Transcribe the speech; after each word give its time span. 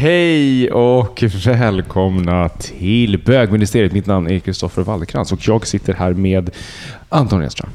Hej 0.00 0.70
och 0.70 1.24
välkomna 1.44 2.48
till 2.48 3.22
bögministeriet. 3.24 3.92
Mitt 3.92 4.06
namn 4.06 4.30
är 4.30 4.38
Kristoffer 4.38 4.82
Wallerkrantz 4.82 5.32
och 5.32 5.38
jag 5.42 5.66
sitter 5.66 5.94
här 5.94 6.12
med 6.12 6.50
Anton 7.08 7.42
Edström. 7.42 7.70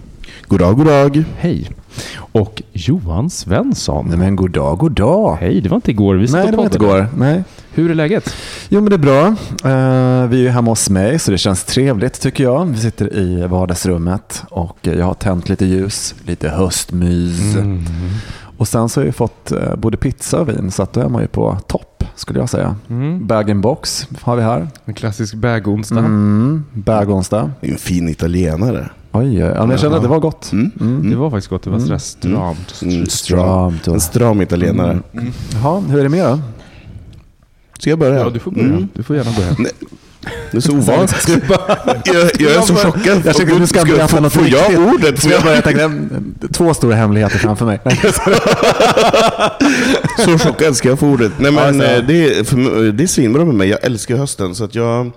God 0.47 0.59
dag, 0.59 0.77
god 0.77 0.85
dag. 0.85 1.23
Hej. 1.37 1.69
Och 2.15 2.61
Johan 2.71 3.29
Svensson. 3.29 4.05
Nej 4.09 4.17
men 4.17 4.35
god 4.35 4.51
dag, 4.51 4.77
god 4.77 4.91
dag. 4.91 5.37
Hej, 5.41 5.61
det 5.61 5.69
var 5.69 5.75
inte 5.75 5.91
igår 5.91 6.15
vi 6.15 6.31
Nej, 6.31 6.51
det 6.51 6.57
var 6.57 6.63
inte 6.63 6.77
igår. 6.77 7.07
Nej. 7.17 7.43
Hur 7.73 7.91
är 7.91 7.95
läget? 7.95 8.35
Jo 8.69 8.81
men 8.81 8.89
det 8.89 8.95
är 8.95 8.97
bra. 8.97 9.27
Uh, 9.27 10.29
vi 10.29 10.37
är 10.37 10.43
ju 10.43 10.49
hemma 10.49 10.71
hos 10.71 10.89
mig 10.89 11.19
så 11.19 11.31
det 11.31 11.37
känns 11.37 11.63
trevligt 11.63 12.21
tycker 12.21 12.43
jag. 12.43 12.65
Vi 12.65 12.77
sitter 12.77 13.17
i 13.17 13.47
vardagsrummet 13.47 14.43
och 14.49 14.77
jag 14.81 15.05
har 15.05 15.13
tänt 15.13 15.49
lite 15.49 15.65
ljus, 15.65 16.15
lite 16.25 16.49
höstmys. 16.49 17.55
Mm. 17.55 17.85
Och 18.63 18.67
sen 18.67 18.89
så 18.89 19.01
har 19.01 19.05
jag 19.05 19.15
fått 19.15 19.51
uh, 19.51 19.75
både 19.75 19.97
pizza 19.97 20.39
och 20.39 20.49
vin 20.49 20.71
så 20.71 20.83
att 20.83 20.93
då 20.93 21.01
är 21.01 21.09
man 21.09 21.21
ju 21.21 21.27
på 21.27 21.57
topp 21.67 22.03
skulle 22.15 22.39
jag 22.39 22.49
säga. 22.49 22.75
Mm. 22.89 23.27
Bag-in-box 23.27 24.07
har 24.21 24.35
vi 24.35 24.41
här. 24.41 24.67
En 24.85 24.93
klassisk 24.93 25.33
bag-onsdag. 25.33 25.99
Mm, 25.99 26.63
bag-onsdag. 26.73 27.51
Det 27.61 27.67
är 27.67 27.71
en 27.71 27.77
fin 27.77 28.09
italienare. 28.09 28.89
Oj, 29.11 29.37
ja, 29.37 29.71
jag 29.71 29.79
kände 29.79 29.97
att 29.97 30.03
det 30.03 30.09
var 30.09 30.19
gott. 30.19 30.51
Mm. 30.51 30.71
Mm. 30.81 31.09
Det 31.09 31.15
var 31.15 31.29
faktiskt 31.29 31.49
gott. 31.49 31.63
Det 31.63 31.69
var 31.69 31.79
sådär 31.79 31.97
stramt. 31.97 32.81
Mm. 32.81 33.05
Stramt. 33.05 33.87
En 33.87 34.01
stram 34.01 34.41
italienare. 34.41 34.99
Mm. 35.13 35.31
Jaha, 35.53 35.79
hur 35.79 35.99
är 35.99 36.03
det 36.03 36.09
med 36.09 36.25
då? 36.25 36.39
Ska 37.79 37.89
jag 37.89 37.99
börja? 37.99 38.19
Ja, 38.19 38.29
du 38.29 38.39
får 38.39 38.51
börja. 38.51 38.87
Du 38.93 39.03
får 39.03 39.15
gärna 39.15 39.31
börja. 39.31 39.71
Det 40.51 40.57
är 40.57 40.61
så 40.61 40.71
ovanligt. 40.77 41.27
jag, 42.05 42.31
jag 42.39 42.51
är 42.51 42.61
så 42.61 42.75
chockad. 42.75 43.21
Jag 43.25 43.35
tycker 43.35 43.59
du 43.59 43.67
ska 43.67 43.85
berätta 43.85 44.19
något 44.19 44.33
Får 44.33 44.47
jag 44.47 44.87
ordet? 44.93 45.19
Får 45.19 45.31
jag 45.31 45.43
börja 45.43 45.61
tänka, 45.61 45.91
två 46.51 46.73
stora 46.73 46.95
hemligheter 46.95 47.37
framför 47.37 47.65
mig. 47.65 47.79
så 50.25 50.37
chockad 50.37 50.75
ska 50.75 50.89
jag 50.89 50.99
få 50.99 51.07
ordet. 51.07 51.31
Nej, 51.37 51.51
men, 51.51 51.81
eh, 51.81 52.03
det, 52.07 52.37
är, 52.37 52.91
det 52.91 53.03
är 53.03 53.07
svinbra 53.07 53.45
med 53.45 53.55
mig. 53.55 53.69
Jag 53.69 53.83
älskar 53.83 54.15
hösten. 54.15 54.55
Så 54.55 54.63
att 54.63 54.75
jag, 54.75 55.11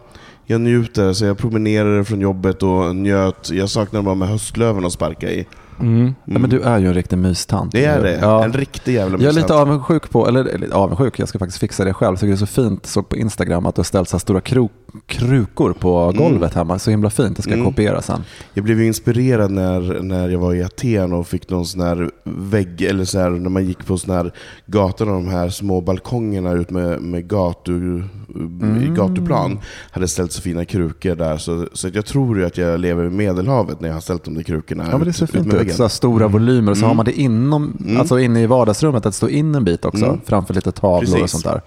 jag 0.44 0.60
njuter. 0.60 1.12
Så 1.12 1.24
jag 1.24 1.38
promenerade 1.38 2.04
från 2.04 2.20
jobbet 2.20 2.62
och 2.62 2.96
njöt. 2.96 3.50
Jag 3.50 3.70
saknar 3.70 4.02
bara 4.02 4.14
med 4.14 4.28
höstlöven 4.28 4.84
att 4.84 4.92
sparka 4.92 5.30
i. 5.30 5.46
Mm. 5.80 5.96
Mm. 5.96 6.14
Ja, 6.24 6.38
men 6.38 6.50
du 6.50 6.60
är 6.60 6.78
ju 6.78 6.86
en 6.86 6.94
riktig 6.94 7.18
mystant. 7.18 7.72
Det 7.72 7.84
är 7.84 8.02
det. 8.02 8.18
Ja. 8.20 8.44
En 8.44 8.52
riktig 8.52 8.94
jävla 8.94 9.16
mystant. 9.16 9.22
Jag 9.22 9.42
är 9.42 9.42
lite 9.42 9.54
avundsjuk 9.54 10.10
på, 10.10 10.28
eller, 10.28 10.44
eller 10.44 10.70
avundsjuk, 10.70 11.18
jag 11.18 11.28
ska 11.28 11.38
faktiskt 11.38 11.60
fixa 11.60 11.84
det 11.84 11.94
själv. 11.94 12.16
Så 12.16 12.26
det 12.26 12.32
är 12.32 12.36
så 12.36 12.46
fint, 12.46 12.86
såg 12.86 13.08
på 13.08 13.16
Instagram 13.16 13.66
att 13.66 13.74
du 13.74 13.78
har 13.78 13.84
ställt 13.84 14.08
så 14.08 14.18
stora 14.18 14.40
krok, 14.40 14.72
krukor 15.06 15.72
på 15.72 15.98
mm. 15.98 16.16
golvet 16.16 16.54
hemma. 16.54 16.78
Så 16.78 16.90
himla 16.90 17.10
fint, 17.10 17.36
det 17.36 17.42
ska 17.42 17.50
jag 17.50 17.58
mm. 17.58 17.70
kopiera 17.70 18.02
sen. 18.02 18.24
Jag 18.54 18.64
blev 18.64 18.82
inspirerad 18.82 19.50
när, 19.50 20.02
när 20.02 20.28
jag 20.28 20.38
var 20.38 20.54
i 20.54 20.62
Aten 20.62 21.12
och 21.12 21.26
fick 21.26 21.50
någon 21.50 21.66
sån 21.66 21.80
här 21.80 22.10
vägg, 22.24 22.82
eller 22.82 23.04
så 23.04 23.18
här, 23.18 23.30
när 23.30 23.50
man 23.50 23.66
gick 23.66 23.86
på 23.86 23.98
sån 23.98 24.14
här 24.14 24.32
gator 24.66 25.08
och 25.08 25.14
de 25.14 25.28
här 25.28 25.48
små 25.48 25.80
balkongerna 25.80 26.52
ut 26.52 26.70
med, 26.70 27.02
med 27.02 27.28
gatu, 27.28 28.02
mm. 28.34 28.94
gatuplan. 28.94 29.58
Hade 29.90 30.08
ställt 30.08 30.32
så 30.32 30.42
fina 30.42 30.64
krukor 30.64 31.14
där. 31.14 31.36
Så, 31.36 31.66
så 31.72 31.88
jag 31.92 32.06
tror 32.06 32.38
ju 32.38 32.46
att 32.46 32.58
jag 32.58 32.80
lever 32.80 33.04
i 33.04 33.10
Medelhavet 33.10 33.80
när 33.80 33.88
jag 33.88 33.96
har 33.96 34.00
ställt 34.00 34.24
de 34.24 34.34
där 34.34 34.42
krukorna. 34.42 34.86
Ja, 34.90 34.98
men 34.98 35.06
det 35.06 35.12
ser 35.12 35.26
fint 35.26 35.54
ut 35.54 35.65
så 35.74 35.88
stora 35.88 36.28
volymer 36.28 36.70
och 36.70 36.76
så 36.76 36.84
mm. 36.84 36.88
har 36.88 36.94
man 36.94 37.04
det 37.04 37.12
inom, 37.12 37.76
mm. 37.80 38.00
alltså 38.00 38.18
inne 38.18 38.42
i 38.42 38.46
vardagsrummet, 38.46 39.06
att 39.06 39.14
stå 39.14 39.28
in 39.28 39.54
en 39.54 39.64
bit 39.64 39.84
också, 39.84 40.04
mm. 40.04 40.20
framför 40.26 40.54
lite 40.54 40.72
tavlor 40.72 41.00
Precis. 41.00 41.22
och 41.22 41.30
sånt 41.30 41.44
där. 41.44 41.60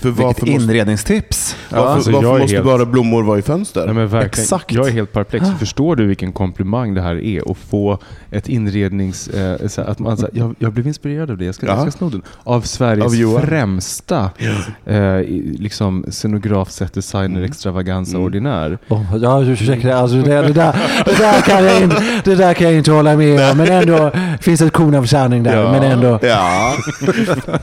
För 0.00 0.10
Vilket 0.10 0.46
inredningstips. 0.46 1.56
Varför, 1.70 1.86
ja. 1.86 1.94
alltså, 1.94 2.10
varför 2.10 2.38
måste 2.38 2.56
helt... 2.56 2.66
bara 2.66 2.84
blommor 2.84 3.22
vara 3.22 3.38
i 3.38 3.42
fönster? 3.42 3.86
Nej, 3.86 3.94
men 3.94 4.22
Exakt. 4.22 4.72
Jag 4.72 4.88
är 4.88 4.92
helt 4.92 5.12
perplex. 5.12 5.46
Förstår 5.58 5.96
du 5.96 6.06
vilken 6.06 6.32
komplimang 6.32 6.94
det 6.94 7.02
här 7.02 7.24
är? 7.24 7.50
Att 7.50 7.58
få 7.58 7.98
ett 8.30 8.48
inrednings... 8.48 9.28
Eh, 9.28 9.68
så 9.68 9.80
att 9.80 9.98
man, 9.98 10.16
så 10.16 10.22
här, 10.22 10.30
jag, 10.34 10.54
jag 10.58 10.72
blev 10.72 10.86
inspirerad 10.86 11.30
av 11.30 11.38
det, 11.38 11.44
jag 11.44 11.54
ska, 11.54 11.66
jag 11.66 11.80
ska 11.80 11.90
sno 11.90 12.08
den. 12.08 12.22
Av 12.44 12.60
Sveriges 12.60 13.36
av 13.36 13.40
främsta 13.40 14.30
ja. 14.38 14.92
eh, 14.92 15.24
liksom 15.58 16.04
scenograf, 16.08 16.70
set 16.70 16.94
designer, 16.94 17.36
mm. 17.36 17.50
extravaganza, 17.50 18.16
mm. 18.16 18.26
ordinär. 18.26 18.78
Oh, 18.88 19.16
ja, 19.22 19.42
ursäkta, 19.42 19.94
alltså 19.94 20.16
det, 20.16 20.42
det, 20.42 20.52
där, 20.52 20.76
det, 21.04 21.18
där 21.18 21.40
kan 21.40 21.64
jag 21.64 21.82
in, 21.82 21.92
det 22.24 22.34
där 22.34 22.54
kan 22.54 22.66
jag 22.66 22.76
inte 22.76 22.92
hålla 22.92 23.16
med 23.16 23.50
om, 23.50 23.56
men 23.56 23.68
ändå 23.68 24.12
finns 24.40 24.60
ett 24.60 24.72
korn 24.72 24.94
av 24.94 25.04
sanning 25.04 25.42
där. 25.42 25.56
Ja. 25.56 25.72
Men 25.72 25.82
ändå. 25.82 26.18
Ja. 26.22 26.74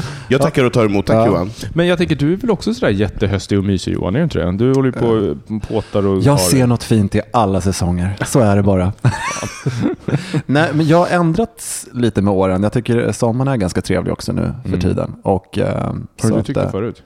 Jag 0.30 0.42
tackar 0.42 0.64
och 0.64 0.72
tar 0.72 0.84
emot, 0.84 1.06
tack 1.06 1.16
ja. 1.16 1.26
Johan. 1.26 1.50
Men 1.74 1.86
jag 1.86 1.98
tänker, 1.98 2.16
du 2.16 2.32
är 2.32 2.36
väl 2.36 2.50
också 2.50 2.74
sådär 2.74 2.92
jättehöstig 2.92 3.58
och 3.58 3.64
mysig 3.64 3.92
Johan, 3.92 4.14
är 4.14 4.18
du 4.18 4.24
inte 4.24 4.38
det? 4.38 4.52
Du 4.52 4.72
håller 4.74 4.88
ju 4.88 4.92
på 4.92 5.06
och 5.54 5.62
påtar 5.68 6.06
och 6.06 6.22
Jag 6.22 6.40
ser 6.40 6.66
något 6.66 6.82
fint 6.82 7.14
i 7.14 7.20
alla 7.32 7.60
säsonger, 7.60 8.16
så 8.26 8.40
är 8.40 8.56
det 8.56 8.62
bara. 8.62 8.92
Nej, 10.46 10.70
men 10.74 10.86
jag 10.86 10.98
har 10.98 11.06
ändrats 11.06 11.88
lite 11.92 12.22
med 12.22 12.34
åren. 12.34 12.62
Jag 12.62 12.72
tycker 12.72 13.12
sommaren 13.12 13.48
är 13.48 13.56
ganska 13.56 13.82
trevlig 13.82 14.12
också 14.12 14.32
nu 14.32 14.54
för 14.62 14.68
mm. 14.68 14.80
tiden. 14.80 15.14
Och, 15.22 15.58
eh, 15.58 15.94
har 16.22 16.30
du 16.30 16.42
tyckt 16.42 16.58
det 16.58 16.64
eh, 16.64 16.70
förut? 16.70 17.02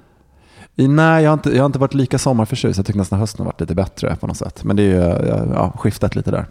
Nej, 0.76 1.24
jag 1.24 1.30
har, 1.30 1.34
inte, 1.34 1.50
jag 1.50 1.62
har 1.62 1.66
inte 1.66 1.78
varit 1.78 1.94
lika 1.94 2.18
sommarförtjust. 2.18 2.76
Jag 2.76 2.86
tycker 2.86 2.98
nästan 2.98 3.18
hösten 3.18 3.40
har 3.40 3.52
varit 3.52 3.60
lite 3.60 3.74
bättre 3.74 4.16
på 4.16 4.26
något 4.26 4.36
sätt. 4.36 4.64
Men 4.64 4.76
det 4.76 4.82
är 4.82 4.86
ju 4.86 5.28
ja, 5.54 5.72
skiftat 5.76 6.16
lite 6.16 6.30
där. 6.30 6.46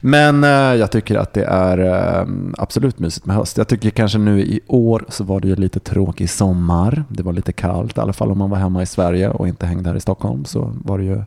Men 0.00 0.44
eh, 0.44 0.50
jag 0.50 0.90
tycker 0.90 1.16
att 1.18 1.32
det 1.32 1.44
är 1.44 1.78
eh, 1.78 2.26
absolut 2.58 2.98
mysigt 2.98 3.26
med 3.26 3.36
höst. 3.36 3.58
Jag 3.58 3.68
tycker 3.68 3.90
kanske 3.90 4.18
nu 4.18 4.40
i 4.40 4.60
år 4.66 5.04
så 5.08 5.24
var 5.24 5.40
det 5.40 5.48
ju 5.48 5.56
lite 5.56 5.80
tråkig 5.80 6.30
sommar. 6.30 7.04
Det 7.08 7.22
var 7.22 7.32
lite 7.32 7.52
kallt, 7.52 7.96
i 7.96 8.00
alla 8.00 8.12
fall 8.12 8.30
om 8.30 8.38
man 8.38 8.50
var 8.50 8.58
hemma 8.58 8.82
i 8.82 8.86
Sverige 8.86 9.30
och 9.30 9.48
inte 9.48 9.66
hängde 9.66 9.88
här 9.88 9.96
i 9.96 10.00
Stockholm 10.00 10.44
så 10.44 10.72
var 10.84 10.98
det 10.98 11.04
ju 11.04 11.22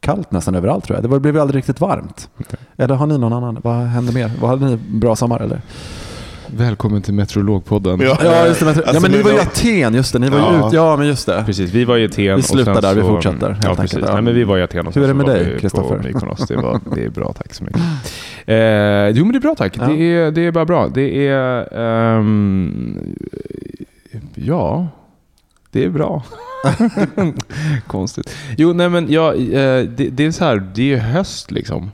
kallt 0.00 0.30
nästan 0.30 0.54
överallt 0.54 0.84
tror 0.84 0.98
jag. 0.98 1.10
Det 1.10 1.20
blev 1.20 1.38
aldrig 1.38 1.58
riktigt 1.58 1.80
varmt. 1.80 2.28
Okay. 2.38 2.60
Eller 2.76 2.94
har 2.94 3.06
ni 3.06 3.18
någon 3.18 3.32
annan? 3.32 3.60
Vad 3.62 3.76
hände 3.76 4.12
mer? 4.12 4.32
Vad 4.40 4.50
hade 4.50 4.66
ni 4.66 4.76
bra 4.76 5.16
sommar 5.16 5.40
eller? 5.40 5.62
Välkommen 6.56 7.02
till 7.02 7.14
Meteorologpodden. 7.14 8.00
Ja, 8.00 8.18
ja 8.24 8.46
just 8.46 8.60
det. 8.60 8.66
Alltså, 8.66 8.82
ja, 8.94 9.00
men 9.00 9.10
ni 9.10 9.22
var 9.22 9.30
i 9.30 9.38
Aten, 9.38 9.94
just 9.94 10.12
det. 10.12 10.18
Ni 10.18 10.28
var 10.28 10.38
ja. 10.38 10.68
Ut, 10.68 10.72
ja, 10.72 10.96
men 10.96 11.06
just 11.06 11.26
det. 11.26 11.42
Precis, 11.46 11.70
vi 11.72 11.84
var 11.84 11.98
i 11.98 12.04
Aten. 12.04 12.36
Vi 12.36 12.42
slutar 12.42 12.82
där, 12.82 12.94
så, 12.94 12.94
vi 12.94 13.02
fortsätter. 13.02 13.56
Ja, 13.62 13.74
precis. 13.74 13.98
Ja. 14.02 14.12
Nej, 14.12 14.22
men 14.22 14.34
vi 14.34 14.44
var 14.44 14.58
i 14.58 14.62
Aten. 14.62 14.86
Och 14.86 14.94
Hur 14.94 15.04
är 15.04 15.08
det 15.08 15.14
med 15.14 15.26
dig, 15.26 15.58
Kristoffer? 15.60 15.98
Det, 15.98 16.94
det 16.94 17.04
är 17.04 17.10
bra, 17.10 17.32
tack 17.32 17.54
så 17.54 17.64
mycket. 17.64 17.80
Eh, 18.46 19.08
jo, 19.08 19.24
men 19.24 19.32
det 19.32 19.38
är 19.38 19.40
bra, 19.40 19.54
tack. 19.54 19.76
Ja. 19.78 19.86
Det, 19.86 19.94
är, 19.94 20.30
det 20.30 20.46
är 20.46 20.52
bara 20.52 20.64
bra. 20.64 20.88
Det 20.88 21.28
är... 21.28 21.74
Um, 22.18 23.16
ja, 24.34 24.88
det 25.70 25.84
är 25.84 25.88
bra. 25.88 26.24
Konstigt. 27.86 28.36
Jo, 28.56 28.72
nej 28.72 28.88
men 28.88 29.12
ja, 29.12 29.34
eh, 29.34 29.84
det, 29.84 30.08
det 30.10 30.24
är 30.24 30.30
så 30.30 30.44
här, 30.44 30.68
det 30.74 30.92
är 30.92 30.98
höst 30.98 31.50
liksom. 31.50 31.90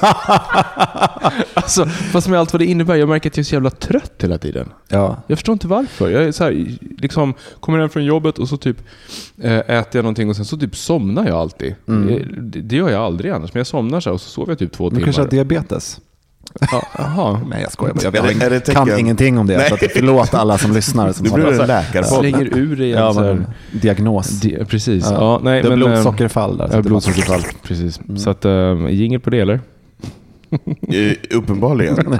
alltså, 1.54 1.86
fast 1.86 2.28
med 2.28 2.40
allt 2.40 2.52
vad 2.52 2.60
det 2.60 2.66
innebär. 2.66 2.94
Jag 2.94 3.08
märker 3.08 3.30
att 3.30 3.36
jag 3.36 3.42
är 3.42 3.44
så 3.44 3.54
jävla 3.54 3.70
trött 3.70 4.14
hela 4.18 4.38
tiden. 4.38 4.68
Ja. 4.88 5.22
Jag 5.26 5.38
förstår 5.38 5.52
inte 5.52 5.68
varför. 5.68 6.10
Jag 6.10 6.24
är 6.24 6.32
så 6.32 6.44
här, 6.44 6.66
liksom, 6.98 7.34
kommer 7.60 7.78
hem 7.78 7.88
från 7.88 8.04
jobbet 8.04 8.38
och 8.38 8.48
så 8.48 8.56
typ 8.56 8.76
äh, 9.42 9.58
äter 9.58 9.88
jag 9.92 10.02
någonting 10.02 10.28
och 10.28 10.36
sen 10.36 10.44
så 10.44 10.56
typ 10.56 10.76
somnar 10.76 11.26
jag 11.26 11.36
alltid. 11.36 11.74
Mm. 11.88 12.22
Det, 12.40 12.60
det, 12.60 12.76
gör 12.76 12.90
jag 12.90 13.02
aldrig 13.02 13.32
annars. 13.32 13.54
Men 13.54 13.60
jag 13.60 13.66
somnar 13.66 14.00
så 14.00 14.12
och 14.12 14.20
så 14.20 14.28
sover 14.28 14.50
jag 14.50 14.58
typ 14.58 14.72
två 14.72 14.84
Men 14.84 14.90
timmar. 14.90 15.00
Du 15.00 15.04
kanske 15.04 15.22
har 15.22 15.28
diabetes? 15.28 16.00
Jaha. 16.60 17.40
Nej 17.50 17.62
jag 17.62 17.72
skojar 17.72 17.96
Jag 18.02 18.12
vet, 18.12 18.64
det 18.66 18.74
kan 18.74 18.98
ingenting 18.98 19.38
om 19.38 19.46
det. 19.46 19.68
Så 19.68 19.76
förlåt 19.76 20.34
alla 20.34 20.58
som 20.58 20.72
lyssnar. 20.72 21.12
Som 21.12 21.24
du 21.24 21.32
blir 21.32 21.60
en 21.60 21.66
läkare. 21.66 22.04
Slänger 22.04 22.58
ur 22.58 22.76
dig 22.76 22.90
ja, 22.90 23.12
men, 23.12 23.46
diagnos. 23.72 24.28
Di 24.28 24.64
precis. 24.64 25.04
Ja. 25.04 25.16
ja 25.20 25.40
nej, 25.42 25.62
det 25.62 25.68
är 25.68 25.76
men, 25.76 25.78
blodsockerfall 25.78 26.56
där. 26.56 26.70
Ja, 26.72 26.82
blodssockerfall. 26.82 27.40
Precis. 27.62 28.00
Mm. 28.00 28.16
Så 28.16 28.30
att, 28.30 28.44
äh, 28.44 28.88
jingel 28.90 29.20
på 29.20 29.30
det 29.30 29.40
eller? 29.40 29.60
Uppenbarligen. 31.30 31.96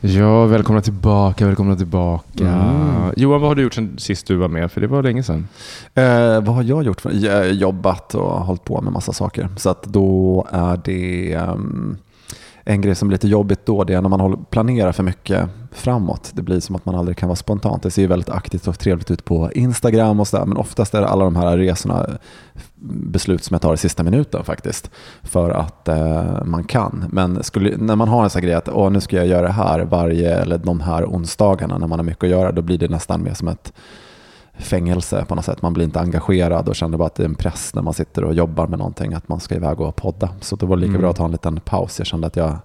ja. 0.00 0.46
Välkomna 0.46 0.80
tillbaka, 0.80 1.46
välkomna 1.46 1.76
tillbaka. 1.76 2.48
Mm. 2.48 3.12
Johan, 3.16 3.40
vad 3.40 3.50
har 3.50 3.54
du 3.54 3.62
gjort 3.62 3.74
sen 3.74 3.98
sist 3.98 4.26
du 4.26 4.36
var 4.36 4.48
med? 4.48 4.72
För 4.72 4.80
det 4.80 4.86
var 4.86 5.02
länge 5.02 5.22
sedan. 5.22 5.48
Eh, 5.94 6.40
vad 6.40 6.54
har 6.54 6.62
jag 6.62 6.84
gjort? 6.84 7.00
För? 7.00 7.12
Jag 7.12 7.52
jobbat 7.52 8.14
och 8.14 8.30
hållit 8.30 8.64
på 8.64 8.80
med 8.80 8.92
massa 8.92 9.12
saker. 9.12 9.48
Så 9.56 9.70
att 9.70 9.82
då 9.82 10.46
är 10.50 10.80
det 10.84 11.36
um, 11.36 11.96
en 12.64 12.80
grej 12.80 12.94
som 12.94 13.08
är 13.08 13.12
lite 13.12 13.28
jobbigt 13.28 13.66
då, 13.66 13.84
det 13.84 13.94
är 13.94 14.00
när 14.00 14.08
man 14.08 14.44
planerar 14.50 14.92
för 14.92 15.02
mycket 15.02 15.48
framåt. 15.72 16.30
Det 16.34 16.42
blir 16.42 16.60
som 16.60 16.76
att 16.76 16.86
man 16.86 16.94
aldrig 16.94 17.16
kan 17.16 17.28
vara 17.28 17.36
spontant. 17.36 17.82
Det 17.82 17.90
ser 17.90 18.02
ju 18.02 18.08
väldigt 18.08 18.28
aktivt 18.28 18.68
och 18.68 18.78
trevligt 18.78 19.10
ut 19.10 19.24
på 19.24 19.50
Instagram 19.52 20.20
och 20.20 20.28
sådär, 20.28 20.46
men 20.46 20.56
oftast 20.56 20.94
är 20.94 21.00
det 21.00 21.08
alla 21.08 21.24
de 21.24 21.36
här 21.36 21.58
resorna 21.58 22.06
beslut 22.86 23.44
som 23.44 23.54
jag 23.54 23.62
tar 23.62 23.74
i 23.74 23.76
sista 23.76 24.02
minuten 24.02 24.44
faktiskt, 24.44 24.90
för 25.22 25.50
att 25.50 25.88
eh, 25.88 26.44
man 26.44 26.64
kan. 26.64 27.04
Men 27.12 27.42
skulle, 27.42 27.76
när 27.76 27.96
man 27.96 28.08
har 28.08 28.24
en 28.24 28.30
sån 28.30 28.42
grej 28.42 28.54
att 28.54 28.68
Åh, 28.68 28.90
nu 28.90 29.00
ska 29.00 29.16
jag 29.16 29.26
göra 29.26 29.46
det 29.46 29.52
här 29.52 29.80
varje, 29.80 30.34
eller 30.34 30.58
de 30.58 30.80
här 30.80 31.04
onsdagarna 31.04 31.78
när 31.78 31.86
man 31.86 31.98
har 31.98 32.04
mycket 32.04 32.24
att 32.24 32.30
göra, 32.30 32.52
då 32.52 32.62
blir 32.62 32.78
det 32.78 32.88
nästan 32.88 33.22
mer 33.22 33.34
som 33.34 33.48
ett 33.48 33.72
fängelse 34.58 35.24
på 35.28 35.34
något 35.34 35.44
sätt. 35.44 35.62
Man 35.62 35.72
blir 35.72 35.84
inte 35.84 36.00
engagerad 36.00 36.68
och 36.68 36.76
känner 36.76 36.98
bara 36.98 37.06
att 37.06 37.14
det 37.14 37.22
är 37.22 37.28
en 37.28 37.34
press 37.34 37.74
när 37.74 37.82
man 37.82 37.94
sitter 37.94 38.24
och 38.24 38.34
jobbar 38.34 38.66
med 38.66 38.78
någonting, 38.78 39.14
att 39.14 39.28
man 39.28 39.40
ska 39.40 39.54
iväg 39.54 39.80
och 39.80 39.96
podda. 39.96 40.28
Så 40.40 40.56
det 40.56 40.66
var 40.66 40.76
lika 40.76 40.88
mm. 40.88 41.00
bra 41.00 41.10
att 41.10 41.16
ta 41.16 41.24
en 41.24 41.30
liten 41.30 41.60
paus. 41.60 41.98
Jag 41.98 42.06
kände 42.06 42.26
att 42.26 42.36
jag 42.36 42.56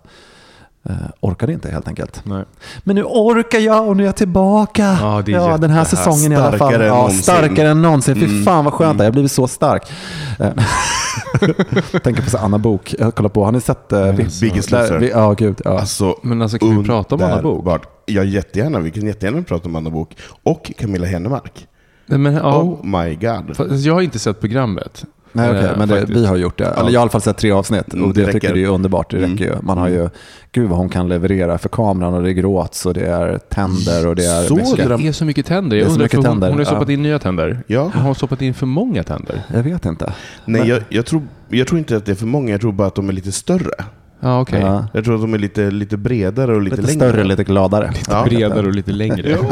eh, 0.89 0.95
orkade 1.19 1.53
inte 1.53 1.71
helt 1.71 1.87
enkelt. 1.87 2.21
Nej. 2.23 2.43
Men 2.79 2.95
nu 2.95 3.03
orkar 3.03 3.59
jag 3.59 3.87
och 3.87 3.97
nu 3.97 4.03
är 4.03 4.07
jag 4.07 4.15
tillbaka. 4.15 4.97
Ja, 5.01 5.23
ja 5.27 5.57
den 5.57 5.69
här 5.69 5.83
säsongen 5.83 6.31
i 6.31 6.35
alla 6.35 6.57
fall. 6.57 6.69
Starkare 6.71 6.83
än 6.83 6.87
ja, 6.87 6.95
någonsin. 6.95 7.23
Starkare 7.23 7.69
än 7.69 7.81
någonsin. 7.81 8.15
Fy 8.15 8.25
mm. 8.25 8.43
fan 8.43 8.65
vad 8.65 8.73
skönt 8.73 8.93
mm. 8.93 8.99
Jag 8.99 9.05
har 9.05 9.11
blivit 9.11 9.31
så 9.31 9.47
stark. 9.47 9.91
Eh, 10.39 10.51
tänker 12.03 12.21
på 12.23 12.29
så 12.29 12.37
Anna 12.37 12.57
Bok. 12.57 12.95
Jag 12.99 13.15
kollar 13.15 13.29
på, 13.29 13.45
har 13.45 13.51
ni 13.51 13.61
sett 13.61 13.93
uh, 13.93 14.15
Biggest 14.15 14.71
Loser? 14.71 15.01
Ja, 15.01 15.33
gud. 15.33 15.61
Ja. 15.65 15.79
Alltså, 15.79 16.15
Men 16.23 16.41
alltså 16.41 16.57
kan 16.57 16.81
vi 16.81 16.87
prata 16.87 17.15
om 17.15 17.21
Anna 17.21 17.41
Bok? 17.41 17.81
Ja, 18.05 18.23
jättegärna. 18.23 18.79
Vi 18.79 18.91
kan 18.91 19.07
jättegärna 19.07 19.43
prata 19.43 19.69
om 19.69 19.75
Anna 19.75 19.89
Bok. 19.89 20.17
Och 20.43 20.71
Camilla 20.77 21.07
Hennemark. 21.07 21.67
Men, 22.17 22.33
ja, 22.33 22.61
oh 22.61 22.85
my 22.85 23.15
god. 23.15 23.71
Jag 23.71 23.93
har 23.93 24.01
inte 24.01 24.19
sett 24.19 24.39
programmet. 24.39 25.05
Nej, 25.31 25.49
okay, 25.49 25.77
men 25.77 25.87
det, 25.87 26.05
vi 26.05 26.25
har 26.25 26.35
gjort 26.35 26.57
det. 26.57 26.65
Eller 26.65 26.75
jag 26.77 26.83
har 26.83 26.91
i 26.91 26.97
alla 26.97 27.09
fall 27.09 27.21
sett 27.21 27.37
tre 27.37 27.51
avsnitt 27.51 27.93
och 27.93 28.13
det, 28.13 28.25
det 28.25 28.31
tycker 28.31 28.53
det 28.53 28.63
är 28.63 28.67
underbart. 28.67 29.11
Det 29.11 29.17
mm. 29.17 29.31
räcker 29.31 29.45
ju. 29.45 29.61
Man 29.61 29.77
har 29.77 29.87
ju, 29.87 30.09
gud 30.51 30.69
vad 30.69 30.77
hon 30.77 30.89
kan 30.89 31.09
leverera 31.09 31.57
för 31.57 31.69
kameran 31.69 32.13
och 32.13 32.23
det 32.23 32.33
gråts 32.33 32.85
och 32.85 32.93
det 32.93 33.05
är 33.05 33.37
tänder 33.37 34.07
och 34.07 34.15
det 34.15 34.25
är 34.25 34.47
så 34.47 34.55
mycket. 34.55 34.77
Det 34.77 35.07
är 35.07 35.11
så 35.11 35.25
mycket 35.25 35.45
tänder. 35.45 35.77
Jag 35.77 35.87
undrar, 35.87 36.03
mycket 36.03 36.21
tänder. 36.21 36.47
Hon, 36.47 36.57
hon 36.57 36.57
har 36.57 36.65
stoppat 36.65 36.89
in 36.89 37.01
nya 37.01 37.19
tänder. 37.19 37.63
Ja. 37.67 37.91
Hon 37.93 38.01
har 38.01 38.13
stoppat 38.13 38.41
in 38.41 38.53
för 38.53 38.65
många 38.65 39.03
tänder. 39.03 39.41
Jag 39.53 39.63
vet 39.63 39.85
inte. 39.85 40.13
Nej, 40.45 40.61
men... 40.61 40.69
jag, 40.69 40.83
jag, 40.89 41.05
tror, 41.05 41.21
jag 41.49 41.67
tror 41.67 41.79
inte 41.79 41.97
att 41.97 42.05
det 42.05 42.11
är 42.11 42.15
för 42.15 42.25
många. 42.25 42.51
Jag 42.51 42.61
tror 42.61 42.71
bara 42.71 42.87
att 42.87 42.95
de 42.95 43.09
är 43.09 43.13
lite 43.13 43.31
större. 43.31 43.85
Ja, 44.19 44.41
okay. 44.41 44.61
Ja. 44.61 44.87
Jag 44.93 45.05
tror 45.05 45.15
att 45.15 45.21
de 45.21 45.33
är 45.33 45.37
lite, 45.37 45.71
lite 45.71 45.97
bredare 45.97 46.55
och 46.55 46.61
lite, 46.61 46.75
lite 46.75 46.87
längre. 46.87 47.11
större, 47.11 47.23
lite 47.23 47.43
gladare. 47.43 47.91
Lite 47.91 48.11
ja. 48.11 48.23
bredare 48.23 48.67
och 48.67 48.73
lite 48.73 48.91
längre. 48.91 49.37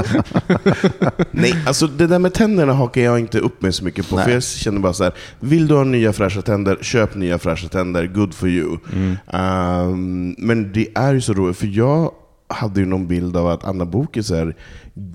Nej, 1.31 1.54
alltså 1.68 1.88
det 1.88 2.08
där 2.08 2.19
med 2.19 2.34
tänderna 2.34 2.74
hakar 2.74 3.02
jag 3.02 3.19
inte 3.19 3.40
upp 3.40 3.62
mig 3.62 3.74
så 3.74 3.84
mycket 3.84 4.10
på. 4.10 4.16
Nej. 4.16 4.25
För 4.25 4.31
jag 4.31 4.44
känner 4.44 4.80
bara 4.80 4.94
så 4.94 5.04
här, 5.04 5.14
vill 5.40 5.68
du 5.68 5.75
ha 5.75 5.84
nya 5.84 6.14
fräscha 6.14 6.42
tänder, 6.42 6.78
köp 6.81 7.16
nya 7.16 7.38
fräscha 7.38 7.68
tänder, 7.68 8.08
good 8.08 8.34
for 8.34 8.50
you. 8.50 8.78
Mm. 8.94 9.18
Um, 9.92 10.36
men 10.38 10.72
det 10.74 10.88
är 10.96 11.14
ju 11.14 11.22
så 11.22 11.34
roligt, 11.34 11.58
för 11.58 11.68
jag 11.68 12.12
hade 12.48 12.80
ju 12.80 12.86
någon 12.86 13.08
bild 13.08 13.38
av 13.38 13.48
att 13.48 13.64
Anna 13.64 13.86
Book 13.86 14.18
är 14.18 14.22
så 14.22 14.36
här 14.36 14.56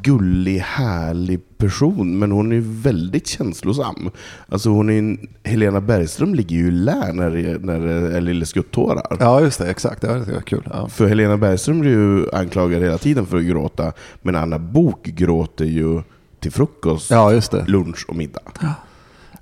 gullig, 0.02 0.58
härlig 0.58 1.40
person, 1.58 2.18
men 2.18 2.32
hon 2.32 2.52
är 2.52 2.60
väldigt 2.82 3.26
känslosam. 3.26 4.10
Alltså 4.48 4.70
hon 4.70 4.90
är, 4.90 5.18
Helena 5.48 5.80
Bergström 5.80 6.34
ligger 6.34 6.56
ju 6.56 6.68
i 6.68 6.70
lä 6.70 7.12
när 7.12 7.58
när 7.58 7.80
är 7.86 8.20
Lille 8.20 8.46
Skuttårar. 8.46 9.16
Ja, 9.20 9.40
just 9.40 9.58
det. 9.58 9.70
Exakt. 9.70 10.00
Det 10.00 10.08
var 10.08 10.40
kul. 10.40 10.68
Ja. 10.70 10.88
För 10.88 11.06
Helena 11.06 11.36
Bergström 11.36 11.80
blir 11.80 11.90
ju 11.90 12.30
anklagad 12.32 12.82
hela 12.82 12.98
tiden 12.98 13.26
för 13.26 13.36
att 13.36 13.44
gråta, 13.44 13.92
men 14.22 14.36
Anna 14.36 14.58
Bok 14.58 15.04
gråter 15.04 15.64
ju 15.64 16.02
till 16.40 16.52
frukost, 16.52 17.10
ja, 17.10 17.32
just 17.32 17.52
det. 17.52 17.64
lunch 17.66 18.04
och 18.08 18.16
middag. 18.16 18.40
Ja. 18.60 18.74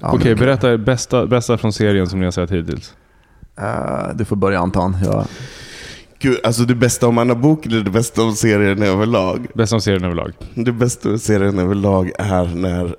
Ja, 0.00 0.12
Okej, 0.12 0.34
berätta 0.34 0.78
bästa, 0.78 1.26
bästa 1.26 1.58
från 1.58 1.72
serien 1.72 2.06
som 2.06 2.18
ni 2.18 2.24
har 2.24 2.32
sett 2.32 2.50
hittills. 2.50 2.94
Uh, 3.60 4.16
du 4.16 4.24
får 4.24 4.36
börja 4.36 4.60
Anton. 4.60 4.96
Ja. 5.04 5.26
Gud, 6.22 6.38
alltså 6.44 6.62
det 6.62 6.74
bästa 6.74 7.06
om 7.08 7.18
Anna 7.18 7.34
Bok 7.34 7.66
eller 7.66 7.80
det 7.80 7.90
bästa 7.90 8.22
om 8.22 8.34
serien 8.34 8.82
överlag? 8.82 9.46
Bästa 9.54 9.76
om 9.76 9.80
serien 9.80 10.04
överlag. 10.04 10.32
Det 10.54 10.72
bästa 10.72 11.10
om 11.10 11.18
serien 11.18 11.58
överlag 11.58 12.10
är 12.18 12.44
när 12.54 12.96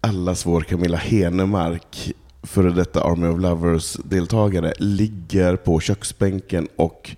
allas 0.00 0.46
vår 0.46 0.60
Camilla 0.60 0.96
Henemark, 0.96 2.12
före 2.42 2.70
detta 2.70 3.04
Army 3.04 3.26
of 3.26 3.40
Lovers-deltagare, 3.40 4.72
ligger 4.78 5.56
på 5.56 5.80
köksbänken 5.80 6.68
och 6.76 7.16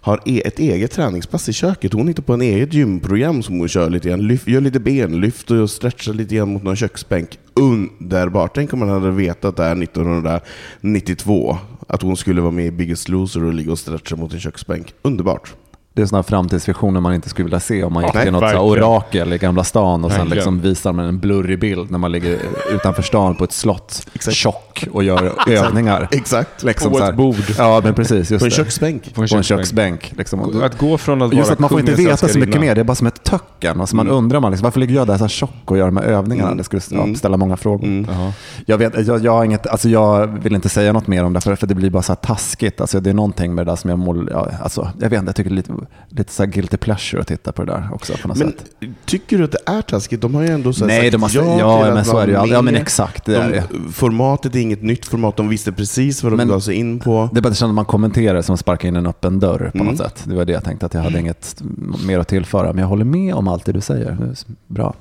har 0.00 0.20
e- 0.26 0.42
ett 0.44 0.58
eget 0.58 0.90
träningspass 0.92 1.48
i 1.48 1.52
köket. 1.52 1.92
Hon 1.92 2.08
hittar 2.08 2.22
på 2.22 2.32
en 2.32 2.42
eget 2.42 2.74
gymprogram 2.74 3.42
som 3.42 3.58
hon 3.58 3.68
kör 3.68 3.90
lite 3.90 4.08
grann. 4.08 4.26
Lyf, 4.26 4.48
gör 4.48 4.60
lite 4.60 4.80
benlyft 4.80 5.50
och 5.50 5.70
stretchar 5.70 6.12
lite 6.12 6.34
grann 6.34 6.52
mot 6.52 6.62
någon 6.62 6.76
köksbänk. 6.76 7.38
Underbart! 7.54 8.54
Tänk 8.54 8.72
om 8.72 8.78
man 8.78 8.88
hade 8.88 9.10
vetat 9.10 9.56
det 9.56 9.62
här 9.62 9.82
1992. 9.82 11.58
Att 11.86 12.02
hon 12.02 12.16
skulle 12.16 12.40
vara 12.40 12.52
med 12.52 12.66
i 12.66 12.70
Biggest 12.70 13.08
Loser 13.08 13.44
och 13.44 13.54
ligga 13.54 13.72
och 13.72 13.78
stretcha 13.78 14.16
mot 14.16 14.32
en 14.32 14.40
köksbänk. 14.40 14.94
Underbart! 15.02 15.54
Det 15.96 16.02
är 16.02 16.06
sådana 16.06 16.22
framtidsvisioner 16.22 17.00
man 17.00 17.14
inte 17.14 17.28
skulle 17.28 17.44
vilja 17.44 17.60
se 17.60 17.84
om 17.84 17.92
man 17.92 18.04
gick 18.04 18.12
till 18.12 18.32
något 18.32 18.50
så 18.50 18.58
orakel 18.58 19.32
i 19.32 19.38
Gamla 19.38 19.64
stan 19.64 20.04
och 20.04 20.12
sen 20.12 20.28
liksom 20.28 20.60
visar 20.60 20.92
man 20.92 21.04
en 21.04 21.18
blurrig 21.18 21.60
bild 21.60 21.90
när 21.90 21.98
man 21.98 22.12
ligger 22.12 22.38
utanför 22.70 23.02
stan 23.02 23.34
på 23.34 23.44
ett 23.44 23.52
slott, 23.52 24.06
Exakt. 24.14 24.36
tjock 24.36 24.86
och 24.92 25.04
gör 25.04 25.32
övningar. 25.48 26.08
Exakt. 26.10 26.62
Liksom 26.62 26.92
på 26.92 26.98
ett 26.98 27.16
bord. 27.16 27.44
Ja, 27.58 27.80
men 27.84 27.94
precis. 27.94 28.30
Just 28.30 28.40
på 28.40 28.44
en 28.44 28.50
köksbänk. 28.50 29.14
På 29.14 29.22
en 29.22 29.42
köksbänk. 29.42 30.12
Liksom. 30.16 30.62
Att 30.62 30.78
gå 30.78 30.98
från 30.98 31.22
att 31.22 31.34
just 31.34 31.50
att 31.50 31.58
man 31.58 31.70
får 31.70 31.80
inte 31.80 31.94
veta 31.94 32.28
så 32.28 32.38
mycket 32.38 32.60
mer, 32.60 32.74
det 32.74 32.80
är 32.80 32.84
bara 32.84 32.94
som 32.94 33.06
ett 33.06 33.24
töcken. 33.24 33.80
Alltså 33.80 33.96
man 33.96 34.06
mm. 34.06 34.18
undrar 34.18 34.40
man 34.40 34.50
liksom, 34.50 34.64
varför 34.64 34.80
ligger 34.80 34.94
jag 34.94 35.06
där 35.06 35.18
så 35.18 35.28
tjock 35.28 35.50
och 35.64 35.78
gör 35.78 35.86
de 35.86 35.96
här 35.96 36.04
övningarna? 36.04 36.48
Mm. 36.48 36.58
Det 36.58 36.64
skulle 36.64 36.82
ja, 36.90 37.14
ställa 37.14 37.36
många 37.36 37.56
frågor. 37.56 37.86
Mm. 37.86 38.32
Jag, 38.66 38.78
vet, 38.78 39.06
jag, 39.06 39.24
jag, 39.24 39.44
inget, 39.44 39.66
alltså 39.66 39.88
jag 39.88 40.26
vill 40.26 40.54
inte 40.54 40.68
säga 40.68 40.92
något 40.92 41.06
mer 41.06 41.24
om 41.24 41.32
det, 41.32 41.40
för, 41.40 41.56
för 41.56 41.66
det 41.66 41.74
blir 41.74 41.90
bara 41.90 42.02
så 42.02 42.12
här 42.12 42.16
taskigt. 42.16 42.80
Alltså 42.80 43.00
det 43.00 43.10
är 43.10 43.14
någonting 43.14 43.54
med 43.54 43.66
det 43.66 43.72
där 43.72 43.76
som 43.76 43.90
jag 43.90 43.98
mål, 43.98 44.28
ja, 44.32 44.48
alltså, 44.62 44.90
jag 45.00 45.10
vet 45.10 45.18
inte, 45.18 45.28
jag 45.28 45.36
tycker 45.36 45.50
det 45.50 45.54
är 45.54 45.56
lite, 45.56 45.72
lite 46.08 46.32
så 46.32 46.42
här 46.42 46.50
guilty 46.50 46.76
pleasure 46.76 47.20
att 47.20 47.28
titta 47.28 47.52
på 47.52 47.64
det 47.64 47.72
där 47.72 47.88
också 47.92 48.12
på 48.22 48.28
något 48.28 48.36
men 48.36 48.48
sätt. 48.48 48.64
tycker 49.04 49.38
du 49.38 49.44
att 49.44 49.52
det 49.52 49.58
är 49.66 49.82
taskigt? 49.82 50.20
De 50.20 50.34
har 50.34 50.42
ju 50.42 50.48
ändå 50.48 50.72
så 50.72 50.86
Nej, 50.86 51.00
sagt 51.00 51.12
de 51.12 51.18
måste, 51.18 51.38
ja, 51.38 51.86
ja 51.86 51.94
men 51.94 52.04
så 52.04 52.18
är 52.18 52.26
det 52.26 52.32
ju. 52.32 52.52
Ja, 52.52 52.62
men 52.62 52.74
exakt. 52.74 53.24
Det 53.24 53.32
de, 53.32 53.38
är 53.38 53.50
det. 53.50 53.92
Formatet 53.92 54.54
är 54.54 54.60
inget 54.60 54.82
nytt 54.82 55.06
format. 55.06 55.36
De 55.36 55.48
visste 55.48 55.72
precis 55.72 56.22
vad 56.22 56.32
de 56.32 56.36
men, 56.36 56.48
gav 56.48 56.60
sig 56.60 56.74
in 56.74 57.00
på. 57.00 57.28
Det 57.32 57.38
är 57.38 57.42
bara 57.42 57.68
att 57.68 57.74
man 57.74 57.84
kommenterar 57.84 58.42
som 58.42 58.54
att 58.54 58.60
sparka 58.60 58.88
in 58.88 58.96
en 58.96 59.06
öppen 59.06 59.40
dörr 59.40 59.70
på 59.72 59.78
mm. 59.78 59.86
något 59.86 59.98
sätt. 59.98 60.24
Det 60.26 60.34
var 60.34 60.44
det 60.44 60.52
jag 60.52 60.64
tänkte, 60.64 60.86
att 60.86 60.94
jag 60.94 61.00
hade 61.00 61.20
inget 61.20 61.62
mer 62.06 62.18
att 62.18 62.28
tillföra. 62.28 62.72
Men 62.72 62.78
jag 62.78 62.88
håller 62.88 63.04
med 63.04 63.34
om 63.34 63.48
allt 63.48 63.64
det 63.64 63.72
du 63.72 63.80
säger. 63.80 64.34
Bra. 64.66 64.94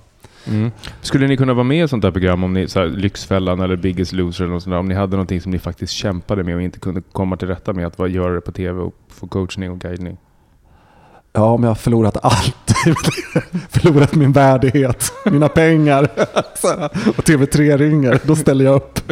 Mm. 0.47 0.71
Skulle 1.01 1.27
ni 1.27 1.37
kunna 1.37 1.53
vara 1.53 1.63
med 1.63 1.77
i 1.77 1.81
ett 1.81 1.89
sånt 1.89 2.03
här 2.03 2.11
program, 2.11 2.43
om 2.43 2.53
ni, 2.53 2.67
så 2.67 2.79
här, 2.79 2.87
Lyxfällan 2.87 3.59
eller 3.59 3.75
Biggest 3.75 4.13
Loser, 4.13 4.43
eller 4.43 4.53
något 4.53 4.63
sånt 4.63 4.73
där, 4.73 4.79
om 4.79 4.87
ni 4.87 4.95
hade 4.95 5.11
någonting 5.11 5.41
som 5.41 5.51
ni 5.51 5.59
faktiskt 5.59 5.93
kämpade 5.93 6.43
med 6.43 6.55
och 6.55 6.61
inte 6.61 6.79
kunde 6.79 7.01
komma 7.11 7.37
till 7.37 7.47
rätta 7.47 7.73
med, 7.73 7.87
att 7.87 8.11
göra 8.11 8.33
det 8.33 8.41
på 8.41 8.51
tv 8.51 8.81
och 8.81 8.95
få 9.07 9.27
coachning 9.27 9.71
och 9.71 9.79
guidning? 9.79 10.17
Ja, 11.35 11.43
om 11.43 11.63
jag 11.63 11.69
har 11.69 11.75
förlorat 11.75 12.17
allt. 12.21 12.55
förlorat 13.69 14.15
min 14.15 14.31
värdighet, 14.31 15.13
mina 15.25 15.49
pengar. 15.49 16.03
och 17.07 17.23
TV3 17.23 17.77
ringer, 17.77 18.19
då 18.23 18.35
ställer 18.35 18.65
jag 18.65 18.75
upp. 18.75 18.99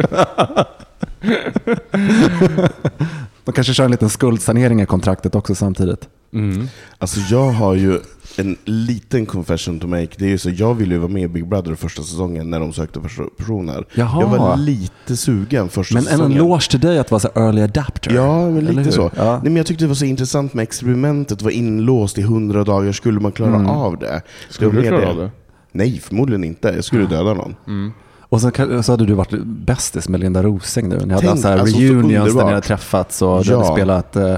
De 3.44 3.52
kanske 3.52 3.74
kör 3.74 3.84
en 3.84 3.90
liten 3.90 4.10
skuldsanering 4.10 4.80
i 4.80 4.86
kontraktet 4.86 5.34
också 5.34 5.54
samtidigt. 5.54 6.08
Mm. 6.32 6.68
Alltså 6.98 7.20
jag 7.20 7.50
har 7.50 7.74
ju 7.74 8.00
en 8.36 8.56
liten 8.64 9.26
confession 9.26 9.80
to 9.80 9.86
make. 9.86 10.08
Det 10.16 10.24
är 10.24 10.28
ju 10.28 10.38
så, 10.38 10.50
jag 10.50 10.74
ville 10.74 10.94
ju 10.94 10.98
vara 11.00 11.12
med 11.12 11.22
i 11.22 11.28
Big 11.28 11.48
Brother 11.48 11.74
första 11.74 12.02
säsongen 12.02 12.50
när 12.50 12.60
de 12.60 12.72
sökte 12.72 13.00
personer. 13.36 13.86
Jaha. 13.94 14.20
Jag 14.20 14.28
var 14.28 14.56
lite 14.56 15.16
sugen 15.16 15.68
första 15.68 15.94
men 15.94 16.02
säsongen. 16.02 16.28
Men 16.28 16.32
en 16.32 16.44
eloge 16.44 16.70
till 16.70 16.80
dig 16.80 16.98
att 16.98 17.10
vara 17.10 17.20
så 17.20 17.28
early 17.34 17.62
adapter. 17.62 18.14
Ja, 18.14 18.50
men 18.50 18.64
lite 18.64 18.92
så. 18.92 19.10
Ja. 19.16 19.32
Nej, 19.32 19.42
men 19.42 19.56
jag 19.56 19.66
tyckte 19.66 19.84
det 19.84 19.88
var 19.88 19.94
så 19.94 20.04
intressant 20.04 20.54
med 20.54 20.62
experimentet. 20.62 21.42
var 21.42 21.50
inlåst 21.50 22.18
i 22.18 22.22
hundra 22.22 22.64
dagar. 22.64 22.92
Skulle 22.92 23.20
man 23.20 23.32
klara 23.32 23.54
mm. 23.54 23.66
av 23.66 23.98
det? 23.98 24.22
Skulle 24.48 24.70
du 24.70 24.88
klara 24.88 25.10
av 25.10 25.16
det? 25.16 25.30
Nej, 25.72 26.00
förmodligen 26.00 26.44
inte. 26.44 26.68
Jag 26.68 26.84
skulle 26.84 27.06
döda 27.06 27.34
någon. 27.34 27.56
Mm. 27.66 27.92
Och 28.20 28.40
så, 28.40 28.50
så 28.82 28.92
hade 28.92 29.06
du 29.06 29.14
varit 29.14 29.44
bästis 29.44 30.08
med 30.08 30.20
Linda 30.20 30.42
Rosing 30.42 30.88
nu. 30.88 30.96
Ni 31.06 31.14
hade 31.14 31.26
Tänk, 31.26 31.44
haft 31.44 31.60
alltså, 31.60 31.78
reunions 31.78 32.34
där 32.34 32.44
ni 32.44 32.50
hade 32.50 32.60
träffats 32.60 33.22
och 33.22 33.28
ja. 33.28 33.42
du 33.42 33.56
hade 33.56 33.74
spelat 33.74 34.16
eh, 34.16 34.36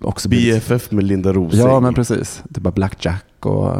också 0.00 0.28
BFF 0.28 0.90
med 0.90 1.04
Linda 1.04 1.32
Rosing. 1.32 1.60
Ja, 1.60 1.80
men 1.80 1.94
precis. 1.94 2.42
Det 2.44 2.60
var 2.60 2.72
Blackjack 2.72 3.24
och 3.40 3.76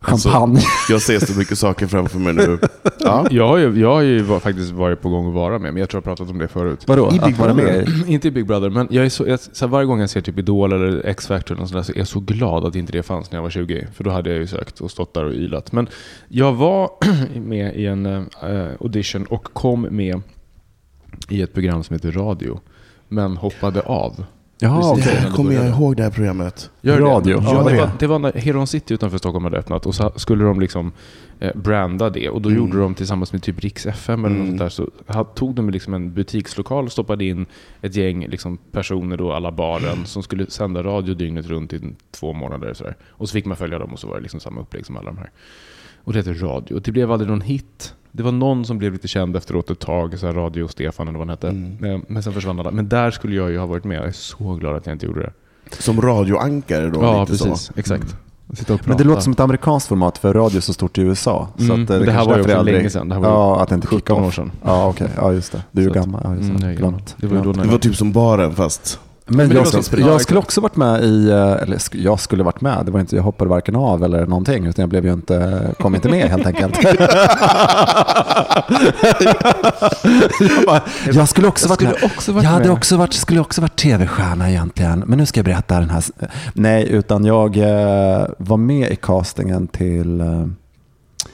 alltså, 0.00 0.28
champagne. 0.28 0.56
Alltså, 0.56 0.92
jag 0.92 1.02
ser 1.02 1.18
så 1.18 1.38
mycket 1.38 1.58
saker 1.58 1.86
framför 1.86 2.18
mig 2.18 2.32
nu. 2.32 2.58
Ja. 2.98 3.26
Jag, 3.30 3.48
har 3.48 3.56
ju, 3.56 3.80
jag 3.80 3.94
har 3.94 4.00
ju 4.00 4.24
faktiskt 4.24 4.72
varit 4.72 5.02
på 5.02 5.08
gång 5.08 5.28
att 5.28 5.34
vara 5.34 5.58
med, 5.58 5.72
men 5.72 5.80
jag 5.80 5.88
tror 5.88 6.02
jag 6.04 6.10
har 6.10 6.16
pratat 6.16 6.30
om 6.30 6.38
det 6.38 6.48
förut. 6.48 6.84
Vadå? 6.86 7.12
I 7.12 7.18
Big 7.26 7.36
Brother? 7.36 7.54
Med? 7.54 7.88
inte 8.08 8.28
i 8.28 8.30
Big 8.30 8.46
Brother, 8.46 8.70
men 8.70 8.88
jag 8.90 9.04
är 9.04 9.08
så, 9.08 9.26
jag, 9.28 9.40
så 9.40 9.66
varje 9.66 9.86
gång 9.86 10.00
jag 10.00 10.10
ser 10.10 10.20
typ 10.20 10.38
Idol 10.38 10.72
eller 10.72 11.06
X-Factor 11.06 11.66
så 11.66 11.78
är 11.78 11.98
jag 11.98 12.08
så 12.08 12.20
glad 12.20 12.64
att 12.64 12.74
inte 12.74 12.92
det 12.92 13.02
fanns 13.02 13.30
när 13.30 13.38
jag 13.38 13.42
var 13.42 13.50
20. 13.50 13.86
För 13.94 14.04
då 14.04 14.10
hade 14.10 14.30
jag 14.30 14.38
ju 14.38 14.46
sökt 14.46 14.80
och 14.80 14.90
stått 14.90 15.14
där 15.14 15.24
och 15.24 15.32
ylat. 15.32 15.72
Men 15.72 15.88
jag 16.28 16.52
var 16.52 16.90
med 17.40 17.76
i 17.76 17.86
en 17.86 18.06
uh, 18.06 18.24
audition 18.80 19.24
och 19.24 19.44
kom 19.44 19.86
med 19.90 20.20
i 21.28 21.42
ett 21.42 21.52
program 21.52 21.84
som 21.84 21.94
heter 21.94 22.12
Radio, 22.12 22.60
men 23.08 23.36
hoppade 23.36 23.80
av. 23.80 24.24
Jaha. 24.58 24.94
Det 24.96 25.00
här 25.02 25.30
kommer 25.30 25.52
jag 25.52 25.66
ihåg 25.66 25.96
det 25.96 26.02
här 26.02 26.10
programmet. 26.10 26.70
Gör 26.80 26.96
det? 27.00 27.04
Radio. 27.04 27.40
Ja, 27.44 27.54
Vad 27.54 27.64
var 27.64 27.70
det, 27.70 27.76
det? 27.76 27.82
var, 27.82 27.90
det 27.98 28.06
var 28.06 28.18
när 28.18 28.32
Heron 28.32 28.66
City 28.66 28.94
utanför 28.94 29.18
Stockholm 29.18 29.44
hade 29.44 29.58
öppnat 29.58 29.86
och 29.86 29.94
så 29.94 30.12
skulle 30.16 30.44
de 30.44 30.60
liksom 30.60 30.92
eh, 31.40 31.56
branda 31.56 32.10
det 32.10 32.28
och 32.28 32.42
då 32.42 32.48
Mm. 32.48 32.60
gjorde 32.62 32.78
de 32.80 32.94
tillsammans 32.94 33.32
med 33.32 33.42
typ 33.42 33.60
Rix 33.60 33.86
FM 33.86 34.24
eller 34.24 34.36
Mm. 34.36 34.48
något 34.50 34.58
där 34.58 34.68
så 34.68 34.90
tog 35.34 35.54
de 35.54 35.70
liksom 35.70 35.94
en 35.94 36.14
butikslokal 36.14 36.84
och 36.84 36.92
stoppade 36.92 37.24
in 37.24 37.46
ett 37.82 37.96
gäng 37.96 38.26
liksom, 38.28 38.58
personer 38.72 39.16
då, 39.16 39.32
alla 39.32 39.52
baren, 39.52 40.06
som 40.06 40.22
skulle 40.22 40.46
sända 40.50 40.82
radio 40.82 41.14
dygnet 41.14 41.46
runt 41.46 41.72
i 41.72 41.80
två 42.10 42.32
månader. 42.32 42.70
Och, 42.70 42.76
så 42.76 42.84
där. 42.84 42.96
och 43.08 43.28
så 43.28 43.32
fick 43.32 43.44
man 43.44 43.56
följa 43.56 43.78
dem 43.78 43.92
och 43.92 43.98
så 43.98 44.06
var 44.08 44.16
det 44.16 44.22
liksom 44.22 44.40
samma 44.40 44.60
upplägg 44.60 44.86
som 44.86 44.96
alla 44.96 45.06
de 45.10 45.18
här. 45.18 45.30
Och 46.04 46.12
det 46.12 46.18
hette 46.18 46.32
Radio. 46.32 46.74
Och 46.74 46.82
det 46.82 46.92
blev 46.92 47.12
aldrig 47.12 47.30
någon 47.30 47.40
hit. 47.40 47.94
Det 48.16 48.22
var 48.22 48.32
någon 48.32 48.64
som 48.64 48.78
blev 48.78 48.92
lite 48.92 49.08
känd 49.08 49.36
efteråt 49.36 49.70
ett 49.70 49.78
tag, 49.78 50.18
så 50.18 50.26
här 50.26 50.32
Radio 50.32 50.68
Stefan 50.68 51.08
eller 51.08 51.18
vad 51.18 51.28
han 51.28 51.32
hette. 51.36 51.48
Mm. 51.48 51.84
Eh, 51.94 52.00
Men 52.08 52.22
sen 52.22 52.32
försvann 52.32 52.60
alla. 52.60 52.70
Men 52.70 52.88
där 52.88 53.10
skulle 53.10 53.36
jag 53.36 53.50
ju 53.50 53.58
ha 53.58 53.66
varit 53.66 53.84
med. 53.84 53.96
Jag 53.98 54.06
är 54.06 54.12
så 54.12 54.54
glad 54.54 54.76
att 54.76 54.86
jag 54.86 54.94
inte 54.94 55.06
gjorde 55.06 55.20
det. 55.22 55.32
Som 55.82 56.00
radioankare 56.00 56.90
då. 56.90 57.02
ja, 57.02 57.20
lite 57.20 57.32
precis. 57.32 57.60
Så. 57.62 57.72
Exakt. 57.76 58.16
Och 58.68 58.80
Men 58.88 58.96
det 58.96 59.04
låter 59.04 59.20
som 59.20 59.32
ett 59.32 59.40
amerikanskt 59.40 59.88
format 59.88 60.18
för 60.18 60.34
radio 60.34 60.56
är 60.56 60.60
så 60.60 60.72
stort 60.72 60.98
i 60.98 61.00
USA. 61.00 61.48
Så 61.58 61.64
Mm, 61.64 61.84
att, 61.84 61.90
eh, 61.90 61.96
men 61.96 62.06
det 62.06 62.12
här 62.12 62.24
var 62.26 62.34
ju 62.36 62.42
också 62.42 62.56
aldrig- 62.56 62.76
länge 62.76 62.90
sedan. 62.90 63.08
Det 63.08 63.14
här 63.14 63.22
var 63.22 63.28
ja, 63.30 63.60
att 63.62 63.68
det 63.68 63.74
inte 63.74 63.86
17 63.86 63.98
kick-off. 64.16 64.26
år 64.26 64.30
sedan. 64.30 64.50
Ja, 64.64 64.88
okej. 64.88 65.08
Ja, 65.16 65.32
just 65.32 65.52
det. 65.52 65.62
Du 65.72 65.82
är 65.82 65.86
ju 65.86 65.92
gammal. 65.92 66.20
Ja, 66.24 66.30
just 66.34 66.60
det. 66.60 66.66
Mm, 66.66 66.94
det 67.16 67.26
var 67.26 67.36
ju 67.36 67.42
då 67.42 67.42
Glömt. 67.42 67.56
när 67.56 67.64
Det 67.64 67.70
var 67.70 67.78
typ 67.78 67.96
som 67.96 68.12
baren 68.12 68.54
fast. 68.54 69.00
Men, 69.28 69.50
jag, 69.50 69.84
skulle, 69.84 70.02
jag 70.02 70.14
ja, 70.14 70.18
skulle 70.18 70.38
också 70.38 70.60
varit 70.60 70.76
med 70.76 71.04
i, 71.04 71.30
eh, 71.30 71.52
eller 71.52 71.78
jag 71.92 72.20
skulle 72.20 72.42
varit 72.44 72.60
med, 72.60 72.86
det 72.86 72.92
var 72.92 73.00
inte, 73.00 73.16
jag 73.16 73.22
hoppade 73.22 73.50
varken 73.50 73.76
av 73.76 74.04
eller 74.04 74.26
någonting, 74.26 74.66
utan 74.66 74.82
jag 74.82 74.88
blev 74.88 75.06
ju 75.06 75.12
inte, 75.12 75.68
kom 75.78 75.94
inte 75.94 76.08
med 76.08 76.30
helt 76.30 76.46
enkelt. 76.46 76.78
jag, 81.12 81.28
skulle 81.28 81.48
också 81.48 81.64
Jag 81.64 81.68
varit 81.68 81.78
skulle 81.78 81.90
med. 81.90 82.04
också 82.04 82.32
varit 82.32 82.44
jag 82.44 82.50
hade 82.50 82.64
med. 82.68 82.72
också 82.72 82.96
varit, 82.96 83.12
skulle 83.12 83.40
också 83.40 83.60
varit 83.60 83.76
tv-stjärna 83.76 84.50
egentligen, 84.50 85.04
men 85.06 85.18
nu 85.18 85.26
ska 85.26 85.38
jag 85.38 85.44
berätta 85.44 85.80
den 85.80 85.90
här. 85.90 86.04
Nej, 86.54 86.88
utan 86.90 87.24
jag 87.24 87.56
eh, 87.56 88.26
var 88.38 88.56
med 88.56 88.90
i 88.90 88.96
castingen 88.96 89.66
till 89.68 90.20
eh, 90.20 90.46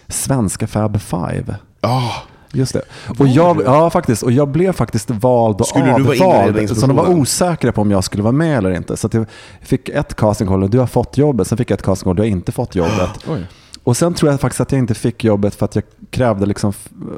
Svenska 0.09 0.67
Fab 0.67 1.01
Five. 1.01 1.57
Ah, 1.81 2.11
Just 2.53 2.73
det. 2.73 2.83
Och 3.19 3.27
jag, 3.27 3.63
ja, 3.65 3.91
faktiskt. 3.91 4.23
Och 4.23 4.33
jag 4.33 4.49
blev 4.49 4.73
faktiskt 4.73 5.11
vald 5.11 5.61
och 5.61 5.67
Skulle 5.67 5.95
avvald. 5.95 6.77
Så 6.79 6.87
de 6.87 6.97
var 6.97 7.09
osäkra 7.09 7.73
på 7.73 7.81
om 7.81 7.91
jag 7.91 8.05
skulle 8.05 8.23
vara 8.23 8.33
med 8.33 8.59
eller 8.59 8.71
inte. 8.71 8.97
Så 8.97 9.09
jag 9.13 9.27
fick 9.61 9.89
ett 9.89 10.15
castingcall 10.15 10.63
och 10.63 10.71
du 10.71 10.79
har 10.79 10.87
fått 10.87 11.19
jobbet. 11.19 11.47
Sen 11.47 11.59
fick 11.59 11.71
jag 11.71 11.77
ett 11.77 11.85
castingcall 11.85 12.11
och 12.11 12.17
du 12.17 12.23
har 12.23 12.29
inte 12.29 12.53
fått 12.53 12.75
jobbet. 12.75 13.11
Oj. 13.29 13.47
Och 13.85 13.97
sen 13.97 14.15
tror 14.15 14.31
jag 14.31 14.41
faktiskt 14.41 14.61
att 14.61 14.73
jag 14.73 14.79
inte 14.79 14.95
fick 14.95 15.25
jobbet 15.25 15.55
för 15.55 15.65
att 15.65 15.75
jag 15.75 15.85
krävde 16.11 16.47
liksom 16.47 16.73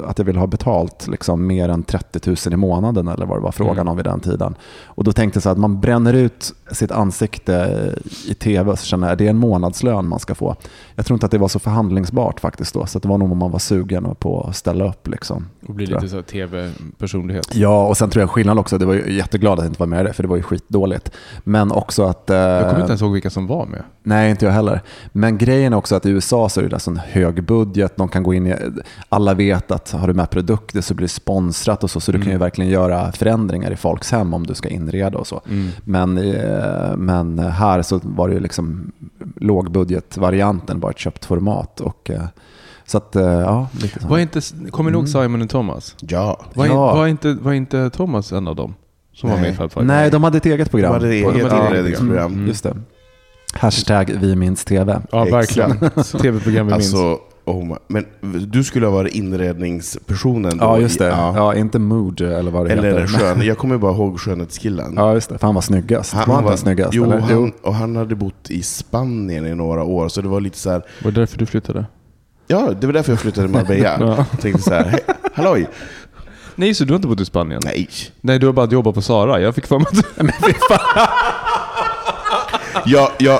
att 0.07 0.17
jag 0.17 0.25
ville 0.25 0.39
ha 0.39 0.47
betalt 0.47 1.07
liksom 1.07 1.47
mer 1.47 1.69
än 1.69 1.83
30 1.83 2.29
000 2.49 2.53
i 2.53 2.55
månaden 2.57 3.07
eller 3.07 3.25
vad 3.25 3.37
det 3.37 3.41
var 3.41 3.51
frågan 3.51 3.75
Mm. 3.75 3.87
om 3.87 3.95
vid 3.97 4.05
den 4.05 4.19
tiden. 4.19 4.55
Och 4.85 5.03
då 5.03 5.11
tänkte 5.11 5.37
jag 5.37 5.43
så 5.43 5.49
att 5.49 5.57
man 5.57 5.81
bränner 5.81 6.13
ut 6.13 6.53
sitt 6.71 6.91
ansikte 6.91 7.93
i 8.27 8.33
tv 8.33 8.71
och 8.71 8.79
så 8.79 8.85
känner 8.85 9.07
jag 9.07 9.11
att 9.13 9.17
det 9.17 9.25
är 9.25 9.29
en 9.29 9.37
månadslön 9.37 10.07
man 10.07 10.19
ska 10.19 10.35
få. 10.35 10.55
Jag 10.95 11.05
tror 11.05 11.15
inte 11.15 11.25
att 11.25 11.31
det 11.31 11.37
var 11.37 11.47
så 11.47 11.59
förhandlingsbart 11.59 12.39
faktiskt 12.39 12.73
då. 12.73 12.85
Så 12.85 12.99
det 12.99 13.07
var 13.07 13.17
nog 13.17 13.31
om 13.31 13.37
man 13.37 13.51
var 13.51 13.59
sugen 13.59 14.15
på 14.19 14.41
att 14.49 14.55
ställa 14.55 14.89
upp. 14.89 15.07
Liksom. 15.07 15.47
Och 15.67 15.81
jag. 15.81 15.89
lite 15.89 16.09
så 16.09 16.21
tv-personlighet. 16.21 17.55
Ja, 17.55 17.87
och 17.87 17.97
sen 17.97 18.09
tror 18.09 18.21
jag 18.21 18.29
skillnad 18.29 18.59
också, 18.59 18.77
det 18.77 18.85
var 18.85 18.93
ju 18.93 19.13
jätteglad 19.13 19.53
att 19.53 19.59
jag 19.65 19.69
inte 19.69 19.79
var 19.79 19.87
med 19.87 20.01
i 20.01 20.03
det, 20.07 20.13
för 20.13 20.23
det 20.23 20.29
var 20.29 20.35
ju 20.35 20.43
skitdåligt. 20.43 21.11
Men 21.43 21.71
också 21.71 22.03
att... 22.03 22.29
eh, 22.29 22.37
Jag 22.37 22.61
kommer 22.69 22.79
inte 22.81 22.91
ens 22.91 23.01
ihåg 23.01 23.13
vilka 23.13 23.29
som 23.29 23.47
var 23.47 23.65
med. 23.65 23.83
Nej, 24.03 24.31
inte 24.31 24.45
jag 24.45 24.51
heller. 24.53 24.81
Men 25.11 25.37
grejen 25.37 25.73
är 25.73 25.77
också 25.77 25.95
att 25.95 26.05
i 26.05 26.09
USA 26.09 26.49
så 26.55 26.61
är 26.61 26.69
det 26.69 26.87
en 26.87 26.97
hög 26.97 27.43
budget. 27.43 27.97
De 27.97 28.07
kan 28.09 28.23
gå 28.23 28.33
in 28.33 28.47
i, 28.47 28.55
alla 29.09 29.33
vet 29.33 29.71
att 29.71 29.91
har 29.91 30.07
du 30.07 30.13
med 30.13 30.29
produkter 30.29 30.81
så 30.81 30.93
blir 30.93 31.03
det 31.03 31.09
sponsrat 31.13 31.83
och 31.83 31.89
så. 31.91 31.99
Så 31.99 32.11
du 32.11 32.21
kan 32.21 32.31
ju 32.31 32.37
verkligen 32.37 32.71
göra 32.71 33.11
förändringar 33.11 33.71
i 33.71 33.75
folks 33.75 34.11
hem 34.11 34.33
om 34.33 34.47
du 34.47 34.53
ska 34.53 34.69
inreda 34.69 35.17
och 35.17 35.27
så. 35.27 35.41
Men, 35.83 36.17
eh, 36.17 36.95
men 36.97 37.39
här 37.39 37.81
så 37.81 37.99
var 38.03 38.27
det 38.27 38.33
ju 38.33 38.39
liksom 38.39 38.91
lågbudgetvarianten, 39.35 40.79
bara 40.79 40.91
ett 40.91 40.97
köpt 40.99 41.25
format. 41.25 41.81
Och, 41.81 42.09
eh, 42.09 42.23
så 42.85 42.97
att, 42.97 43.15
eh, 43.15 43.23
ja, 43.23 43.67
lite 43.81 43.99
så. 43.99 44.07
Var 44.07 44.17
inte, 44.17 44.41
kommer 44.71 44.91
ni 44.91 44.97
ihåg 44.97 45.09
Simon 45.09 45.41
och 45.41 45.49
Thomas? 45.49 45.95
ja. 45.99 46.39
Var, 46.53 46.65
Ja. 46.65 46.95
var, 46.95 47.07
inte, 47.07 47.33
var 47.33 47.53
inte 47.53 47.89
Thomas 47.89 48.31
en 48.31 48.47
av 48.47 48.55
dem? 48.55 48.73
Som 49.13 49.29
var 49.29 49.37
Nej. 49.37 49.45
med 49.45 49.53
i 49.53 49.57
Fab 49.57 49.71
Five? 49.71 49.85
Nej, 49.85 50.11
de 50.11 50.23
hade 50.23 50.37
ett 50.37 50.45
eget 50.45 50.65
De 50.67 50.69
program. 50.71 50.93
hade 50.93 51.07
de 51.07 51.13
eget 51.15 51.27
hade 51.43 51.55
eget 51.55 51.67
inredningsprogram. 51.69 52.33
Mm. 52.33 52.47
Just 52.47 52.63
det. 52.63 52.77
Hashtag 53.59 54.17
vi 54.21 54.35
minns 54.35 54.65
TV. 54.65 55.01
Ja, 55.11 55.23
verkligen. 55.25 55.77
Tv-program 56.21 56.67
vi 56.67 56.73
minns. 56.73 56.93
Alltså, 56.93 57.19
oh 57.45 57.65
my. 57.65 57.75
Men 57.87 58.05
du 58.51 58.63
skulle 58.63 58.85
ha 58.85 58.93
varit 58.93 59.13
inredningspersonen 59.15 60.57
då? 60.57 60.65
Ja, 60.65 60.79
just 60.79 60.99
det. 60.99 61.07
Ja. 61.07 61.33
Ja. 61.35 61.55
inte 61.55 61.79
Mood 61.79 62.21
eller 62.21 62.51
vad 62.51 62.65
det 62.65 62.71
Eller 62.73 62.99
heter. 62.99 63.07
skön. 63.07 63.41
Jag 63.45 63.57
kommer 63.57 63.77
bara 63.77 63.91
ihåg 63.91 64.19
skönhetskillen. 64.19 64.93
Ja, 64.97 65.13
just 65.13 65.29
det. 65.29 65.37
För 65.37 65.47
han 65.47 65.55
var 65.55 65.61
snyggast. 65.61 66.13
var 66.13 66.21
han 66.35 66.45
inte 66.45 66.57
snyggast? 66.57 66.93
jo, 66.93 67.03
eller? 67.03 67.19
han, 67.19 67.51
och 67.61 67.75
han 67.75 67.95
hade 67.95 68.15
bott 68.15 68.49
i 68.49 68.63
Spanien 68.63 69.47
i 69.47 69.55
några 69.55 69.83
år, 69.83 70.07
så 70.09 70.21
det 70.21 70.27
var 70.27 70.41
lite 70.41 70.57
så 70.57 70.69
här. 70.71 70.81
Var 71.03 71.11
det 71.11 71.19
därför 71.21 71.37
du 71.37 71.45
flyttade? 71.45 71.85
Ja, 72.47 72.71
det 72.81 72.87
var 72.87 72.93
därför 72.93 73.11
jag 73.11 73.19
flyttade 73.19 73.47
till 73.47 73.55
Marbella. 73.55 73.97
Ja. 73.99 74.25
Jag 74.31 74.41
tänkte 74.41 74.61
så 74.61 74.73
här, 74.73 74.83
hej, 74.83 74.99
halloj! 75.33 75.67
Nej, 76.55 76.73
så 76.73 76.83
du 76.83 76.93
har 76.93 76.95
inte 76.95 77.07
bott 77.07 77.21
i 77.21 77.25
Spanien? 77.25 77.61
Nej. 77.65 77.89
Nej, 78.21 78.39
du 78.39 78.45
har 78.45 78.53
bara 78.53 78.65
jobbat 78.67 78.95
på 78.95 79.01
Sara. 79.01 79.41
Jag 79.41 79.55
fick 79.55 79.67
för 79.67 79.79
mig 79.79 79.87
att. 80.17 81.44
Jag, 82.85 83.11
jag... 83.17 83.39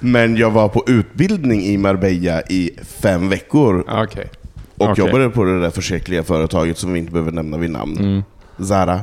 Men 0.00 0.36
jag 0.36 0.50
var 0.50 0.68
på 0.68 0.84
utbildning 0.86 1.62
i 1.62 1.76
Marbella 1.76 2.42
i 2.42 2.70
fem 3.02 3.28
veckor 3.28 3.84
Okej. 3.88 4.28
och 4.76 4.90
Okej. 4.90 5.04
jobbade 5.04 5.30
på 5.30 5.44
det 5.44 5.60
där 5.60 5.70
försäkliga 5.70 6.22
företaget 6.22 6.78
som 6.78 6.92
vi 6.92 6.98
inte 6.98 7.12
behöver 7.12 7.32
nämna 7.32 7.56
vid 7.56 7.70
namn. 7.70 7.98
Mm. 7.98 8.22
Zara. 8.68 9.00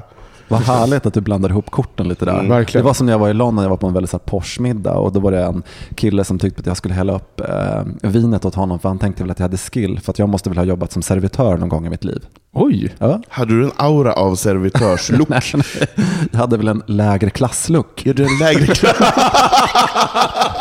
Vad 0.48 0.62
härligt 0.62 1.06
att 1.06 1.14
du 1.14 1.22
blandar 1.22 1.50
ihop 1.50 1.72
korten 1.72 2.08
lite 2.08 2.26
där. 2.26 2.40
Mm. 2.40 2.66
Det 2.74 2.82
var 2.82 2.94
som 2.94 3.06
när 3.06 3.14
jag 3.14 3.20
var 3.20 3.30
i 3.30 3.34
London, 3.34 3.64
jag 3.64 3.70
var 3.70 3.78
på 3.78 3.88
en 3.88 3.94
väldigt 3.94 4.10
så 4.10 4.18
här 4.18 4.26
Porsche-middag 4.26 4.94
och 4.94 5.12
då 5.12 5.20
var 5.20 5.32
det 5.32 5.44
en 5.44 5.64
kille 5.96 6.24
som 6.24 6.40
tyckte 6.40 6.60
att 6.60 6.66
jag 6.66 6.78
skulle 6.78 6.94
hälla 6.94 7.16
upp 7.16 7.40
eh, 7.40 8.10
vinet 8.10 8.46
åt 8.46 8.56
honom 8.56 8.80
för 8.80 8.90
han 8.90 9.00
tänkte 9.00 9.24
väl 9.24 9.32
att 9.32 9.40
jag 9.40 9.44
hade 9.44 9.58
skill 9.58 10.00
för 10.00 10.12
att 10.12 10.20
jag 10.20 10.30
måste 10.30 10.50
väl 10.50 10.58
ha 10.58 10.66
jobbat 10.66 10.92
som 10.92 11.02
servitör 11.02 11.58
någon 11.58 11.70
gång 11.70 11.86
i 11.86 11.90
mitt 11.90 12.04
liv. 12.04 12.26
Oj! 12.54 12.94
Ja. 12.98 13.22
Hade 13.30 13.54
du 13.54 13.66
en 13.66 13.72
aura 13.76 14.14
av 14.14 14.36
servitörslook? 14.36 15.30
Jag 16.32 16.40
hade 16.40 16.58
väl 16.58 16.68
en 16.68 16.84
lägre 16.88 17.30
klasslook. 17.30 18.06
Är 18.06 18.14
du 18.14 18.24
en 18.24 18.38
lägre 18.40 18.76
klass? 18.76 18.96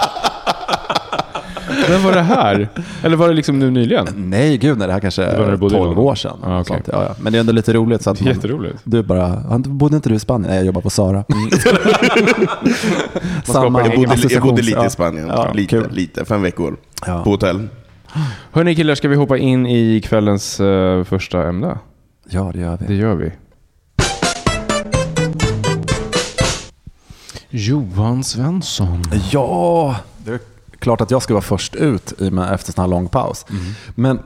När 1.89 1.99
var 1.99 2.13
det 2.13 2.23
här? 2.23 2.69
Eller 3.03 3.17
var 3.17 3.29
det 3.29 3.35
liksom 3.35 3.59
nu 3.59 3.71
nyligen? 3.71 4.07
Nej, 4.17 4.59
gud 4.59 4.79
nej, 4.79 4.87
det 4.87 4.93
här 4.93 5.01
kanske 5.01 5.23
Det 5.23 5.29
är 5.29 5.51
du 5.51 5.57
bodde 5.57 5.75
i 5.75 5.79
12 5.79 5.87
London. 5.89 6.05
år 6.05 6.15
sedan. 6.15 6.37
Ah. 6.43 6.65
Sånt, 6.65 6.89
ja, 6.93 7.03
ja. 7.03 7.15
Men 7.21 7.33
det 7.33 7.39
är 7.39 7.41
ändå 7.41 7.53
lite 7.53 7.73
roligt. 7.73 8.03
Så 8.03 8.11
att 8.11 8.21
man, 8.21 8.29
Jätteroligt. 8.35 8.79
du 8.85 9.03
bara, 9.03 9.43
"Ja, 9.51 9.59
bodde 9.59 9.97
inte 9.97 10.09
du 10.09 10.15
i 10.15 10.19
Spanien? 10.19 10.49
Nej, 10.51 10.57
jag 10.57 10.67
jobbar 10.67 10.81
på 10.81 10.91
Sara. 10.91 11.25
Samma 13.45 13.81
Jag 13.83 13.97
bodde, 13.97 14.17
jag 14.35 14.43
bodde 14.43 14.63
lite 14.63 14.79
ja. 14.79 14.87
i 14.87 14.91
Spanien. 14.91 15.27
Ja, 15.29 15.53
lite, 15.55 15.71
kul. 15.71 15.89
lite. 15.93 16.25
Fem 16.25 16.43
veckor. 16.43 16.77
Ja. 17.07 17.23
På 17.25 17.31
hotell. 17.31 17.69
Hörni 18.53 18.75
killar, 18.75 18.95
ska 18.95 19.09
vi 19.09 19.17
hoppa 19.17 19.39
in 19.39 19.67
i 19.67 20.01
kvällens 20.05 20.61
eh, 20.61 21.05
första 21.05 21.49
ämne? 21.49 21.79
ja, 22.31 22.51
det 22.55 22.61
gör 22.61 22.77
vi. 22.81 22.87
Det 22.87 22.95
gör 22.95 23.15
vi. 23.15 23.33
Johan 27.51 28.25
Svensson. 28.25 29.03
Ja, 29.31 29.97
klart 30.85 31.01
att 31.01 31.11
jag 31.11 31.23
ska 31.23 31.35
vara 31.35 31.43
först 31.43 31.75
ut 31.75 32.13
i 32.19 32.29
och 32.29 32.33
med 32.33 32.53
efter 32.55 32.73
sån 32.73 32.83
här 32.83 32.89
lång 32.89 33.09
paus. 33.09 33.47
Men 33.95 34.19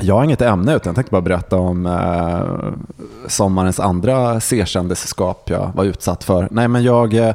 jag 0.00 0.14
har 0.14 0.24
inget 0.24 0.42
ämne 0.42 0.74
utan 0.76 0.90
jag 0.90 0.94
tänkte 0.94 1.10
bara 1.10 1.22
berätta 1.22 1.56
om 1.56 1.86
eh, 1.86 3.28
sommarens 3.28 3.80
andra 3.80 4.40
C-kändisskap 4.40 5.50
jag 5.50 5.70
var 5.74 5.84
utsatt 5.84 6.24
för. 6.24 6.48
Nej, 6.50 6.68
men 6.68 6.82
jag 6.82 7.14
eh, 7.14 7.34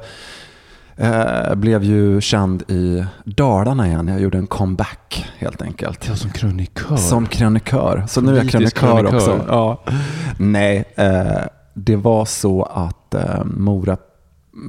eh, 0.98 1.56
blev 1.56 1.84
ju 1.84 2.22
känd 2.22 2.62
i 2.68 3.06
Dalarna 3.26 3.88
igen. 3.88 4.08
Jag 4.08 4.22
gjorde 4.22 4.38
en 4.38 4.48
comeback 4.48 5.26
helt 5.38 5.62
enkelt. 5.62 6.08
Ja, 6.08 6.16
som 6.16 6.30
krönikör. 6.32 6.98
Som 6.98 7.26
krönikör. 7.26 8.06
Så 8.08 8.22
nu 8.22 8.32
är 8.32 8.36
jag 8.38 8.50
krönikör. 8.50 9.16
också. 9.16 9.40
Ja. 9.48 9.82
Nej, 10.38 10.86
eh, 10.96 11.42
det 11.74 11.96
var 11.96 12.26
så 12.26 12.64
att 12.64 13.14
eh, 13.14 13.44
Mora 13.46 13.98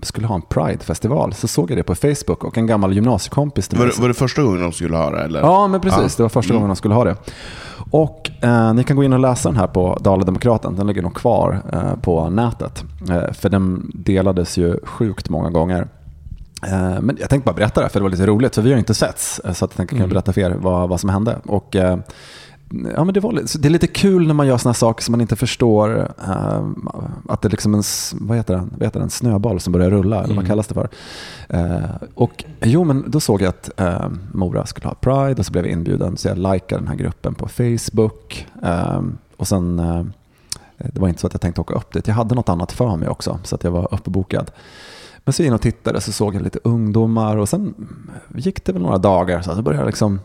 skulle 0.02 0.26
ha 0.26 0.34
en 0.34 0.42
Pride-festival. 0.42 1.32
Så 1.34 1.48
såg 1.48 1.70
jag 1.70 1.78
det 1.78 1.82
på 1.82 1.94
Facebook 1.94 2.44
och 2.44 2.58
en 2.58 2.66
gammal 2.66 2.92
gymnasiekompis 2.92 3.68
till 3.68 3.78
Var, 3.78 3.86
mig. 3.86 3.94
var 3.98 4.08
det 4.08 4.14
första 4.14 4.42
gången 4.42 4.60
de 4.60 4.72
skulle 4.72 4.96
ha 4.96 5.10
det? 5.10 5.22
Eller? 5.22 5.40
Ja, 5.40 5.66
men 5.68 5.80
precis. 5.80 6.00
Ja. 6.02 6.08
Det 6.16 6.22
var 6.22 6.28
första 6.28 6.54
gången 6.54 6.68
de 6.68 6.76
skulle 6.76 6.94
ha 6.94 7.04
det. 7.04 7.16
Och 7.90 8.30
eh, 8.40 8.74
Ni 8.74 8.84
kan 8.84 8.96
gå 8.96 9.04
in 9.04 9.12
och 9.12 9.18
läsa 9.18 9.48
den 9.48 9.58
här 9.58 9.66
på 9.66 9.98
Dala-Demokraten. 10.00 10.76
Den 10.76 10.86
ligger 10.86 11.02
nog 11.02 11.14
kvar 11.14 11.62
eh, 11.72 11.94
på 12.02 12.30
nätet. 12.30 12.84
Eh, 13.10 13.32
för 13.32 13.48
den 13.48 13.90
delades 13.94 14.56
ju 14.58 14.76
sjukt 14.84 15.28
många 15.28 15.50
gånger. 15.50 15.88
Eh, 16.66 17.00
men 17.00 17.16
jag 17.20 17.30
tänkte 17.30 17.46
bara 17.46 17.56
berätta 17.56 17.82
det, 17.82 17.88
för 17.88 18.00
det 18.00 18.02
var 18.02 18.10
lite 18.10 18.26
roligt. 18.26 18.54
För 18.54 18.62
vi 18.62 18.72
har 18.72 18.78
inte 18.78 18.94
setts, 18.94 19.38
eh, 19.44 19.52
så 19.52 19.64
att 19.64 19.70
jag 19.70 19.76
tänkte 19.76 19.96
kan 19.96 20.08
berätta 20.08 20.32
för 20.32 20.40
er 20.40 20.56
vad, 20.60 20.88
vad 20.88 21.00
som 21.00 21.10
hände. 21.10 21.38
Och, 21.46 21.76
eh, 21.76 21.96
Ja, 22.96 23.04
men 23.04 23.14
det, 23.14 23.20
var, 23.20 23.32
det 23.58 23.68
är 23.68 23.70
lite 23.70 23.86
kul 23.86 24.26
när 24.26 24.34
man 24.34 24.46
gör 24.46 24.58
såna 24.58 24.74
saker 24.74 25.02
som 25.04 25.12
man 25.12 25.20
inte 25.20 25.36
förstår. 25.36 26.12
eh, 26.26 26.66
att 27.28 27.42
det 27.42 27.48
är 27.48 27.50
liksom 27.50 27.74
en, 27.74 27.82
vad 28.12 28.36
heter 28.36 28.54
den? 28.54 28.70
Vad 28.78 28.86
heter 28.86 29.00
den? 29.00 29.10
snöboll 29.10 29.60
som 29.60 29.72
börjar 29.72 29.90
rulla, 29.90 30.24
eller 30.24 30.34
vad 30.34 30.46
kallas 30.46 30.66
det 30.66 30.74
för? 30.74 30.88
Eh, 31.48 32.08
och 32.14 32.44
jo, 32.60 32.84
men 32.84 33.04
då 33.10 33.20
såg 33.20 33.42
jag 33.42 33.48
att 33.48 33.80
eh, 33.80 34.08
Mora 34.32 34.66
skulle 34.66 34.88
ha 34.88 34.94
Pride 34.94 35.34
och 35.38 35.46
så 35.46 35.52
blev 35.52 35.64
jag 35.64 35.72
inbjuden. 35.72 36.16
Så 36.16 36.28
jag 36.28 36.38
likade 36.38 36.80
den 36.80 36.88
här 36.88 36.94
gruppen 36.96 37.34
på 37.34 37.48
Facebook. 37.48 38.46
Eh, 38.62 39.00
och 39.36 39.48
sen 39.48 39.78
eh, 39.78 40.04
det 40.76 41.00
var 41.00 41.08
inte 41.08 41.20
så 41.20 41.26
att 41.26 41.34
jag 41.34 41.40
tänkte 41.40 41.60
åka 41.60 41.74
upp 41.74 41.92
dit. 41.92 42.06
Jag 42.08 42.14
hade 42.14 42.34
något 42.34 42.48
annat 42.48 42.72
för 42.72 42.96
mig 42.96 43.08
också, 43.08 43.38
så 43.42 43.54
att 43.54 43.64
jag 43.64 43.70
var 43.70 43.94
uppbokad. 43.94 44.50
Men 45.24 45.32
så 45.32 45.42
in 45.42 45.52
och 45.52 45.60
tittade 45.60 46.00
så 46.00 46.12
såg 46.12 46.34
jag 46.34 46.42
lite 46.42 46.58
ungdomar 46.64 47.36
och 47.36 47.48
sen 47.48 47.74
gick 48.36 48.64
det 48.64 48.72
väl 48.72 48.82
några 48.82 48.98
dagar 48.98 49.42
så, 49.42 49.54
så 49.54 49.62
började 49.62 49.82
jag 49.82 49.86
liksom 49.86 50.20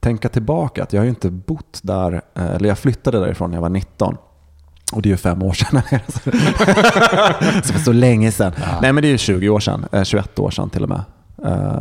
tänka 0.00 0.28
tillbaka 0.28 0.82
att 0.82 0.92
jag 0.92 1.00
har 1.00 1.04
ju 1.04 1.10
inte 1.10 1.30
bott 1.30 1.80
där, 1.82 2.12
eh, 2.34 2.50
eller 2.50 2.68
jag 2.68 2.78
flyttade 2.78 3.20
därifrån 3.20 3.50
när 3.50 3.56
jag 3.56 3.62
var 3.62 3.68
19. 3.68 4.16
Och 4.92 5.02
det 5.02 5.08
är 5.08 5.10
ju 5.10 5.16
fem 5.16 5.42
år 5.42 5.52
sedan. 5.52 5.82
så, 7.64 7.78
så 7.78 7.92
länge 7.92 8.32
sedan. 8.32 8.52
Ja. 8.56 8.78
Nej 8.82 8.92
men 8.92 9.02
det 9.02 9.08
är 9.08 9.12
ju 9.12 9.18
20 9.18 9.48
år 9.48 9.60
sedan, 9.60 10.04
21 10.04 10.38
år 10.38 10.50
sedan 10.50 10.70
till 10.70 10.82
och 10.82 10.88
med. 10.88 11.02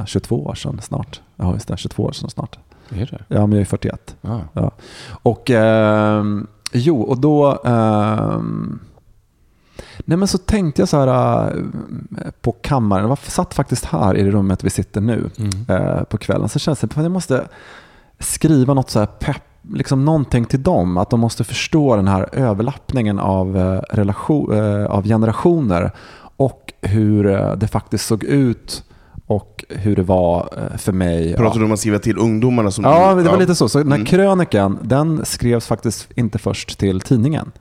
22 0.05 0.45
år 0.45 0.55
sedan 0.55 0.81
snart. 0.81 1.21
Ja 1.35 1.53
just 1.53 1.67
det, 1.67 1.77
22 1.77 2.03
år 2.03 2.11
sedan 2.11 2.29
snart. 2.29 2.57
Är 2.89 3.05
det? 3.05 3.35
Ja, 3.35 3.47
men 3.47 3.51
jag 3.51 3.61
är 3.61 3.65
41. 3.65 4.15
Ah. 4.21 4.39
Ja. 4.53 4.71
Och 5.09 5.51
eh, 5.51 6.23
jo, 6.71 7.01
och 7.01 7.19
då... 7.19 7.61
Eh, 7.65 8.39
nej 10.05 10.17
men 10.17 10.27
så 10.27 10.37
tänkte 10.37 10.81
jag 10.81 10.89
så 10.89 10.97
här 10.99 11.47
eh, 11.47 12.31
på 12.41 12.51
kammaren, 12.51 13.09
jag 13.09 13.17
satt 13.17 13.53
faktiskt 13.53 13.85
här 13.85 14.17
i 14.17 14.23
det 14.23 14.31
rummet 14.31 14.63
vi 14.63 14.69
sitter 14.69 15.01
nu 15.01 15.29
mm. 15.37 15.65
eh, 15.67 16.03
på 16.03 16.17
kvällen. 16.17 16.49
Så 16.49 16.59
känns 16.59 16.79
det 16.79 16.85
att 16.85 17.03
jag 17.03 17.11
måste 17.11 17.47
skriva 18.19 18.73
något 18.73 18.89
så 18.89 18.99
här 18.99 19.05
pepp 19.05 19.43
liksom 19.73 20.05
någonting 20.05 20.45
till 20.45 20.63
dem. 20.63 20.97
Att 20.97 21.09
de 21.09 21.19
måste 21.19 21.43
förstå 21.43 21.95
den 21.95 22.07
här 22.07 22.29
överlappningen 22.31 23.19
av, 23.19 23.57
eh, 23.57 23.81
relation, 23.89 24.53
eh, 24.53 24.85
av 24.85 25.03
generationer 25.03 25.91
och 26.37 26.73
hur 26.81 27.23
det 27.55 27.67
faktiskt 27.67 28.05
såg 28.05 28.23
ut 28.23 28.83
och 29.29 29.65
hur 29.69 29.95
det 29.95 30.03
var 30.03 30.49
eh, 30.57 30.77
för 30.77 30.91
mig. 30.91 31.35
Pratar 31.35 31.55
ja. 31.55 31.59
du 31.59 31.65
om 31.65 31.71
att 31.71 31.79
skriva 31.79 31.99
till 31.99 32.17
ungdomarna? 32.17 32.71
Som 32.71 32.83
ja, 32.83 33.15
det 33.15 33.23
var 33.23 33.31
ja. 33.31 33.37
lite 33.37 33.55
så. 33.55 33.69
Så 33.69 33.77
den 33.77 33.91
här 33.91 33.95
mm. 33.95 34.05
krönikan, 34.05 34.79
den 34.81 35.25
skrevs 35.25 35.67
faktiskt 35.67 36.07
inte 36.15 36.37
först 36.37 36.79
till 36.79 37.01
tidningen. 37.01 37.51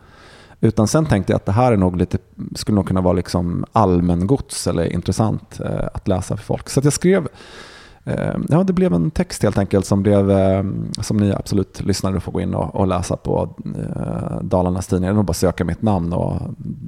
Utan 0.61 0.89
sen 0.89 1.07
tänkte 1.07 1.33
jag 1.33 1.37
att 1.37 1.47
det 1.47 1.53
här 1.53 1.73
är 1.73 1.77
nog 1.77 1.97
lite, 1.97 2.19
skulle 2.55 2.75
nog 2.75 2.87
kunna 2.87 3.01
vara 3.01 3.13
liksom 3.13 3.65
allmängods 3.73 4.67
eller 4.67 4.93
intressant 4.93 5.61
eh, 5.61 5.87
att 5.95 6.09
läsa 6.09 6.37
för 6.37 6.45
folk. 6.45 6.69
Så 6.69 6.81
jag 6.85 6.93
skrev, 6.93 7.23
eh, 7.23 7.29
Ehm, 8.09 8.47
ja 8.49 8.63
det 8.63 8.73
blev 8.73 8.93
en 8.93 9.11
text 9.11 9.43
helt 9.43 9.59
enkelt 9.59 9.87
som, 9.87 10.03
blev, 10.03 10.31
ehm, 10.31 10.93
som 11.01 11.17
ni 11.17 11.33
absolut 11.33 11.81
lyssnare 11.81 12.21
får 12.21 12.33
gå 12.33 12.41
in 12.41 12.55
och, 12.55 12.75
och 12.75 12.87
läsa 12.87 13.17
på 13.17 13.55
eh, 13.77 14.43
Dalarnas 14.43 14.87
tidningar. 14.87 15.15
Det 15.15 15.21
är 15.21 15.23
bara 15.23 15.33
söka 15.33 15.65
mitt 15.65 15.83
namn 15.83 16.13
och 16.13 16.37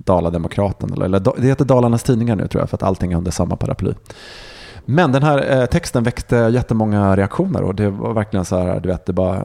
Dalademokraten. 0.04 0.92
Eller, 0.92 1.04
eller, 1.04 1.20
det 1.36 1.46
heter 1.46 1.64
Dalarnas 1.64 2.02
tidningar 2.02 2.36
nu 2.36 2.46
tror 2.46 2.62
jag 2.62 2.70
för 2.70 2.76
att 2.76 2.82
allting 2.82 3.12
är 3.12 3.16
under 3.16 3.30
samma 3.30 3.56
paraply. 3.56 3.92
Men 4.84 5.12
den 5.12 5.22
här 5.22 5.60
eh, 5.60 5.66
texten 5.66 6.02
väckte 6.02 6.36
jättemånga 6.36 7.16
reaktioner 7.16 7.62
och 7.62 7.74
det 7.74 7.90
var 7.90 8.12
verkligen 8.12 8.44
så 8.44 8.58
här, 8.58 8.80
du 8.80 8.88
vet, 8.88 9.06
det 9.06 9.12
bara 9.12 9.36
eh, 9.36 9.44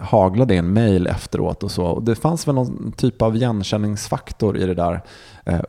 haglade 0.00 0.54
in 0.54 0.72
mail 0.72 1.06
efteråt 1.06 1.62
och 1.62 1.70
så. 1.70 1.84
Och 1.84 2.02
det 2.02 2.14
fanns 2.14 2.48
väl 2.48 2.54
någon 2.54 2.92
typ 2.92 3.22
av 3.22 3.36
igenkänningsfaktor 3.36 4.56
i 4.56 4.66
det 4.66 4.74
där 4.74 5.02
eh, 5.44 5.60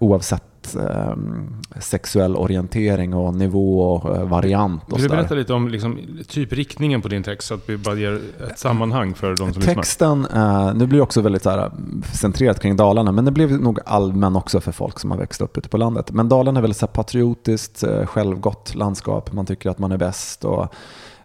oavsett 0.65 1.75
eh, 1.75 1.81
sexuell 1.81 2.35
orientering 2.35 3.13
och 3.13 3.35
nivå 3.35 3.93
och 3.93 4.15
eh, 4.15 4.27
variant. 4.27 4.83
Och 4.91 4.97
Vill 4.97 5.03
du 5.03 5.09
berätta 5.09 5.35
lite 5.35 5.53
om 5.53 5.67
liksom, 5.67 5.99
typ 6.27 6.53
riktningen 6.53 7.01
på 7.01 7.07
din 7.07 7.23
text 7.23 7.47
så 7.47 7.53
att 7.53 7.69
vi 7.69 7.77
bara 7.77 7.95
ger 7.95 8.21
ett 8.49 8.59
sammanhang 8.59 9.13
för 9.13 9.35
de 9.35 9.53
som 9.53 9.61
Texten, 9.63 10.21
lyssnar? 10.21 10.67
Eh, 10.67 10.75
nu 10.75 10.87
blir 10.87 10.97
det 10.97 11.03
också 11.03 11.21
väldigt 11.21 11.43
så 11.43 11.49
här, 11.49 11.71
centrerat 12.13 12.59
kring 12.59 12.75
Dalarna, 12.75 13.11
men 13.11 13.25
det 13.25 13.31
blev 13.31 13.51
nog 13.61 13.79
allmän 13.85 14.35
också 14.35 14.61
för 14.61 14.71
folk 14.71 14.99
som 14.99 15.11
har 15.11 15.17
växt 15.17 15.41
upp 15.41 15.57
ute 15.57 15.69
på 15.69 15.77
landet. 15.77 16.11
Men 16.11 16.29
Dalarna 16.29 16.59
är 16.59 16.61
väldigt 16.61 16.77
så 16.77 16.85
här, 16.85 16.93
patriotiskt, 16.93 17.83
eh, 17.83 18.05
självgott 18.05 18.75
landskap. 18.75 19.31
Man 19.31 19.45
tycker 19.45 19.69
att 19.69 19.79
man 19.79 19.91
är 19.91 19.97
bäst. 19.97 20.45
Och, 20.45 20.73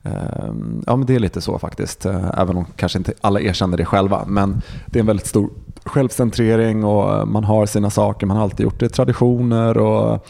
ehm, 0.02 0.82
Ja, 0.87 0.97
men 0.97 1.06
det 1.06 1.14
är 1.14 1.18
lite 1.18 1.40
så 1.40 1.59
faktiskt, 1.59 2.06
eh, 2.06 2.30
även 2.38 2.56
om 2.56 2.66
kanske 2.76 2.99
inte 2.99 3.12
alla 3.20 3.40
erkänner 3.40 3.76
det 3.76 3.85
själva. 3.85 4.25
Men 4.26 4.62
det 4.87 4.99
är 4.99 5.00
en 5.00 5.06
väldigt 5.06 5.26
stor 5.26 5.50
självcentrering 5.90 6.85
och 6.85 7.28
man 7.28 7.44
har 7.44 7.66
sina 7.66 7.90
saker, 7.90 8.26
man 8.26 8.37
har 8.37 8.44
alltid 8.44 8.64
gjort 8.64 8.80
det, 8.80 8.88
traditioner 8.88 9.78
och 9.78 10.26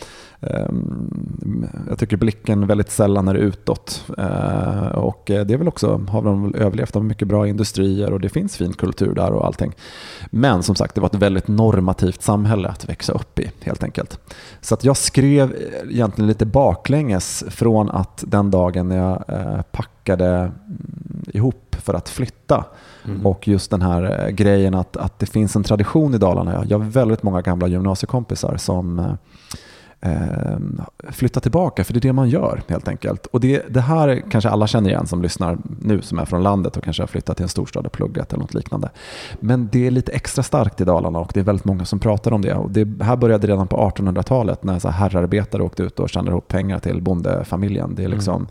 jag 1.89 1.99
tycker 1.99 2.17
blicken 2.17 2.67
väldigt 2.67 2.91
sällan 2.91 3.29
är 3.29 3.35
utåt. 3.35 4.05
Eh, 4.19 4.89
och 4.89 5.23
det 5.27 5.51
är 5.51 5.57
väl 5.57 5.69
också, 5.69 6.07
har 6.09 6.23
de 6.23 6.55
överlevt 6.55 6.97
av 6.97 7.05
mycket 7.05 7.29
bra 7.29 7.49
industrier 7.49 8.13
och 8.13 8.21
det 8.21 8.29
finns 8.29 8.57
fin 8.57 8.73
kultur 8.73 9.15
där 9.15 9.33
och 9.33 9.47
allting. 9.47 9.73
Men 10.31 10.63
som 10.63 10.75
sagt, 10.75 10.95
det 10.95 11.01
var 11.01 11.09
ett 11.09 11.15
väldigt 11.15 11.49
normativt 11.49 12.23
samhälle 12.23 12.69
att 12.69 12.89
växa 12.89 13.13
upp 13.13 13.39
i 13.39 13.51
helt 13.61 13.83
enkelt. 13.83 14.21
Så 14.61 14.75
att 14.75 14.85
jag 14.85 14.97
skrev 14.97 15.57
egentligen 15.91 16.29
lite 16.29 16.47
baklänges 16.47 17.45
från 17.49 17.91
att 17.91 18.25
den 18.27 18.51
dagen 18.51 18.89
när 18.89 18.97
jag 18.97 19.25
eh, 19.29 19.63
packade 19.63 20.29
mm, 20.29 21.25
ihop 21.27 21.77
för 21.79 21.95
att 21.95 22.09
flytta 22.09 22.65
Mm. 23.05 23.27
Och 23.27 23.49
just 23.49 23.71
den 23.71 23.83
här 23.83 24.27
eh, 24.27 24.31
grejen 24.31 24.75
att, 24.75 24.97
att 24.97 25.19
det 25.19 25.27
finns 25.27 25.57
en 25.57 25.63
tradition 25.63 26.15
i 26.15 26.19
Dalarna. 26.19 26.65
Jag 26.69 26.79
har 26.79 26.85
väldigt 26.85 27.23
många 27.23 27.43
gamla 27.43 27.67
gymnasiekompisar 27.67 28.57
som 28.57 29.17
eh, 30.01 30.53
eh, 30.53 30.59
flyttar 31.09 31.41
tillbaka, 31.41 31.85
för 31.85 31.93
det 31.93 31.99
är 31.99 32.01
det 32.01 32.13
man 32.13 32.29
gör 32.29 32.63
helt 32.69 32.89
enkelt. 32.89 33.27
Och 33.27 33.41
det, 33.41 33.63
det 33.69 33.81
här 33.81 34.23
kanske 34.31 34.51
alla 34.51 34.67
känner 34.67 34.91
igen 34.91 35.07
som 35.07 35.23
lyssnar 35.23 35.59
nu, 35.81 36.03
som 36.03 36.19
är 36.19 36.25
från 36.25 36.43
landet 36.43 36.77
och 36.77 36.85
kanske 36.85 37.03
har 37.03 37.07
flyttat 37.07 37.37
till 37.37 37.43
en 37.43 37.49
storstad 37.49 37.87
och 37.87 37.93
pluggat 37.93 38.33
eller 38.33 38.43
något 38.43 38.55
liknande. 38.55 38.91
Men 39.41 39.69
det 39.73 39.87
är 39.87 39.91
lite 39.91 40.13
extra 40.13 40.43
starkt 40.43 40.81
i 40.81 40.85
Dalarna 40.85 41.19
och 41.19 41.31
det 41.35 41.41
är 41.41 41.45
väldigt 41.45 41.65
många 41.65 41.85
som 41.85 41.99
pratar 41.99 42.33
om 42.33 42.43
det. 42.43 42.55
Och 42.55 42.71
det 42.71 43.05
här 43.05 43.17
började 43.17 43.47
redan 43.47 43.67
på 43.67 43.77
1800-talet 43.77 44.65
när 44.65 44.79
så 44.79 44.89
herrarbetare 44.89 45.63
åkte 45.63 45.83
ut 45.83 46.01
och 46.01 46.11
tjänade 46.11 46.31
ihop 46.31 46.49
pengar 46.49 46.79
till 46.79 47.03
bondefamiljen. 47.03 47.95
Det 47.95 48.05
är 48.05 48.09
liksom 48.09 48.37
mm 48.37 48.49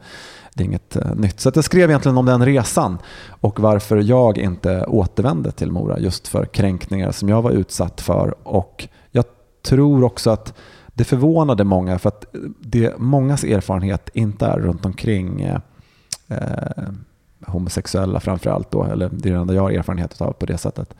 det 0.59 0.63
är 0.63 0.65
inget 0.65 0.97
uh, 0.97 1.15
nytt. 1.15 1.39
Så 1.39 1.51
jag 1.55 1.63
skrev 1.63 1.89
egentligen 1.89 2.17
om 2.17 2.25
den 2.25 2.45
resan 2.45 2.97
och 3.41 3.59
varför 3.59 3.97
jag 3.97 4.37
inte 4.37 4.85
återvände 4.85 5.51
till 5.51 5.71
Mora 5.71 5.99
just 5.99 6.27
för 6.27 6.45
kränkningar 6.45 7.11
som 7.11 7.29
jag 7.29 7.41
var 7.41 7.51
utsatt 7.51 8.01
för. 8.01 8.35
Och 8.47 8.87
jag 9.11 9.25
tror 9.63 10.03
också 10.03 10.29
att 10.29 10.53
det 10.99 11.05
förvånade 11.05 11.63
många 11.63 11.99
för 11.99 12.07
att 12.09 12.25
det 12.59 12.99
mångas 12.99 13.43
erfarenhet 13.43 14.09
inte 14.13 14.45
är 14.45 14.59
runt 14.59 14.85
omkring 14.85 15.41
eh, 15.41 15.59
eh 16.27 16.83
homosexuella 17.45 18.19
framförallt 18.19 18.71
då, 18.71 18.83
eller 18.83 19.09
det 19.13 19.29
är 19.29 19.33
det 19.33 19.39
enda 19.39 19.53
jag 19.53 19.61
har 19.61 19.71
erfarenhet 19.71 20.21
av 20.21 20.31
på 20.33 20.45
det 20.45 20.57
sättet, 20.57 20.93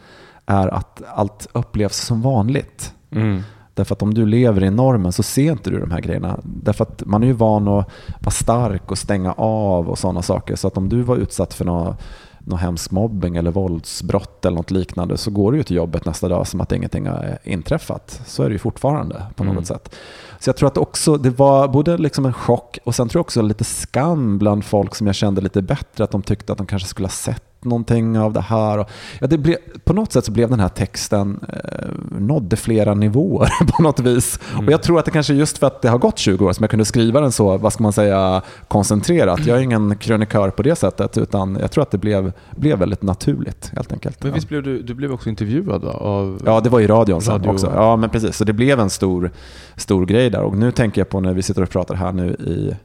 är 0.46 0.68
att 0.68 1.02
allt 1.08 1.48
upplevs 1.54 1.98
som 1.98 2.22
vanligt. 2.22 2.94
Mm. 3.12 3.42
Därför 3.74 3.96
att 3.96 4.02
om 4.02 4.14
du 4.14 4.26
lever 4.26 4.64
i 4.64 4.70
normen 4.70 5.12
så 5.12 5.24
ser 5.24 5.52
inte 5.52 5.70
du 5.70 5.80
de 5.80 5.92
här 5.92 6.02
grejerna. 6.02 6.40
Därför 6.44 6.84
att 6.84 7.06
man 7.06 7.24
är 7.24 7.28
ju 7.28 7.34
van 7.34 7.68
att 7.68 7.90
vara 8.20 8.32
stark 8.32 8.92
och 8.92 8.98
stänga 8.98 9.34
av 9.34 9.90
och 9.90 10.00
sådana 10.00 10.22
saker. 10.22 10.56
Så 10.56 10.68
att 10.68 10.78
om 10.78 10.90
du 10.90 11.02
var 11.02 11.16
utsatt 11.16 11.54
för 11.54 11.66
något, 11.66 12.02
något 12.40 12.60
hemsk 12.60 12.92
mobbing 12.92 13.36
eller 13.36 13.52
våldsbrott 13.52 14.46
eller 14.46 14.58
något 14.58 14.72
liknande 14.72 15.18
så 15.18 15.32
går 15.32 15.52
du 15.52 15.58
ju 15.58 15.64
till 15.64 15.76
jobbet 15.76 16.06
nästa 16.06 16.28
dag 16.28 16.48
som 16.48 16.62
att 16.62 16.72
ingenting 16.72 17.08
har 17.08 17.38
inträffat. 17.44 18.22
Så 18.26 18.44
är 18.44 18.50
det 18.50 18.54
ju 18.54 18.60
fortfarande 18.60 19.24
på 19.36 19.44
något 19.44 19.52
mm. 19.52 19.66
sätt. 19.66 19.96
Så 20.40 20.50
jag 20.50 20.58
tror 20.58 20.68
att 20.68 20.78
också, 20.78 21.18
det 21.18 21.30
var 21.30 21.68
både 21.68 21.98
liksom 21.98 22.26
en 22.26 22.34
chock 22.34 22.80
och 22.84 22.96
sen 22.96 23.10
tror 23.10 23.20
jag 23.20 23.24
också 23.24 23.42
lite 23.42 23.64
skam 23.64 24.38
bland 24.38 24.66
folk 24.66 24.96
som 24.96 25.08
jag 25.08 25.16
kände 25.16 25.42
lite 25.42 25.62
bättre. 25.62 26.04
Att 26.04 26.12
de 26.12 26.22
tyckte 26.22 26.52
att 26.52 26.58
de 26.58 26.68
kanske 26.68 26.88
skulle 26.88 27.06
ha 27.06 27.12
sett 27.12 27.44
någonting 27.62 28.20
av 28.20 28.34
det 28.34 28.42
här. 28.42 28.86
Ja, 29.20 29.28
det 29.28 29.38
blev, 29.38 29.58
på 29.84 29.94
något 29.94 30.14
sätt 30.14 30.26
så 30.26 30.32
blev 30.32 30.50
den 30.50 30.60
här 30.60 30.70
texten 30.70 31.40
eh, 31.54 32.20
nådde 32.20 32.56
flera 32.56 32.94
nivåer 32.94 33.50
på 33.72 33.84
något 33.84 34.00
vis. 34.00 34.40
Mm. 34.54 34.66
Och 34.66 34.72
jag 34.72 34.84
tror 34.84 35.00
att 35.00 35.06
det 35.06 35.12
kanske 35.12 35.34
just 35.34 35.58
för 35.58 35.68
att 35.68 35.82
det 35.82 35.90
har 35.90 35.98
gått 35.98 36.18
20 36.18 36.46
år 36.46 36.54
som 36.54 36.64
jag 36.64 36.70
kunde 36.70 36.86
skriva 36.86 37.22
den 37.22 37.32
så, 37.32 37.58
vad 37.58 37.74
ska 37.74 37.84
man 37.84 37.94
säga, 37.94 38.42
koncentrerat. 38.68 39.46
Jag 39.46 39.58
är 39.58 39.62
ingen 39.62 39.96
krönikör 39.96 40.50
på 40.50 40.64
det 40.64 40.76
sättet 40.76 41.18
utan 41.18 41.58
jag 41.62 41.72
tror 41.72 41.82
att 41.82 41.92
det 41.92 41.98
blev, 41.98 42.32
blev 42.56 42.80
väldigt 42.80 43.02
naturligt 43.02 43.72
helt 43.76 43.92
enkelt. 43.92 44.24
Men 44.24 44.34
visst 44.34 44.50
blev 44.50 44.64
du, 44.64 44.82
du 44.82 44.94
blev 44.94 45.14
också 45.14 45.30
intervjuad 45.30 45.86
av... 45.86 46.42
Ja, 46.46 46.60
det 46.60 46.70
var 46.70 46.80
i 46.80 46.88
radion 46.88 47.22
sen 47.22 47.34
Radio. 47.34 47.50
också. 47.50 47.72
Ja, 47.76 47.96
men 47.96 48.10
precis. 48.10 48.38
Så 48.38 48.44
det 48.44 48.54
blev 48.54 48.80
en 48.80 48.90
stor, 48.90 49.32
stor 49.76 50.06
grej 50.06 50.30
där. 50.30 50.42
Och 50.42 50.58
nu 50.58 50.72
tänker 50.72 51.02
jag 51.02 51.10
på 51.10 51.20
när 51.20 51.34
vi 51.34 51.42
sitter 51.42 51.62
och 51.62 51.70
pratar 51.70 51.96
här 51.96 52.12
nu 52.12 52.32
i 52.34 52.76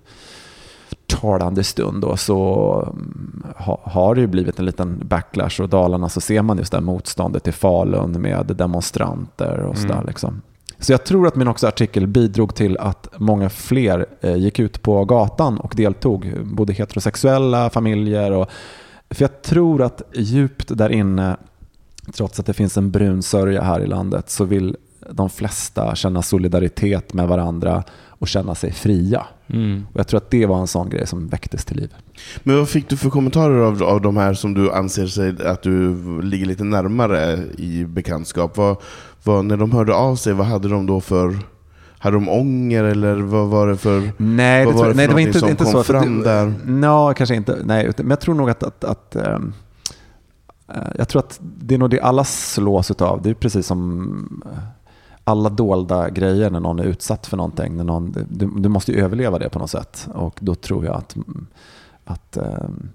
talande 1.06 1.64
stund 1.64 2.02
då, 2.02 2.16
så 2.16 2.80
mm, 2.92 3.44
ha, 3.56 3.80
har 3.82 4.14
det 4.14 4.20
ju 4.20 4.26
blivit 4.26 4.58
en 4.58 4.64
liten 4.64 5.02
backlash 5.04 5.60
och 5.62 5.68
Dalarna 5.68 6.08
så 6.08 6.20
ser 6.20 6.42
man 6.42 6.58
just 6.58 6.70
det 6.70 6.78
här 6.78 6.84
motståndet 6.84 7.44
till 7.44 7.52
Falun 7.52 8.20
med 8.22 8.46
demonstranter 8.46 9.58
och 9.58 9.78
sådär. 9.78 9.94
Mm. 9.94 10.06
Liksom. 10.06 10.42
Så 10.78 10.92
jag 10.92 11.04
tror 11.04 11.26
att 11.26 11.36
min 11.36 11.48
också 11.48 11.66
artikel 11.66 12.06
bidrog 12.06 12.54
till 12.54 12.78
att 12.78 13.08
många 13.16 13.50
fler 13.50 14.06
eh, 14.20 14.36
gick 14.36 14.58
ut 14.58 14.82
på 14.82 15.04
gatan 15.04 15.58
och 15.58 15.72
deltog, 15.76 16.32
både 16.44 16.72
heterosexuella 16.72 17.70
familjer 17.70 18.32
och 18.32 18.50
för 19.10 19.22
jag 19.22 19.42
tror 19.42 19.82
att 19.82 20.02
djupt 20.14 20.78
där 20.78 20.92
inne, 20.92 21.36
trots 22.14 22.40
att 22.40 22.46
det 22.46 22.52
finns 22.52 22.76
en 22.76 22.90
brun 22.90 23.22
sörja 23.22 23.62
här 23.62 23.80
i 23.80 23.86
landet, 23.86 24.30
så 24.30 24.44
vill 24.44 24.76
de 25.10 25.30
flesta 25.30 25.94
känna 25.94 26.22
solidaritet 26.22 27.14
med 27.14 27.28
varandra 27.28 27.84
och 28.18 28.28
känna 28.28 28.54
sig 28.54 28.72
fria. 28.72 29.26
Mm. 29.46 29.86
Och 29.92 30.00
jag 30.00 30.06
tror 30.06 30.18
att 30.18 30.30
det 30.30 30.46
var 30.46 30.58
en 30.58 30.66
sån 30.66 30.90
grej 30.90 31.06
som 31.06 31.28
väcktes 31.28 31.64
till 31.64 31.76
liv. 31.76 31.94
Men 32.42 32.58
vad 32.58 32.68
fick 32.68 32.88
du 32.88 32.96
för 32.96 33.10
kommentarer 33.10 33.58
av, 33.60 33.82
av 33.82 34.00
de 34.00 34.16
här 34.16 34.34
som 34.34 34.54
du 34.54 34.72
anser 34.72 35.06
sig 35.06 35.46
att 35.46 35.62
du 35.62 35.96
ligger 36.22 36.46
lite 36.46 36.64
närmare 36.64 37.38
i 37.58 37.84
bekantskap? 37.84 38.56
Vad, 38.56 38.76
vad, 39.24 39.44
när 39.44 39.56
de 39.56 39.72
hörde 39.72 39.94
av 39.94 40.16
sig, 40.16 40.32
vad 40.32 40.46
hade 40.46 40.68
de 40.68 40.86
då 40.86 41.00
för 41.00 41.38
hade 41.98 42.16
de 42.16 42.28
ånger 42.28 42.84
eller 42.84 43.14
vad 43.14 43.48
var 43.48 43.66
det 43.66 43.76
för 43.76 44.12
Nej, 44.16 44.66
det, 44.66 44.72
var, 44.72 44.88
det, 44.88 44.94
nej, 44.94 45.06
det 45.06 45.12
var 45.12 45.20
inte, 45.20 45.38
som 45.38 45.48
inte 45.48 45.64
kom 45.64 45.72
så. 45.72 45.82
fram 45.82 46.18
det, 46.18 46.24
där? 46.24 46.54
No, 46.64 47.14
kanske 47.14 47.34
inte. 47.34 47.58
Nej, 47.64 47.90
men 47.96 48.10
jag 48.10 48.20
tror 48.20 48.34
nog 48.34 48.50
att, 48.50 48.62
att, 48.62 48.84
att 48.84 49.16
um, 49.16 49.52
jag 50.94 51.08
tror 51.08 51.20
att 51.20 51.40
det 51.40 51.74
är 51.74 51.78
nog 51.78 51.90
det 51.90 52.00
alla 52.00 52.24
slås 52.24 52.90
av. 52.90 53.22
Det 53.22 53.30
är 53.30 53.34
precis 53.34 53.66
som 53.66 54.42
alla 55.24 55.48
dolda 55.48 56.10
grejer 56.10 56.50
när 56.50 56.60
någon 56.60 56.78
är 56.78 56.84
utsatt 56.84 57.26
för 57.26 57.36
någonting. 57.36 57.76
När 57.76 57.84
någon, 57.84 58.26
du, 58.28 58.50
du 58.56 58.68
måste 58.68 58.92
ju 58.92 59.04
överleva 59.04 59.38
det 59.38 59.48
på 59.48 59.58
något 59.58 59.70
sätt. 59.70 60.08
Och 60.14 60.38
då 60.40 60.54
tror 60.54 60.84
jag 60.84 60.96
att, 60.96 61.16
att 62.04 62.36
um, 62.36 62.88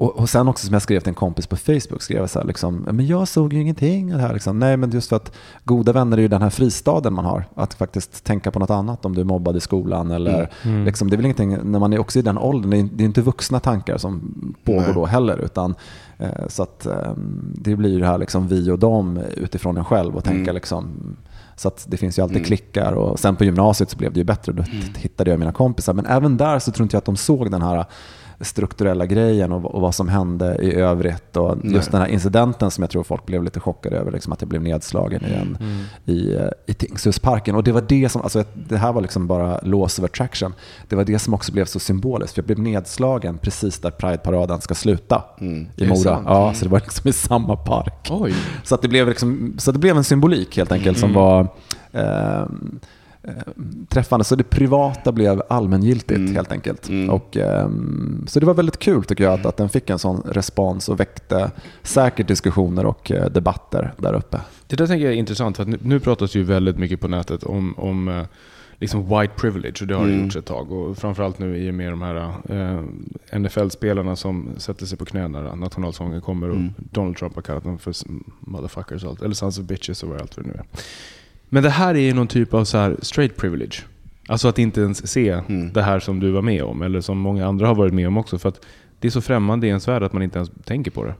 och, 0.00 0.18
och 0.18 0.28
sen 0.28 0.48
också 0.48 0.66
som 0.66 0.72
jag 0.72 0.82
skrev 0.82 1.00
till 1.00 1.08
en 1.08 1.14
kompis 1.14 1.46
på 1.46 1.56
Facebook, 1.56 2.02
skrev 2.02 2.18
jag 2.18 2.30
så 2.30 2.38
här, 2.38 2.46
liksom, 2.46 2.76
men 2.76 3.06
jag 3.06 3.28
såg 3.28 3.52
ju 3.52 3.60
ingenting 3.60 4.10
det 4.10 4.18
här. 4.18 4.34
Liksom. 4.34 4.58
Nej, 4.58 4.76
men 4.76 4.90
just 4.90 5.08
för 5.08 5.16
att 5.16 5.32
goda 5.64 5.92
vänner 5.92 6.16
är 6.16 6.22
ju 6.22 6.28
den 6.28 6.42
här 6.42 6.50
fristaden 6.50 7.14
man 7.14 7.24
har. 7.24 7.44
Att 7.54 7.74
faktiskt 7.74 8.24
tänka 8.24 8.50
på 8.50 8.58
något 8.58 8.70
annat 8.70 9.04
om 9.04 9.14
du 9.14 9.20
är 9.20 9.24
mobbad 9.24 9.56
i 9.56 9.60
skolan. 9.60 10.10
Eller, 10.10 10.34
mm. 10.34 10.74
mm. 10.74 10.84
Liksom, 10.84 11.10
det 11.10 11.14
är 11.14 11.16
väl 11.16 11.24
ingenting, 11.26 11.58
när 11.62 11.78
man 11.78 11.92
är 11.92 11.98
också 11.98 12.18
i 12.18 12.22
den 12.22 12.38
åldern, 12.38 12.70
det 12.70 12.78
är, 12.78 12.88
det 12.92 13.04
är 13.04 13.06
inte 13.06 13.22
vuxna 13.22 13.60
tankar 13.60 13.98
som 13.98 14.34
pågår 14.64 14.80
Nej. 14.80 14.94
då 14.94 15.06
heller. 15.06 15.38
Utan, 15.38 15.74
eh, 16.18 16.48
så 16.48 16.62
att 16.62 16.86
eh, 16.86 17.12
det 17.54 17.76
blir 17.76 17.90
ju 17.90 17.98
det 17.98 18.06
här 18.06 18.18
liksom, 18.18 18.48
vi 18.48 18.70
och 18.70 18.78
dem 18.78 19.20
utifrån 19.36 19.76
en 19.76 19.84
själv 19.84 20.16
och 20.16 20.24
tänka 20.24 20.50
mm. 20.50 20.54
liksom, 20.54 21.16
så 21.60 21.72
det 21.86 21.96
finns 21.96 22.18
ju 22.18 22.22
alltid 22.22 22.36
mm. 22.36 22.46
klickar 22.46 22.92
och 22.92 23.18
sen 23.18 23.36
på 23.36 23.44
gymnasiet 23.44 23.90
så 23.90 23.96
blev 23.96 24.12
det 24.12 24.20
ju 24.20 24.24
bättre. 24.24 24.52
Då 24.52 24.62
mm. 24.62 24.94
hittade 24.98 25.30
jag 25.30 25.38
mina 25.38 25.52
kompisar. 25.52 25.92
Men 25.92 26.06
även 26.06 26.36
där 26.36 26.58
så 26.58 26.72
tror 26.72 26.84
inte 26.84 26.96
jag 26.96 26.98
att 26.98 27.04
de 27.04 27.16
såg 27.16 27.50
den 27.50 27.62
här 27.62 27.84
strukturella 28.40 29.06
grejen 29.06 29.52
och, 29.52 29.74
och 29.74 29.80
vad 29.80 29.94
som 29.94 30.08
hände 30.08 30.56
i 30.62 30.74
övrigt. 30.74 31.36
Och 31.36 31.56
just 31.64 31.74
Nej. 31.74 31.82
den 31.90 32.00
här 32.00 32.08
incidenten 32.08 32.70
som 32.70 32.82
jag 32.82 32.90
tror 32.90 33.02
folk 33.02 33.26
blev 33.26 33.44
lite 33.44 33.60
chockade 33.60 33.96
över, 33.96 34.12
liksom 34.12 34.32
att 34.32 34.40
jag 34.40 34.48
blev 34.48 34.62
nedslagen 34.62 35.24
i, 35.24 35.32
en, 35.32 35.58
mm. 35.60 35.84
i, 36.04 36.34
eh, 36.34 36.48
i 36.66 36.74
Tingshusparken. 36.74 37.54
Och 37.54 37.64
det 37.64 37.72
var 37.72 37.84
det 37.88 38.08
som, 38.08 38.22
alltså 38.22 38.44
det 38.68 38.76
här 38.76 38.92
var 38.92 39.02
liksom 39.02 39.26
bara 39.26 39.60
laws 39.62 39.98
of 39.98 40.04
attraction. 40.04 40.54
Det 40.88 40.96
var 40.96 41.04
det 41.04 41.18
som 41.18 41.34
också 41.34 41.52
blev 41.52 41.64
så 41.64 41.78
symboliskt, 41.78 42.34
för 42.34 42.42
jag 42.42 42.46
blev 42.46 42.58
nedslagen 42.58 43.38
precis 43.38 43.78
där 43.78 43.90
Pride-paraden 43.90 44.60
ska 44.60 44.74
sluta 44.74 45.24
mm. 45.40 45.68
i 45.76 45.86
Mora. 45.86 46.22
Ja, 46.26 46.54
så 46.54 46.64
det 46.64 46.70
var 46.70 46.80
liksom 46.80 47.08
i 47.08 47.12
samma 47.12 47.56
park. 47.56 48.08
Oj. 48.10 48.34
Så, 48.64 48.74
att 48.74 48.82
det 48.82 48.88
blev 48.88 49.08
liksom, 49.08 49.54
så 49.58 49.72
det 49.72 49.78
blev 49.78 49.96
en 49.96 50.04
symbolik 50.04 50.56
helt 50.56 50.72
enkelt 50.72 50.98
mm. 50.98 51.00
som 51.00 51.22
var 51.22 51.48
Eh, 51.92 52.44
träffande. 53.88 54.24
Så 54.24 54.36
det 54.36 54.44
privata 54.44 55.12
blev 55.12 55.42
allmängiltigt 55.48 56.18
mm. 56.18 56.34
helt 56.34 56.52
enkelt. 56.52 56.88
Mm. 56.88 57.10
Och, 57.10 57.36
um, 57.36 58.24
så 58.28 58.40
det 58.40 58.46
var 58.46 58.54
väldigt 58.54 58.78
kul 58.78 59.04
tycker 59.04 59.24
jag 59.24 59.32
att, 59.32 59.46
att 59.46 59.56
den 59.56 59.68
fick 59.68 59.90
en 59.90 59.98
sån 59.98 60.22
respons 60.26 60.88
och 60.88 61.00
väckte 61.00 61.50
säkert 61.82 62.28
diskussioner 62.28 62.86
och 62.86 63.10
uh, 63.10 63.26
debatter 63.26 63.92
där 63.96 64.14
uppe. 64.14 64.40
Det 64.66 64.76
där 64.76 64.86
tänker 64.86 65.04
jag 65.04 65.14
är 65.14 65.18
intressant 65.18 65.56
för 65.56 65.64
nu, 65.64 65.78
nu 65.82 66.00
pratas 66.00 66.34
ju 66.34 66.42
väldigt 66.42 66.78
mycket 66.78 67.00
på 67.00 67.08
nätet 67.08 67.44
om, 67.44 67.74
om 67.78 68.08
uh, 68.08 68.24
liksom 68.78 69.08
white 69.08 69.34
privilege 69.36 69.76
och 69.80 69.86
det 69.86 69.94
har 69.94 70.04
mm. 70.04 70.16
det 70.16 70.22
gjorts 70.24 70.36
ett 70.36 70.46
tag. 70.46 70.72
Och 70.72 70.98
framförallt 70.98 71.38
nu 71.38 71.58
i 71.58 71.70
och 71.70 71.74
med 71.74 71.92
de 71.92 72.02
här 72.02 72.32
uh, 72.50 72.82
NFL-spelarna 73.38 74.16
som 74.16 74.48
sätter 74.56 74.86
sig 74.86 74.98
på 74.98 75.04
knä 75.04 75.28
när 75.28 75.56
nationalsången 75.56 76.20
kommer 76.20 76.48
och 76.48 76.56
mm. 76.56 76.72
Donald 76.78 77.16
Trump 77.16 77.34
har 77.34 77.42
kallat 77.42 77.64
dem 77.64 77.78
för 77.78 77.94
motherfuckers 78.40 79.04
och 79.04 79.10
allt, 79.10 79.22
eller 79.22 79.34
sons 79.34 79.58
of 79.58 79.64
bitches 79.64 80.02
och 80.02 80.08
vad 80.08 80.20
allt 80.20 80.34
för 80.34 80.42
det 80.42 80.48
nu 80.48 80.54
är. 80.54 80.64
Men 81.52 81.62
det 81.62 81.70
här 81.70 81.94
är 81.94 82.00
ju 82.00 82.14
någon 82.14 82.26
typ 82.26 82.54
av 82.54 82.64
så 82.64 82.78
här 82.78 82.96
straight 83.02 83.36
privilege. 83.36 83.84
Alltså 84.28 84.48
att 84.48 84.58
inte 84.58 84.80
ens 84.80 85.10
se 85.10 85.30
mm. 85.30 85.72
det 85.72 85.82
här 85.82 86.00
som 86.00 86.20
du 86.20 86.30
var 86.30 86.42
med 86.42 86.62
om, 86.62 86.82
eller 86.82 87.00
som 87.00 87.18
många 87.18 87.46
andra 87.46 87.66
har 87.66 87.74
varit 87.74 87.94
med 87.94 88.08
om 88.08 88.16
också. 88.16 88.38
För 88.38 88.48
att 88.48 88.66
det 88.98 89.08
är 89.08 89.12
så 89.12 89.20
främmande 89.20 89.66
i 89.66 89.68
ens 89.68 89.88
värld 89.88 90.02
att 90.02 90.12
man 90.12 90.22
inte 90.22 90.38
ens 90.38 90.50
tänker 90.64 90.90
på 90.90 91.04
det. 91.04 91.14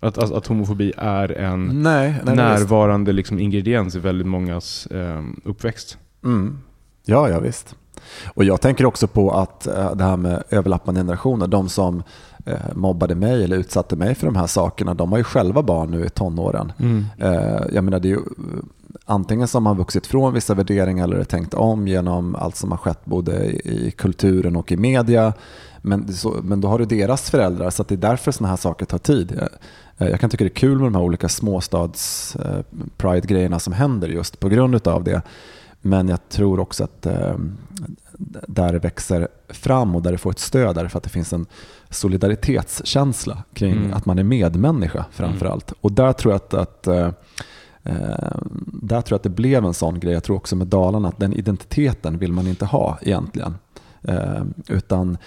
Att, 0.00 0.18
att, 0.18 0.32
att 0.32 0.46
homofobi 0.46 0.92
är 0.96 1.32
en 1.32 1.82
nej, 1.82 2.14
nej, 2.24 2.36
närvarande 2.36 3.12
liksom, 3.12 3.38
ingrediens 3.38 3.96
i 3.96 3.98
väldigt 3.98 4.26
mångas 4.26 4.86
eh, 4.86 5.22
uppväxt. 5.44 5.98
Mm. 6.24 6.58
Ja, 7.04 7.28
ja 7.28 7.40
visst. 7.40 7.76
Och 8.34 8.44
jag 8.44 8.60
tänker 8.60 8.86
också 8.86 9.06
på 9.06 9.30
att 9.30 9.66
äh, 9.66 9.94
det 9.94 10.04
här 10.04 10.16
med 10.16 10.42
överlappande 10.50 11.00
generationer, 11.00 11.46
de 11.46 11.68
som 11.68 12.02
äh, 12.46 12.74
mobbade 12.74 13.14
mig 13.14 13.44
eller 13.44 13.56
utsatte 13.56 13.96
mig 13.96 14.14
för 14.14 14.26
de 14.26 14.36
här 14.36 14.46
sakerna, 14.46 14.94
de 14.94 15.12
har 15.12 15.18
ju 15.18 15.24
själva 15.24 15.62
barn 15.62 15.90
nu 15.90 16.04
i 16.04 16.08
tonåren. 16.08 16.72
Mm. 16.78 17.04
Äh, 17.18 17.62
jag 17.72 17.84
menar, 17.84 18.00
det 18.00 18.08
är 18.08 18.10
ju 18.10 18.20
antingen 19.04 19.48
som 19.48 19.66
har 19.66 19.74
vuxit 19.74 20.06
från 20.06 20.34
vissa 20.34 20.54
värderingar 20.54 21.04
eller 21.04 21.24
tänkt 21.24 21.54
om 21.54 21.88
genom 21.88 22.34
allt 22.34 22.56
som 22.56 22.70
har 22.70 22.78
skett 22.78 23.04
både 23.04 23.46
i 23.46 23.94
kulturen 23.96 24.56
och 24.56 24.72
i 24.72 24.76
media. 24.76 25.32
Men, 25.82 26.12
så, 26.12 26.36
men 26.42 26.60
då 26.60 26.68
har 26.68 26.78
du 26.78 26.84
deras 26.84 27.30
föräldrar 27.30 27.70
så 27.70 27.82
det 27.82 27.94
är 27.94 27.98
därför 27.98 28.32
sådana 28.32 28.48
här 28.48 28.56
saker 28.56 28.86
tar 28.86 28.98
tid. 28.98 29.40
Jag, 29.96 30.10
jag 30.10 30.20
kan 30.20 30.30
tycka 30.30 30.44
det 30.44 30.48
är 30.48 30.54
kul 30.54 30.78
med 30.78 30.86
de 30.86 30.94
här 30.94 31.02
olika 31.02 31.28
småstads-pride-grejerna 31.28 33.58
som 33.58 33.72
händer 33.72 34.08
just 34.08 34.40
på 34.40 34.48
grund 34.48 34.88
av 34.88 35.04
det. 35.04 35.22
Men 35.82 36.08
jag 36.08 36.28
tror 36.28 36.60
också 36.60 36.84
att 36.84 37.06
eh, 37.06 37.34
där 38.48 38.72
det 38.72 38.78
växer 38.78 39.28
fram 39.48 39.96
och 39.96 40.02
där 40.02 40.12
det 40.12 40.18
får 40.18 40.30
ett 40.30 40.38
stöd 40.38 40.74
därför 40.74 40.98
att 40.98 41.04
det 41.04 41.10
finns 41.10 41.32
en 41.32 41.46
solidaritetskänsla 41.90 43.42
kring 43.54 43.72
mm. 43.72 43.92
att 43.92 44.06
man 44.06 44.18
är 44.18 44.24
medmänniska 44.24 45.04
framför 45.12 45.46
allt. 45.46 45.70
Mm. 45.70 45.78
Och 45.80 45.92
där 45.92 46.12
tror 46.12 46.32
jag 46.32 46.36
att, 46.36 46.54
att 46.54 46.86
eh, 46.86 47.00
Eh, 47.00 47.12
Eh, 47.86 48.38
där 48.66 49.00
tror 49.00 49.14
jag 49.14 49.16
att 49.16 49.22
det 49.22 49.28
blev 49.28 49.64
en 49.64 49.74
sån 49.74 50.00
grej. 50.00 50.12
Jag 50.12 50.24
tror 50.24 50.36
också 50.36 50.56
med 50.56 50.66
Dalarna 50.66 51.08
att 51.08 51.18
den 51.18 51.32
identiteten 51.32 52.18
vill 52.18 52.32
man 52.32 52.46
inte 52.46 52.64
ha 52.64 52.98
egentligen. 53.02 53.54
Eh, 54.02 54.42
utan 54.68 55.18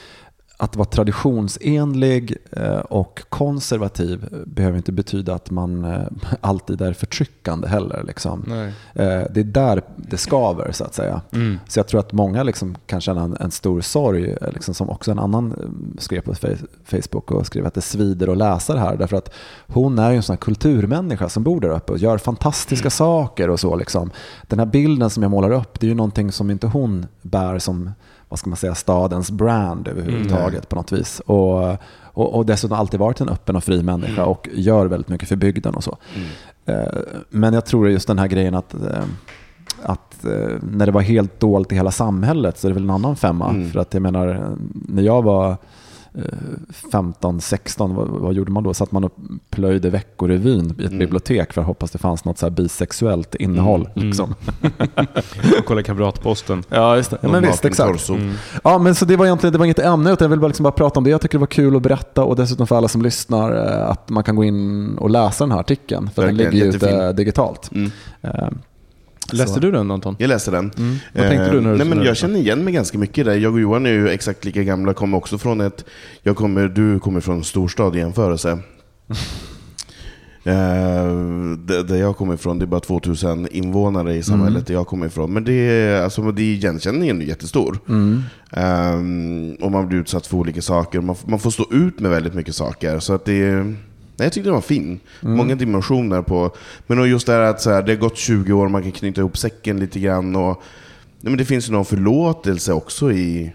att 0.62 0.76
vara 0.76 0.86
traditionsenlig 0.86 2.38
eh, 2.52 2.80
och 2.80 3.24
konservativ 3.30 4.44
behöver 4.46 4.78
inte 4.78 4.92
betyda 4.92 5.34
att 5.34 5.52
man 5.52 5.86
eh, 5.86 6.02
alltid 6.42 6.82
är 6.82 6.94
förtryckande 6.94 7.68
heller. 7.68 8.04
Liksom. 8.08 8.52
Eh, 8.94 9.22
det 9.32 9.40
är 9.40 9.44
där 9.44 9.82
det 9.96 10.18
skaver 10.18 10.72
så 10.72 10.84
att 10.84 10.94
säga. 10.94 11.22
Mm. 11.32 11.60
Så 11.68 11.80
jag 11.80 11.88
tror 11.88 12.00
att 12.00 12.14
många 12.14 12.44
liksom 12.44 12.76
kan 12.86 13.02
känna 13.02 13.22
en, 13.22 13.38
en 13.40 13.52
stor 13.52 13.82
sorg, 13.82 14.36
liksom, 14.54 14.74
som 14.74 14.90
också 14.90 15.12
en 15.12 15.20
annan 15.20 15.54
skrev 15.98 16.22
på 16.22 16.34
Facebook 16.86 17.32
och 17.32 17.46
skrev 17.46 17.66
att 17.66 17.74
det 17.74 17.82
svider 17.82 18.28
att 18.28 18.38
läsa 18.38 18.74
det 18.74 18.80
här. 18.80 18.98
Därför 18.98 19.18
att 19.18 19.34
hon 19.68 20.00
är 20.00 20.12
ju 20.12 20.18
en 20.18 20.24
sån 20.24 20.34
här 20.34 20.42
kulturmänniska 20.42 21.30
som 21.30 21.44
bor 21.44 21.62
där 21.62 21.70
uppe 21.70 21.92
och 21.92 21.98
gör 21.98 22.18
fantastiska 22.18 22.86
mm. 22.86 22.92
saker 22.92 23.50
och 23.50 23.60
så. 23.60 23.76
Liksom. 23.76 24.12
Den 24.48 24.60
här 24.60 24.66
bilden 24.66 25.10
som 25.10 25.24
jag 25.24 25.30
målar 25.30 25.52
upp, 25.52 25.80
det 25.80 25.86
är 25.86 25.90
ju 25.90 25.96
någonting 25.96 26.32
som 26.32 26.52
inte 26.52 26.68
hon 26.68 27.06
bär 27.22 27.60
som 27.60 27.92
vad 28.30 28.40
ska 28.40 28.50
man 28.50 28.58
säga, 28.58 28.76
stadens 28.76 29.32
brand 29.32 29.88
överhuvudtaget 29.88 30.54
mm. 30.54 30.66
på 30.70 30.76
något 30.76 30.92
vis. 30.92 31.20
Och, 31.26 31.70
och, 32.02 32.36
och 32.36 32.46
dessutom 32.46 32.80
alltid 32.80 33.00
varit 33.00 33.22
en 33.22 33.30
öppen 33.30 33.56
och 33.56 33.64
fri 33.64 33.84
människa 33.84 34.22
mm. 34.22 34.28
och 34.28 34.50
gör 34.54 34.86
väldigt 34.86 35.10
mycket 35.10 35.30
för 35.30 35.36
bygden 35.36 35.76
och 35.76 35.84
så. 35.84 35.98
Mm. 36.16 36.28
Eh, 36.66 37.02
men 37.30 37.54
jag 37.54 37.66
tror 37.66 37.90
just 37.90 38.08
den 38.08 38.20
här 38.20 38.28
grejen 38.28 38.56
att, 38.56 38.74
eh, 38.74 39.04
att 39.84 40.26
eh, 40.26 40.58
när 40.62 40.86
det 40.86 40.92
var 40.92 41.02
helt 41.02 41.40
dolt 41.40 41.72
i 41.72 41.76
hela 41.76 41.92
samhället 41.92 42.58
så 42.58 42.68
är 42.68 42.70
det 42.70 42.74
väl 42.74 42.84
en 42.84 42.90
annan 42.90 43.16
femma. 43.16 43.50
Mm. 43.50 43.70
För 43.70 43.80
att 43.80 43.94
jag 43.94 44.04
menar, 44.04 44.56
när 44.72 45.04
jag 45.04 45.22
var 45.22 45.58
15, 46.92 47.42
16, 47.42 47.96
vad, 47.96 48.08
vad, 48.08 48.34
gjorde 48.34 48.52
man 48.52 48.64
då? 48.64 48.74
Satt 48.74 48.92
man 48.92 49.04
och 49.04 49.12
plöjde 49.50 49.90
Veckorevyn 49.90 50.66
i 50.66 50.84
ett 50.84 50.88
mm. 50.88 51.00
bibliotek 51.00 51.54
för 51.54 51.62
att 51.62 51.68
hoppas 51.68 51.92
det 51.92 51.98
fanns 51.98 52.26
något 52.26 52.38
så 52.38 52.50
bisexuellt 52.50 53.36
innehåll. 53.36 53.90
Mm. 53.96 54.08
Liksom. 54.08 54.36
och 55.60 55.66
kolla 55.66 55.84
Kamratposten. 55.84 56.64
Ja, 56.70 56.96
just 56.96 57.12
det. 57.12 57.18
Ja, 57.22 57.30
men 57.30 57.42
visst, 57.42 57.66
exakt. 57.66 58.10
Mm. 58.10 58.34
Ja, 58.64 58.78
men 58.78 58.96
så 58.96 59.06
det 59.06 59.16
var 59.16 59.26
egentligen 59.26 59.52
det 59.52 59.60
var 59.60 59.66
inget 59.66 59.80
ämne, 59.80 60.14
utan 60.14 60.26
jag 60.26 60.30
vill 60.30 60.40
bara, 60.40 60.48
liksom 60.48 60.64
bara 60.64 60.72
prata 60.72 61.00
om 61.00 61.04
det. 61.04 61.10
Jag 61.10 61.22
tycker 61.22 61.38
det 61.38 61.40
var 61.40 61.48
kul 61.48 61.76
att 61.76 61.82
berätta 61.82 62.24
och 62.24 62.36
dessutom 62.36 62.68
för 62.68 62.76
alla 62.76 62.88
som 62.88 63.02
lyssnar 63.02 63.68
eh, 63.68 63.90
att 63.90 64.10
man 64.10 64.24
kan 64.24 64.36
gå 64.36 64.44
in 64.44 64.98
och 64.98 65.10
läsa 65.10 65.44
den 65.44 65.52
här 65.52 65.60
artikeln. 65.60 66.10
För 66.16 66.22
Verkligen, 66.22 66.52
den 66.52 66.60
ligger 66.60 66.76
ute 66.76 67.14
digitalt. 67.14 67.72
Eh, 69.34 69.38
Läste 69.38 69.54
så. 69.54 69.60
du 69.60 69.72
den 69.72 69.92
Anton? 69.92 70.16
Jag 70.20 70.28
läste 70.28 70.52
den. 70.52 70.72
Mm. 70.78 70.96
Vad 71.14 71.28
tänkte 71.28 71.52
du 71.52 71.62
när 71.62 71.72
du 71.72 71.78
nej, 71.78 71.88
men 71.88 72.04
Jag 72.04 72.18
känner 72.18 72.40
igen 72.40 72.64
mig 72.64 72.74
ganska 72.74 72.98
mycket 72.98 73.26
där. 73.26 73.36
Jag 73.36 73.54
och 73.54 73.60
Johan 73.60 73.86
är 73.86 73.90
ju 73.90 74.10
exakt 74.10 74.46
lika 74.46 74.64
gamla, 74.64 74.94
kommer 74.94 75.18
också 75.18 75.38
från 75.38 75.62
ett... 75.62 75.86
Jag 76.24 76.36
kommer, 76.36 76.68
du 76.68 77.00
kommer 77.00 77.20
från 77.20 77.38
en 77.38 77.44
storstad 77.44 77.96
i 77.96 78.00
jämförelse. 78.00 78.60
Uh, 80.48 81.52
där 81.84 81.96
jag 81.96 82.18
kommer 82.18 82.34
ifrån, 82.34 82.60
det 82.60 82.66
är 82.66 82.68
bara 82.68 82.80
2000 82.80 83.48
invånare 83.52 84.16
i 84.16 84.24
samhället 84.24 84.56
mm. 84.56 84.64
där 84.66 84.74
jag 84.74 84.88
kommer 84.88 85.06
ifrån. 85.06 85.34
Men 85.34 85.44
det 85.44 85.54
är, 85.54 86.02
alltså, 86.02 86.32
det 86.32 86.42
är 86.42 86.54
igenkänningen 86.54 87.22
är 87.22 87.26
jättestor. 87.26 87.80
Mm. 87.90 88.24
Um, 88.52 89.56
och 89.62 89.72
man 89.72 89.88
blir 89.88 90.00
utsatt 90.00 90.28
för 90.28 90.38
olika 90.38 90.62
saker. 90.62 91.02
Man, 91.02 91.16
man 91.26 91.40
får 91.40 91.52
stå 91.52 91.66
ut 91.72 92.00
med 92.00 92.12
väldigt 92.12 92.34
mycket 92.34 92.56
saker. 92.56 93.00
Så 93.00 93.14
att 93.14 93.26
det 93.26 93.44
är, 93.44 93.76
Nej, 94.20 94.26
jag 94.26 94.34
tyckte 94.34 94.48
den 94.50 94.54
var 94.54 94.62
fin. 94.62 95.00
Mm. 95.24 95.38
Många 95.38 95.56
dimensioner 95.56 96.22
på... 96.22 96.56
Men 96.88 97.10
just 97.10 97.28
det 97.28 97.34
här 97.34 97.40
att 97.40 97.62
så 97.62 97.70
här, 97.70 97.82
det 97.82 97.92
har 97.92 97.98
gått 97.98 98.18
20 98.18 98.54
år, 98.54 98.70
man 98.70 98.84
kan 98.84 98.92
knyta 98.92 99.22
ihop 99.22 99.38
säcken 99.38 99.80
lite 99.80 100.00
grann. 100.00 100.36
Och, 100.36 100.62
nej, 101.22 101.32
men 101.32 101.38
det 101.38 101.46
finns 101.46 101.70
ju 101.70 101.72
någon 101.72 101.86
förlåtelse 101.86 102.74
också 102.74 103.12
i 103.12 103.54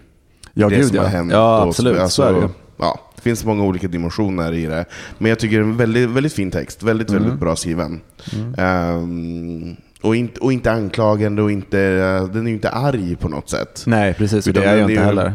ja, 0.53 0.69
det 0.69 0.75
gud, 0.75 0.87
som 0.87 0.95
ja. 0.95 1.01
har 1.01 1.09
hänt. 1.09 1.31
Ja, 1.31 1.61
absolut. 1.61 1.99
Alltså, 1.99 2.21
så 2.21 2.27
är 2.27 2.33
det. 2.33 2.49
Ja, 2.77 2.99
det 3.15 3.21
finns 3.21 3.45
många 3.45 3.63
olika 3.63 3.87
dimensioner 3.87 4.53
i 4.53 4.65
det. 4.65 4.85
Men 5.17 5.29
jag 5.29 5.39
tycker 5.39 5.57
det 5.57 5.63
är 5.63 5.67
en 5.67 5.77
väldigt, 5.77 6.09
väldigt 6.09 6.33
fin 6.33 6.51
text. 6.51 6.83
Väldigt, 6.83 7.09
mm. 7.09 7.23
väldigt 7.23 7.39
bra 7.39 7.55
skriven. 7.55 8.01
Mm. 8.33 8.95
Um, 8.95 9.75
och 10.01 10.15
inte, 10.15 10.39
och 10.39 10.53
inte 10.53 10.71
anklagande 10.71 11.41
och 11.41 11.51
inte, 11.51 11.77
den 12.19 12.41
är 12.41 12.47
ju 12.47 12.53
inte 12.53 12.69
arg 12.69 13.15
på 13.15 13.29
något 13.29 13.49
sätt. 13.49 13.83
Nej, 13.85 14.13
precis. 14.13 14.47
Utan 14.47 14.63
det 14.63 14.69
är 14.69 14.77
jag 14.77 14.89
inte 14.89 15.03
heller. 15.03 15.33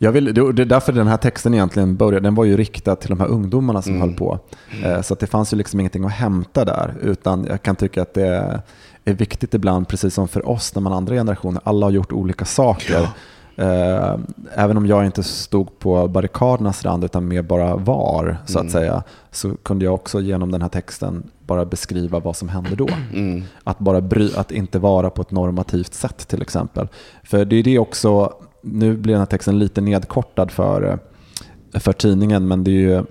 Jag 0.00 0.12
vill, 0.12 0.34
det 0.34 0.40
är 0.40 0.64
därför 0.64 0.92
den 0.92 1.06
här 1.06 1.16
texten 1.16 1.54
egentligen 1.54 1.96
började. 1.96 2.26
Den 2.26 2.34
var 2.34 2.44
ju 2.44 2.56
riktad 2.56 2.96
till 2.96 3.08
de 3.08 3.20
här 3.20 3.26
ungdomarna 3.26 3.82
som 3.82 3.94
mm. 3.94 4.08
höll 4.08 4.16
på. 4.16 4.38
Mm. 4.82 5.02
Så 5.02 5.14
det 5.14 5.26
fanns 5.26 5.52
ju 5.52 5.56
liksom 5.56 5.80
ingenting 5.80 6.04
att 6.04 6.12
hämta 6.12 6.64
där. 6.64 6.94
Utan 7.02 7.44
jag 7.44 7.62
kan 7.62 7.76
tycka 7.76 8.02
att 8.02 8.14
det 8.14 8.60
är 9.04 9.12
viktigt 9.12 9.54
ibland, 9.54 9.88
precis 9.88 10.14
som 10.14 10.28
för 10.28 10.48
oss 10.48 10.74
när 10.74 10.82
man 10.82 10.92
andra 10.92 11.14
generationer, 11.14 11.62
alla 11.64 11.86
har 11.86 11.90
gjort 11.90 12.12
olika 12.12 12.44
saker. 12.44 13.00
Ja. 13.00 13.08
Eh, 13.64 14.18
även 14.54 14.76
om 14.76 14.86
jag 14.86 15.06
inte 15.06 15.22
stod 15.22 15.78
på 15.78 16.08
barrikadernas 16.08 16.84
rand 16.84 17.04
utan 17.04 17.28
mer 17.28 17.42
bara 17.42 17.76
var, 17.76 18.36
så 18.46 18.58
Mm. 18.58 18.66
att 18.66 18.72
säga, 18.72 19.02
så 19.30 19.56
kunde 19.62 19.84
jag 19.84 19.94
också 19.94 20.20
genom 20.20 20.50
den 20.50 20.62
här 20.62 20.68
texten 20.68 21.30
bara 21.46 21.64
beskriva 21.64 22.18
vad 22.18 22.36
som 22.36 22.48
hände 22.48 22.76
då. 22.76 22.88
Mm. 23.14 23.42
Att, 23.64 23.78
bara 23.78 24.00
bry, 24.00 24.30
att 24.36 24.50
inte 24.50 24.78
vara 24.78 25.10
på 25.10 25.22
ett 25.22 25.30
normativt 25.30 25.94
sätt 25.94 26.28
till 26.28 26.42
exempel. 26.42 26.88
För 27.22 27.44
det 27.44 27.56
är 27.56 27.62
det 27.62 27.78
också, 27.78 28.32
nu 28.62 28.96
blir 28.96 29.12
den 29.12 29.20
här 29.20 29.26
texten 29.26 29.58
lite 29.58 29.80
nedkortad 29.80 30.50
för, 30.50 30.82
eh, 31.72 31.80
för 31.80 31.92
tidningen, 31.92 32.48
men 32.48 32.64
det 32.64 32.70
ju, 32.70 33.04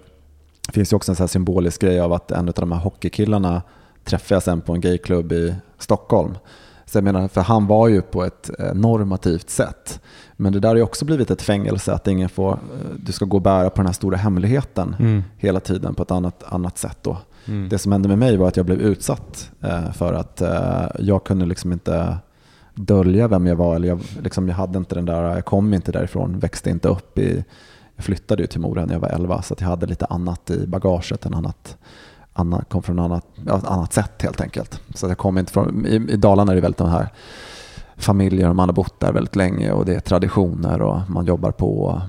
det 0.68 0.74
finns 0.74 0.94
ju 0.94 0.96
också 0.96 1.12
en 1.12 1.16
så 1.16 1.24
här 1.24 1.28
symbolisk 1.28 1.82
grej 1.82 2.00
av 2.00 2.14
att 2.14 2.32
en 2.32 2.48
av 2.48 2.54
de 2.54 2.72
här 2.72 2.80
hockeykillarna 2.80 3.62
träffade 4.04 4.36
jag 4.36 4.44
sen 4.44 4.62
på 4.62 4.74
en 4.74 4.82
gayklubb 4.82 5.32
i 5.32 5.56
Stockholm. 5.80 6.38
Så 6.86 6.98
jag 6.98 7.04
menar, 7.04 7.28
för 7.28 7.42
han 7.42 7.68
var 7.68 7.88
ju 7.88 8.02
på 8.02 8.24
ett 8.24 8.50
eh, 8.60 8.74
normativt 8.74 9.50
sätt. 9.50 10.02
Men 10.34 10.54
det 10.54 10.60
där 10.60 10.70
har 10.70 10.76
ju 10.76 10.82
också 10.82 11.06
blivit 11.06 11.32
ett 11.32 11.42
fängelse, 11.42 11.94
att 11.94 12.08
ingen 12.08 12.30
får, 12.30 12.52
eh, 12.52 12.58
du 13.00 13.12
ska 13.12 13.26
gå 13.26 13.38
och 13.38 13.44
bära 13.44 13.70
på 13.70 13.76
den 13.76 13.86
här 13.86 13.94
stora 13.94 14.18
hemligheten 14.18 14.96
Mm. 15.00 15.24
hela 15.38 15.60
tiden 15.60 15.96
på 15.96 16.04
ett 16.04 16.12
annat, 16.12 16.44
annat 16.48 16.78
sätt. 16.78 16.98
Då. 17.02 17.18
Mm. 17.46 17.70
Det 17.70 17.78
som 17.78 17.92
hände 17.92 18.08
med 18.08 18.18
mig 18.18 18.38
var 18.38 18.48
att 18.48 18.58
jag 18.58 18.66
blev 18.66 18.82
utsatt 18.82 19.52
för 19.94 20.14
att 20.14 20.42
jag 21.00 21.24
kunde 21.24 21.46
liksom 21.46 21.74
inte 21.74 22.18
dölja 22.78 23.28
vem 23.28 23.48
jag 23.48 23.56
var. 23.56 23.76
Eller 23.76 23.88
jag, 23.88 24.00
liksom, 24.22 24.48
jag, 24.48 24.56
hade 24.56 24.78
inte 24.78 24.96
den 24.96 25.06
där, 25.06 25.24
jag 25.24 25.46
kom 25.46 25.74
inte 25.74 25.92
därifrån, 25.92 26.40
växte 26.40 26.70
inte 26.70 26.88
upp 26.88 27.20
i... 27.20 27.46
Jag 27.96 28.06
flyttade 28.06 28.44
ju 28.44 28.48
till 28.48 28.60
Mora 28.60 28.86
när 28.86 28.94
jag 28.94 29.00
var 29.00 29.10
11 29.10 29.42
så 29.42 29.56
jag 29.60 29.68
hade 29.68 29.86
lite 29.86 30.06
annat 30.06 30.50
i 30.50 30.68
bagaget. 30.68 31.26
En 31.26 31.34
annat, 31.34 31.78
annat, 32.34 32.70
kom 32.70 32.84
från 32.84 33.00
annat, 33.00 33.26
ja, 33.46 33.62
annat 33.66 33.94
sätt 33.94 34.22
helt 34.22 34.42
enkelt. 34.42 34.82
Så 34.96 35.08
jag 35.08 35.18
kom 35.18 35.38
inte 35.38 35.52
från, 35.52 35.86
i, 35.86 35.96
I 35.96 36.18
Dalarna 36.18 36.52
är 36.52 36.56
det 36.56 36.62
väldigt 36.62 36.78
de 36.78 36.90
här 36.90 37.10
familjer, 37.98 38.54
man 38.54 38.70
har 38.70 38.74
bott 38.74 39.00
där 39.00 39.14
väldigt 39.14 39.36
länge 39.36 39.72
och 39.72 39.86
det 39.86 39.96
är 39.96 40.00
traditioner 40.00 40.82
och 40.82 41.00
man 41.10 41.26
jobbar 41.26 41.52
på, 41.52 42.02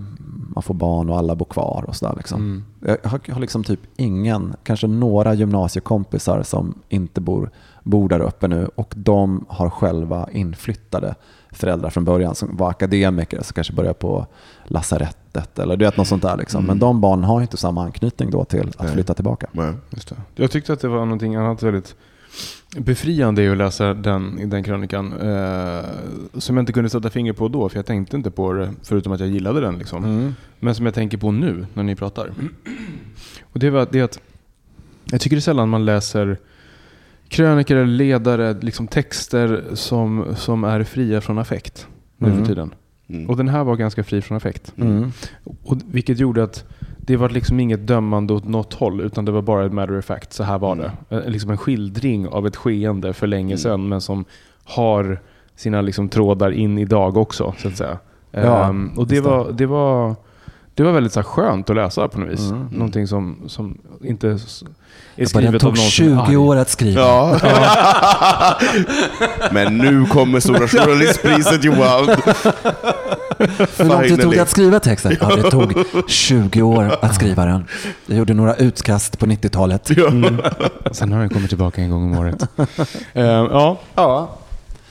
man 0.55 0.63
får 0.63 0.75
barn 0.75 1.11
och 1.11 1.19
alla 1.19 1.35
bor 1.35 1.45
kvar 1.45 1.85
och 1.89 1.97
sådär. 1.97 2.15
Liksom. 2.17 2.41
Mm. 2.41 2.65
Jag 3.03 3.11
har, 3.11 3.21
jag 3.25 3.35
har 3.35 3.41
liksom 3.41 3.65
typ 3.65 3.81
ingen, 3.97 4.55
kanske 4.63 4.87
några 4.87 5.35
gymnasiekompisar 5.35 6.43
som 6.43 6.75
inte 6.89 7.21
bor, 7.21 7.51
bor 7.89 8.09
där 8.09 8.21
uppe 8.21 8.49
nu 8.49 8.69
och 8.75 8.95
de 8.97 9.45
har 9.49 9.71
själva 9.71 10.29
inflyttade 10.33 11.15
föräldrar 11.51 11.91
från 11.91 12.05
början 12.05 12.35
som 12.35 12.57
var 12.57 12.71
akademiker 12.71 13.43
som 13.43 13.55
kanske 13.55 13.73
började 13.73 13.95
på 13.95 14.27
lasarettet 14.65 15.59
eller 15.59 15.77
du 15.77 15.85
vet 15.85 15.97
något 15.97 16.09
sånt 16.09 16.23
där. 16.23 16.37
Liksom. 16.37 16.65
Men 16.65 16.79
de 16.79 17.01
barnen 17.01 17.25
har 17.25 17.39
ju 17.39 17.43
inte 17.43 17.57
samma 17.57 17.85
anknytning 17.85 18.31
då 18.31 18.45
till 18.45 18.69
att 18.69 18.83
Nej. 18.83 18.93
flytta 18.93 19.15
tillbaka. 19.15 19.47
Nej. 19.53 19.73
Just 19.91 20.09
det. 20.09 20.17
Jag 20.35 20.51
tyckte 20.51 20.73
att 20.73 20.81
det 20.81 20.89
var 20.89 20.99
någonting 20.99 21.35
annat 21.35 21.63
väldigt 21.63 21.95
befriande 22.77 23.53
att 23.53 23.59
läsa 23.59 23.95
den, 23.95 24.51
den 24.51 24.65
krönikan. 24.65 25.13
Eh, 25.13 25.85
som 26.35 26.57
jag 26.57 26.63
inte 26.63 26.73
kunde 26.73 26.91
sätta 26.91 27.11
finger 27.11 27.33
på 27.33 27.49
då, 27.49 27.69
för 27.69 27.77
jag 27.77 27.87
tänkte 27.87 28.17
inte 28.17 28.31
på 28.31 28.53
det 28.53 28.71
förutom 28.83 29.13
att 29.13 29.21
jag 29.21 29.29
gillade 29.29 29.61
den. 29.61 29.79
Liksom. 29.79 30.05
Mm. 30.05 30.35
Men 30.61 30.75
som 30.75 30.87
jag 30.87 30.95
tänker 30.95 31.19
på 31.19 31.31
nu 31.31 31.67
när 31.75 31.83
ni 31.83 31.95
pratar. 31.95 32.33
Och 33.53 33.59
det 33.59 33.71
var 33.71 33.89
det 33.91 34.01
att 34.01 34.21
jag 35.05 35.21
tycker 35.21 35.37
det 35.37 35.41
är 35.41 35.43
sällan 35.43 35.69
man 35.69 35.85
läser 35.85 36.39
krönikor 37.29 37.77
eller 37.77 37.87
ledare, 37.93 38.57
liksom 38.61 38.87
texter 38.87 39.65
som, 39.75 40.25
som 40.37 40.65
är 40.65 40.83
fria 40.85 41.21
från 41.21 41.39
affekt 41.39 41.87
nu 42.17 42.27
Mm. 42.29 42.39
för 42.39 42.47
tiden. 42.47 42.75
Mm. 43.09 43.31
Och 43.31 43.37
den 43.37 43.49
här 43.49 43.65
var 43.65 43.77
ganska 43.77 44.05
fri 44.05 44.23
från 44.23 44.37
affekt. 44.37 44.73
Mm. 44.79 45.13
Och, 45.65 45.77
vilket 45.91 46.19
gjorde 46.19 46.43
att 46.45 46.65
det 46.99 47.17
var 47.17 47.29
liksom 47.29 47.61
inget 47.61 47.87
dömande 47.87 48.35
åt 48.35 48.45
något 48.49 48.75
håll 48.75 49.01
utan 49.01 49.25
det 49.25 49.33
var 49.33 49.43
bara 49.43 49.67
ett 49.67 49.73
matter 49.73 49.99
of 49.99 50.05
fact. 50.05 50.33
Så 50.33 50.43
här 50.45 50.59
var 50.59 50.73
Mm. 50.73 50.91
det. 51.09 51.17
Eh, 51.17 51.29
Liksom 51.31 51.51
en 51.51 51.57
skildring 51.59 52.29
av 52.29 52.47
ett 52.47 52.57
skeende 52.57 53.13
för 53.13 53.27
länge 53.27 53.53
Mm. 53.53 53.59
sedan 53.59 53.89
men 53.89 54.01
som 54.01 54.25
har 54.65 55.21
sina 55.57 55.81
liksom 55.81 56.09
trådar 56.09 56.51
in 56.51 56.79
idag 56.79 57.17
också 57.17 57.55
så 57.59 57.69
att 57.69 57.77
säga. 57.77 57.99
Ja, 58.31 58.69
Ehm, 58.69 58.91
och 58.97 59.07
det. 59.07 59.21
var, 59.21 59.53
det 59.53 59.67
var 59.67 60.17
det 60.83 60.87
var 60.89 60.93
väldigt 60.93 61.13
så 61.13 61.21
här, 61.21 61.25
skönt 61.25 61.71
att 61.71 61.77
läsa 61.77 62.09
på 62.09 62.21
något 62.21 62.29
vis. 62.31 62.51
Mm. 62.51 62.67
Någonting 62.73 63.07
som, 63.07 63.37
som 63.47 63.79
inte 64.05 64.29
är 64.29 64.31
Jag 64.31 64.39
bara, 64.39 64.41
den 65.17 65.29
skrivet 65.29 65.55
av 65.55 65.59
tog 65.59 65.69
någon 65.69 65.77
som 65.77 66.05
är 66.07 66.11
20 66.11 66.21
arg. 66.21 66.37
år 66.37 66.57
att 66.57 66.69
skriva. 66.71 67.01
Ja. 67.01 67.37
Men 69.53 69.79
nu 69.79 70.05
kommer 70.07 70.41
Stora 70.41 70.69
Journalistpriset 70.69 71.65
Johan. 71.65 72.09
Hur 73.79 73.85
lång 73.85 74.03
tid 74.03 74.21
tog 74.21 74.33
det 74.33 74.41
att 74.43 74.51
skriva 74.51 74.81
texten? 74.81 75.17
Ja, 75.21 75.37
det 75.37 75.51
tog 75.51 75.73
20 76.09 76.63
år 76.63 76.99
att 77.03 77.15
skriva 77.15 77.45
den. 77.45 77.65
Jag 78.07 78.19
gjorde 78.19 78.35
några 78.35 78.55
utkast 78.55 79.19
på 79.19 79.27
90-talet. 79.27 79.91
Mm. 79.91 80.41
Sen 80.93 81.13
har 81.13 81.21
den 81.21 81.29
kommit 81.29 81.49
tillbaka 81.49 81.81
en 81.83 81.91
gång 81.91 82.13
om 82.13 82.19
året. 82.19 82.43
Ehm, 83.15 83.47
ja, 83.51 83.79
Ja. 83.95 84.31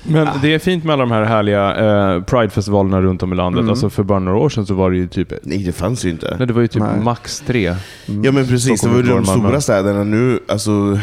Men 0.08 0.28
det 0.42 0.54
är 0.54 0.60
fint 0.60 0.84
med 0.84 0.94
alla 0.94 1.04
de 1.04 1.12
här 1.12 1.24
härliga 1.24 1.76
eh, 1.76 2.24
Pride-festivalerna 2.24 3.02
runt 3.02 3.24
om 3.24 3.34
i 3.34 3.36
landet. 3.36 3.60
Mm. 3.60 3.70
Alltså 3.70 3.90
för 3.90 4.04
bara 4.04 4.20
några 4.20 4.38
år 4.38 4.50
sedan 4.50 4.66
så 4.66 4.74
var 4.74 4.92
det 4.92 4.98
ju 4.98 5.08
typ, 5.08 5.34
Nej, 5.44 5.64
det 5.64 5.72
fanns 5.72 6.06
ju 6.06 6.10
inte. 6.10 6.36
nej, 6.38 6.48
det 6.48 6.54
var 6.54 6.62
ju 6.62 6.68
typ 6.68 6.82
Nej. 6.82 7.04
max 7.04 7.44
tre. 7.48 7.76
Ja 8.24 8.32
men 8.32 8.48
precis, 8.48 8.82
det 8.82 8.90
var 8.90 8.98
ju 8.98 9.04
de 9.04 9.26
stora 9.26 9.62
städerna 9.62 10.04
nu. 10.04 10.40
Alltså, 10.48 11.00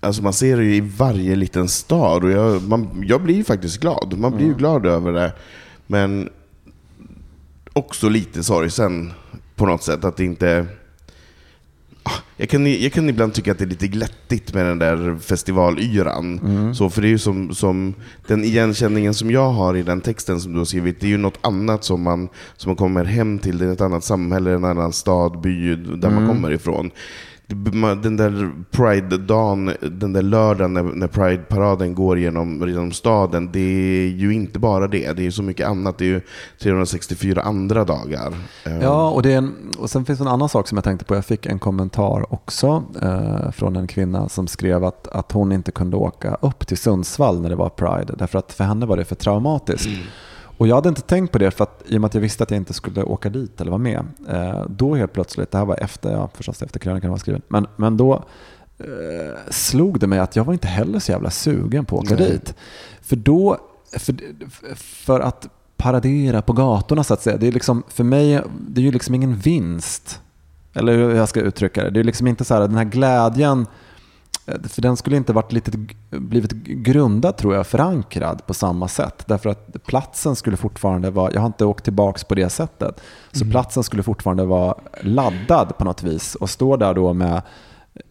alltså 0.00 0.22
man 0.22 0.32
ser 0.32 0.56
det 0.56 0.64
ju 0.64 0.74
i 0.76 0.80
varje 0.80 1.36
liten 1.36 1.68
stad 1.68 2.24
och 2.24 2.30
jag, 2.30 2.62
man, 2.68 3.04
jag 3.06 3.22
blir 3.22 3.34
ju 3.34 3.44
faktiskt 3.44 3.80
glad. 3.80 4.14
Man 4.18 4.36
blir 4.36 4.46
ju 4.46 4.54
glad 4.54 4.86
över 4.86 5.12
det. 5.12 5.32
Men 5.86 6.28
också 7.72 8.08
lite 8.08 8.44
sorgsen 8.44 9.12
på 9.56 9.66
något 9.66 9.82
sätt 9.82 10.04
att 10.04 10.16
det 10.16 10.24
inte... 10.24 10.66
Ah, 12.06 12.18
Jag 12.36 12.48
kan, 12.48 12.82
jag 12.82 12.92
kan 12.92 13.08
ibland 13.08 13.34
tycka 13.34 13.52
att 13.52 13.58
det 13.58 13.64
är 13.64 13.68
lite 13.68 13.88
glättigt 13.88 14.54
med 14.54 14.66
den 14.66 14.78
där 14.78 15.16
festivalyran. 15.20 16.38
Mm. 16.38 16.74
Så, 16.74 16.90
för 16.90 17.02
det 17.02 17.08
är 17.08 17.10
ju 17.10 17.18
som, 17.18 17.54
som 17.54 17.94
den 18.26 18.44
igenkänningen 18.44 19.14
som 19.14 19.30
jag 19.30 19.50
har 19.50 19.76
i 19.76 19.82
den 19.82 20.00
texten 20.00 20.40
som 20.40 20.52
du 20.52 20.58
har 20.58 20.64
skrivit, 20.64 21.00
det 21.00 21.06
är 21.06 21.08
ju 21.08 21.16
något 21.16 21.38
annat 21.40 21.84
som 21.84 22.02
man, 22.02 22.28
som 22.56 22.68
man 22.70 22.76
kommer 22.76 23.04
hem 23.04 23.38
till, 23.38 23.58
det 23.58 23.66
är 23.66 23.72
ett 23.72 23.80
annat 23.80 24.04
samhälle, 24.04 24.50
en 24.54 24.64
annan 24.64 24.92
stad, 24.92 25.40
by, 25.40 25.76
där 25.76 26.10
man 26.10 26.28
kommer 26.28 26.52
ifrån. 26.52 26.90
Den 28.02 28.16
där 28.16 28.52
Pride-dagen, 28.70 29.72
den 29.80 30.12
där 30.12 30.22
lördagen 30.22 30.74
när, 30.74 30.82
när 30.82 31.06
Pride-paraden 31.06 31.94
går 31.94 32.18
genom, 32.18 32.68
genom 32.68 32.92
staden, 32.92 33.50
det 33.52 33.60
är 33.60 34.08
ju 34.08 34.34
inte 34.34 34.58
bara 34.58 34.88
det. 34.88 35.12
Det 35.12 35.22
är 35.22 35.24
ju 35.24 35.32
så 35.32 35.42
mycket 35.42 35.66
annat. 35.66 35.98
Det 35.98 36.04
är 36.04 36.08
ju 36.08 36.20
364 36.62 37.42
andra 37.42 37.84
dagar. 37.84 38.34
Eh, 38.64 38.78
Ja, 38.82 39.10
och, 39.10 39.22
det 39.22 39.32
är 39.32 39.38
en, 39.38 39.54
och 39.78 39.90
sen 39.90 40.04
finns 40.04 40.18
det 40.18 40.24
en 40.24 40.28
annan 40.28 40.48
sak 40.48 40.68
som 40.68 40.76
jag 40.76 40.84
tänkte 40.84 41.04
på. 41.04 41.14
Jag 41.14 41.24
fick 41.24 41.46
en 41.46 41.58
kommentar 41.58 42.34
också 42.34 42.82
eh, 43.02 43.50
från 43.50 43.76
en 43.76 43.86
kvinna 43.86 44.28
som 44.28 44.46
skrev 44.46 44.84
att, 44.84 45.08
att 45.08 45.32
hon 45.32 45.52
inte 45.52 45.72
kunde 45.72 45.96
åka 45.96 46.34
upp 46.34 46.66
till 46.66 46.78
Sundsvall 46.78 47.40
när 47.40 47.48
det 47.48 47.56
var 47.56 47.68
Pride. 47.68 48.14
Därför 48.18 48.38
att 48.38 48.52
för 48.52 48.64
henne 48.64 48.86
var 48.86 48.96
det 48.96 49.04
för 49.04 49.14
traumatiskt. 49.14 49.88
Och 50.56 50.68
jag 50.68 50.74
hade 50.74 50.88
inte 50.88 51.02
tänkt 51.02 51.32
på 51.32 51.38
det 51.38 51.50
för 51.50 51.64
att 51.64 51.82
i 51.86 51.96
och 51.96 52.00
med 52.00 52.08
att 52.08 52.14
jag 52.14 52.20
visste 52.20 52.42
att 52.42 52.50
jag 52.50 52.58
inte 52.58 52.72
skulle 52.72 53.02
åka 53.02 53.30
dit 53.30 53.60
eller 53.60 53.70
vara 53.70 53.78
med. 53.78 54.04
Eh, 54.28 54.64
då 54.68 54.94
helt 54.94 55.12
plötsligt, 55.12 55.50
det 55.50 55.58
här 55.58 55.64
var 55.64 55.76
efter, 55.76 56.12
ja, 56.12 56.30
förstås 56.34 56.62
efter 56.62 56.80
krönikan 56.80 57.10
var 57.10 57.18
skriven, 57.18 57.42
men, 57.48 57.66
men 57.76 57.96
då 57.96 58.24
eh, 58.78 59.50
slog 59.50 60.00
det 60.00 60.06
mig 60.06 60.18
att 60.18 60.36
jag 60.36 60.44
var 60.44 60.52
inte 60.52 60.68
heller 60.68 60.98
så 60.98 61.12
jävla 61.12 61.30
sugen 61.30 61.84
på 61.84 61.98
att 61.98 62.04
åka 62.04 62.14
Nej. 62.14 62.30
dit. 62.30 62.54
För 63.02 63.16
då, 63.16 63.58
för, 63.92 64.14
för 64.76 65.20
att 65.20 65.48
paradera 65.76 66.42
på 66.42 66.52
gatorna 66.52 67.04
så 67.04 67.14
att 67.14 67.22
säga, 67.22 67.36
det 67.36 67.46
är 67.46 67.52
liksom, 67.52 67.82
för 67.88 68.04
mig, 68.04 68.40
det 68.68 68.80
är 68.80 68.84
ju 68.84 68.92
liksom 68.92 69.14
ingen 69.14 69.36
vinst. 69.36 70.20
Eller 70.74 70.92
hur 70.92 71.14
jag 71.14 71.28
ska 71.28 71.40
uttrycka 71.40 71.84
det. 71.84 71.90
Det 71.90 72.00
är 72.00 72.04
liksom 72.04 72.26
inte 72.26 72.44
så 72.44 72.54
här, 72.54 72.60
den 72.60 72.76
här 72.76 72.84
glädjen, 72.84 73.66
för 74.44 74.82
den 74.82 74.96
skulle 74.96 75.16
inte 75.16 75.32
varit 75.32 75.52
lite, 75.52 75.72
blivit 76.10 76.52
grundad 76.66 77.36
tror 77.36 77.54
jag, 77.54 77.66
förankrad 77.66 78.46
på 78.46 78.54
samma 78.54 78.88
sätt. 78.88 79.22
Därför 79.26 79.50
att 79.50 79.84
platsen 79.86 80.36
skulle 80.36 80.56
fortfarande 80.56 81.10
vara, 81.10 81.32
jag 81.32 81.40
har 81.40 81.46
inte 81.46 81.64
åkt 81.64 81.84
tillbaks 81.84 82.24
på 82.24 82.34
det 82.34 82.48
sättet, 82.48 83.00
så 83.32 83.44
platsen 83.50 83.82
skulle 83.82 84.02
fortfarande 84.02 84.44
vara 84.44 84.74
laddad 85.00 85.78
på 85.78 85.84
något 85.84 86.02
vis 86.02 86.34
och 86.34 86.50
stå 86.50 86.76
där 86.76 86.94
då 86.94 87.12
med 87.12 87.42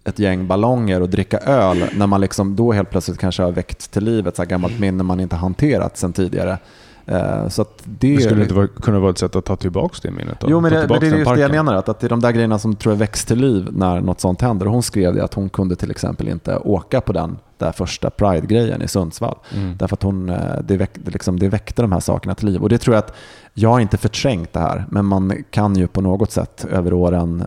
ett 0.04 0.20
gäng 0.20 0.48
ballonger 0.48 1.02
och 1.02 1.10
dricka 1.10 1.38
öl 1.38 1.86
när 1.96 2.08
man 2.08 2.22
liksom 2.22 2.56
då 2.56 2.72
helt 2.72 2.90
plötsligt 2.90 3.18
kanske 3.18 3.44
har 3.44 3.52
väckt 3.52 3.92
till 3.92 4.04
liv 4.04 4.28
ett 4.28 4.36
så 4.36 4.42
här 4.42 4.50
gammalt 4.50 4.80
minne 4.80 5.04
man 5.04 5.20
inte 5.20 5.36
hanterat 5.36 5.98
sedan 5.98 6.14
tidigare. 6.14 6.58
Eh, 7.06 7.48
Så 7.48 7.62
att 7.62 7.82
det, 7.86 8.16
Det 8.16 8.22
skulle 8.22 8.42
inte 8.42 8.54
vara, 8.54 8.68
kunna 8.68 9.00
vara 9.00 9.12
ett 9.12 9.18
sätt 9.18 9.36
att 9.36 9.46
ta 9.46 9.56
tillbaka 9.56 9.96
det 10.02 10.12
minnet? 10.12 10.40
då? 10.40 10.48
Jo, 10.50 10.60
men 10.62 10.72
det, 10.74 10.88
men 10.88 10.88
det 10.88 10.94
är 10.96 11.02
just 11.02 11.12
det 11.12 11.18
jag 11.20 11.26
parken. 11.26 11.52
menar. 11.52 11.74
Att, 11.74 11.90
att 11.90 12.00
det 12.00 12.08
är 12.08 12.10
de 12.10 12.20
där 12.20 12.32
grejerna 12.32 12.60
som 12.60 12.76
tror 12.76 12.94
jag 12.94 13.00
väcks 13.00 13.26
till 13.26 13.38
liv 13.40 13.68
när 13.72 14.02
något 14.02 14.20
sånt 14.22 14.42
händer. 14.42 14.66
Hon 14.66 14.84
skrev 14.84 15.16
det 15.16 15.24
att 15.24 15.34
hon 15.34 15.50
kunde 15.50 15.76
till 15.76 15.92
exempel 15.92 16.28
inte 16.28 16.58
åka 16.58 17.02
på 17.02 17.14
den 17.14 17.38
där 17.58 17.72
första 17.72 18.10
Pride-grejen 18.10 18.82
i 18.82 18.88
Sundsvall. 18.88 19.36
Mm. 19.56 19.78
Därför 19.78 19.96
att 19.96 20.04
hon, 20.04 20.30
eh, 20.30 20.38
det, 20.64 20.78
väck, 20.78 20.92
liksom, 21.06 21.40
det 21.40 21.50
väckte 21.50 21.82
de 21.82 21.92
här 21.92 22.00
sakerna 22.00 22.36
till 22.36 22.48
liv. 22.50 22.62
Och 22.62 22.70
det 22.70 22.78
tror 22.78 22.96
jag 22.96 23.00
att 23.04 23.14
jag 23.54 23.70
har 23.70 23.80
inte 23.80 23.98
förträngt 23.98 24.54
det 24.54 24.60
här. 24.60 24.86
Men 24.90 25.06
man 25.06 25.44
kan 25.52 25.76
ju 25.76 25.88
på 25.88 26.02
något 26.02 26.32
sätt 26.32 26.66
över 26.72 26.94
åren, 26.94 27.44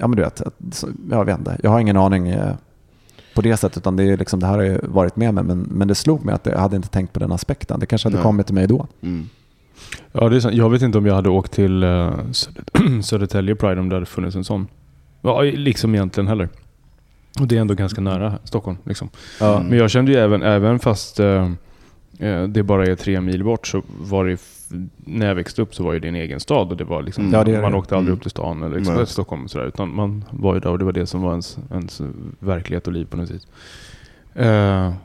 ja 0.00 0.06
men 0.06 0.16
du 0.16 0.22
vet, 0.22 0.42
jag 1.10 1.24
vet 1.24 1.38
inte. 1.38 1.56
Jag 1.62 1.70
har 1.70 1.80
ingen 1.80 1.96
aning 1.96 2.28
eh, 2.28 2.52
på 3.42 3.48
det 3.48 3.56
sättet. 3.56 3.78
Utan 3.78 3.96
det, 3.96 4.04
är 4.04 4.16
liksom, 4.16 4.40
det 4.40 4.46
här 4.46 4.56
har 4.56 4.64
ju 4.64 4.78
varit 4.82 5.16
med 5.16 5.34
mig. 5.34 5.44
Men, 5.44 5.58
men 5.60 5.88
det 5.88 5.94
slog 5.94 6.24
mig 6.24 6.34
att 6.34 6.46
jag 6.46 6.58
hade 6.58 6.76
inte 6.76 6.88
tänkt 6.88 7.12
på 7.12 7.20
den 7.20 7.32
aspekten. 7.32 7.80
Det 7.80 7.86
kanske 7.86 8.06
hade 8.06 8.16
Nej. 8.16 8.22
kommit 8.22 8.46
till 8.46 8.54
mig 8.54 8.66
då. 8.66 8.86
Mm. 9.02 9.28
Ja, 10.12 10.28
det 10.28 10.36
är 10.36 10.40
sant. 10.40 10.54
Jag 10.54 10.70
vet 10.70 10.82
inte 10.82 10.98
om 10.98 11.06
jag 11.06 11.14
hade 11.14 11.28
åkt 11.28 11.52
till 11.52 11.84
uh, 11.84 12.12
Södertälje 13.02 13.54
Pride 13.54 13.80
om 13.80 13.88
det 13.88 13.96
hade 13.96 14.06
funnits 14.06 14.36
en 14.36 14.44
sån. 14.44 14.66
Ja, 15.22 15.42
liksom 15.42 15.94
egentligen 15.94 16.28
heller. 16.28 16.48
Och 17.40 17.46
det 17.46 17.56
är 17.56 17.60
ändå 17.60 17.74
ganska 17.74 18.00
nära 18.00 18.38
Stockholm. 18.44 18.78
Liksom. 18.84 19.08
Ja. 19.40 19.62
Men 19.68 19.78
jag 19.78 19.90
kände 19.90 20.12
ju 20.12 20.18
även, 20.18 20.42
även 20.42 20.78
fast, 20.78 21.20
eh, 21.20 21.50
eh, 22.18 22.42
det 22.42 22.62
bara 22.62 22.86
är 22.86 22.94
tre 22.94 23.20
mil 23.20 23.44
bort 23.44 23.66
så 23.66 23.82
var 24.00 24.24
det, 24.24 24.40
när 24.96 25.26
jag 25.26 25.34
växte 25.34 25.62
upp 25.62 25.74
så 25.74 25.84
var 25.84 25.94
det 25.94 26.08
en 26.08 26.14
egen 26.14 26.40
stad 26.40 26.70
och 26.70 26.76
det 26.76 26.84
var 26.84 27.02
liksom, 27.02 27.24
Mm. 27.24 27.34
Ja, 27.38 27.44
det 27.44 27.62
man 27.62 27.72
det. 27.72 27.78
åkte 27.78 27.96
aldrig 27.96 28.08
Mm. 28.08 28.16
upp 28.16 28.22
till 28.22 28.30
stan 28.30 28.62
eller 28.62 28.76
liksom. 28.76 29.06
Stockholm 29.06 29.44
och 29.44 29.50
sådär, 29.50 29.66
utan 29.66 29.94
man 29.94 30.24
var 30.30 30.54
ju 30.54 30.60
där 30.60 30.70
och 30.70 30.78
det 30.78 30.84
var 30.84 30.92
det 30.92 31.06
som 31.06 31.22
var 31.22 31.30
ens, 31.30 31.58
ens 31.70 32.00
verklighet 32.38 32.86
och 32.86 32.92
liv 32.92 33.04
på 33.04 33.16
något 33.16 33.30
vis. 33.30 33.46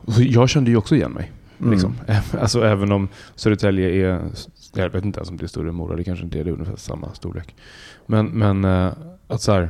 Så 0.07 0.21
jag 0.23 0.49
kände 0.49 0.71
ju 0.71 0.77
också 0.77 0.95
igen 0.95 1.11
mig. 1.11 1.31
Mm. 1.59 1.71
Liksom. 1.71 1.95
Alltså 2.41 2.63
även 2.65 2.91
om 2.91 3.07
Södertälje 3.35 3.89
är, 3.89 4.21
jag 4.75 4.89
vet 4.89 5.05
inte 5.05 5.19
ens 5.19 5.29
om 5.29 5.37
det 5.37 5.43
är 5.43 5.47
större 5.47 5.69
än 5.69 5.75
Mora, 5.75 5.95
det 5.95 6.03
kanske 6.03 6.25
inte 6.25 6.39
är 6.39 6.43
det, 6.43 6.49
är 6.49 6.53
ungefär 6.53 6.75
samma 6.75 7.13
storlek. 7.13 7.55
Men, 8.05 8.25
men 8.27 8.65
eh, 8.65 8.93
att 9.27 9.41
så 9.41 9.51
här, 9.51 9.69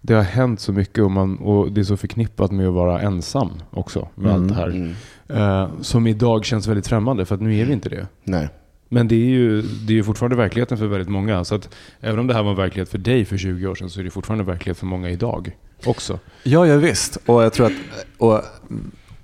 det 0.00 0.14
har 0.14 0.22
hänt 0.22 0.60
så 0.60 0.72
mycket 0.72 1.04
och, 1.04 1.10
man, 1.10 1.38
och 1.38 1.72
det 1.72 1.80
är 1.80 1.84
så 1.84 1.96
förknippat 1.96 2.50
med 2.52 2.68
att 2.68 2.74
vara 2.74 3.00
ensam 3.00 3.50
också 3.70 4.08
med 4.14 4.30
Mm. 4.30 4.42
allt 4.42 4.48
det 4.48 4.54
här. 4.54 4.68
Mm. 4.68 4.94
Eh, 5.28 5.68
som 5.80 6.06
idag 6.06 6.44
känns 6.44 6.66
väldigt 6.66 6.86
främmande 6.86 7.24
för 7.24 7.34
att 7.34 7.40
nu 7.40 7.56
är 7.56 7.64
vi 7.66 7.72
inte 7.72 7.88
det. 7.88 8.06
Nej. 8.24 8.48
Men 8.88 9.08
det 9.08 9.14
är 9.14 9.28
ju 9.28 9.62
det 9.62 9.92
är 9.92 9.96
ju 9.96 10.04
fortfarande 10.04 10.36
verkligheten 10.36 10.78
för 10.78 10.86
väldigt 10.86 11.08
många. 11.08 11.44
Så 11.44 11.54
att 11.54 11.68
även 12.00 12.18
om 12.18 12.26
det 12.26 12.34
här 12.34 12.42
var 12.42 12.50
en 12.50 12.56
verklighet 12.56 12.88
för 12.88 12.98
dig 12.98 13.24
för 13.24 13.36
20 13.36 13.66
år 13.66 13.74
sedan 13.74 13.90
så 13.90 14.00
är 14.00 14.04
det 14.04 14.10
fortfarande 14.10 14.44
verklighet 14.44 14.78
för 14.78 14.86
många 14.86 15.10
idag 15.10 15.56
också. 15.84 16.18
Ja, 16.42 16.66
ja 16.66 16.76
visst. 16.76 17.16
Och 17.26 17.42
jag 17.42 17.52
tror 17.52 17.66
att, 17.66 17.72
och, 18.18 18.40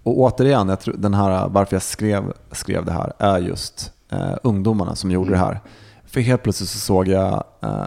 och 0.03 0.19
återigen, 0.19 0.69
jag 0.69 0.81
tror 0.81 0.95
den 0.99 1.15
här, 1.15 1.49
varför 1.49 1.75
jag 1.75 1.83
skrev, 1.83 2.33
skrev 2.53 2.85
det 2.85 2.93
här 2.93 3.13
är 3.19 3.39
just 3.39 3.93
eh, 4.09 4.37
ungdomarna 4.43 4.95
som 4.95 5.11
gjorde 5.11 5.31
det 5.31 5.39
här. 5.39 5.61
För 6.07 6.21
helt 6.21 6.43
plötsligt 6.43 6.69
så 6.69 6.79
såg 6.79 7.09
jag 7.09 7.45
eh, 7.63 7.87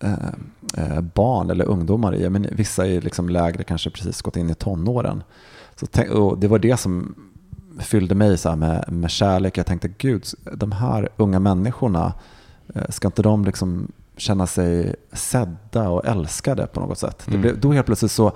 eh, 0.00 0.28
eh, 0.76 1.00
barn 1.00 1.50
eller 1.50 1.64
ungdomar 1.64 2.14
i, 2.14 2.30
men 2.30 2.48
vissa 2.52 2.86
är 2.86 3.00
liksom 3.00 3.28
lägre, 3.28 3.64
kanske 3.64 3.90
precis 3.90 4.22
gått 4.22 4.36
in 4.36 4.50
i 4.50 4.54
tonåren. 4.54 5.22
Så 5.76 5.86
tänk, 5.86 6.10
och 6.10 6.38
det 6.38 6.48
var 6.48 6.58
det 6.58 6.76
som 6.76 7.14
fyllde 7.80 8.14
mig 8.14 8.38
så 8.38 8.56
med, 8.56 8.84
med 8.92 9.10
kärlek. 9.10 9.58
Jag 9.58 9.66
tänkte, 9.66 9.88
gud, 9.88 10.24
de 10.52 10.72
här 10.72 11.08
unga 11.16 11.40
människorna, 11.40 12.12
eh, 12.74 12.82
ska 12.88 13.08
inte 13.08 13.22
de 13.22 13.44
liksom 13.44 13.92
känna 14.16 14.46
sig 14.46 14.94
sedda 15.12 15.88
och 15.88 16.06
älskade 16.06 16.66
på 16.66 16.80
något 16.80 16.98
sätt? 16.98 17.18
Det 17.24 17.30
Mm. 17.30 17.40
blev, 17.40 17.60
då 17.60 17.72
helt 17.72 17.86
plötsligt 17.86 18.12
så 18.12 18.32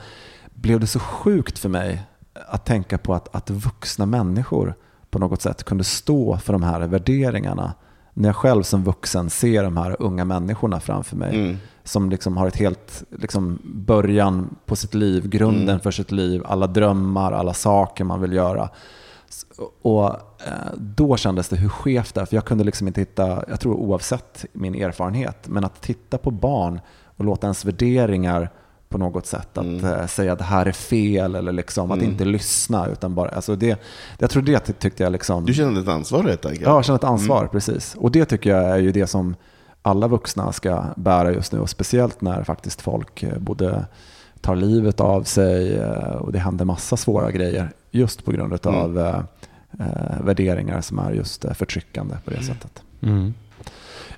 blev 0.55 0.81
det 0.81 0.87
så 0.87 0.99
sjukt 0.99 1.59
för 1.59 1.69
mig 1.69 2.03
att 2.49 2.65
tänka 2.67 2.99
på 2.99 3.15
att, 3.15 3.35
att 3.35 3.51
vuxna 3.51 4.07
människor 4.07 4.75
på 5.11 5.19
något 5.19 5.43
sätt 5.43 5.65
kunde 5.65 5.85
stå 5.85 6.37
för 6.39 6.53
de 6.53 6.63
här 6.63 6.81
värderingarna. 6.81 7.73
När 8.15 8.29
jag 8.29 8.37
själv 8.37 8.63
som 8.63 8.85
vuxen 8.85 9.31
ser 9.31 9.63
de 9.63 9.77
här 9.77 9.97
unga 9.99 10.25
människorna 10.25 10.81
framför 10.81 11.17
mig 11.17 11.35
Mm. 11.35 11.57
som 11.85 12.11
liksom 12.11 12.37
har 12.37 12.47
ett 12.47 12.57
helt 12.57 13.03
liksom, 13.19 13.59
början 13.65 14.57
på 14.67 14.77
sitt 14.77 14.95
liv, 14.95 15.29
grunden 15.29 15.69
Mm. 15.69 15.81
för 15.81 15.91
sitt 15.91 16.13
liv, 16.13 16.43
alla 16.47 16.67
drömmar, 16.67 17.33
alla 17.33 17.55
saker 17.55 18.05
man 18.05 18.21
vill 18.21 18.33
göra. 18.33 18.69
Och 19.83 20.07
eh, 20.47 20.73
då 20.77 21.17
kändes 21.17 21.49
det 21.49 21.57
hur 21.57 21.69
skevt 21.69 22.15
det 22.15 22.21
är, 22.21 22.25
för 22.25 22.37
jag 22.37 22.45
kunde 22.45 22.65
liksom 22.65 22.87
inte 22.87 23.01
hitta, 23.01 23.45
jag 23.49 23.61
tror 23.61 23.75
oavsett 23.75 24.45
min 24.53 24.75
erfarenhet, 24.75 25.49
men 25.49 25.65
att 25.65 25.81
titta 25.83 26.19
på 26.19 26.31
barn 26.31 26.81
och 27.17 27.25
låta 27.25 27.47
ens 27.47 27.65
värderingar 27.65 28.51
på 28.89 28.99
något 28.99 29.27
sätt 29.27 29.59
att 29.59 29.65
Mm. 29.65 29.85
eh, 29.85 30.07
säga 30.07 30.33
att 30.33 30.39
det 30.39 30.45
här 30.45 30.67
är 30.67 30.73
fel 30.73 31.35
eller 31.35 31.53
liksom 31.53 31.91
att 31.91 31.99
Mm. 31.99 32.11
inte 32.11 32.25
lyssna 32.25 32.87
utan 32.87 33.15
bara, 33.15 33.29
alltså 33.31 33.57
det, 33.57 33.81
jag 34.19 34.31
tror 34.31 34.43
det 34.43 34.59
ty- 34.61 34.73
tyckte 34.73 35.03
jag 35.03 35.13
liksom 35.13 35.45
Du 35.45 35.55
kände 35.55 35.81
ett 35.81 35.89
ansvar 35.89 36.23
helt 36.25 36.47
enkelt? 36.47 36.67
Ja, 36.67 36.75
jag 36.75 36.85
känner 36.85 36.99
ett 36.99 37.05
ansvar, 37.05 37.39
Mm. 37.39 37.49
precis. 37.51 37.95
Och 37.99 38.11
det 38.11 38.25
tycker 38.25 38.51
jag 38.51 38.65
är 38.71 38.79
ju 38.79 38.93
det 38.93 39.07
som 39.07 39.35
alla 39.83 40.09
vuxna 40.09 40.53
ska 40.53 40.85
bära 40.97 41.33
just 41.33 41.53
nu. 41.53 41.59
Och 41.61 41.71
speciellt 41.71 42.21
när 42.21 42.45
faktiskt 42.45 42.81
folk 42.83 43.23
eh, 43.23 43.39
både 43.39 43.87
tar 44.41 44.57
livet 44.57 45.01
av 45.01 45.23
sig 45.23 45.85
och 46.21 46.33
det 46.33 46.39
händer 46.39 46.65
massa 46.65 46.97
svåra 46.97 47.31
grejer. 47.31 47.73
Just 47.91 48.25
på 48.25 48.33
grund 48.33 48.67
Mm. 48.67 48.75
av 48.81 48.99
eh, 48.99 49.19
eh, 49.81 50.23
värderingar 50.25 50.81
som 50.81 50.99
är 50.99 51.13
just 51.13 51.45
eh, 51.45 51.53
förtryckande 51.53 52.15
på 52.25 52.31
det 52.31 52.43
sättet. 52.43 52.83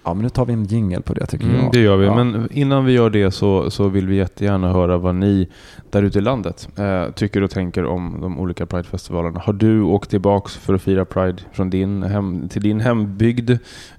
Ja, 0.05 0.15
men 0.15 0.23
nu 0.23 0.29
tar 0.29 0.47
vi 0.47 0.53
en 0.53 0.65
jingel 0.65 1.03
på 1.03 1.15
det 1.15 1.27
tycker 1.27 1.45
Mm, 1.47 1.57
jag. 1.61 1.73
det 1.73 1.81
gör 1.81 1.97
vi. 1.97 2.07
Ja. 2.07 2.15
Men 2.25 2.49
innan 2.53 2.85
vi 2.85 2.93
gör 2.93 3.11
det 3.11 3.31
så, 3.31 3.71
så 3.71 3.89
vill 3.89 4.07
vi 4.07 4.17
jättegärna 4.17 4.73
höra 4.73 4.99
vad 4.99 5.15
ni 5.15 5.49
där 5.91 6.03
ute 6.03 6.19
i 6.19 6.23
landet 6.23 6.69
eh, 6.79 7.11
tycker 7.11 7.43
och 7.43 7.51
tänker 7.51 7.85
om 7.85 8.19
de 8.21 8.39
olika 8.41 8.67
Pridefestivalerna. 8.67 9.41
Har 9.41 9.53
du 9.53 9.83
åkt 9.83 10.11
tillbaks 10.11 10.57
för 10.57 10.75
att 10.75 10.83
fira 10.83 11.05
Pride 11.05 11.43
från 11.53 11.71
din 11.71 12.03
hem, 12.03 12.49
till 12.49 12.63
din 12.63 12.81
hembygd 12.81 13.51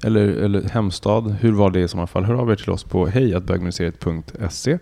eller, 0.04 0.28
eller 0.28 0.62
hemstad? 0.70 1.36
Hur 1.40 1.52
var 1.52 1.72
det 1.72 1.80
i 1.80 1.88
så 1.88 2.08
fall? 2.08 2.24
Hör 2.24 2.34
av 2.36 2.52
er 2.52 2.56
till 2.56 2.70
oss 2.72 2.84
på 2.84 3.06
hejatbögministeriet.se 3.08 4.78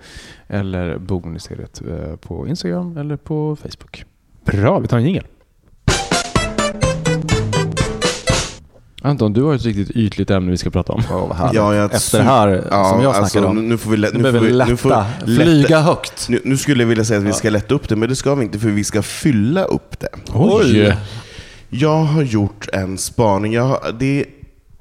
eller 0.47 0.97
bogministeriet 0.97 1.81
eh, 1.89 2.15
på 2.15 2.47
Instagram 2.47 2.97
eller 2.97 3.15
på 3.17 3.55
Facebook. 3.55 4.03
Bra, 4.45 4.79
vi 4.79 4.87
tar 4.87 4.97
en 4.97 5.03
jingel. 5.03 5.23
Anton, 9.03 9.33
du 9.33 9.41
har 9.43 9.55
ett 9.55 9.65
riktigt 9.65 9.89
ytligt 9.91 10.29
ämne 10.29 10.51
vi 10.51 10.57
ska 10.57 10.69
prata 10.69 10.93
om. 10.93 11.03
Åh, 11.11 11.27
vad. 11.39 11.55
Ja, 11.55 11.75
jag- 11.75 11.93
Efter 11.93 12.17
det 12.17 12.23
här 12.23 12.47
Ja, 12.71 12.89
som 12.89 13.01
jag 13.03 13.15
snackade 13.15 13.19
alltså, 13.23 13.45
om. 13.45 13.69
Nu 13.69 13.77
får 13.77 13.91
vi, 13.91 13.97
lä- 13.97 14.09
Nu 14.13 14.23
får 14.23 14.39
vi 14.39 14.47
vi, 14.47 14.53
lätta, 14.53 14.69
nu 14.69 14.77
får 14.77 14.89
lätta- 14.89 15.25
flyga 15.25 15.79
högt. 15.79 16.29
Nu, 16.29 16.41
nu 16.45 16.57
skulle 16.57 16.83
jag 16.83 16.87
vilja 16.87 17.03
säga 17.05 17.19
att 17.19 17.25
vi 17.25 17.33
ska 17.33 17.49
lätta 17.49 17.75
upp 17.75 17.89
det, 17.89 17.95
men 17.95 18.09
det 18.09 18.15
ska 18.15 18.35
vi 18.35 18.43
inte 18.45 18.59
för 18.59 18.69
vi 18.69 18.83
ska 18.83 19.01
fylla 19.01 19.63
upp 19.63 19.99
det. 19.99 20.09
Oj! 20.33 20.95
Jag 21.69 21.97
har 22.03 22.21
gjort 22.23 22.67
en 22.73 22.97
spaning. 22.97 23.53
Jag 23.53 23.63
har, 23.63 23.95
det, 23.99 24.25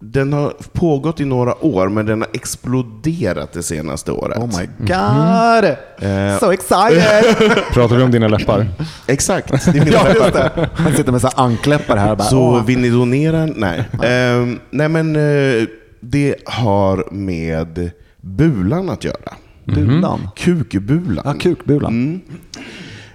den 0.03 0.33
har 0.33 0.53
pågått 0.73 1.21
i 1.21 1.25
några 1.25 1.65
år, 1.65 1.89
men 1.89 2.07
den 2.07 2.21
har 2.21 2.29
exploderat 2.33 3.53
det 3.53 3.63
senaste 3.63 4.13
året. 4.13 4.39
Oh 4.39 4.59
my 4.61 4.69
god! 4.79 5.65
Eh, 6.11 6.39
So 6.39 6.53
excited! 6.53 7.55
Pratar 7.73 7.97
vi 7.97 8.03
om 8.03 8.11
dina 8.11 8.29
läppar? 8.29 8.67
Exakt, 9.07 9.49
det 9.73 9.79
är 9.79 9.85
mina 9.85 9.91
ja, 9.97 10.09
just 10.09 10.21
läppar. 10.21 10.51
det. 10.57 10.69
Han 10.75 10.93
sitter 10.95 11.13
med 11.13 11.21
så 11.21 11.27
här 11.27 11.45
ankläppar 11.45 11.97
här. 11.97 12.17
Bara, 12.17 12.29
Så 12.29 12.41
åh. 12.41 12.65
vill 12.67 12.79
ni 12.79 12.89
donera? 12.91 13.47
Nej. 13.47 13.85
Ehm, 14.03 14.59
nej 14.71 14.89
men 14.89 15.17
eh, 15.17 15.65
det 16.01 16.35
har 16.47 17.05
med 17.13 17.91
bulan 18.21 18.91
att 18.91 19.05
göra. 19.05 19.35
Bulan. 19.65 20.29
Kukbulan. 20.37 21.23
Ja, 21.25 21.35
kukbulan. 21.41 21.93
Mm. 21.93 22.21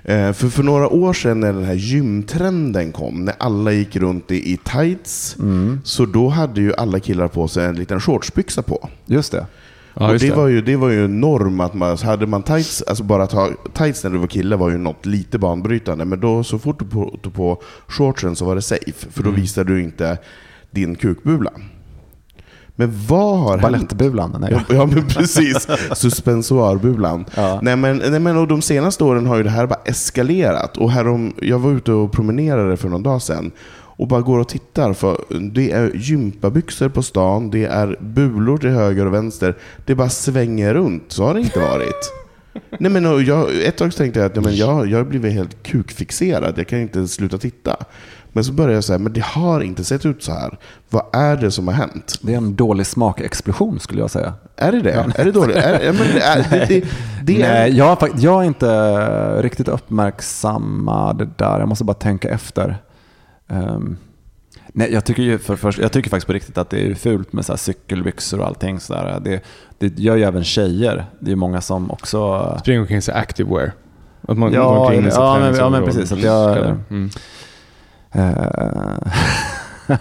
Eh, 0.07 0.31
För, 0.33 0.47
för 0.49 0.63
några 0.63 0.87
år 0.89 1.13
sedan 1.13 1.39
när 1.39 1.53
den 1.53 1.63
här 1.63 1.73
gymtrenden 1.73 2.91
kom, 2.91 3.25
när 3.25 3.35
alla 3.39 3.71
gick 3.71 3.95
runt 3.95 4.31
i, 4.31 4.53
i 4.53 4.57
tights, 4.57 5.35
Mm. 5.39 5.79
så 5.83 6.05
då 6.05 6.29
hade 6.29 6.61
ju 6.61 6.73
alla 6.75 6.99
killar 6.99 7.27
på 7.27 7.47
sig 7.47 7.65
en 7.65 7.75
liten 7.75 7.99
shortsbyxa 7.99 8.61
på. 8.61 8.89
Just 9.05 9.31
det. 9.31 9.45
Ja, 9.93 10.07
och 10.07 10.19
det, 10.19 10.27
det. 10.29 10.35
Var 10.35 10.47
ju, 10.47 10.61
det 10.61 10.75
var 10.75 10.89
ju 10.89 11.05
en 11.05 11.19
norm 11.19 11.59
att 11.59 11.73
man, 11.73 11.97
hade 11.97 12.27
man 12.27 12.43
tights, 12.43 12.81
alltså 12.81 13.03
bara 13.03 13.23
att 13.23 13.31
ha 13.31 13.49
tights 13.73 14.03
när 14.03 14.11
du 14.11 14.17
var 14.17 14.27
kille 14.27 14.55
var 14.55 14.69
ju 14.69 14.77
något 14.77 15.05
lite 15.05 15.37
banbrytande, 15.37 16.05
men 16.05 16.19
då 16.19 16.43
så 16.43 16.59
fort 16.59 16.79
du 16.79 16.85
på- 16.85 17.17
tog 17.21 17.33
på 17.33 17.61
shortsen 17.87 18.35
så 18.35 18.45
var 18.45 18.55
det 18.55 18.61
safe, 18.61 19.09
för 19.11 19.23
då 19.23 19.29
Mm. 19.29 19.41
visade 19.41 19.73
du 19.73 19.81
inte 19.83 20.17
din 20.71 20.95
kukbula. 20.95 21.51
Men 22.75 22.93
vad 23.07 23.39
har? 23.39 23.57
Balettbulan. 23.57 24.35
Nej. 24.39 24.49
Ja, 24.51 24.75
ja 24.75 24.85
men 24.85 25.07
precis. 25.07 25.67
Suspensoarbulan. 25.93 27.25
Ja. 27.35 27.59
Nej, 27.61 27.75
men, 27.75 27.97
nej, 27.97 28.19
men, 28.19 28.37
och 28.37 28.47
de 28.47 28.61
senaste 28.61 29.03
åren 29.03 29.25
har 29.25 29.37
ju 29.37 29.43
det 29.43 29.49
här 29.49 29.67
bara 29.67 29.79
eskalerat. 29.85 30.77
Och 30.77 30.91
härom, 30.91 31.33
jag 31.41 31.59
var 31.59 31.71
ute 31.71 31.91
och 31.91 32.11
promenerade 32.11 32.77
för 32.77 32.89
någon 32.89 33.03
dag 33.03 33.21
sedan 33.21 33.51
och 33.97 34.07
bara 34.07 34.21
går 34.21 34.39
och 34.39 34.47
tittar. 34.49 34.93
För 34.93 35.17
det 35.51 35.71
är 35.71 35.91
gympabyxor 35.95 36.89
på 36.89 37.03
stan, 37.03 37.49
det 37.49 37.65
är 37.65 37.97
bulor 37.99 38.57
till 38.57 38.69
höger 38.69 39.05
och 39.05 39.13
vänster. 39.13 39.57
Det 39.85 39.95
bara 39.95 40.09
svänger 40.09 40.73
runt. 40.73 41.03
Så 41.07 41.23
har 41.23 41.33
det 41.33 41.39
inte 41.39 41.59
varit. 41.59 42.11
Nej, 42.79 42.91
men, 42.91 43.25
jag, 43.25 43.63
ett 43.63 43.77
tag 43.77 43.95
tänkte 43.95 44.19
jag 44.19 44.25
att 44.25 44.35
nej, 44.35 44.43
men 44.43 44.55
jag, 44.55 44.87
jag 44.87 44.97
har 44.97 45.05
blivit 45.05 45.33
helt 45.33 45.63
kukfixerad. 45.63 46.53
Jag 46.57 46.67
kan 46.67 46.79
inte 46.79 47.07
sluta 47.07 47.37
titta. 47.37 47.77
Men 48.35 48.43
så 48.43 48.51
började 48.53 48.73
jag 48.73 48.83
säga, 48.83 48.99
men 48.99 49.13
det 49.13 49.23
har 49.23 49.61
inte 49.61 49.83
sett 49.83 50.05
ut 50.05 50.23
så 50.23 50.31
här. 50.31 50.57
Vad 50.89 51.03
är 51.13 51.35
det 51.37 51.51
som 51.51 51.67
har 51.67 51.75
hänt? 51.75 52.19
Det 52.21 52.33
är 52.33 52.37
en 52.37 52.55
dålig 52.55 52.85
smakexplosion 52.87 53.79
skulle 53.79 53.99
jag 54.01 54.11
säga. 54.11 54.33
Är 54.55 54.71
det 54.71 54.81
det? 54.81 55.11
Är 55.15 55.25
det 55.25 55.31
dåligt? 55.31 55.55
Är, 55.57 55.93
men 55.93 56.07
det, 56.13 56.21
är, 56.21 56.49
det, 56.49 56.65
det, 56.65 56.85
det 57.23 57.41
är, 57.41 57.53
Nej, 57.53 57.77
jag, 57.77 57.97
jag 58.17 58.41
är 58.43 58.47
inte 58.47 59.41
riktigt 59.41 59.67
uppmärksammad 59.67 61.29
där. 61.37 61.59
Jag 61.59 61.67
måste 61.69 61.83
bara 61.83 61.93
tänka 61.93 62.29
efter. 62.29 62.77
Ehm, 63.47 63.97
nej, 64.67 64.93
jag, 64.93 65.05
tycker 65.05 65.23
ju 65.23 65.37
för 65.37 65.55
först, 65.55 65.79
jag 65.79 65.91
tycker 65.91 66.09
faktiskt 66.09 66.27
på 66.27 66.33
riktigt 66.33 66.57
att 66.57 66.69
det 66.69 66.87
är 66.91 66.95
fult 66.95 67.33
med 67.33 67.45
så 67.45 67.51
här 67.51 67.57
cykelbyxor 67.57 68.39
och 68.39 68.45
allting. 68.47 68.79
Så 68.79 68.93
där. 68.93 69.19
Det, 69.23 69.43
det 69.79 69.99
gör 69.99 70.15
ju 70.15 70.23
även 70.23 70.43
tjejer. 70.43 71.05
Det 71.19 71.31
är 71.31 71.35
många 71.35 71.61
som 71.61 71.91
också... 71.91 72.57
Springer 72.59 72.81
omkring 72.81 73.01
sig 73.01 73.13
activewear. 73.15 73.71
Att 74.27 74.37
man 74.37 74.53
Ja, 74.53 74.63
går 74.69 74.77
omkring 74.77 75.05
i 75.05 75.09
ja, 75.13 75.39
men- 75.39 75.55
ja, 75.55 75.69
men 75.69 75.83
precis, 75.85 76.11
att 76.11 76.21
jag- 76.21 76.57
Mm. 76.89 77.09
Eh, 78.15 79.95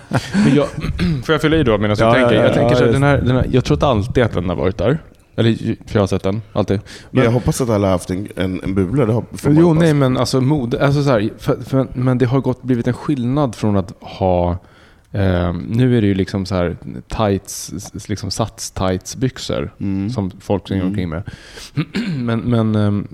Men 0.44 0.54
jag, 0.54 0.66
får 1.24 1.32
jag 1.32 1.42
fylla 1.42 1.56
i 1.56 1.62
då 1.62 1.78
medan 1.78 1.96
Ja, 1.98 2.18
jag 2.18 2.28
tänker? 2.28 2.34
ja, 2.34 2.40
ja, 2.40 2.46
jag, 2.46 2.54
tänker 2.54 2.74
ja, 2.74 2.78
så 2.78 2.84
den 2.92 3.02
här, 3.02 3.18
den 3.18 3.36
här, 3.36 3.46
jag 3.50 3.64
tror 3.64 3.76
inte 3.76 3.86
alltid 3.86 4.24
att 4.24 4.32
den 4.32 4.48
har 4.48 4.56
varit 4.56 4.78
där. 4.78 4.98
Eller, 5.36 5.54
för 5.56 5.74
jag 5.96 6.00
har 6.02 6.06
sett 6.06 6.22
den, 6.22 6.42
alltid. 6.52 6.80
Men, 7.10 7.24
jag 7.24 7.30
hoppas 7.30 7.60
att 7.60 7.70
alla 7.70 7.86
har 7.86 7.92
haft 7.92 8.10
en, 8.10 8.28
en, 8.36 8.60
en 8.62 8.74
bula. 8.74 9.06
Det 9.06 9.12
man 9.12 9.24
jo, 9.44 9.68
hoppas. 9.68 9.82
nej, 9.82 9.94
men 9.94 10.16
alltså 10.16 10.40
mode. 10.40 10.86
Alltså, 10.86 11.02
så 11.02 11.10
här, 11.10 11.30
för, 11.38 11.56
för, 11.62 11.86
men 11.92 12.18
det 12.18 12.26
har 12.26 12.40
gått, 12.40 12.62
blivit 12.62 12.86
en 12.86 12.94
skillnad 12.94 13.54
från 13.54 13.76
att 13.76 13.92
ha 14.00 14.58
Eh, 15.14 15.52
nu 15.68 15.96
är 15.96 16.00
det 16.00 16.06
ju 16.06 16.14
liksom 16.14 16.46
så 16.46 16.54
här 16.54 16.76
tights, 17.08 17.72
liksom 18.08 18.30
sats-tights-byxor 18.30 19.70
Mm. 19.80 20.10
som 20.10 20.30
folk 20.40 20.64
springer 20.66 20.84
omkring 20.84 21.08
med. 21.08 21.22
men 22.16 22.40
men 22.40 22.74
eh, 22.74 23.04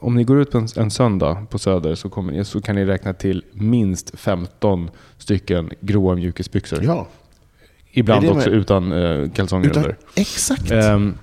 om 0.00 0.14
ni 0.14 0.24
går 0.24 0.40
ut 0.40 0.50
på 0.50 0.58
en, 0.58 0.68
en 0.76 0.90
söndag 0.90 1.46
på 1.50 1.58
Söder 1.58 1.94
så, 1.94 2.08
kommer 2.08 2.32
ni, 2.32 2.44
så 2.44 2.60
kan 2.60 2.74
ni 2.74 2.84
räkna 2.84 3.12
till 3.12 3.44
minst 3.52 4.18
15 4.20 4.90
stycken 5.18 5.70
gråa 5.80 6.14
mjukisbyxor. 6.14 6.82
Ja, 6.82 7.08
Ibland 7.92 8.22
det 8.24 8.30
också 8.30 8.50
med- 8.50 8.58
utan 8.58 8.92
eh, 8.92 9.30
kalsonger 9.30 9.66
utan, 9.70 9.82
under. 9.82 9.96
exakt. 10.14 10.70
Ehm, 10.70 11.14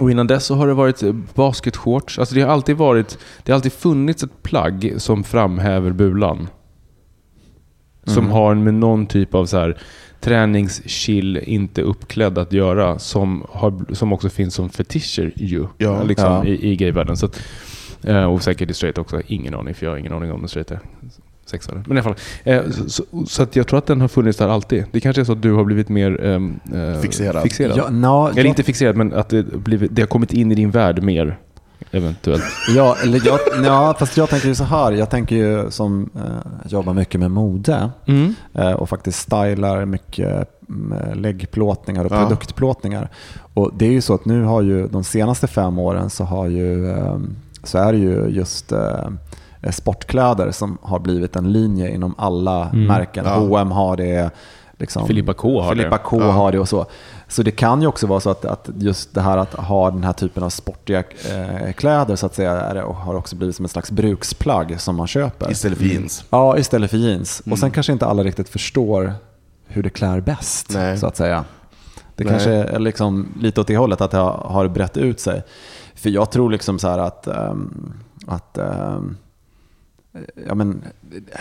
och 0.00 0.10
innan 0.10 0.26
dess 0.26 0.44
så 0.44 0.54
har 0.54 0.66
det 0.66 0.74
varit 0.74 1.02
eh, 1.02 1.12
basketshorts. 1.34 2.18
Alltså 2.18 2.34
det 2.34 2.40
har 2.40 2.52
alltid 2.52 2.76
varit, 2.76 3.18
det 3.42 3.52
har 3.52 3.54
alltid 3.56 3.72
funnits 3.72 4.22
ett 4.22 4.42
plagg 4.42 4.94
som 4.96 5.24
framhäver 5.24 5.90
bulan. 5.92 6.48
Som 8.08 8.18
Mm. 8.24 8.30
har 8.32 8.54
med 8.54 8.74
någon 8.74 9.06
typ 9.06 9.34
av 9.34 9.46
så 9.46 9.58
här 9.58 9.76
träningschill, 10.20 11.36
inte 11.36 11.82
uppklädd 11.82 12.38
att 12.38 12.52
göra. 12.52 12.98
Som, 12.98 13.44
har, 13.50 13.94
som 13.94 14.12
också 14.12 14.28
finns 14.28 14.54
som 14.54 14.68
fetischer 14.70 15.32
ju. 15.36 15.66
Ja. 15.78 16.02
liksom, 16.02 16.26
Ja. 16.32 16.44
I, 16.44 16.70
i 16.72 16.76
gayvärlden. 16.76 17.16
Så 17.16 17.26
att, 17.26 17.40
eh, 18.04 18.24
och 18.24 18.42
säkert 18.42 18.70
i 18.70 18.74
straight 18.74 18.98
också. 18.98 19.20
Ingen 19.26 19.54
aning, 19.54 19.74
för 19.74 19.86
jag 19.86 19.92
har 19.92 19.98
ingen 19.98 20.12
aning 20.12 20.32
om 20.32 20.40
den 20.40 20.48
straight 20.48 20.70
är 20.70 20.80
sexare. 21.46 21.82
Men 21.86 21.96
i 21.96 22.00
alla 22.00 22.02
fall. 22.02 22.14
Eh, 22.44 22.70
så, 22.70 22.88
så, 22.90 23.04
så 23.26 23.42
att 23.42 23.56
jag 23.56 23.66
tror 23.66 23.78
att 23.78 23.86
den 23.86 24.00
har 24.00 24.08
funnits 24.08 24.38
där 24.38 24.48
alltid. 24.48 24.84
Det 24.92 25.00
kanske 25.00 25.22
är 25.22 25.24
så 25.24 25.32
att 25.32 25.42
du 25.42 25.52
har 25.52 25.64
blivit 25.64 25.88
mer 25.88 26.24
ehm, 26.24 26.60
eh, 26.74 27.00
Fixerad. 27.00 27.42
fixerad. 27.42 27.76
Ja, 27.76 27.90
na, 27.90 28.28
Eller 28.30 28.38
jag- 28.40 28.46
inte 28.46 28.62
fixerad, 28.62 28.96
men 28.96 29.12
att 29.12 29.28
det, 29.28 29.42
blivit, 29.42 29.94
det 29.94 30.02
har 30.02 30.06
kommit 30.06 30.32
in 30.32 30.52
i 30.52 30.54
din 30.54 30.70
värld 30.70 31.02
mer. 31.02 31.38
Eventuellt. 31.90 32.42
Ja, 32.76 32.96
eller 33.02 33.20
jag, 33.26 33.38
ja, 33.64 33.94
fast 33.98 34.16
jag 34.16 34.28
tänker 34.30 34.48
ju 34.48 34.54
så 34.54 34.64
här. 34.64 34.92
Jag 34.92 35.10
tänker 35.10 35.36
ju 35.36 35.70
som 35.70 36.10
eh, 36.16 36.70
jobbar 36.70 36.92
mycket 36.94 37.20
med 37.20 37.30
mode 37.30 37.90
eh, 38.54 38.72
och 38.72 38.88
faktiskt 38.88 39.18
stylar 39.18 39.84
mycket 39.84 40.50
med 40.66 41.16
läggplåtningar 41.16 42.04
och 42.04 42.12
Ja. 42.12 42.18
produktplåtningar. 42.20 43.08
Och 43.54 43.70
det 43.74 43.86
är 43.86 43.90
ju 43.92 44.00
så 44.00 44.14
att 44.14 44.24
nu 44.24 44.42
har 44.44 44.62
ju 44.62 44.88
de 44.88 45.04
senaste 45.04 45.46
fem 45.46 45.78
åren 45.78 46.10
så, 46.10 46.24
har 46.24 46.46
ju, 46.46 46.90
eh, 46.90 47.18
så 47.64 47.78
är 47.78 47.92
det 47.92 47.98
ju 47.98 48.26
just 48.28 48.72
eh, 48.72 49.08
sportkläder 49.70 50.50
som 50.50 50.78
har 50.82 50.98
blivit 50.98 51.36
en 51.36 51.52
linje 51.52 51.90
inom 51.94 52.14
alla 52.18 52.70
märken. 52.72 53.24
Ja. 53.24 53.34
H&M 53.34 53.70
har 53.70 53.96
det. 53.96 54.30
Liksom, 54.78 55.06
Filippa 55.06 55.34
K 55.34 55.60
har 55.62 55.74
det. 55.74 55.76
Filippa 55.76 55.98
K 55.98 56.20
Ja. 56.20 56.30
har 56.30 56.52
det 56.52 56.58
och 56.58 56.68
så. 56.68 56.86
Så 57.28 57.42
det 57.42 57.50
kan 57.50 57.82
ju 57.82 57.88
också 57.88 58.06
vara 58.06 58.20
så 58.20 58.30
att, 58.30 58.44
att 58.44 58.70
just 58.78 59.14
det 59.14 59.20
här 59.20 59.38
att 59.38 59.54
ha 59.54 59.90
den 59.90 60.04
här 60.04 60.12
typen 60.12 60.42
av 60.42 60.50
sportiga 60.50 60.98
eh, 60.98 61.72
kläder 61.72 62.16
så 62.16 62.26
att 62.26 62.34
säga 62.34 62.50
är 62.52 62.74
det, 62.74 62.82
och 62.82 62.94
har 62.96 63.14
också 63.14 63.36
blivit 63.36 63.56
som 63.56 63.64
ett 63.64 63.70
slags 63.70 63.90
bruksplagg 63.90 64.80
som 64.80 64.96
man 64.96 65.06
köper. 65.06 65.50
Istället 65.50 65.78
för 65.78 65.84
jeans. 65.84 66.24
Ja, 66.30 66.58
istället 66.58 66.90
för 66.90 66.98
jeans. 66.98 67.42
Mm. 67.46 67.52
Och 67.52 67.58
sen 67.58 67.70
kanske 67.70 67.92
inte 67.92 68.06
alla 68.06 68.22
riktigt 68.22 68.48
förstår 68.48 69.14
hur 69.66 69.82
det 69.82 69.90
klär 69.90 70.20
bäst, 70.20 70.70
Nej. 70.74 70.98
så 70.98 71.06
att 71.06 71.16
säga. 71.16 71.44
Det 72.16 72.24
Nej. 72.24 72.32
kanske 72.32 72.50
är 72.50 72.78
liksom 72.78 73.28
lite 73.40 73.60
åt 73.60 73.66
det 73.66 73.76
hållet, 73.76 74.00
att 74.00 74.10
det 74.10 74.18
har, 74.18 74.68
brett 74.68 74.96
ut 74.96 75.20
sig. 75.20 75.42
För 75.94 76.10
jag 76.10 76.30
tror 76.30 76.50
liksom 76.50 76.78
så 76.78 76.88
här 76.88 76.98
att, 76.98 77.26
ehm, 77.26 77.92
att 78.26 78.58
ehm, 78.58 79.16
ja, 80.46 80.54
men, 80.54 80.84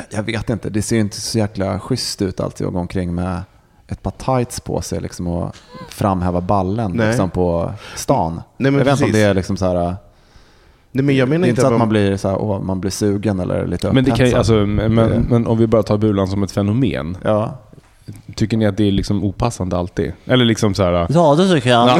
jag 0.09 0.23
vet 0.23 0.49
inte, 0.49 0.69
det 0.69 0.81
ser 0.81 0.95
ju 0.95 1.01
inte 1.01 1.21
så 1.21 1.37
jäkla 1.37 1.79
schysst 1.79 2.21
ut 2.21 2.39
alltid 2.39 2.67
att 2.67 2.73
gå 2.73 2.79
omkring 2.79 3.15
med 3.15 3.41
ett 3.87 4.01
par 4.01 4.11
tights 4.11 4.59
på 4.59 4.81
sig 4.81 5.01
liksom, 5.01 5.27
och 5.27 5.55
framhäva 5.89 6.41
ballen 6.41 6.91
Nej. 6.91 7.07
liksom, 7.07 7.29
på 7.29 7.71
stan. 7.95 8.41
Nej, 8.57 8.71
men 8.71 8.73
jag 8.73 8.85
vet 8.85 8.91
inte 8.91 8.91
om 8.91 9.09
precis. 9.09 9.13
det 9.13 9.29
är 9.29 9.33
liksom 9.33 9.57
så 9.57 9.65
här, 9.65 9.95
Nej, 10.91 11.05
men 11.05 11.15
jag 11.15 11.27
det 11.27 11.35
är 11.35 11.39
menar 11.39 11.47
inte 11.47 11.61
så 11.61 11.67
att 11.67 11.73
att 11.73 11.79
man 11.79 11.89
blir, 11.89 12.17
så 12.17 12.29
här, 12.29 12.37
åh, 12.41 12.61
man 12.61 12.79
blir 12.79 12.91
sugen 12.91 13.39
eller 13.39 13.67
lite 13.67 13.93
Men, 13.93 14.03
det 14.03 14.11
kan, 14.11 14.33
alltså, 14.33 14.53
men, 14.53 14.93
men 15.29 15.47
om 15.47 15.57
vi 15.57 15.67
bara 15.67 15.83
tar 15.83 15.97
bulan 15.97 16.27
som 16.27 16.43
ett 16.43 16.51
fenomen. 16.51 17.17
Ja. 17.23 17.57
Tycker 18.35 18.57
ni 18.57 18.65
att 18.65 18.77
det 18.77 18.87
är 18.87 18.91
liksom 18.91 19.23
opassande 19.23 19.77
alltid? 19.77 20.13
Eller 20.25 20.45
liksom 20.45 20.73
så 20.73 20.83
här... 20.83 21.07
ja, 21.09 21.35
det 21.35 21.53
tycker 21.53 21.69
jag. 21.69 21.87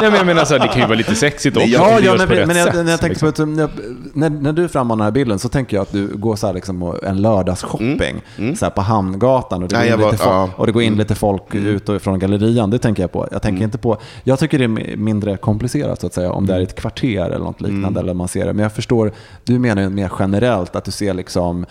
Nej, 0.00 0.10
men 0.10 0.14
jag 0.14 0.26
menar 0.26 0.44
så 0.44 0.54
här, 0.54 0.60
det 0.60 0.68
kan 0.68 0.80
ju 0.80 0.86
vara 0.86 0.98
lite 0.98 1.14
sexigt 1.14 1.56
också. 1.56 1.68
Ja, 1.68 2.00
ja 2.00 2.14
men, 2.18 2.28
men 2.28 2.56
jag, 2.56 2.66
sätt, 2.66 2.84
när, 2.84 2.90
jag 2.90 3.00
tänker 3.00 3.26
liksom. 3.26 3.56
på 3.56 3.62
att, 3.62 3.68
när, 4.14 4.30
när, 4.30 4.52
du 4.52 4.68
frammanar 4.68 4.96
den 4.96 5.04
här 5.04 5.10
bilden 5.10 5.38
så 5.38 5.48
tänker 5.48 5.76
jag 5.76 5.82
att 5.82 5.92
du 5.92 6.06
går 6.16 6.36
så 6.36 6.46
här 6.46 6.54
liksom 6.54 6.94
en 7.02 7.22
lördagsshopping 7.22 8.22
så 8.56 8.64
här 8.64 8.70
på 8.70 8.80
Hamngatan 8.80 9.62
och 9.62 9.68
det, 9.68 9.74
går 9.74 9.80
Nej, 9.82 9.92
in 9.92 9.96
lite 9.98 10.04
var- 10.04 10.12
folk, 10.12 10.28
ja. 10.30 10.42
Mm. 10.42 10.54
och 10.56 10.66
det 10.66 10.72
går 10.72 10.82
in 10.82 10.96
lite 10.96 11.14
folk 11.14 11.54
ut 11.54 11.88
och 11.88 12.02
från 12.02 12.18
gallerian. 12.18 12.70
Det 12.70 12.78
tänker 12.78 13.02
jag 13.02 13.12
på. 13.12 13.28
Jag 13.32 13.42
tänker 13.42 13.64
inte 13.64 13.78
på. 13.78 13.98
Jag 14.24 14.38
tycker 14.38 14.58
det 14.58 14.64
är 14.64 14.68
mi- 14.68 14.96
mindre 14.96 15.36
komplicerat 15.36 16.00
så 16.00 16.06
att 16.06 16.14
säga 16.14 16.32
om 16.32 16.46
det 16.46 16.54
är 16.54 16.60
ett 16.60 16.74
kvarter 16.74 17.24
eller 17.24 17.38
något 17.38 17.60
Mm. 17.60 17.74
liknande 17.74 18.00
eller 18.00 18.14
man 18.14 18.28
ser 18.28 18.46
det. 18.46 18.52
Men 18.52 18.62
jag 18.62 18.72
förstår, 18.72 19.12
du 19.44 19.58
menar 19.58 19.82
ju 19.82 19.88
mer 19.88 20.10
generellt 20.18 20.76
att 20.76 20.84
du 20.84 20.90
ser 20.90 21.14
liksom 21.14 21.62
eh, 21.62 21.66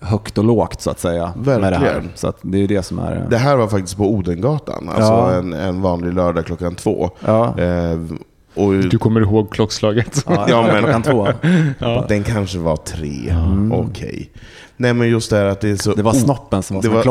högt 0.00 0.38
och 0.38 0.44
lågt 0.44 0.80
så 0.80 0.90
att 0.90 1.00
säga. 1.00 1.32
Med 1.36 1.44
det 1.60 1.64
här. 1.64 1.70
Verkligen. 1.70 2.08
Så 2.14 2.28
att 2.28 2.38
det 2.42 2.58
är 2.62 2.68
det 2.68 2.82
som 2.82 2.98
är... 2.98 3.26
Det 3.30 3.38
här 3.38 3.56
var 3.56 3.68
faktiskt 3.68 3.96
på 3.96 4.10
Odengatan, 4.10 4.88
alltså 4.88 5.12
Ja. 5.12 5.32
en, 5.32 5.52
en 5.52 5.82
vanlig 5.82 6.14
lördag 6.14 6.46
klockan 6.46 6.74
två. 6.74 7.10
Ja. 7.24 7.58
Eh, 7.60 7.98
och 8.54 8.72
Du 8.74 8.98
kommer 8.98 9.20
ihåg 9.20 9.50
klockslaget? 9.52 10.24
Ja, 10.28 10.46
Ja, 10.48 10.62
men- 10.62 10.78
klockan 10.82 11.02
två. 11.02 11.28
Den 12.08 12.22
kanske 12.24 12.58
var 12.58 12.76
tre. 12.76 13.34
Okej. 13.72 14.30
Nej 14.76 14.94
men 14.94 15.08
just 15.08 15.30
det 15.30 15.36
här 15.36 15.44
att 15.46 15.60
det 15.60 15.70
är 15.70 15.76
så... 15.76 15.94
Det 15.94 16.02
var 16.02 16.12
snoppen 16.12 16.62
som 16.62 16.76
var 16.76 16.82
Det 16.88 16.88
var- 16.88 17.02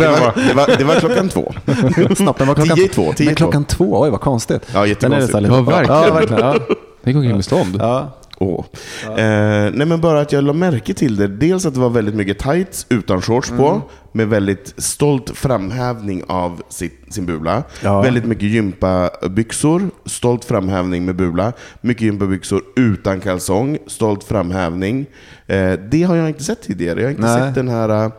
det, 0.00 0.20
var, 0.20 0.48
det, 0.48 0.54
var, 0.54 0.76
det 0.78 0.84
var 0.84 0.94
klockan 0.94 1.28
två. 1.28 1.52
Snoppen 2.16 2.46
var 2.48 2.54
klockan 2.54 2.76
Tio 2.76 2.88
två, 2.88 3.12
tio 3.16 3.24
Men 3.26 3.34
klockan 3.34 3.64
två, 3.64 4.00
oj 4.00 4.10
vad 4.10 4.20
konstigt. 4.20 4.62
Ja, 4.74 4.78
är 4.78 4.82
det 4.82 4.88
jättekonstigt. 4.88 5.40
lite- 5.42 5.54
Ja, 5.54 5.60
verkligen. 5.62 6.02
Ja, 6.02 6.14
verkligen. 6.14 6.42
Ja. 6.46 6.54
Det 7.02 7.12
går 7.12 7.20
omkring 7.20 7.36
med 7.36 7.44
stånd. 7.44 7.76
Ja. 7.80 8.08
Åh. 8.40 8.64
Eh, 9.04 9.70
nej 9.74 9.86
men 9.86 10.00
bara 10.00 10.20
att 10.20 10.32
jag 10.32 10.44
la 10.44 10.52
märke 10.52 10.94
till 10.94 11.16
det. 11.16 11.26
Dels 11.28 11.66
att 11.66 11.74
det 11.74 11.80
var 11.80 11.90
väldigt 11.90 12.14
mycket 12.14 12.38
tights 12.38 12.86
utan 12.88 13.22
shorts 13.22 13.50
Mm. 13.50 13.62
på. 13.62 13.82
Med 14.12 14.28
väldigt 14.28 14.74
stolt 14.76 15.30
framhävning 15.34 16.22
av 16.28 16.62
sitt, 16.68 17.14
sin 17.14 17.26
bula. 17.26 17.62
Ja. 17.82 18.02
Väldigt 18.02 18.24
mycket 18.24 18.44
gympabyxor, 18.48 19.90
stolt 20.04 20.44
framhävning 20.44 21.04
med 21.04 21.16
bula. 21.16 21.52
Mycket 21.80 22.02
gympabyxor 22.02 22.62
utan 22.76 23.20
kalsong, 23.20 23.78
stolt 23.86 24.24
framhävning. 24.24 25.06
Eh, 25.46 25.72
det 25.72 26.02
har 26.02 26.16
jag 26.16 26.28
inte 26.28 26.44
sett 26.44 26.62
tidigare. 26.62 27.00
Jag 27.00 27.06
har 27.06 27.10
inte 27.10 27.22
Nej. 27.22 27.38
sett 27.46 27.54
den 27.54 27.68
här... 27.68 28.04
eh, 28.04 28.10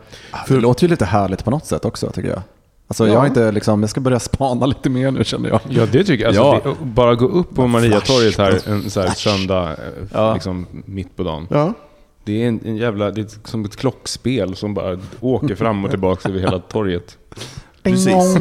Det 0.48 0.54
låter 0.54 0.82
ju 0.84 0.88
lite 0.88 1.04
härligt 1.04 1.44
på 1.44 1.50
något 1.50 1.66
sätt 1.66 1.84
också 1.84 2.10
tycker 2.10 2.28
jag. 2.28 2.42
Alltså, 2.90 3.06
jag, 3.06 3.14
Ja. 3.14 3.18
har 3.18 3.26
inte, 3.26 3.52
liksom, 3.52 3.80
jag 3.80 3.90
ska 3.90 4.00
börja 4.00 4.20
spana 4.20 4.66
lite 4.66 4.90
mer 4.90 5.10
nu 5.10 5.24
känner 5.24 5.48
jag. 5.48 5.60
Ja, 5.68 5.86
det 5.92 6.04
tycker 6.04 6.24
jag. 6.24 6.28
Alltså, 6.28 6.70
Ja. 6.70 6.74
det, 6.80 6.84
bara 6.84 7.14
gå 7.14 7.26
upp 7.26 7.54
på 7.54 7.66
Mariatorget 7.66 8.38
här 8.38 8.58
en 8.68 8.90
så 8.90 9.00
här 9.00 9.08
söndag, 9.08 9.62
eh, 9.70 9.76
Ja. 10.12 10.34
liksom 10.34 10.66
mitt 10.84 11.16
på 11.16 11.22
dagen. 11.22 11.46
Ja. 11.50 11.72
Det 12.24 12.42
är 12.44 12.48
en, 12.48 12.60
en 12.64 12.76
jävla, 12.76 13.10
det 13.10 13.20
är 13.20 13.48
som 13.48 13.64
ett 13.64 13.76
klockspel 13.76 14.56
som 14.56 14.74
bara 14.74 14.98
åker 15.20 15.54
fram 15.54 15.84
och 15.84 15.90
tillbaka 15.90 16.28
över 16.28 16.40
hela 16.40 16.58
torget. 16.58 17.16
Precis. 17.82 18.36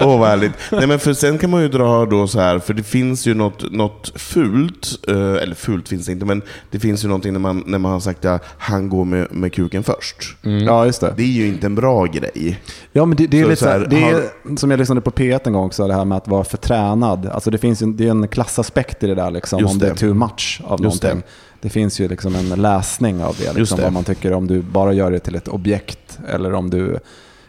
Åh 0.00 0.18
vad 0.18 0.28
härligt. 0.28 0.52
Nej, 0.72 0.86
men 0.86 0.98
för 0.98 1.12
sen 1.12 1.38
kan 1.38 1.50
man 1.50 1.62
ju 1.62 1.68
dra 1.68 2.06
då 2.06 2.26
så 2.26 2.40
här, 2.40 2.58
för 2.58 2.74
det 2.74 2.82
finns 2.82 3.26
ju 3.26 3.34
något, 3.34 3.72
något 3.72 4.12
fult, 4.14 4.98
eh, 5.08 5.14
eller 5.16 5.54
fult 5.54 5.88
finns 5.88 6.06
det 6.06 6.12
inte, 6.12 6.24
men 6.26 6.42
det 6.70 6.78
finns 6.78 7.04
ju 7.04 7.08
någonting 7.08 7.32
när 7.32 7.40
man, 7.40 7.62
när 7.66 7.78
man 7.78 7.92
har 7.92 8.00
sagt 8.00 8.24
att 8.24 8.44
han 8.58 8.88
går 8.88 9.04
med, 9.04 9.26
med 9.30 9.52
kuken 9.52 9.82
först. 9.82 10.16
Ja, 10.42 10.86
just 10.86 11.00
det. 11.00 11.14
Det 11.16 11.22
är 11.22 11.26
ju 11.26 11.46
inte 11.46 11.66
en 11.66 11.74
bra 11.74 12.04
grej. 12.04 12.60
Ja, 12.92 13.04
men 13.04 13.16
det, 13.16 13.26
det 13.26 13.40
är 13.40 13.42
Så 13.42 13.48
lite 13.50 13.62
så 13.62 13.68
här, 13.68 13.86
det 13.90 14.02
är, 14.02 14.56
som 14.56 14.70
jag 14.70 14.78
lyssnade 14.78 15.00
på 15.00 15.10
P1 15.10 15.40
en 15.44 15.52
gång 15.52 15.66
också, 15.66 15.86
det 15.86 15.94
här 15.94 16.04
med 16.04 16.18
att 16.18 16.28
vara 16.28 16.44
för 16.44 16.56
tränad. 16.56 17.26
Alltså 17.26 17.50
det 17.50 17.58
finns 17.58 17.82
ju, 17.82 17.86
det 17.86 18.06
är 18.06 18.10
en 18.10 18.28
klassaspekt 18.28 19.02
i 19.02 19.06
det 19.06 19.14
där, 19.14 19.30
liksom, 19.30 19.60
Just 19.60 19.72
om 19.72 19.78
det. 19.78 19.86
det. 19.86 19.92
är 19.92 19.96
too 19.96 20.14
much 20.14 20.60
av 20.64 20.82
Just 20.82 21.02
någonting. 21.02 21.22
Det. 21.60 21.68
finns 21.68 22.00
ju 22.00 22.08
liksom 22.08 22.34
en 22.34 22.48
läsning 22.48 23.22
av 23.24 23.36
det, 23.38 23.52
liksom, 23.52 23.76
det. 23.76 23.82
vad 23.84 23.92
man 23.92 24.04
tycker 24.04 24.32
om 24.32 24.46
du 24.46 24.62
bara 24.62 24.92
gör 24.92 25.10
det 25.10 25.18
till 25.18 25.34
ett 25.34 25.48
objekt 25.48 26.18
eller 26.28 26.54
om 26.54 26.70
du 26.70 26.98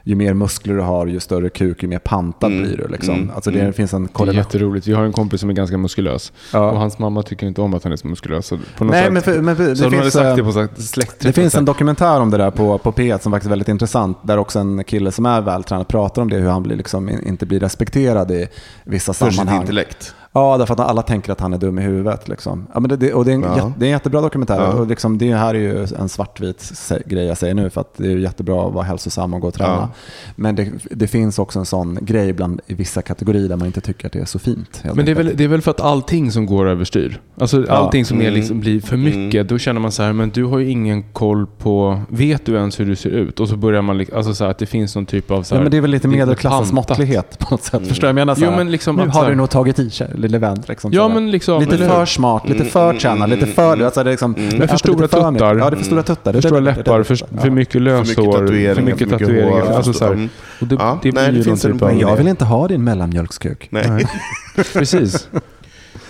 ju 0.06 0.16
mer 0.16 0.34
muskler 0.34 0.76
du 0.76 0.82
har, 0.82 1.08
ju 1.08 1.20
större 1.20 1.50
kuk, 1.50 1.84
ju 1.84 1.90
mer 1.90 2.00
pantad 2.00 2.52
Mm, 2.52 2.64
blir 2.64 2.78
du. 2.78 2.88
Liksom. 2.88 3.16
mm, 3.16 3.32
alltså 3.36 3.52
det 3.52 3.60
mm. 3.60 3.74
finns 3.74 3.94
en 3.94 4.04
Det 4.04 4.08
är 4.10 4.14
korrelation. 4.14 4.38
jätteroligt. 4.38 4.88
Vi 4.88 4.94
har 4.94 5.04
en 5.04 5.12
kompis 5.14 5.42
som 5.42 5.50
är 5.50 5.54
ganska 5.54 5.78
muskulös. 5.78 6.32
Ja. 6.54 6.72
Och 6.72 6.80
hans 6.80 7.00
mamma 7.00 7.24
tycker 7.24 7.48
inte 7.48 7.62
om 7.62 7.74
att 7.74 7.84
han 7.84 7.94
är 7.94 7.98
så 7.98 8.08
muskulös. 8.08 8.48
Så 8.48 8.58
på 8.78 8.84
något 8.84 8.92
Nej, 8.92 9.04
sätt, 9.04 9.14
men, 9.14 9.22
för, 9.22 9.42
men 9.42 9.56
för, 9.56 9.64
det 9.64 9.76
finns, 9.92 10.14
sagt 10.14 10.26
eh, 10.26 10.36
det 10.36 10.44
på 10.44 10.60
här 10.60 10.70
släktträff. 10.82 11.36
Det 11.36 11.42
finns 11.42 11.56
en 11.56 11.66
dokumentär 11.66 12.20
om 12.22 12.30
det 12.32 12.38
där 12.38 12.52
på, 12.52 12.78
på 12.78 12.92
P1 12.92 13.20
som 13.22 13.32
faktiskt 13.32 13.46
är 13.46 13.50
väldigt 13.50 13.68
intressant. 13.70 14.18
Där 14.24 14.38
också 14.38 14.60
en 14.60 14.84
kille 14.84 15.12
som 15.12 15.26
är 15.26 15.42
vältränad 15.42 15.88
pratar 15.88 16.22
om 16.22 16.30
det, 16.30 16.36
hur 16.38 16.50
han 16.50 16.64
blir 16.64 16.76
liksom 16.76 17.10
in- 17.10 17.28
inte 17.28 17.46
blir 17.46 17.60
respekterad 17.60 18.32
i 18.32 18.48
vissa 18.84 19.14
För 19.14 19.26
sitt 19.26 19.36
sammanhang. 19.36 19.62
intellekt. 19.62 20.16
Ja, 20.36 20.58
därför 20.58 20.74
att 20.74 20.80
alla 20.80 21.02
tänker 21.02 21.32
att 21.32 21.40
han 21.40 21.54
är 21.54 21.58
dum 21.58 21.80
i 21.80 21.82
huvudet. 21.82 22.28
Liksom. 22.28 22.68
Ja, 22.74 22.80
men 22.80 22.90
det, 22.90 22.98
det, 22.98 23.14
och 23.14 23.26
det, 23.26 23.32
är 23.32 23.36
en, 23.36 23.42
Ja. 23.42 23.56
jätte, 23.56 23.74
det 23.78 23.86
är 23.86 23.88
en 23.88 23.92
jättebra 23.92 24.22
dokumentär. 24.22 24.56
Ja. 24.62 24.68
Och 24.74 24.88
liksom, 24.88 25.18
det 25.18 25.34
här 25.36 25.56
är 25.56 25.60
ju 25.60 25.88
en 26.00 26.10
svartvit 26.10 26.72
grej 27.06 27.26
jag 27.26 27.38
säger 27.38 27.54
nu, 27.54 27.70
för 27.70 27.82
att 27.82 27.94
det 27.98 28.12
är 28.12 28.18
jättebra 28.18 28.68
att 28.68 28.74
vara 28.74 28.84
hälsosam 28.84 29.34
och 29.34 29.42
gå 29.42 29.48
och 29.48 29.54
träna. 29.54 29.74
Ja. 29.74 29.90
Men 30.36 30.56
det, 30.56 30.72
det 30.92 31.08
finns 31.08 31.40
också 31.40 31.60
en 31.60 31.66
sån 31.66 31.98
grej 32.02 32.34
bland, 32.34 32.62
i 32.68 32.74
vissa 32.74 33.02
kategorier 33.02 33.50
där 33.50 33.56
man 33.56 33.66
inte 33.68 33.82
tycker 33.82 34.08
att 34.08 34.14
det 34.14 34.20
är 34.20 34.26
så 34.26 34.40
fint. 34.40 34.84
Men 34.96 35.06
det 35.06 35.12
är, 35.12 35.16
väl, 35.16 35.32
det 35.36 35.44
är 35.44 35.48
väl 35.48 35.62
för 35.62 35.72
att 35.72 35.82
allting 35.82 36.32
som 36.32 36.46
går 36.46 36.66
överstyr. 36.68 37.22
Alltså 37.38 37.66
allting 37.70 38.06
som 38.06 38.18
är 38.18 38.24
Mm. 38.24 38.34
liksom, 38.36 38.60
blir 38.60 38.82
för 38.82 38.98
mycket, 38.98 39.50
då 39.50 39.58
känner 39.58 39.82
man 39.82 39.92
så 39.92 40.04
här, 40.04 40.14
men 40.14 40.30
du 40.30 40.44
har 40.44 40.60
ju 40.60 40.70
ingen 40.70 41.04
koll 41.14 41.48
på, 41.58 42.02
vet 42.10 42.46
du 42.46 42.56
ens 42.56 42.80
hur 42.80 42.86
du 42.86 42.96
ser 42.96 43.10
ut? 43.10 43.40
Och 43.40 43.50
så 43.50 43.58
börjar 43.58 43.82
man, 43.82 44.06
alltså 44.16 44.34
så 44.34 44.44
här, 44.44 44.52
att 44.52 44.58
det 44.58 44.66
finns 44.66 44.96
någon 44.96 45.06
typ 45.06 45.32
av 45.32 45.44
så 45.44 45.54
Ja, 45.54 45.58
här, 45.58 45.64
men 45.64 45.72
det 45.72 45.78
är 45.78 45.82
väl 45.82 45.92
lite 45.92 46.08
medelklassens 46.08 46.72
måttlighet 46.74 47.40
på 47.40 47.48
något 47.52 47.64
sätt. 47.64 47.88
Förstår 47.88 48.08
du 48.08 48.14
vad 48.14 48.22
jag 48.22 48.26
menar? 48.28 48.36
Så 48.36 48.42
Jo, 48.44 48.50
här, 48.50 48.58
men 48.58 48.72
liksom 48.72 48.96
nu 48.96 49.02
att 49.02 49.08
har 49.08 49.14
så 49.14 49.22
här- 49.24 49.30
du 49.30 49.36
nog 49.36 49.50
tagit 49.50 49.80
i 49.80 49.90
sig 49.90 50.08
lille 50.24 50.38
vän. 50.38 50.64
Liksom, 50.68 50.92
Ja, 50.94 51.08
men 51.08 51.32
liksom... 51.32 51.60
lite 51.62 51.76
eller 51.76 51.88
för 51.88 52.06
smart, 52.06 52.50
lite 52.50 52.66
för 52.66 52.94
tjänad, 53.00 53.30
lite 53.30 53.46
för... 53.46 53.82
Alltså 53.84 54.04
det 54.04 54.10
är 54.10 54.12
liksom, 54.12 54.36
Mm. 54.36 54.58
Men 54.58 54.68
för 54.68 54.78
stora 54.78 55.08
tuttar. 55.08 55.56
Ja, 55.58 55.70
det 55.70 55.76
är 55.76 55.78
för 55.78 55.84
stora 55.86 56.04
tuttar. 56.04 56.34
För 56.34 56.42
stora 56.42 56.60
läppar, 56.60 57.04
för, 57.04 57.20
ja. 57.36 57.42
för 57.42 57.50
mycket 57.50 57.72
För 57.74 57.80
löshår, 57.80 58.00
mycket 58.22 58.32
tatueringar. 58.34 58.76
för 58.76 58.82
mycket 58.82 59.10
tatueringar. 59.10 59.62
hår. 59.62 59.72
Alltså, 59.72 59.94
så 59.94 60.06
här, 60.06 60.12
Mm. 60.14 60.30
och 60.62 60.68
det, 60.68 60.76
Ja, 60.80 61.00
det 61.04 61.12
blir 61.12 61.32
ju 61.32 61.44
någon 61.50 61.58
typ 61.58 61.82
av... 61.82 62.02
Jag 62.02 62.16
vill 62.16 62.28
inte 62.28 62.46
ha 62.46 62.68
din 62.68 62.84
mellanmjölkskuk. 62.84 63.68
Nej. 63.72 64.08
Precis. 64.74 65.30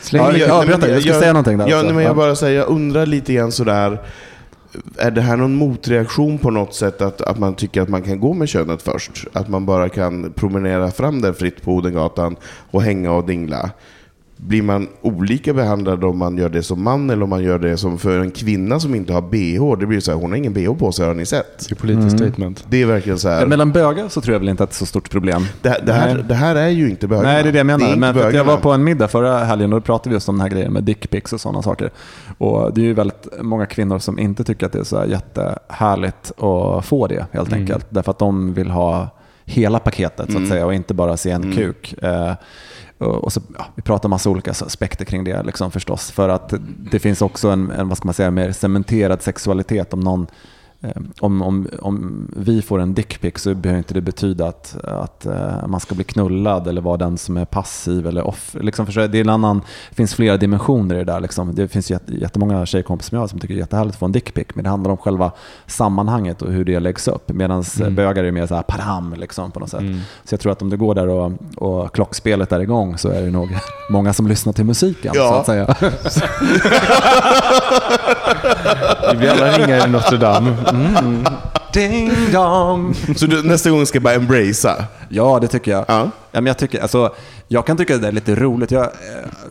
Släng 0.02 0.22
Ja, 0.22 0.34
in- 0.34 0.40
ja, 0.40 0.48
nej, 0.58 0.68
men 0.68 0.80
berätta. 0.80 0.94
Jag 0.94 1.02
ska 1.02 1.14
säga 1.20 1.34
någonting 1.34 1.58
där 1.58 1.68
Ja, 1.68 1.84
men 1.84 1.96
Ja. 1.96 2.02
jag 2.02 2.16
bara 2.16 2.36
säger, 2.36 2.60
jag 2.60 2.70
undrar 2.70 3.06
lite 3.06 3.34
grann 3.34 3.52
sådär, 3.52 4.02
är 4.98 5.12
det 5.12 5.22
här 5.22 5.38
någon 5.38 5.56
motreaktion 5.56 6.38
på 6.38 6.52
något 6.52 6.74
sätt 6.76 7.02
att, 7.02 7.22
att 7.22 7.40
man 7.40 7.56
tycker 7.56 7.82
att 7.82 7.90
man 7.90 8.02
kan 8.02 8.20
gå 8.20 8.34
med 8.34 8.50
könet 8.50 8.82
först? 8.82 9.12
Att 9.34 9.50
man 9.50 9.66
bara 9.66 9.90
kan 9.90 10.32
promenera 10.36 10.92
fram 10.92 11.22
där 11.22 11.34
fritt 11.34 11.62
på 11.62 11.72
Odengatan 11.74 12.36
och 12.72 12.82
hänga 12.84 13.12
och 13.12 13.26
dingla? 13.26 13.70
Blir 14.48 14.62
man 14.62 14.88
olika 15.02 15.54
behandlad 15.54 16.04
om 16.04 16.18
man 16.18 16.38
gör 16.38 16.50
det 16.50 16.64
som 16.64 16.84
man 16.84 17.10
eller 17.10 17.24
om 17.24 17.30
man 17.30 17.44
gör 17.44 17.60
det 17.60 17.78
som 17.78 17.98
för 17.98 18.20
en 18.20 18.32
kvinna 18.32 18.80
som 18.80 18.96
inte 18.96 19.14
har 19.14 19.22
bh? 19.22 19.80
Det 19.80 19.86
blir 19.86 20.00
så 20.00 20.12
här, 20.12 20.20
hon 20.20 20.30
har 20.32 20.38
ingen 20.38 20.54
bh 20.54 20.74
på 20.74 20.92
sig, 20.92 21.06
har 21.08 21.14
ni 21.14 21.26
sett? 21.26 21.66
Det 21.70 21.74
är 21.74 21.76
politiskt 21.76 22.18
statement. 22.18 22.66
Det 22.70 22.82
är 22.82 22.86
verkligen 22.86 23.20
så 23.20 23.30
här. 23.30 23.46
Mellan 23.48 23.72
bögar 23.72 24.10
så 24.10 24.22
tror 24.22 24.34
jag 24.34 24.40
väl 24.40 24.50
inte 24.50 24.64
att 24.64 24.70
det 24.70 24.74
är 24.74 24.78
så 24.78 24.86
stort 24.86 25.10
problem. 25.10 25.44
Det, 25.62 25.78
det, 25.86 25.94
här, 25.94 26.26
det 26.28 26.36
här 26.36 26.56
är 26.56 26.68
ju 26.70 26.90
inte 26.90 27.08
bögarna. 27.08 27.28
Nej, 27.30 27.44
det 27.44 27.50
är 27.50 27.54
det 27.54 27.58
jag 27.58 27.66
menar. 27.66 27.86
inte 27.88 28.00
Men 28.00 28.14
för 28.14 28.28
att 28.28 28.34
jag 28.34 28.44
var 28.44 28.58
på 28.58 28.72
en 28.72 28.84
middag 28.84 29.08
förra 29.08 29.38
helgen 29.38 29.74
och 29.74 29.80
då 29.80 29.86
pratade 29.86 30.10
vi 30.10 30.16
just 30.16 30.30
om 30.30 30.36
den 30.36 30.42
här 30.42 30.50
grejen 30.50 30.74
med 30.74 30.84
dickpics 30.84 31.34
och 31.34 31.42
sådana 31.42 31.62
saker. 31.62 31.92
Och 32.38 32.74
det 32.74 32.82
är 32.82 32.86
ju 32.86 32.94
väldigt 32.94 33.28
många 33.42 33.66
kvinnor 33.66 34.00
som 34.00 34.20
inte 34.20 34.44
tycker 34.44 34.66
att 34.66 34.72
det 34.72 34.80
är 34.80 34.84
så 34.84 34.98
här 35.00 35.06
jättehärligt 35.06 36.32
att 36.42 36.86
få 36.86 37.08
det 37.08 37.26
helt 37.32 37.48
Mm. 37.48 37.60
enkelt. 37.62 37.86
Därför 37.90 38.12
att 38.12 38.20
de 38.20 38.54
vill 38.54 38.70
ha 38.70 39.08
hela 39.46 39.80
paketet 39.80 40.26
så 40.26 40.32
att 40.32 40.38
Mm. 40.38 40.50
säga 40.50 40.66
och 40.66 40.74
inte 40.74 40.94
bara 40.94 41.18
se 41.18 41.32
en 41.32 41.44
Mm. 41.44 41.56
kuk. 41.56 41.96
Eh, 42.04 42.32
och 43.06 43.34
så, 43.34 43.42
ja, 43.58 43.66
vi 43.76 43.82
pratar 43.82 44.10
massa 44.10 44.30
olika 44.30 44.52
aspekter 44.52 45.06
kring 45.06 45.24
det 45.24 45.44
liksom 45.44 45.72
förstås. 45.72 46.12
För 46.12 46.30
att 46.30 46.54
det 46.92 47.00
finns 47.00 47.22
också 47.22 47.50
en, 47.50 47.72
en 47.72 47.90
vad 47.90 47.98
ska 47.98 48.06
man 48.06 48.14
säga, 48.14 48.32
mer 48.32 48.52
cementerad 48.52 49.22
sexualitet 49.22 49.94
om 49.94 50.00
någon 50.00 50.28
om, 51.20 51.42
om, 51.42 51.68
om 51.82 52.28
vi 52.36 52.62
får 52.62 52.80
en 52.80 52.94
dickpic 52.94 53.34
så 53.38 53.56
behöver 53.56 53.78
inte 53.78 53.94
det 53.94 54.02
betyda 54.02 54.48
att, 54.48 54.76
att 54.84 55.26
eh, 55.26 55.68
man 55.68 55.80
ska 55.80 55.96
bli 55.96 56.04
knullad 56.04 56.68
eller 56.68 56.82
vara 56.82 56.98
den 56.98 57.18
som 57.18 57.38
är 57.38 57.46
passiv 57.46 58.08
eller 58.08 58.28
off. 58.28 58.56
Liksom 58.62 58.86
för, 58.86 59.08
det, 59.08 59.18
är 59.18 59.22
en 59.22 59.30
annan, 59.30 59.62
det 59.90 59.96
finns 59.96 60.16
flera 60.16 60.38
dimensioner 60.38 60.96
i 60.96 60.98
det 60.98 61.04
där. 61.04 61.20
Liksom. 61.20 61.56
Det 61.56 61.68
finns 61.68 61.92
jätte, 61.92 62.14
jättemånga 62.14 62.66
tjejkompisar 62.66 63.10
som 63.10 63.16
jag 63.16 63.22
har 63.24 63.28
som 63.28 63.40
tycker 63.40 63.54
det 63.54 63.58
är 63.58 63.64
jättehärligt 63.64 63.96
att 63.96 64.00
få 64.00 64.06
en 64.06 64.12
dickpic. 64.12 64.48
Men 64.54 64.64
det 64.64 64.70
handlar 64.70 64.92
om 64.92 64.98
själva 64.98 65.32
sammanhanget 65.68 66.42
och 66.42 66.52
hur 66.52 66.66
det 66.66 66.80
läggs 66.80 67.08
upp. 67.08 67.30
Medan 67.30 67.64
Mm. 67.80 67.96
bögar 67.96 68.24
är 68.24 68.32
mer 68.32 68.48
så 68.48 68.56
här 68.56 68.62
padam 68.62 69.14
liksom, 69.18 69.52
på 69.52 69.60
något 69.60 69.70
sätt. 69.70 69.80
Mm. 69.80 70.00
Så 70.24 70.34
jag 70.34 70.40
tror 70.40 70.52
att 70.52 70.62
om 70.62 70.70
du 70.70 70.78
går 70.78 70.96
där 70.96 71.08
och, 71.08 71.32
och 71.56 71.96
klockspelet 71.96 72.52
är 72.52 72.60
igång 72.60 72.98
så 72.98 73.10
är 73.10 73.22
det 73.22 73.32
nog 73.32 73.58
många 73.90 74.14
som 74.14 74.28
lyssnar 74.28 74.54
till 74.54 74.66
musiken. 74.66 75.12
Ja. 75.16 75.30
Så 75.30 75.36
att 75.36 75.46
säga. 75.46 75.76
Vi 79.12 79.18
blir 79.18 79.30
alla 79.30 79.58
ringar 79.58 79.88
i 79.88 79.92
Notre 79.92 80.18
Dame. 80.18 80.56
Mm. 80.70 81.26
Ding 81.74 82.12
dong! 82.32 82.94
Så 83.16 83.26
du, 83.26 83.44
nästa 83.44 83.70
gång 83.70 83.86
ska 83.86 83.96
jag 83.96 84.04
bara 84.04 84.14
embracea? 84.14 84.86
Ja, 85.10 85.40
det 85.40 85.48
tycker 85.48 85.72
jag. 85.72 85.86
Ja. 85.88 86.10
Ja, 86.32 86.42
men 86.42 86.46
jag, 86.46 86.58
tycker, 86.58 86.82
alltså, 86.82 87.16
jag 87.48 87.66
kan 87.66 87.78
tycka 87.78 87.96
att 87.96 88.02
det 88.02 88.08
är 88.08 88.12
lite 88.12 88.36
roligt. 88.36 88.72
Jag, 88.72 88.84
eh, 88.84 88.90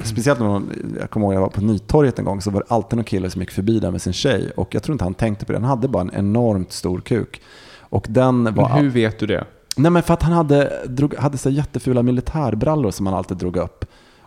speciellt 0.03 0.41
när 0.41 0.47
man, 0.47 0.71
jag 1.01 1.11
kommer 1.11 1.27
ihåg 1.27 1.35
jag 1.35 1.41
var 1.41 1.49
på 1.49 1.61
Nytorget 1.61 2.19
en 2.19 2.25
gång 2.25 2.41
så 2.41 2.51
var 2.51 2.61
det 2.61 2.75
alltid 2.75 2.97
någon 2.97 3.05
kille 3.05 3.31
som 3.31 3.41
gick 3.41 3.51
förbi 3.51 3.81
där 3.81 3.91
med 3.91 4.03
sin 4.03 4.13
tjej. 4.13 4.51
Och 4.57 4.75
jag 4.75 4.83
tror 4.83 4.95
inte 4.95 5.05
han 5.05 5.15
tänkte 5.15 5.45
på 5.45 5.53
det. 5.53 5.59
Han 5.59 5.69
hade 5.69 5.89
bara 5.89 6.01
en 6.01 6.11
enormt 6.15 6.73
stor 6.73 7.01
kuk. 7.01 7.43
Och 7.81 8.07
den 8.09 8.55
var... 8.55 8.69
Men 8.69 8.79
hur 8.79 8.91
vet 8.91 9.19
du 9.19 9.27
det? 9.27 9.45
Nej, 9.77 9.91
men 9.91 10.03
för 10.03 10.15
att 10.15 10.23
han 10.23 10.33
hade, 10.33 10.83
drog, 10.87 11.15
hade 11.15 11.39
så 11.39 11.51
jättefula 11.51 12.03
militärbrallor 12.03 12.91
som 12.91 13.07
han 13.07 13.15
alltid 13.15 13.37
drog 13.37 13.57
upp. 13.57 13.85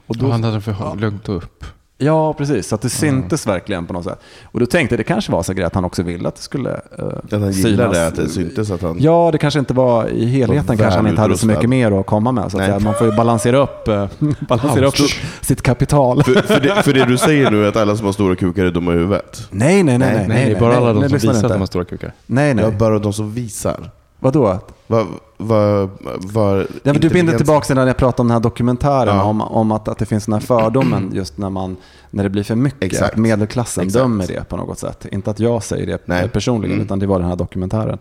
Och 0.08 0.18
då, 0.18 0.32
Han 0.32 0.44
hade 0.44 0.62
för 0.62 0.96
lugnt 0.96 1.30
upp. 1.30 1.66
Ja, 1.98 2.34
precis. 2.34 2.68
Så 2.68 2.76
att 2.76 2.82
det 2.82 2.90
syntes 2.90 3.48
verkligen 3.48 3.86
på 3.86 3.94
något 3.94 4.04
sätt. 4.04 4.20
Och 4.52 4.60
då 4.60 4.66
tänkte 4.66 4.94
jag 4.94 5.00
det 5.00 5.04
kanske 5.04 5.32
var 5.32 5.44
så 5.44 5.64
att 5.66 5.76
han 5.76 5.86
också 5.86 6.04
ville 6.04 6.28
att 6.28 6.36
det 6.36 6.42
skulle 6.42 6.70
uh, 6.70 7.06
Att 7.24 7.32
han 7.32 7.52
gillade 7.52 8.08
att 8.08 8.16
det 8.16 8.30
syntes 8.30 8.72
att 8.72 8.82
han... 8.82 8.98
Ja, 9.00 9.30
det 9.32 9.38
kanske 9.38 9.60
inte 9.60 9.74
var 9.74 10.08
i 10.08 10.26
helheten 10.26 10.78
kanske 10.78 11.00
han 11.00 11.08
inte 11.08 11.22
hade 11.22 11.38
så 11.38 11.48
mycket 11.48 11.70
mer 11.70 12.00
att 12.00 12.06
komma 12.06 12.32
med. 12.32 12.52
Så 12.52 12.58
att 12.58 12.62
Nej. 12.62 12.68
säga. 12.68 12.80
Man 12.80 12.94
får 12.94 13.08
ju 13.08 13.16
balansera 13.16 13.58
upp, 13.58 13.88
eh, 13.88 14.08
balansera 14.40 14.88
upp 14.88 14.96
sitt 15.42 15.62
kapital. 15.62 16.24
För, 16.24 16.34
för, 16.34 16.60
det, 16.60 16.84
för 16.84 16.94
det 16.94 17.06
du 17.06 17.18
säger 17.18 17.52
nu 17.52 17.66
är 17.66 17.70
att 17.70 17.76
alla 17.76 17.96
som 17.96 18.06
har 18.06 18.14
stora 18.14 18.36
kukar 18.36 18.66
är 18.66 18.72
dumma 18.72 18.94
i 18.94 18.96
huvudet? 18.96 19.48
Nej, 19.52 19.84
nej, 19.84 19.98
nej. 19.98 20.16
Nej, 20.16 20.28
Nej, 20.28 20.46
det 20.46 20.56
är 20.56 20.60
bara 20.60 20.78
alla 20.78 20.94
de 20.94 21.00
nej, 21.00 21.10
som 21.10 21.18
visar 21.20 21.46
att 21.46 21.52
de 21.52 21.60
har 21.60 21.66
stora 21.66 21.86
kukar. 21.86 22.12
Nej, 22.26 22.54
nej. 22.54 22.66
Ja, 22.66 22.72
bara 22.72 23.00
de 23.00 23.14
som 23.14 23.34
visar. 23.34 23.90
Vadå? 24.20 24.60
Vad... 24.88 25.08
Vad... 25.38 25.90
Vad... 26.20 26.68
Ja, 26.84 26.94
du 26.94 27.10
binder 27.10 27.38
tillbaka 27.38 27.66
till 27.66 27.76
när 27.76 27.88
jag 27.88 27.98
pratade 27.98 28.22
om 28.22 28.28
den 28.28 28.36
här 28.36 28.40
dokumentären 28.42 29.16
Ja. 29.18 29.24
om, 29.24 29.42
om 29.42 29.72
att, 29.72 29.88
att 29.88 29.98
det 29.98 30.06
finns 30.06 30.26
den 30.26 30.34
här 30.34 30.40
fördomen 30.42 31.12
just 31.14 31.38
när, 31.38 31.50
man, 31.50 31.78
när 32.10 32.24
det 32.24 32.30
blir 32.30 32.44
för 32.44 32.56
mycket. 32.56 32.84
Exakt. 32.84 33.14
Att 33.14 33.18
medelklassen 33.20 33.84
Exakt. 33.88 34.04
dömer 34.04 34.28
det 34.28 34.50
på 34.50 34.58
något 34.58 34.80
sätt. 34.80 35.06
Inte 35.12 35.32
att 35.32 35.40
jag 35.40 35.64
säger 35.64 35.88
det 35.88 36.02
Nej. 36.06 36.30
personligen, 36.30 36.74
Mm. 36.76 36.86
utan 36.86 37.00
det 37.00 37.08
var 37.08 37.20
den 37.20 37.30
här 37.30 37.36
dokumentären. 37.36 37.98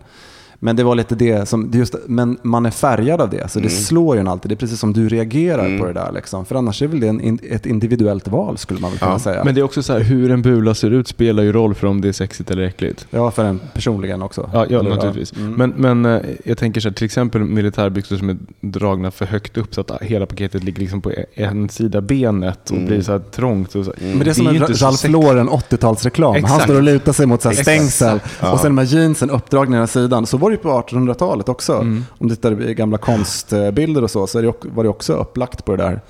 Men 0.65 0.75
det 0.75 0.83
var 0.83 0.95
lite 0.95 1.15
det 1.15 1.47
som, 1.49 1.71
just, 1.73 1.95
men 2.07 2.37
man 2.41 2.65
är 2.65 2.71
färgad 2.71 3.21
av 3.21 3.29
det, 3.29 3.51
så 3.51 3.59
det 3.59 3.65
Mm. 3.67 3.79
slår 3.83 4.15
ju 4.15 4.19
en 4.19 4.27
alltid. 4.27 4.51
Det 4.51 4.55
är 4.55 4.57
precis 4.57 4.79
som 4.79 4.93
du 4.93 5.09
reagerar 5.09 5.65
Mm. 5.65 5.79
på 5.79 5.85
det 5.85 5.93
där. 5.93 6.11
Liksom. 6.11 6.45
För 6.45 6.55
annars 6.55 6.81
är 6.81 6.87
väl 6.87 6.99
det 6.99 7.07
en, 7.07 7.39
ett 7.49 7.65
individuellt 7.65 8.27
val 8.27 8.57
skulle 8.57 8.79
man 8.79 8.89
väl 8.91 8.99
kunna 8.99 9.11
Ja. 9.11 9.19
säga. 9.19 9.43
Men 9.43 9.55
det 9.55 9.61
är 9.61 9.63
också 9.63 9.83
så 9.83 9.93
här, 9.93 9.99
hur 9.99 10.31
en 10.31 10.41
bula 10.41 10.73
ser 10.75 10.91
ut 10.91 11.07
spelar 11.07 11.43
ju 11.43 11.51
roll 11.51 11.75
för 11.75 11.87
om 11.87 12.01
det 12.01 12.07
är 12.07 12.11
sexigt 12.11 12.51
eller 12.51 12.63
äckligt. 12.63 13.07
Ja, 13.09 13.31
för 13.31 13.43
en 13.45 13.59
personligen 13.73 14.21
också. 14.21 14.49
Ja, 14.53 14.65
ja 14.69 14.81
naturligtvis. 14.81 15.33
Mm. 15.37 15.53
Men, 15.53 15.73
men 15.77 16.05
eh, 16.15 16.21
jag 16.45 16.57
tänker 16.57 16.81
så 16.81 16.87
här, 16.89 16.93
till 16.93 17.05
exempel 17.05 17.41
militärbyxor 17.43 18.17
som 18.17 18.29
är 18.29 18.37
dragna 18.61 19.11
för 19.11 19.25
högt 19.25 19.57
upp 19.57 19.75
så 19.75 19.81
att 19.81 19.91
hela 20.01 20.25
paketet 20.25 20.63
ligger 20.63 20.79
liksom 20.79 21.01
på 21.01 21.11
en 21.33 21.69
sida 21.69 22.01
benet 22.01 22.69
och 22.69 22.75
Mm. 22.75 22.87
blir 22.87 23.01
så 23.01 23.11
här 23.11 23.19
trångt. 23.19 23.75
Och 23.75 23.85
så. 23.85 23.93
Men 23.99 24.19
det 24.19 24.29
är 24.29 24.33
som 24.33 24.45
Det 24.45 24.51
är 24.51 24.55
en 24.55 24.75
Ralph 24.75 25.09
Lauren 25.09 25.49
80-talsreklam. 25.49 26.43
Han 26.45 26.59
står 26.59 26.75
och 26.75 26.83
lutar 26.83 27.11
sig 27.13 27.25
mot 27.25 27.41
så 27.41 27.49
här 27.49 27.55
stängsel 27.55 28.19
Ja. 28.41 28.51
och 28.51 28.59
sen 28.59 28.75
med 28.75 28.85
jeansen 28.85 29.29
uppdragna 29.29 29.77
ena 29.77 29.87
sidan. 29.87 30.25
Så 30.25 30.37
var 30.37 30.51
det 30.51 30.54
ju 30.55 30.61
på 30.61 30.69
1800-talet 30.69 31.49
också. 31.49 31.73
Mm. 31.73 32.05
Om 32.17 32.27
du 32.27 32.35
tittar 32.35 32.69
i 32.69 32.73
gamla 32.73 32.97
konstbilder 32.97 34.03
och 34.03 34.11
så, 34.11 34.27
så 34.27 34.53
var 34.61 34.83
det 34.83 34.89
också 34.89 35.13
upplagt 35.13 35.65
på 35.65 35.75
det 35.75 35.83
där 35.83 36.01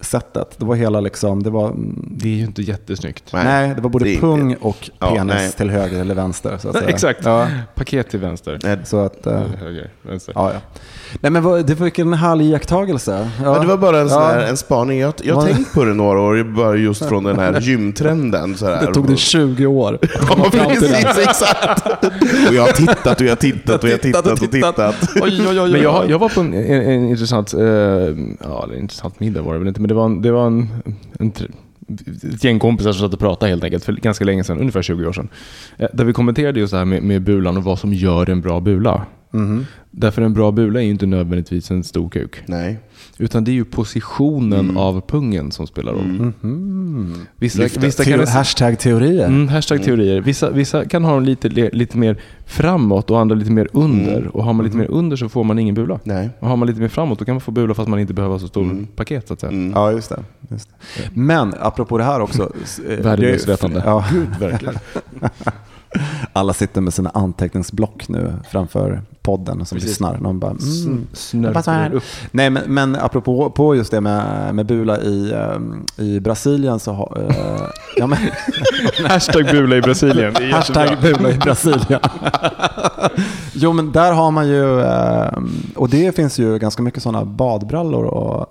sättet. 0.00 0.54
Det 0.58 0.64
var 0.64 0.74
hela 0.74 1.00
liksom, 1.00 1.42
det 1.42 1.50
var, 1.50 1.72
Det 2.10 2.28
är 2.28 2.32
ju 2.32 2.44
inte 2.44 2.62
jättesnyggt. 2.62 3.24
nej, 3.32 3.72
det 3.76 3.80
var 3.80 3.90
både 3.90 4.04
det 4.04 4.10
är 4.10 4.12
inte- 4.12 4.20
pung 4.26 4.54
och 4.60 4.90
Ja, 4.98 5.06
penis 5.14 5.34
nej. 5.34 5.52
till 5.52 5.70
höger 5.70 6.00
eller 6.00 6.14
vänster. 6.14 6.58
Så 6.58 6.68
att 6.68 6.76
säga. 6.78 6.88
Exakt. 6.88 7.20
Ja, 7.24 7.46
Paket 7.74 8.10
till 8.10 8.20
vänster. 8.20 8.58
Nej, 8.64 8.78
så 8.84 8.98
att, 9.00 9.26
eh, 9.26 9.40
Höger, 9.60 9.90
vänster. 10.02 10.32
ja, 10.36 10.52
ja. 10.54 10.60
Nej 11.20 11.32
men 11.32 11.42
vad, 11.42 11.66
det 11.66 11.74
var 11.74 11.84
vilken 11.84 12.12
härlig 12.14 12.44
iakttagelse. 12.46 13.30
Ja. 13.44 13.58
Det 13.58 13.66
var 13.66 13.76
bara 13.76 14.00
en, 14.00 14.08
sån 14.08 14.22
Ja. 14.22 14.28
här, 14.28 14.40
en 14.46 14.56
spaning. 14.56 14.98
Jag, 15.00 15.12
har 15.34 15.46
tänkt 15.46 15.74
på 15.74 15.84
det 15.84 15.94
några 15.94 16.20
år, 16.20 16.44
bara 16.56 16.76
just 16.76 17.04
från 17.04 17.24
den 17.24 17.38
här 17.38 17.60
gymtrenden. 17.60 18.54
Så 18.56 18.66
här. 18.66 18.86
Det 18.86 18.94
tog 18.94 19.08
det 19.08 19.16
20 19.16 19.66
år 19.66 19.94
att 20.02 20.10
Ja, 20.14 20.26
komma 20.28 20.50
fram 20.50 20.70
till 20.70 20.80
precis, 20.80 21.16
det. 21.16 21.22
exakt. 21.22 22.04
Och 22.48 22.54
jag 22.54 22.62
har 22.62 22.72
tittat 22.72 23.20
och 23.20 23.26
jag 23.26 23.30
har 23.30 23.36
tittat 23.36 23.82
och 23.84 23.88
jag 23.90 23.94
har 23.94 23.98
tittat 23.98 24.26
och 24.26 24.50
tittat. 24.50 24.94
Oj, 25.22 25.46
oj, 25.50 25.60
oj, 25.60 25.72
Men 25.72 25.82
jag, 25.82 26.10
jag 26.10 26.18
var 26.18 26.28
på 26.28 26.40
en, 26.40 26.54
en, 26.54 26.82
en 26.82 27.08
intressant, 27.08 27.54
eh, 27.54 27.60
ja, 27.62 28.68
intressant 28.78 29.20
middag 29.20 29.42
var 29.42 29.52
det 29.52 29.58
väl 29.58 29.65
inte, 29.68 29.80
men 29.80 29.88
det 29.88 29.94
var 29.94 30.06
en, 30.06 30.22
det 30.22 30.32
var 30.32 30.46
en, 30.46 30.68
en 31.18 31.32
tr- 31.32 31.50
ett 32.34 32.44
gäng 32.44 32.58
kompisar 32.58 32.92
som 32.92 33.00
satt 33.00 33.14
och 33.14 33.20
pratade 33.20 33.50
helt 33.50 33.64
enkelt 33.64 33.84
för 33.84 33.92
ganska 33.92 34.24
länge 34.24 34.44
sedan, 34.44 34.58
ungefär 34.58 34.82
20 34.82 35.06
år 35.06 35.12
sedan. 35.12 35.28
Eh, 35.78 35.88
Där 35.92 36.04
vi 36.04 36.12
kommenterade 36.12 36.60
just 36.60 36.70
det 36.72 36.78
här 36.78 36.84
med, 36.84 37.02
med 37.02 37.22
bulan 37.22 37.56
och 37.56 37.64
vad 37.64 37.78
som 37.78 37.94
gör 37.94 38.30
en 38.30 38.40
bra 38.40 38.60
bula. 38.60 39.06
Mhm. 39.30 39.66
Därför 39.90 40.22
en 40.22 40.34
bra 40.34 40.52
bula 40.52 40.80
är 40.80 40.84
ju 40.84 40.90
inte 40.90 41.06
nödvändigtvis 41.06 41.70
en 41.70 41.84
stor 41.84 42.08
kuk. 42.08 42.36
Nej. 42.46 42.78
Utan 43.18 43.44
det 43.44 43.50
är 43.50 43.52
ju 43.54 43.64
positionen 43.64 44.60
Mm. 44.60 44.76
av 44.76 45.00
pungen 45.08 45.50
som 45.50 45.66
spelar 45.66 45.92
roll. 45.92 46.00
Mm. 46.04 46.32
Mhm. 46.40 47.26
Vissa, 47.36 47.62
vissa 47.80 48.04
kan 48.04 48.12
Teo- 48.20 48.26
Hashtag 48.26 48.78
teorier. 48.78 49.26
Mm, 49.26 49.48
hashtag 49.48 49.82
teorier. 49.84 50.20
Vissa, 50.20 50.50
vissa 50.50 50.84
kan 50.84 51.04
ha 51.04 51.14
dem 51.14 51.24
lite, 51.24 51.48
lite 51.48 51.98
mer 51.98 52.16
framåt 52.46 53.10
och 53.10 53.20
andra 53.20 53.36
lite 53.36 53.50
mer 53.50 53.68
under. 53.72 54.16
Mm. 54.18 54.28
Och 54.30 54.44
har 54.44 54.52
man 54.52 54.64
lite 54.64 54.76
mer 54.76 54.90
under 54.90 55.16
så 55.16 55.28
får 55.28 55.44
man 55.44 55.58
ingen 55.58 55.74
bula. 55.74 56.00
Nej. 56.04 56.30
Och 56.40 56.48
har 56.48 56.56
man 56.56 56.68
lite 56.68 56.80
mer 56.80 56.88
framåt 56.88 57.18
då 57.18 57.24
kan 57.24 57.34
man 57.34 57.40
få 57.40 57.50
bula 57.50 57.74
fast 57.74 57.88
man 57.88 57.98
inte 57.98 58.14
behöver 58.14 58.32
ha 58.34 58.38
så 58.40 58.48
stor 58.48 58.62
Mm. 58.62 58.86
paket 58.86 59.28
så 59.28 59.34
att 59.34 59.40
säga. 59.40 59.52
Mm. 59.52 59.72
Ja, 59.74 59.92
just 59.92 60.08
det. 60.08 60.22
Men 61.14 61.54
apropå 61.60 61.98
det 61.98 62.04
här 62.04 62.20
också. 62.20 62.42
eh, 62.88 62.98
Värdegrundsvetande. 63.04 63.80
det- 63.80 63.86
Ja, 63.86 64.04
Verkligen. 64.40 64.78
alla 66.32 66.52
sitter 66.52 66.80
med 66.80 66.94
sina 66.94 67.10
anteckningsblock 67.10 68.08
nu 68.08 68.32
framför 68.50 69.02
podden 69.22 69.64
som 69.66 69.76
Precis. 69.76 69.90
lyssnar. 69.90 70.18
De 70.18 70.38
bara, 70.38 70.50
mm. 70.50 71.06
Snörper 71.12 71.94
upp. 71.94 72.02
Nej, 72.30 72.50
men, 72.50 72.62
men 72.66 72.96
apropå 72.96 73.50
på 73.50 73.74
just 73.76 73.90
det 73.90 74.00
med, 74.00 74.54
med 74.54 74.66
bula 74.66 75.00
i, 75.00 75.32
ehm, 75.34 75.84
i 75.96 76.20
Brasilien 76.20 76.78
så 76.78 76.92
har... 76.92 77.26
eh, 77.28 77.66
ja, 77.96 78.06
men, 78.06 78.18
Hashtag 79.08 79.44
bula 79.50 79.76
i 79.76 79.80
Brasilien. 79.82 80.34
Hashtag 80.52 80.88
bula 81.02 81.30
i 81.30 81.34
Brasilien. 81.38 82.00
jo, 83.52 83.72
men 83.72 83.92
där 83.92 84.12
har 84.12 84.30
man 84.30 84.48
ju... 84.48 84.80
ehm, 84.82 85.50
och 85.76 85.88
det 85.88 86.16
finns 86.16 86.38
ju 86.38 86.58
ganska 86.58 86.82
mycket 86.82 87.02
sådana 87.02 87.24
badbrallor 87.24 88.06
att 88.42 88.48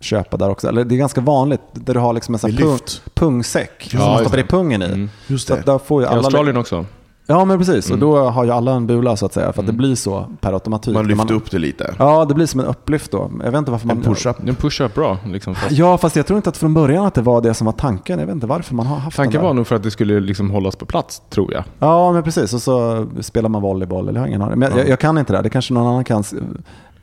köpa 0.00 0.36
där 0.36 0.50
också. 0.50 0.68
Eller 0.68 0.84
det 0.84 0.94
är 0.94 0.96
ganska 0.96 1.20
vanligt 1.20 1.60
där 1.72 1.94
du 1.94 2.00
har 2.00 2.12
liksom 2.12 2.34
en 2.34 2.38
sån 2.38 2.56
pung, 2.56 2.78
pungsäck 3.14 3.88
Ja, 3.92 3.98
som 3.98 3.98
man 3.98 4.18
stoppar 4.18 4.38
i 4.38 4.44
pungen 4.44 4.82
i. 4.82 4.86
Mm. 4.86 5.10
Just 5.26 5.48
det. 5.48 5.62
där 5.66 5.78
får 5.78 6.02
ju 6.02 6.06
I 6.06 6.08
alla... 6.08 6.18
Australien 6.18 6.56
också. 6.56 6.86
Ja, 7.28 7.44
men 7.44 7.58
precis. 7.58 7.90
Mm. 7.90 7.94
Och 7.94 8.08
då 8.08 8.30
har 8.30 8.44
ju 8.44 8.50
alla 8.50 8.72
en 8.72 8.86
bula 8.86 9.16
så 9.16 9.26
att 9.26 9.32
säga. 9.32 9.52
För 9.52 9.60
att 9.60 9.66
det 9.66 9.72
blir 9.72 9.94
så 9.94 10.26
per 10.40 10.52
automatik. 10.52 10.94
Man 10.94 11.08
lyfter 11.08 11.34
upp 11.34 11.50
det 11.50 11.58
lite. 11.58 11.94
Ja, 11.98 12.24
det 12.24 12.34
blir 12.34 12.46
som 12.46 12.60
en 12.60 12.66
upplyft 12.66 13.10
då. 13.10 13.30
Jag 13.44 13.50
vet 13.50 13.58
inte 13.58 13.70
varför 13.70 13.86
man... 13.86 13.96
En 13.96 14.02
push-up. 14.02 14.48
En 14.48 14.54
push-up 14.54 14.94
bra. 14.94 15.18
Liksom, 15.26 15.54
fast 15.54 15.72
Ja, 15.72 15.98
fast 15.98 16.16
jag 16.16 16.26
tror 16.26 16.36
inte 16.36 16.48
att 16.48 16.56
från 16.56 16.74
början 16.74 17.06
att 17.06 17.14
det 17.14 17.22
var 17.22 17.40
det 17.40 17.54
som 17.54 17.64
var 17.64 17.72
tanken. 17.72 18.18
Jag 18.18 18.26
vet 18.26 18.34
inte 18.34 18.46
varför 18.46 18.74
man 18.74 18.86
har 18.86 18.96
haft 18.96 19.16
Tanken 19.16 19.42
var 19.42 19.54
nog 19.54 19.66
för 19.66 19.76
att 19.76 19.82
det 19.82 19.90
skulle 19.90 20.20
liksom 20.20 20.50
hållas 20.50 20.76
på 20.76 20.86
plats, 20.86 21.22
tror 21.30 21.52
jag. 21.52 21.64
Ja, 21.78 22.12
men 22.12 22.22
precis. 22.22 22.54
Och 22.54 22.62
så 22.62 23.06
spelar 23.20 23.48
man 23.48 23.62
volleyboll. 23.62 24.08
Eller 24.08 24.18
jag 24.18 24.22
har 24.22 24.28
ingen 24.28 24.42
aning. 24.42 24.58
Men 24.58 24.78
jag, 24.78 24.88
jag 24.88 25.00
kan 25.00 25.18
inte 25.18 25.32
det. 25.32 25.36
här. 25.36 25.42
Det 25.42 25.50
kanske 25.50 25.74
någon 25.74 25.86
annan 25.86 26.04
kan. 26.04 26.24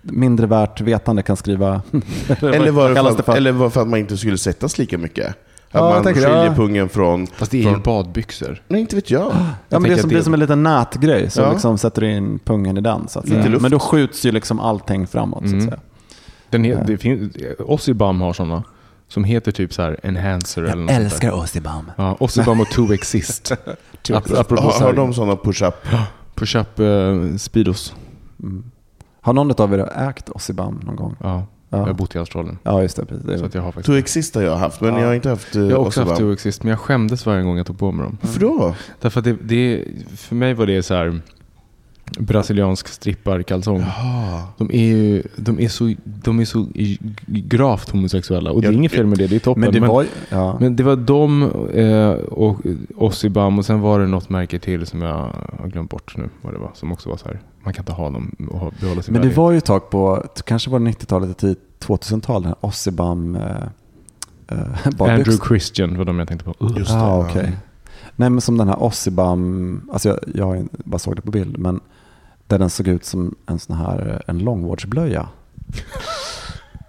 Mindre 0.05 0.47
värt 0.47 0.81
vetande 0.81 1.23
kan 1.23 1.37
skriva. 1.37 1.81
Eller 2.41 2.71
var, 2.71 2.89
det 2.89 2.95
för, 3.15 3.23
för? 3.23 3.35
eller 3.35 3.51
var 3.51 3.69
för 3.69 3.81
att 3.81 3.87
man 3.87 3.99
inte 3.99 4.17
skulle 4.17 4.37
sättas 4.37 4.77
lika 4.77 4.97
mycket? 4.97 5.27
Att 5.27 5.35
Ja, 5.71 5.79
jag 5.87 5.93
man 5.95 6.03
tänker, 6.03 6.21
skiljer 6.21 6.45
ja. 6.45 6.53
pungen 6.55 6.89
från... 6.89 7.27
Fast 7.27 7.51
det 7.51 7.57
är 7.57 7.61
ju 7.63 7.69
från 7.71 7.81
badbyxor. 7.81 8.61
nej, 8.67 8.81
inte 8.81 8.95
vet 8.95 9.11
jag. 9.11 9.21
Ja, 9.21 9.29
men 9.69 9.81
det 9.83 9.87
tänker 9.87 10.01
som 10.01 10.09
det- 10.09 10.23
som 10.23 10.33
en 10.33 10.39
liten 10.39 10.63
nätgrej. 10.63 11.29
Så 11.29 11.41
Ja. 11.41 11.51
liksom 11.51 11.77
sätter 11.77 12.03
in 12.03 12.39
pungen 12.39 12.77
i 12.77 12.81
den. 12.81 13.07
Så 13.07 13.19
att 13.19 13.29
Lite 13.29 13.49
luft. 13.49 13.61
Men 13.61 13.71
då 13.71 13.79
skjuts 13.79 14.25
ju 14.25 14.31
liksom 14.31 14.59
allting 14.59 15.07
framåt. 15.07 15.39
Så 15.39 15.45
att 15.45 15.51
Mm. 15.53 15.65
säga. 15.65 15.79
Den 16.49 16.85
det 16.87 16.97
finns, 16.97 17.33
Ossibam 17.59 18.21
har 18.21 18.33
sådana 18.33 18.63
som 19.07 19.23
heter 19.23 19.51
typ 19.51 19.73
så 19.73 19.81
här 19.81 19.99
enhancer 20.03 20.63
eller 20.63 20.75
något 20.75 21.09
sånt 21.11 21.21
där. 21.21 21.33
Ossibam. 21.33 21.91
Ja, 21.95 22.15
Ossibam 22.19 22.59
och 22.59 22.69
To 22.69 22.93
Exist. 22.93 23.51
Ap- 24.09 24.33
apropå 24.39 24.61
Har, 24.63 24.71
så 24.71 24.83
har 24.83 24.93
de 24.93 25.13
sådana 25.13 25.35
push-up? 25.35 25.75
push-up 26.35 26.79
uh, 26.79 27.37
speedos. 27.37 27.93
Mm. 28.43 28.63
Har 29.23 29.33
någon 29.33 29.51
av 29.61 29.73
er 29.73 29.89
ägt 30.09 30.29
Ossibam 30.29 30.81
någon 30.85 30.95
gång? 30.95 31.15
Ja, 31.19 31.43
Ja. 31.69 31.79
jag 31.79 31.85
har 31.85 31.93
bott 31.93 32.15
i 32.15 32.17
Australien. 32.17 32.57
Ja, 32.63 32.81
just 32.81 32.95
det. 32.97 33.05
Precis. 33.05 33.25
Det 33.25 33.37
Så 33.37 33.45
att 33.45 33.53
jag 33.53 33.61
har 33.61 33.71
faktiskt... 33.71 34.35
Jag 34.35 34.55
haft, 34.55 34.81
men 34.81 34.93
Ja. 34.93 34.99
jag 34.99 35.07
har 35.07 35.13
inte 35.13 35.29
haft 35.29 35.55
uh, 35.55 35.69
Jag 35.69 35.77
har 35.77 35.85
också 35.85 36.03
haft 36.03 36.17
To 36.17 36.31
Exist, 36.33 36.63
men 36.63 36.69
jag 36.69 36.79
skämdes 36.79 37.25
varje 37.25 37.43
gång 37.43 37.57
jag 37.57 37.65
tog 37.65 37.79
på 37.79 37.91
mig 37.91 38.05
dem. 38.05 38.17
Varför 38.21 38.39
då? 38.39 38.75
Därför 39.01 39.19
att 39.19 39.23
det, 39.25 39.33
det, 39.41 39.85
för 40.17 40.35
mig 40.35 40.53
var 40.53 40.65
det 40.65 40.83
så 40.83 40.93
här 40.93 41.21
brasiliansk 42.19 42.87
stripparkalsong. 42.87 43.79
Jaha. 43.79 44.43
De 44.57 44.71
är 44.71 44.85
ju 44.85 45.23
de 45.35 45.59
är 45.59 45.67
så, 45.67 45.93
de 46.03 46.39
är 46.39 46.45
så 46.45 46.67
gravt 47.27 47.89
homosexuella. 47.89 48.51
Och 48.51 48.61
det 48.61 48.67
är 48.67 48.71
inget 48.71 48.91
fel 48.91 49.05
med 49.05 49.17
det, 49.17 49.27
det 49.27 49.35
är 49.35 49.39
toppen. 49.39 49.61
Men 49.61 49.73
det 49.73 49.79
var 49.79 50.05
ja. 50.29 50.57
men 50.59 50.75
det 50.75 50.83
var 50.83 50.95
de 50.95 51.43
eh, 51.73 52.09
och 52.11 52.59
Ossibam 52.95 53.59
och 53.59 53.65
sen 53.65 53.81
var 53.81 53.99
det 53.99 54.07
något 54.07 54.29
märke 54.29 54.59
till 54.59 54.85
som 54.85 55.01
jag 55.01 55.29
har 55.59 55.67
glömt 55.67 55.89
bort 55.89 56.17
nu 56.17 56.29
vad 56.41 56.53
det 56.53 56.59
var. 56.59 56.71
Som 56.73 56.91
också 56.91 57.09
var 57.09 57.17
så 57.17 57.25
här, 57.25 57.39
man 57.63 57.73
kan 57.73 57.81
inte 57.81 57.91
ha 57.91 58.09
dem 58.09 58.35
och 58.51 58.73
behålla 58.79 59.01
sin 59.01 59.13
Men 59.13 59.21
det 59.21 59.35
var 59.37 59.51
ju 59.51 59.57
ett 59.57 59.65
tag 59.65 59.89
på, 59.89 60.25
kanske 60.45 60.69
var 60.69 60.79
det 60.79 60.85
90-talet 60.85 61.23
eller 61.25 61.33
tidigt 61.33 61.59
2000-tal, 61.83 62.43
den 62.43 62.55
Ossibam 62.59 63.35
eh, 63.35 63.63
eh, 64.47 64.57
Andrew 64.99 65.37
Christian 65.47 65.97
var 65.97 66.05
de 66.05 66.19
jag 66.19 66.27
tänkte 66.27 66.53
på. 66.53 66.65
Uh. 66.65 66.77
Just 66.77 66.91
det. 66.91 66.97
ah, 66.97 67.19
ja. 67.19 67.29
okej. 67.29 67.57
Nej 68.15 68.29
men 68.29 68.41
som 68.41 68.57
den 68.57 68.67
här 68.67 68.83
Ossibam, 68.83 69.81
alltså 69.93 70.09
jag, 70.09 70.19
jag 70.35 70.67
bara 70.71 70.99
såg 70.99 71.15
det 71.15 71.21
på 71.21 71.31
bild, 71.31 71.57
men 71.57 71.79
där 72.53 72.59
den 72.59 72.69
såg 72.69 72.87
ut 72.87 73.05
som 73.05 73.35
en 73.45 73.59
sån 73.59 73.75
här 73.75 74.23
en 74.27 74.39
långvårdsblöja. 74.39 75.27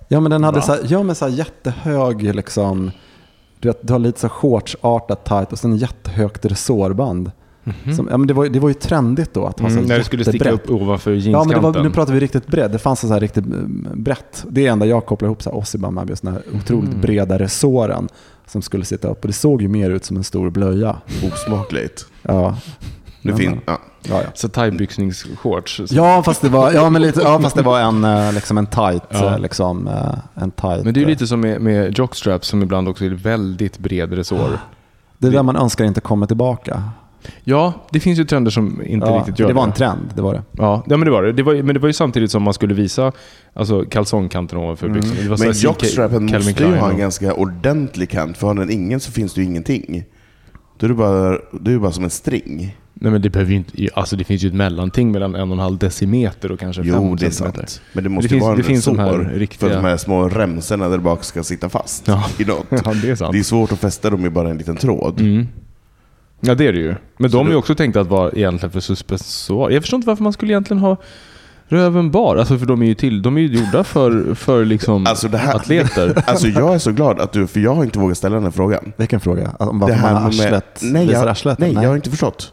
Ja 0.09 0.21
men 0.21 0.31
den 0.31 0.45
hade 0.45 0.59
Va? 0.59 0.63
så 0.65 0.73
här, 0.73 0.81
ja, 0.89 1.03
men 1.03 1.15
så 1.15 1.29
jättehög 1.29 2.35
liksom, 2.35 2.91
du, 3.61 3.69
vet, 3.69 3.87
du 3.87 3.93
har 3.93 4.01
lite 4.01 4.21
så 4.21 4.29
shortsartat 4.29 5.25
tight 5.25 5.53
och 5.53 5.59
sen 5.59 5.77
jättehögt 5.77 6.45
resårband. 6.45 7.31
Som, 7.97 8.09
ja, 8.11 8.17
men 8.19 8.27
det, 8.27 8.35
var, 8.35 8.47
det 8.49 8.61
var 8.61 8.69
ju 8.69 8.75
trendigt 8.75 9.35
då 9.35 9.47
att 9.47 9.61
ha 9.61 9.69
Mm, 9.69 9.85
när 9.85 9.99
det 9.99 10.05
skulle 10.05 10.25
sticka 10.25 10.51
upp 10.51 10.71
ovanför 10.71 11.11
Ja, 11.11 11.17
jeanskanten. 11.17 11.63
men 11.63 11.73
det 11.73 11.79
var, 11.79 11.85
nu 11.85 11.91
pratar 11.91 12.13
vi 12.13 12.21
riktigt 12.21 12.47
bredd. 12.47 12.71
Det 12.71 12.79
fanns 12.79 13.01
så 13.01 13.07
här 13.09 13.21
riktigt 13.21 13.47
eh, 13.47 13.53
brett. 13.95 14.45
Det 14.51 14.67
är 14.67 14.73
enda 14.73 14.87
jag 14.87 15.07
kopplar 15.07 15.27
ihop 15.29 15.47
Ossibam 15.47 15.95
med, 15.95 16.09
just 16.09 16.23
den 16.23 16.33
här 16.33 16.43
otroligt 16.55 16.89
Mm. 16.89 17.01
breda 17.01 17.39
resåren 17.39 18.09
som 18.47 18.63
skulle 18.63 18.85
sitta 18.85 19.09
upp. 19.09 19.21
Och 19.21 19.27
det 19.27 19.33
såg 19.33 19.63
ju 19.63 19.69
mer 19.69 19.91
ut 19.91 20.05
som 20.05 20.17
en 20.17 20.25
stor 20.25 20.51
blöja. 20.51 20.97
Osmakligt. 21.33 22.07
Ja, 22.23 22.57
Det 23.25 23.31
Ja, 23.31 23.37
fin- 23.37 23.61
ja. 23.67 23.79
ja, 24.03 24.21
ja. 24.23 24.29
Så 24.35 24.49
thaibyxningsshorts. 24.49 25.81
Ja, 25.91 26.23
fast 26.23 26.43
det 26.43 26.49
var, 26.49 26.73
ja, 26.73 26.91
men 26.91 27.03
lite, 27.03 27.21
ja, 27.21 27.41
fast 27.41 27.57
det 27.57 27.63
var 27.63 27.81
en, 27.81 28.05
eh, 28.05 28.33
liksom 28.33 28.59
en 28.59 28.67
tight, 28.67 29.03
Ja. 29.11 29.33
eh, 29.35 29.39
liksom, 29.39 29.89
eh, 29.89 30.43
en 30.43 30.51
tight. 30.51 30.85
Men 30.85 30.95
det 30.95 30.99
är 31.01 31.03
ju 31.03 31.07
lite 31.09 31.27
som 31.27 31.41
med, 31.41 31.61
med 31.61 31.99
jockstraps 31.99 32.49
som 32.49 32.63
ibland 32.63 32.89
också 32.89 33.05
är 33.05 33.11
väldigt 33.11 33.79
bred 33.79 34.13
resår. 34.13 34.59
Det 35.19 35.27
är 35.27 35.31
där 35.33 35.43
man 35.43 35.57
önskar 35.57 35.85
inte 35.85 36.01
kommer 36.01 36.27
tillbaka. 36.27 36.83
Ja, 37.45 37.73
det 37.91 38.01
finns 38.01 38.19
ju 38.19 38.25
trender 38.25 38.51
som 38.51 38.83
inte 38.87 39.07
Ja, 39.07 39.13
riktigt 39.19 39.39
gör 39.39 39.49
det 39.49 39.55
var 39.55 39.65
en 39.65 39.73
trend, 39.73 40.13
det 40.15 40.23
var 40.23 40.35
det. 40.35 40.43
Ja, 40.53 40.83
ja 40.87 40.97
men 40.97 41.05
det 41.07 41.11
var 41.11 41.23
det. 41.23 41.33
det 41.33 41.43
var, 41.43 41.55
men 41.55 41.75
det 41.75 41.81
var 41.81 41.87
ju 41.87 41.93
samtidigt 41.93 42.31
som 42.31 42.43
man 42.43 42.55
skulle 42.55 42.75
visa 42.75 43.13
alltså, 43.55 43.85
kalsongkanten 43.85 44.59
ovanför 44.59 44.87
Mm. 44.87 45.01
byxorna. 45.01 45.23
Det 45.23 45.29
var 45.29 45.39
Men 45.39 45.55
Calvin 46.29 46.33
måste 46.33 46.51
ju 46.51 46.55
Klein 46.55 46.79
ha 46.79 46.91
en 46.91 46.99
ganska 46.99 47.35
ordentlig 47.35 48.11
kant, 48.11 48.37
för 48.39 48.47
har 48.47 48.55
den 48.55 48.71
ingen 48.71 49.01
så 49.01 49.13
finns 49.13 49.35
det 49.35 49.41
ju 49.41 49.47
ingenting. 49.47 50.05
Då 50.79 50.87
är 50.87 50.89
det 50.89 50.95
bara, 50.95 51.31
det 51.61 51.71
är 51.71 51.73
ju 51.73 51.79
bara 51.81 51.93
som 51.93 52.05
en 52.05 52.11
string. 52.11 52.77
Nej 52.95 53.13
men 53.13 53.23
det 53.23 53.31
behöver 53.31 53.53
inte, 53.53 53.89
alltså 53.95 54.17
det 54.17 54.25
finns 54.25 54.43
ju 54.43 54.49
ett 54.49 54.55
mellanting 54.55 55.13
mellan 55.13 55.35
en 55.35 55.49
och 55.51 55.57
en 55.57 55.59
halv 55.59 55.79
decimeter 55.79 56.53
och 56.53 56.61
kanske 56.61 56.83
Jo, 56.85 56.95
fem 56.95 57.17
det 57.17 57.27
är 57.27 57.31
centimeter. 57.31 57.67
sant. 57.67 57.81
Men 57.93 58.05
det 58.05 58.11
måste 58.11 58.29
det 58.29 58.35
ju 58.35 58.39
finns- 58.39 58.45
vara 58.45 58.55
det 58.57 58.61
en 58.61 58.65
finns 58.67 58.85
de 58.85 58.99
här 58.99 59.33
riktiga- 59.35 59.59
för 59.59 59.67
att 59.77 59.83
de 59.83 59.89
här 59.89 59.97
små 59.97 60.29
remsorna 60.29 60.89
där 60.89 60.99
bak 60.99 61.25
ska 61.25 61.43
sitta 61.43 61.69
fast 61.69 62.09
Ja. 62.09 62.25
i 62.39 62.45
något. 62.45 62.67
Ja, 62.71 62.95
det 63.03 63.11
är 63.11 63.15
sant. 63.17 63.33
Det 63.33 63.39
är 63.39 63.43
svårt 63.43 63.73
att 63.73 63.79
fästa 63.79 64.11
dem 64.11 64.27
i 64.27 64.31
bara 64.31 64.51
en 64.51 64.59
liten 64.59 64.77
tråd. 64.77 65.21
Mm. 65.21 65.49
Ja 66.41 66.55
det 66.55 66.67
är 66.67 66.73
det 66.73 66.79
ju. 66.79 66.95
Men 67.19 67.31
Så 67.31 67.37
de 67.37 67.47
är 67.47 67.51
ju 67.51 67.57
också 67.57 67.75
tänkta 67.75 68.01
att 68.01 68.07
vara 68.09 68.31
egentligen 68.33 68.73
för 68.73 68.81
suspensoar. 68.81 69.71
Jag 69.71 69.83
förstår 69.83 69.97
inte 69.97 70.07
varför 70.09 70.23
man 70.23 70.33
skulle 70.33 70.53
egentligen 70.53 70.81
ha 70.81 70.97
röven 71.69 72.11
bar. 72.11 72.37
Alltså 72.37 72.59
för 72.59 72.67
de 72.67 72.83
är 72.83 72.87
ju 72.87 72.95
till, 72.95 73.23
de 73.23 73.37
är 73.37 73.41
ju 73.41 73.47
gjorda 73.59 73.85
för, 73.85 74.35
för 74.35 74.65
liksom 74.65 75.07
Alltså 75.07 75.29
det 75.29 75.39
här- 75.39 75.55
atleter. 75.57 76.23
Alltså 76.27 76.49
jag 76.49 76.75
är 76.75 76.79
så 76.79 76.93
glad 76.93 77.21
att 77.21 77.33
du, 77.33 77.47
för 77.47 77.61
jag 77.61 77.75
har 77.75 77.85
inte 77.85 77.99
vågat 77.99 78.19
ställa 78.19 78.35
den 78.35 78.45
här 78.45 78.51
frågan. 78.51 78.93
Vilken 78.97 79.21
fråga? 79.21 79.51
Om 79.59 79.79
Det 79.81 79.87
varför 79.87 80.03
man 80.03 80.15
har 80.23 80.29
arslet, 80.29 80.81
nej, 80.83 81.11
jag, 81.11 81.29
arslet? 81.29 81.59
nej, 81.59 81.73
jag 81.73 81.89
har 81.89 81.97
inte 81.97 82.11
förstått. 82.11 82.53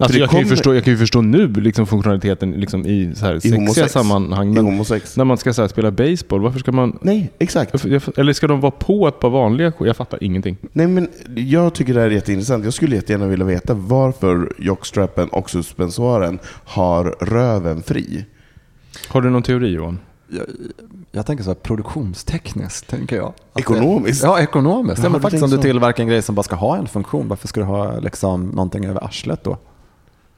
Alltså 0.00 0.18
jag, 0.18 0.30
kan 0.30 0.38
ju 0.38 0.44
kommer- 0.44 0.56
förstå, 0.56 0.74
jag 0.74 0.84
kan 0.84 0.92
ju 0.92 0.98
förstå 0.98 1.20
nu 1.20 1.46
liksom 1.48 1.86
funktionaliteten 1.86 2.50
liksom 2.50 2.86
i 2.86 3.12
så 3.14 3.26
här 3.26 3.34
sexiga 3.34 3.54
homosex. 3.56 3.92
sammanhang. 3.92 4.48
I 4.50 4.54
Men 4.54 4.64
homosex. 4.64 5.16
när 5.16 5.24
man 5.24 5.36
ska 5.38 5.52
så 5.52 5.62
här 5.62 5.68
spela 5.68 5.90
baseball, 5.90 6.40
varför 6.40 6.58
ska 6.58 6.72
man... 6.72 6.98
Nej, 7.02 7.30
exakt. 7.38 7.84
Eller 8.18 8.32
ska 8.32 8.46
de 8.46 8.60
vara 8.60 8.70
på 8.70 9.08
ett 9.08 9.20
par 9.20 9.30
vanliga 9.30 9.70
skor? 9.72 9.86
Jag 9.86 9.96
fattar 9.96 10.24
ingenting. 10.24 10.56
Nej, 10.72 10.86
men 10.86 11.08
jag 11.34 11.74
tycker 11.74 11.94
det 11.94 12.00
här 12.00 12.06
är 12.06 12.10
jätteintressant. 12.10 12.64
Jag 12.64 12.74
skulle 12.74 12.96
jättegärna 12.96 13.26
vilja 13.26 13.44
veta 13.46 13.74
varför 13.74 14.52
jockstrappen 14.58 15.28
och 15.28 15.50
suspensoaren 15.50 16.38
har 16.64 17.04
röven 17.20 17.82
fri. 17.82 18.24
Har 19.08 19.20
du 19.20 19.30
någon 19.30 19.42
teori 19.42 19.68
Johan? 19.68 19.98
Jag, 20.28 20.46
jag 21.12 21.26
tänker 21.26 21.44
så 21.44 21.50
här 21.50 21.54
produktionstekniskt, 21.54 22.86
tänker 22.90 23.16
jag. 23.16 23.26
Att 23.52 23.60
Ekonomiskt? 23.60 24.20
Det, 24.22 24.26
ja, 24.26 24.40
ekonomiskt. 24.40 24.98
Ja, 24.98 25.04
Ja, 25.04 25.10
men 25.10 25.20
faktiskt 25.20 25.44
om 25.44 25.50
du 25.50 25.58
tillverkar 25.58 26.02
en 26.02 26.08
grej 26.08 26.22
som 26.22 26.34
bara 26.34 26.42
ska 26.42 26.56
ha 26.56 26.76
en 26.76 26.86
funktion, 26.86 27.28
varför 27.28 27.48
ska 27.48 27.60
du 27.60 27.66
ha 27.66 27.98
liksom 28.00 28.48
någonting 28.48 28.84
över 28.86 29.04
arslet 29.04 29.44
då? 29.44 29.58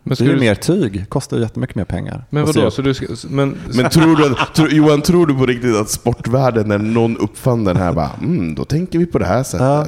Men, 0.03 0.17
Det 0.19 0.25
är 0.25 0.27
ju 0.29 0.35
du, 0.35 0.41
mer 0.41 0.55
tyg, 0.55 1.09
kostar 1.09 1.37
ju 1.37 1.43
jättemycket 1.43 1.77
mer 1.77 1.85
pengar. 1.85 2.25
men 2.31 2.45
vadå? 2.45 2.71
så- 2.71 2.83
du 2.83 2.95
ska, 2.95 3.07
men, 3.29 3.59
Men 3.75 3.91
tror 3.91 4.17
du, 4.17 4.35
tror, 4.55 4.69
Johan, 4.71 5.03
tror 5.03 5.27
du 5.27 5.35
på 5.35 5.47
riktigt 5.47 5.77
att 5.77 5.91
sportvärlden, 5.91 6.69
när 6.69 6.79
någon 6.79 7.17
uppfann 7.17 7.65
den 7.65 7.77
här, 7.77 7.93
bara 7.93 8.11
mm, 8.23 8.55
då 8.55 8.65
tänker 8.65 8.99
vi 8.99 9.07
på 9.07 9.19
det 9.19 9.27
här 9.27 9.43
sättet? 9.43 9.61
Ja. 9.61 9.87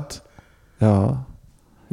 Jag 0.78 1.18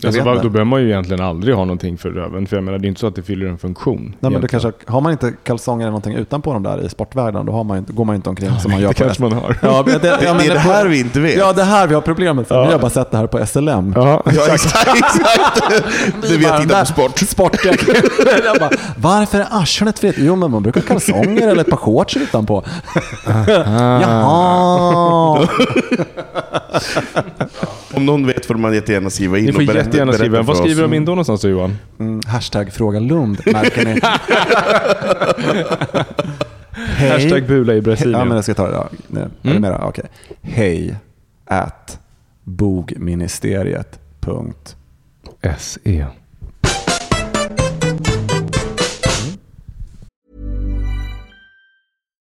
alltså, 0.08 0.20
vet 0.20 0.26
va, 0.26 0.32
inte. 0.32 0.44
då 0.44 0.50
behöver 0.50 0.70
man 0.70 0.82
ju 0.82 0.88
egentligen 0.88 1.24
aldrig 1.26 1.56
ha 1.56 1.66
någonting 1.66 1.98
för 1.98 2.10
röven. 2.10 2.48
För 2.48 2.58
jag 2.58 2.64
menar, 2.64 2.78
det 2.78 2.86
är 2.86 2.90
inte 2.90 3.00
så 3.02 3.08
att 3.08 3.16
det 3.16 3.22
fyller 3.24 3.46
en 3.46 3.58
funktion. 3.58 4.16
Nej, 4.20 4.32
men 4.32 4.42
det 4.42 4.48
kanske, 4.48 4.72
har 4.86 5.02
man 5.02 5.12
inte 5.12 5.34
kalsonger 5.44 5.82
eller 5.82 5.92
någonting 5.92 6.14
utanpå 6.16 6.54
de 6.54 6.64
där 6.64 6.86
i 6.86 6.90
sportvärlden, 6.90 7.46
då 7.46 7.52
har 7.52 7.64
man, 7.64 7.78
inte- 7.78 7.94
går 7.94 8.06
man 8.06 8.16
inte 8.16 8.30
omkring 8.30 8.60
som 8.60 8.72
man 8.72 8.82
gör 8.82 8.88
det 8.90 8.94
på 8.96 9.04
kanske 9.04 9.24
man 9.24 9.32
har. 9.34 9.58
Ja, 9.62 9.84
men 9.88 10.00
det, 10.00 10.08
ja, 10.24 10.34
men 10.34 10.38
det 10.38 10.46
är 10.48 10.54
det 10.54 10.60
här 10.60 10.86
vi 10.86 11.00
inte 11.00 11.20
vet. 11.20 11.38
Ja, 11.38 11.54
det 11.54 11.64
här 11.64 11.88
vi 11.88 11.94
har 11.94 12.02
problemet 12.02 12.48
för. 12.48 12.56
Ja. 12.56 12.66
Vi 12.66 12.72
har 12.72 12.80
bara 12.80 12.90
sett 12.92 13.12
det 13.12 13.18
här 13.18 13.28
på 13.28 13.46
SLM. 13.46 13.94
Ja, 13.96 14.24
Ja, 14.26 14.48
exakt. 14.54 14.88
exakt. 14.98 15.74
Det 16.30 16.38
vet 16.38 16.62
inte 16.62 16.76
på 16.80 16.86
sport. 16.86 17.18
Sport. 17.20 17.58
jag 18.46 18.60
bara, 18.60 18.70
varför 18.98 19.40
är 19.40 19.48
arslet 19.52 20.00
fritt? 20.00 20.16
Jo, 20.18 20.36
men 20.36 20.52
man 20.52 20.64
brukar 20.64 20.82
ha 20.82 20.88
kalsonger 20.88 21.48
eller 21.48 21.62
ett 21.62 21.70
par 21.70 21.78
shorts 21.78 22.18
utanpå. 22.18 22.64
Jaha. 23.68 25.48
Om 27.94 28.06
någon 28.06 28.28
vet 28.28 28.46
får 28.46 28.56
man 28.56 28.74
jättegärna 28.74 29.10
skriva 29.10 29.38
in 29.38 29.46
Ni 29.46 29.52
får 29.52 29.62
och 29.62 29.66
berätta, 29.68 29.86
jättegärna 29.86 30.12
berätta 30.12 30.24
skriva. 30.24 30.42
Vad 30.42 30.58
skriver 30.58 30.82
de 30.82 30.94
in 30.94 31.06
då 31.06 31.12
någonstans 31.12 31.42
då 31.42 31.48
Johan? 31.50 31.78
Mm, 32.00 32.22
hashtag 32.28 32.74
fråga 32.74 33.00
Lund, 33.00 33.42
märker 33.46 33.86
ni? 33.86 34.00
Hej. 36.96 37.10
Hashtag 37.10 37.48
bula 37.48 37.74
i 37.74 37.82
Brasilien. 37.82 38.20
Ja, 38.20 38.26
men 38.26 38.36
jag 38.36 38.44
ska 38.44 38.54
ta 38.54 38.68
det 38.68 38.76
Är 38.76 38.90
Mm. 39.12 39.32
du 39.42 39.60
med 39.60 39.72
då? 39.72 39.78
Okej. 39.78 40.06
Hej 40.42 40.96
at 41.46 42.00
bogministeriet. 42.44 44.00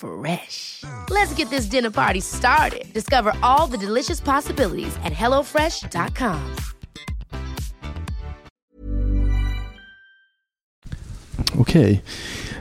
Fresh. 0.00 0.82
Let's 1.10 1.34
get 1.36 1.50
this 1.50 1.70
dinner 1.70 1.90
party 1.90 2.20
started. 2.20 2.92
Discover 2.94 3.32
all 3.42 3.66
the 3.70 3.86
delicious 3.86 4.20
possibilities 4.20 4.96
at 5.04 5.12
hellofresh.com. 5.12 6.40
Okej. 11.54 11.82
Okay. 11.82 12.00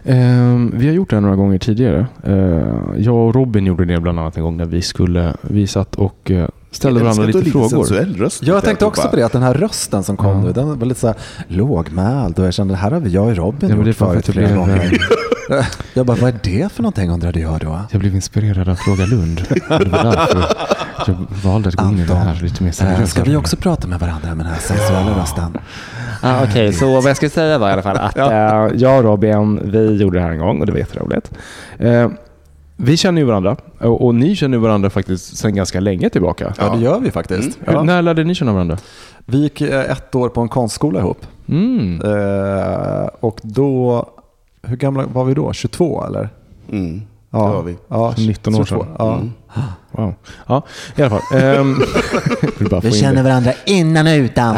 Um, 0.04 0.72
vi 0.76 0.88
har 0.88 0.94
gjort 0.94 1.10
det 1.10 1.16
här 1.16 1.22
några 1.22 1.36
gånger 1.36 1.60
tidigare. 1.60 2.08
Uh, 2.28 2.94
jag 2.98 3.16
och 3.16 3.36
Robin 3.36 3.66
gjorde 3.66 3.86
det 3.86 4.00
bland 4.00 4.20
annat 4.20 4.38
en 4.38 4.44
gång 4.44 4.58
när 4.58 4.66
vi 4.66 4.82
skulle, 4.82 5.36
vi 5.42 5.68
satt 5.68 5.96
och 5.96 6.32
uh, 6.32 6.48
ställde 6.72 6.99
varandra 7.03 7.24
lite 7.24 7.51
frågor. 7.51 7.70
sensuell 7.70 8.15
röst. 8.15 8.43
Jag 8.43 8.63
tänkte 8.63 8.86
också 8.86 9.01
bara- 9.01 9.09
på 9.09 9.15
det, 9.15 9.24
att 9.26 9.32
den 9.32 9.43
här 9.43 9.53
rösten 9.53 10.03
som 10.03 10.17
kom 10.17 10.28
Ja. 10.38 10.41
nu, 10.43 10.51
den 10.51 10.80
var 10.80 10.86
lite 10.86 10.99
så 10.99 11.07
här 11.07 11.15
lågmäld 11.47 12.39
och 12.39 12.45
jag 12.45 12.53
kände, 12.53 12.76
här 12.76 12.91
har 12.91 12.99
vi 12.99 13.09
jag 13.09 13.28
och 13.28 13.36
Robin 13.36 13.70
Ja, 13.70 13.86
gjort 13.86 13.95
förut 13.95 14.24
jag 14.28 14.34
flera 14.34 14.47
blev, 14.47 14.57
gånger. 14.59 14.97
jag 15.93 16.05
bara, 16.05 16.17
vad 16.17 16.30
är 16.30 16.39
det 16.43 16.72
för 16.72 16.84
någonting 16.84 17.09
undrade 17.11 17.39
jag 17.39 17.59
då? 17.59 17.82
Jag 17.91 17.99
blev 18.01 18.15
inspirerad 18.15 18.70
av 18.70 18.76
Fråga 18.76 19.05
Lund. 19.05 19.41
Det 19.49 19.89
var 19.89 20.03
därför 20.03 20.45
jag 21.07 21.15
valde 21.43 21.70
att 21.70 21.76
gå 21.76 21.86
in 21.86 21.99
i 21.99 22.05
det 22.05 22.15
här 22.15 22.39
lite 22.41 22.63
mer 22.63 22.70
eh, 22.70 22.74
seriösa. 22.74 23.07
ska 23.07 23.24
vi 23.24 23.36
också 23.36 23.57
prata 23.57 23.88
med 23.88 23.99
varandra 23.99 24.28
med 24.36 24.45
den 24.45 24.53
här 24.53 24.59
sensuella 24.61 25.20
rösten? 25.22 25.57
Ah, 26.22 26.43
Okej, 26.43 26.74
så 26.74 26.86
vad 27.01 27.09
jag 27.09 27.15
skulle 27.17 27.30
säga 27.30 27.57
var 27.57 27.70
i 27.70 27.74
alla 27.74 27.82
fall 27.82 27.97
att 27.97 28.17
eh, 28.17 28.80
jag 28.82 28.97
och 28.97 29.03
Robin, 29.03 29.72
vi 29.72 29.95
gjorde 29.95 30.17
det 30.20 30.24
här 30.24 30.32
en 30.32 30.39
gång 30.39 30.59
och 30.59 30.65
det 30.65 30.72
var 30.72 30.80
jätteroligt. 30.80 31.32
Eh, 31.78 32.09
vi 32.82 32.98
känner 32.98 33.22
ju 33.22 33.28
varandra 33.28 33.56
och, 33.80 34.06
och 34.06 34.16
ni 34.16 34.36
känner 34.36 34.58
ju 34.58 34.62
varandra 34.62 34.90
faktiskt 34.90 35.38
sedan 35.38 35.56
ganska 35.56 35.80
länge 35.80 36.10
tillbaka. 36.10 36.54
Ja, 36.58 36.76
det 36.76 36.82
gör 36.82 37.00
vi 37.00 37.12
faktiskt. 37.12 37.60
Hur, 37.66 37.74
Ja. 37.74 37.84
när 37.84 38.02
lärde 38.02 38.24
ni 38.24 38.36
känna 38.36 38.54
varandra? 38.54 38.78
Vi 39.26 39.38
gick 39.42 39.62
eh, 39.62 39.92
ett 39.92 40.16
år 40.16 40.30
på 40.30 40.42
en 40.42 40.50
konstskola 40.50 41.00
ihop. 41.00 41.26
Mm. 41.48 42.02
Eh, 42.02 43.08
och 43.20 43.40
då, 43.44 44.06
hur 44.62 44.78
gamla 44.78 45.04
var 45.14 45.24
vi 45.26 45.34
då? 45.34 45.54
22 45.54 46.06
eller? 46.06 46.30
Mm. 46.72 47.02
Ja, 47.32 47.48
Det 47.48 47.54
var 47.54 47.64
vi. 47.64 47.78
Ja, 47.88 48.14
19 48.18 48.56
år 48.56 48.66
22, 48.66 48.84
sedan. 48.84 48.96
Ja. 48.98 49.14
Mm. 49.16 49.32
Wow. 49.92 50.14
Ja, 50.48 50.64
i 50.96 51.02
alla 51.02 51.10
fall. 51.20 51.40
Ehm, 51.42 51.76
få 52.82 52.88
in 52.88 53.16
det. 53.16 53.24
varandra 53.24 53.52
innan 53.66 54.08
och 54.08 54.12
utan. 54.14 54.56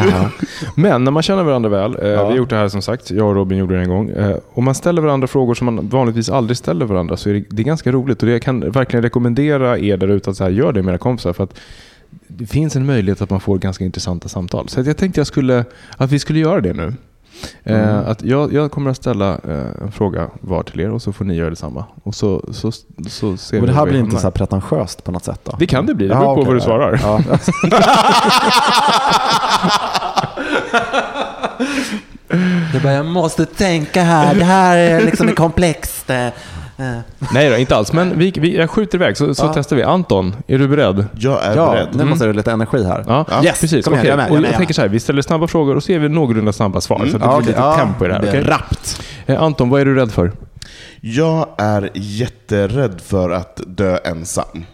Men 0.76 1.04
när 1.04 1.10
man 1.10 1.22
känner 1.22 1.42
varandra 1.42 1.68
väl, 1.70 1.96
eh, 2.02 2.08
Ja. 2.08 2.22
vi 2.24 2.30
har 2.30 2.36
gjort 2.36 2.50
det 2.50 2.56
här 2.56 2.68
som 2.68 2.82
sagt, 2.82 3.10
jag 3.10 3.28
och 3.28 3.34
Robin 3.34 3.58
gjorde 3.58 3.74
det 3.76 3.82
en 3.82 3.88
gång. 3.88 4.10
Eh, 4.10 4.36
om 4.54 4.64
man 4.64 4.74
ställer 4.74 5.02
varandra 5.02 5.26
frågor 5.28 5.54
som 5.54 5.64
man 5.64 5.88
vanligtvis 5.88 6.30
aldrig 6.30 6.56
ställer 6.56 6.86
varandra 6.86 7.16
så 7.16 7.30
är 7.30 7.34
det, 7.34 7.44
det 7.50 7.62
är 7.62 7.64
ganska 7.64 7.92
roligt. 7.92 8.22
Och 8.22 8.26
det 8.26 8.32
jag 8.32 8.42
kan 8.42 8.70
verkligen 8.70 9.02
rekommendera 9.02 9.78
er 9.78 9.96
där 9.96 10.08
ute 10.08 10.30
att 10.30 10.36
så 10.36 10.44
här, 10.44 10.50
gör 10.50 10.72
det 10.72 10.82
med 10.82 10.92
era 10.92 10.98
kompisar. 10.98 11.32
För 11.32 11.44
att 11.44 11.54
det 12.28 12.46
finns 12.46 12.76
en 12.76 12.86
möjlighet 12.86 13.22
att 13.22 13.30
man 13.30 13.40
får 13.40 13.58
ganska 13.58 13.84
intressanta 13.84 14.28
samtal. 14.28 14.68
Så 14.68 14.80
jag 14.80 14.96
tänkte 14.96 15.20
jag 15.20 15.26
skulle, 15.26 15.64
att 15.96 16.10
vi 16.12 16.18
skulle 16.18 16.38
göra 16.38 16.60
det 16.60 16.72
nu. 16.72 16.94
Eh, 17.64 18.08
att 18.08 18.22
jag, 18.22 18.52
jag 18.52 18.70
kommer 18.70 18.90
att 18.90 18.96
ställa 18.96 19.30
eh, 19.32 19.82
en 19.82 19.92
fråga 19.92 20.28
var 20.40 20.62
till 20.62 20.80
er 20.80 20.90
och 20.90 21.02
så 21.02 21.12
får 21.12 21.24
ni 21.24 21.34
göra 21.34 21.50
detsamma. 21.50 21.84
Och 22.02 22.14
så, 22.14 22.44
så, 22.52 22.72
så 23.08 23.36
ser 23.36 23.56
Men 23.56 23.66
det 23.66 23.72
här 23.74 23.86
blir 23.86 23.98
inte 24.00 24.16
så 24.16 24.22
här 24.22 24.30
pretentiöst 24.30 25.04
på 25.04 25.12
något 25.12 25.24
sätt 25.24 25.40
då? 25.44 25.56
Det 25.58 25.66
kan 25.66 25.86
det 25.86 25.94
bli, 25.94 26.08
det 26.08 26.14
Ja, 26.14 26.20
beror 26.20 26.34
på 26.34 26.40
okej, 26.40 26.44
vad 26.44 26.54
du 26.54 26.58
ja. 26.58 26.64
svarar. 26.64 27.00
Ja. 27.02 27.38
Jag, 32.72 32.82
bara, 32.82 32.92
jag 32.92 33.06
måste 33.06 33.46
tänka 33.46 34.02
här, 34.02 34.34
det 34.34 34.44
här 34.44 34.76
är 34.76 35.00
liksom 35.00 35.34
komplext. 35.34 36.10
Eh. 36.76 36.98
Nej 37.32 37.50
då, 37.50 37.56
inte 37.56 37.76
alls. 37.76 37.92
Men 37.92 38.18
vi, 38.18 38.32
vi, 38.36 38.56
jag 38.56 38.70
skjuter 38.70 38.98
iväg 38.98 39.16
så, 39.16 39.34
så 39.34 39.44
Ja. 39.44 39.52
testar 39.54 39.76
vi. 39.76 39.82
Anton, 39.82 40.36
är 40.46 40.58
du 40.58 40.68
beredd? 40.68 41.06
Jag 41.18 41.44
är 41.44 41.56
Ja, 41.56 41.70
beredd. 41.70 41.88
nu 41.92 42.04
måste 42.04 42.26
det 42.26 42.32
lite 42.32 42.52
energi 42.52 42.84
här. 42.84 43.04
Ja, 43.06 43.26
Yes, 43.44 43.60
precis. 43.60 43.84
kom 43.84 43.94
igen, 43.94 44.00
Okej. 44.06 44.10
jag 44.10 44.12
är 44.12 44.16
med, 44.16 44.24
jag 44.24 44.30
är 44.32 44.36
och 44.36 44.42
med, 44.42 44.50
jag 44.50 44.56
tänker 44.56 44.74
så 44.74 44.80
här, 44.80 44.88
vi 44.88 45.00
ställer 45.00 45.22
snabba 45.22 45.46
frågor 45.46 45.76
och 45.76 45.82
så 45.82 45.92
ger 45.92 45.98
vi 45.98 46.08
någorlunda 46.08 46.52
snabba 46.52 46.80
svar. 46.80 46.98
Så 46.98 47.04
att 47.04 47.12
det 47.12 47.18
Ja, 47.18 47.28
blir 47.28 47.36
okej, 47.36 47.46
lite 47.46 47.60
ja, 47.60 47.74
tempo 47.76 48.04
i 48.04 48.08
det 48.08 48.14
här. 48.14 48.22
det 48.22 48.28
okej? 48.28 48.42
Rappt. 48.42 49.02
Eh, 49.26 49.42
Anton, 49.42 49.68
vad 49.70 49.80
är 49.80 49.84
du 49.84 49.94
rädd 49.94 50.12
för? 50.12 50.32
Jag 51.00 51.46
är 51.58 51.90
jätterädd 51.94 53.00
för 53.00 53.30
att 53.30 53.60
dö 53.66 53.96
ensam. 54.04 54.64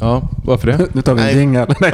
Ja, 0.00 0.28
varför 0.44 0.66
det? 0.66 0.86
Nu 0.92 1.02
tar 1.02 1.14
vi 1.14 1.20
en 1.20 1.26
Nej. 1.26 1.36
jingel. 1.38 1.66
Nej. 1.80 1.92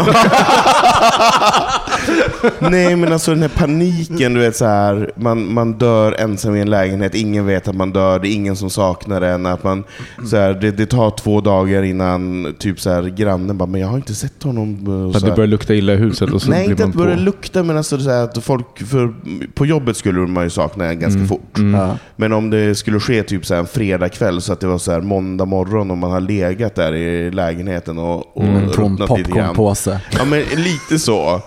Nej 2.61 2.97
men 2.97 3.13
alltså 3.13 3.31
den 3.31 3.41
här 3.43 3.49
paniken, 3.49 4.35
du 4.35 4.41
vet 4.41 4.57
så 4.57 4.65
här, 4.65 5.11
man, 5.17 5.53
man 5.53 5.73
dör 5.73 6.13
ensam 6.19 6.57
i 6.57 6.61
en 6.61 6.71
lägenhet, 6.71 7.15
ingen 7.15 7.47
vet 7.47 7.69
att 7.69 7.75
man 7.77 7.93
dör, 7.93 8.19
det 8.19 8.29
är 8.29 8.33
ingen 8.33 8.57
som 8.57 8.71
saknar 8.71 9.23
en. 9.23 9.47
Att 9.47 9.65
man, 9.65 9.85
så 10.31 10.37
här, 10.37 10.55
det, 10.55 10.71
det 10.71 10.87
tar 10.87 11.11
två 11.11 11.41
dagar 11.41 11.83
innan 11.83 12.55
typ 12.59 12.81
så 12.81 12.91
här, 12.91 13.03
grannen 13.03 13.59
bara, 13.59 13.67
men 13.67 13.81
jag 13.81 13.89
har 13.89 13.97
inte 13.97 14.15
sett 14.15 14.43
honom. 14.43 14.89
och 14.89 15.09
Att 15.11 15.15
Så 15.15 15.21
det 15.21 15.27
här. 15.31 15.37
börjar 15.37 15.49
lukta 15.49 15.75
illa 15.75 15.93
i 15.93 15.97
huset 15.97 16.31
och 16.31 16.43
så 16.43 16.51
Nej, 16.51 16.61
blir 16.67 16.71
inte 16.71 16.83
man 16.83 16.91
att 16.91 16.97
det 16.97 16.99
börjar 17.05 17.17
på. 17.17 17.23
lukta, 17.23 17.63
men 17.63 17.77
alltså 17.77 17.99
så 17.99 18.11
här, 18.11 18.25
att 18.25 18.45
folk, 18.45 18.79
för, 18.87 19.15
på 19.55 19.67
jobbet 19.67 19.97
skulle 19.97 20.19
man 20.21 20.45
ju 20.45 20.51
sakna 20.51 20.85
en 20.87 21.01
ganska 21.01 21.25
fort. 21.27 21.59
Ja. 21.75 21.97
Men 22.17 22.33
om 22.33 22.51
det 22.51 22.75
skulle 22.75 23.01
ske 23.01 23.23
typ 23.23 23.47
så 23.47 23.55
här 23.55 23.61
en 23.61 23.67
fredagkväll 23.67 24.41
så 24.43 24.53
att 24.53 24.61
det 24.61 24.67
var 24.67 24.79
så 24.79 24.93
här 24.93 25.01
måndag 25.01 25.45
morgon 25.45 25.91
och 25.91 25.99
man 25.99 26.11
har 26.11 26.21
legat 26.21 26.75
där 26.75 26.95
i 26.95 27.31
lägenheten 27.31 27.92
och, 27.99 28.37
och 28.37 28.45
ruttnat 28.45 29.19
lite 29.19 29.31
grann. 29.31 29.47
popcornpåse. 29.49 30.01
Ja, 30.11 30.25
men 30.25 30.41
lite 30.41 30.99
så. 30.99 31.41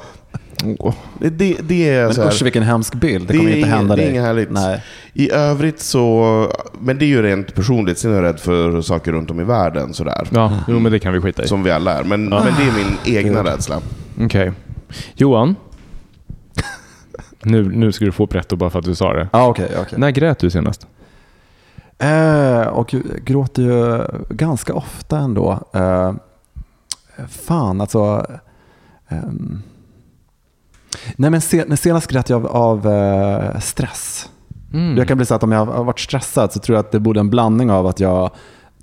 Det, 1.20 1.30
det, 1.30 1.58
det 1.62 1.90
är 1.90 2.12
så 2.12 2.20
Men 2.20 2.28
här, 2.28 2.34
usch 2.36 2.42
vilken 2.44 2.64
hemsk 2.64 2.94
bild. 2.94 3.28
Det 3.28 3.34
Det 3.34 3.38
kommer 3.40 3.56
inte 3.56 3.70
hända 3.70 3.96
det 3.96 4.02
är 4.02 4.06
dig. 4.06 4.12
inget 4.12 4.24
härligt. 4.26 4.52
Nej. 4.52 4.84
I 5.14 5.32
övrigt 5.32 5.80
så, 5.80 6.52
men 6.80 6.98
det 6.98 7.06
är 7.06 7.08
ju 7.08 7.22
rent 7.22 7.56
personligt. 7.56 7.98
Sen 7.98 8.12
är 8.12 8.16
jag 8.16 8.24
rädd 8.24 8.40
för 8.40 8.82
saker 8.82 9.12
runt 9.12 9.32
om 9.32 9.40
i 9.40 9.44
världen 9.44 9.94
sådär. 9.94 10.28
Ja, 10.30 10.52
jo, 10.68 10.80
men 10.80 10.92
det 10.92 11.00
kan 11.00 11.14
vi 11.14 11.22
skita 11.22 11.44
i. 11.44 11.48
Som 11.48 11.64
vi 11.64 11.72
alla 11.72 12.00
är. 12.00 12.04
Men, 12.04 12.26
men 12.26 12.42
det 12.44 12.64
är 12.64 12.72
min 13.06 13.18
egna 13.18 13.44
rädsla. 13.44 13.80
Okej. 14.22 14.52
Johan? 15.16 15.56
nu, 17.44 17.64
nu 17.70 17.92
ska 17.92 18.06
du 18.06 18.12
få 18.12 18.28
pretto 18.28 18.56
bara 18.56 18.70
för 18.70 18.80
att 18.80 18.86
du 18.86 18.96
sa 18.96 19.14
det. 19.14 19.30
Ja, 19.34 19.48
okej. 19.48 19.70
okej. 19.82 20.00
När 20.00 20.12
grät 20.12 20.40
du 20.40 20.50
senast? 20.50 20.88
Eh, 21.98 22.62
och 22.68 22.94
jag 22.94 23.02
gråter 23.26 23.62
ju 23.62 24.04
ganska 24.30 24.74
ofta 24.74 25.18
ändå. 25.18 25.60
Eh, 25.74 26.14
fan, 27.30 27.82
alltså. 27.82 28.26
ehm. 29.08 29.62
nej, 31.16 31.32
men 31.32 31.42
se, 31.42 31.66
nej, 31.68 31.78
senast 31.78 32.08
grät 32.08 32.30
jag 32.30 32.46
av, 32.46 32.48
av 32.48 32.94
eh, 32.94 33.60
stress. 33.60 34.30
Mm. 34.74 34.98
Jag 34.98 35.08
kan 35.08 35.18
bli 35.18 35.26
så 35.26 35.36
att 35.36 35.44
om 35.44 35.52
jag 35.52 35.66
har 35.66 35.84
varit 35.84 36.00
stressad 36.00 36.54
så 36.54 36.60
tror 36.60 36.76
jag 36.76 36.86
att 36.86 36.92
det 36.92 37.00
borde 37.00 37.20
en 37.20 37.30
blandning 37.30 37.72
av 37.72 37.88
att 37.88 38.00
jag 38.00 38.32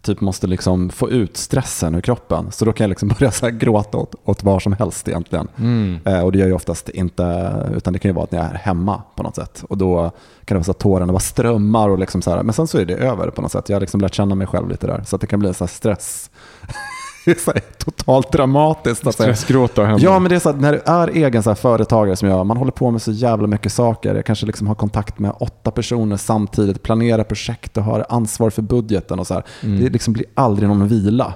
typ 0.02 0.20
måste 0.20 0.46
liksom 0.46 0.90
få 0.90 1.10
ut 1.10 1.36
stressen 1.36 1.94
ur 1.94 2.00
kroppen. 2.00 2.52
Så 2.52 2.64
då 2.64 2.72
kan 2.72 2.84
jag 2.84 2.88
liksom 2.88 3.08
börja 3.18 3.30
så 3.30 3.48
gråta 3.48 3.98
åt, 3.98 4.14
åt 4.24 4.42
var 4.42 4.60
som 4.60 4.72
helst 4.72 5.08
egentligen. 5.08 5.48
Mm. 5.56 5.98
Eh, 6.04 6.20
och 6.20 6.32
det 6.32 6.38
gör 6.38 6.48
jag 6.48 6.56
oftast 6.56 6.88
inte, 6.88 7.52
utan 7.76 7.92
det 7.92 7.98
kan 7.98 8.08
ju 8.08 8.14
vara 8.14 8.24
att 8.24 8.32
jag 8.32 8.44
är 8.44 8.54
hemma 8.54 9.02
på 9.16 9.22
något 9.22 9.36
sätt. 9.36 9.64
Och 9.68 9.78
då 9.78 10.10
kan 10.44 10.54
det 10.54 10.54
vara 10.54 10.64
så 10.64 10.70
att 10.70 10.78
tårarna 10.78 11.12
bara 11.12 11.20
strömmar 11.20 11.88
och 11.88 11.98
liksom 11.98 12.22
så 12.22 12.30
här, 12.30 12.42
men 12.42 12.52
sen 12.52 12.66
så 12.66 12.78
är 12.78 12.84
det 12.84 12.94
över 12.94 13.30
på 13.30 13.42
något 13.42 13.52
sätt. 13.52 13.68
Jag 13.68 13.76
har 13.76 13.80
liksom 13.80 14.00
lärt 14.00 14.14
känna 14.14 14.34
mig 14.34 14.46
själv 14.46 14.68
lite 14.68 14.86
där. 14.86 15.02
Så 15.06 15.16
att 15.16 15.20
det 15.20 15.26
kan 15.26 15.40
bli 15.40 15.48
en 15.48 15.54
så 15.54 15.66
stress. 15.66 16.30
det 17.24 17.30
är 17.30 17.38
så 17.38 17.52
totalt 17.78 18.32
dramatiskt. 18.32 19.06
Alltså. 19.06 19.22
Stressgråta 19.22 19.84
hemma. 19.84 19.98
Ja, 20.02 20.18
men 20.18 20.30
det 20.30 20.36
är 20.36 20.40
så 20.40 20.48
att 20.48 20.60
när 20.60 20.72
du 20.72 20.82
är 20.84 21.08
egen 21.08 21.42
så 21.42 21.54
företagare 21.54 22.16
som 22.16 22.28
jag, 22.28 22.46
man 22.46 22.56
håller 22.56 22.72
på 22.72 22.90
med 22.90 23.02
så 23.02 23.12
jävla 23.12 23.46
mycket 23.46 23.72
saker. 23.72 24.14
Jag 24.14 24.26
kanske 24.26 24.46
liksom 24.46 24.66
har 24.66 24.74
kontakt 24.74 25.18
med 25.18 25.32
åtta 25.40 25.70
personer 25.70 26.16
samtidigt, 26.16 26.82
planerar 26.82 27.24
projekt 27.24 27.76
och 27.76 27.84
har 27.84 28.06
ansvar 28.08 28.50
för 28.50 28.62
budgeten 28.62 29.18
och 29.18 29.26
så 29.26 29.34
här. 29.34 29.42
Det 29.60 29.88
liksom 29.88 30.12
blir 30.12 30.26
aldrig 30.34 30.68
någon 30.68 30.88
vila. 30.88 31.34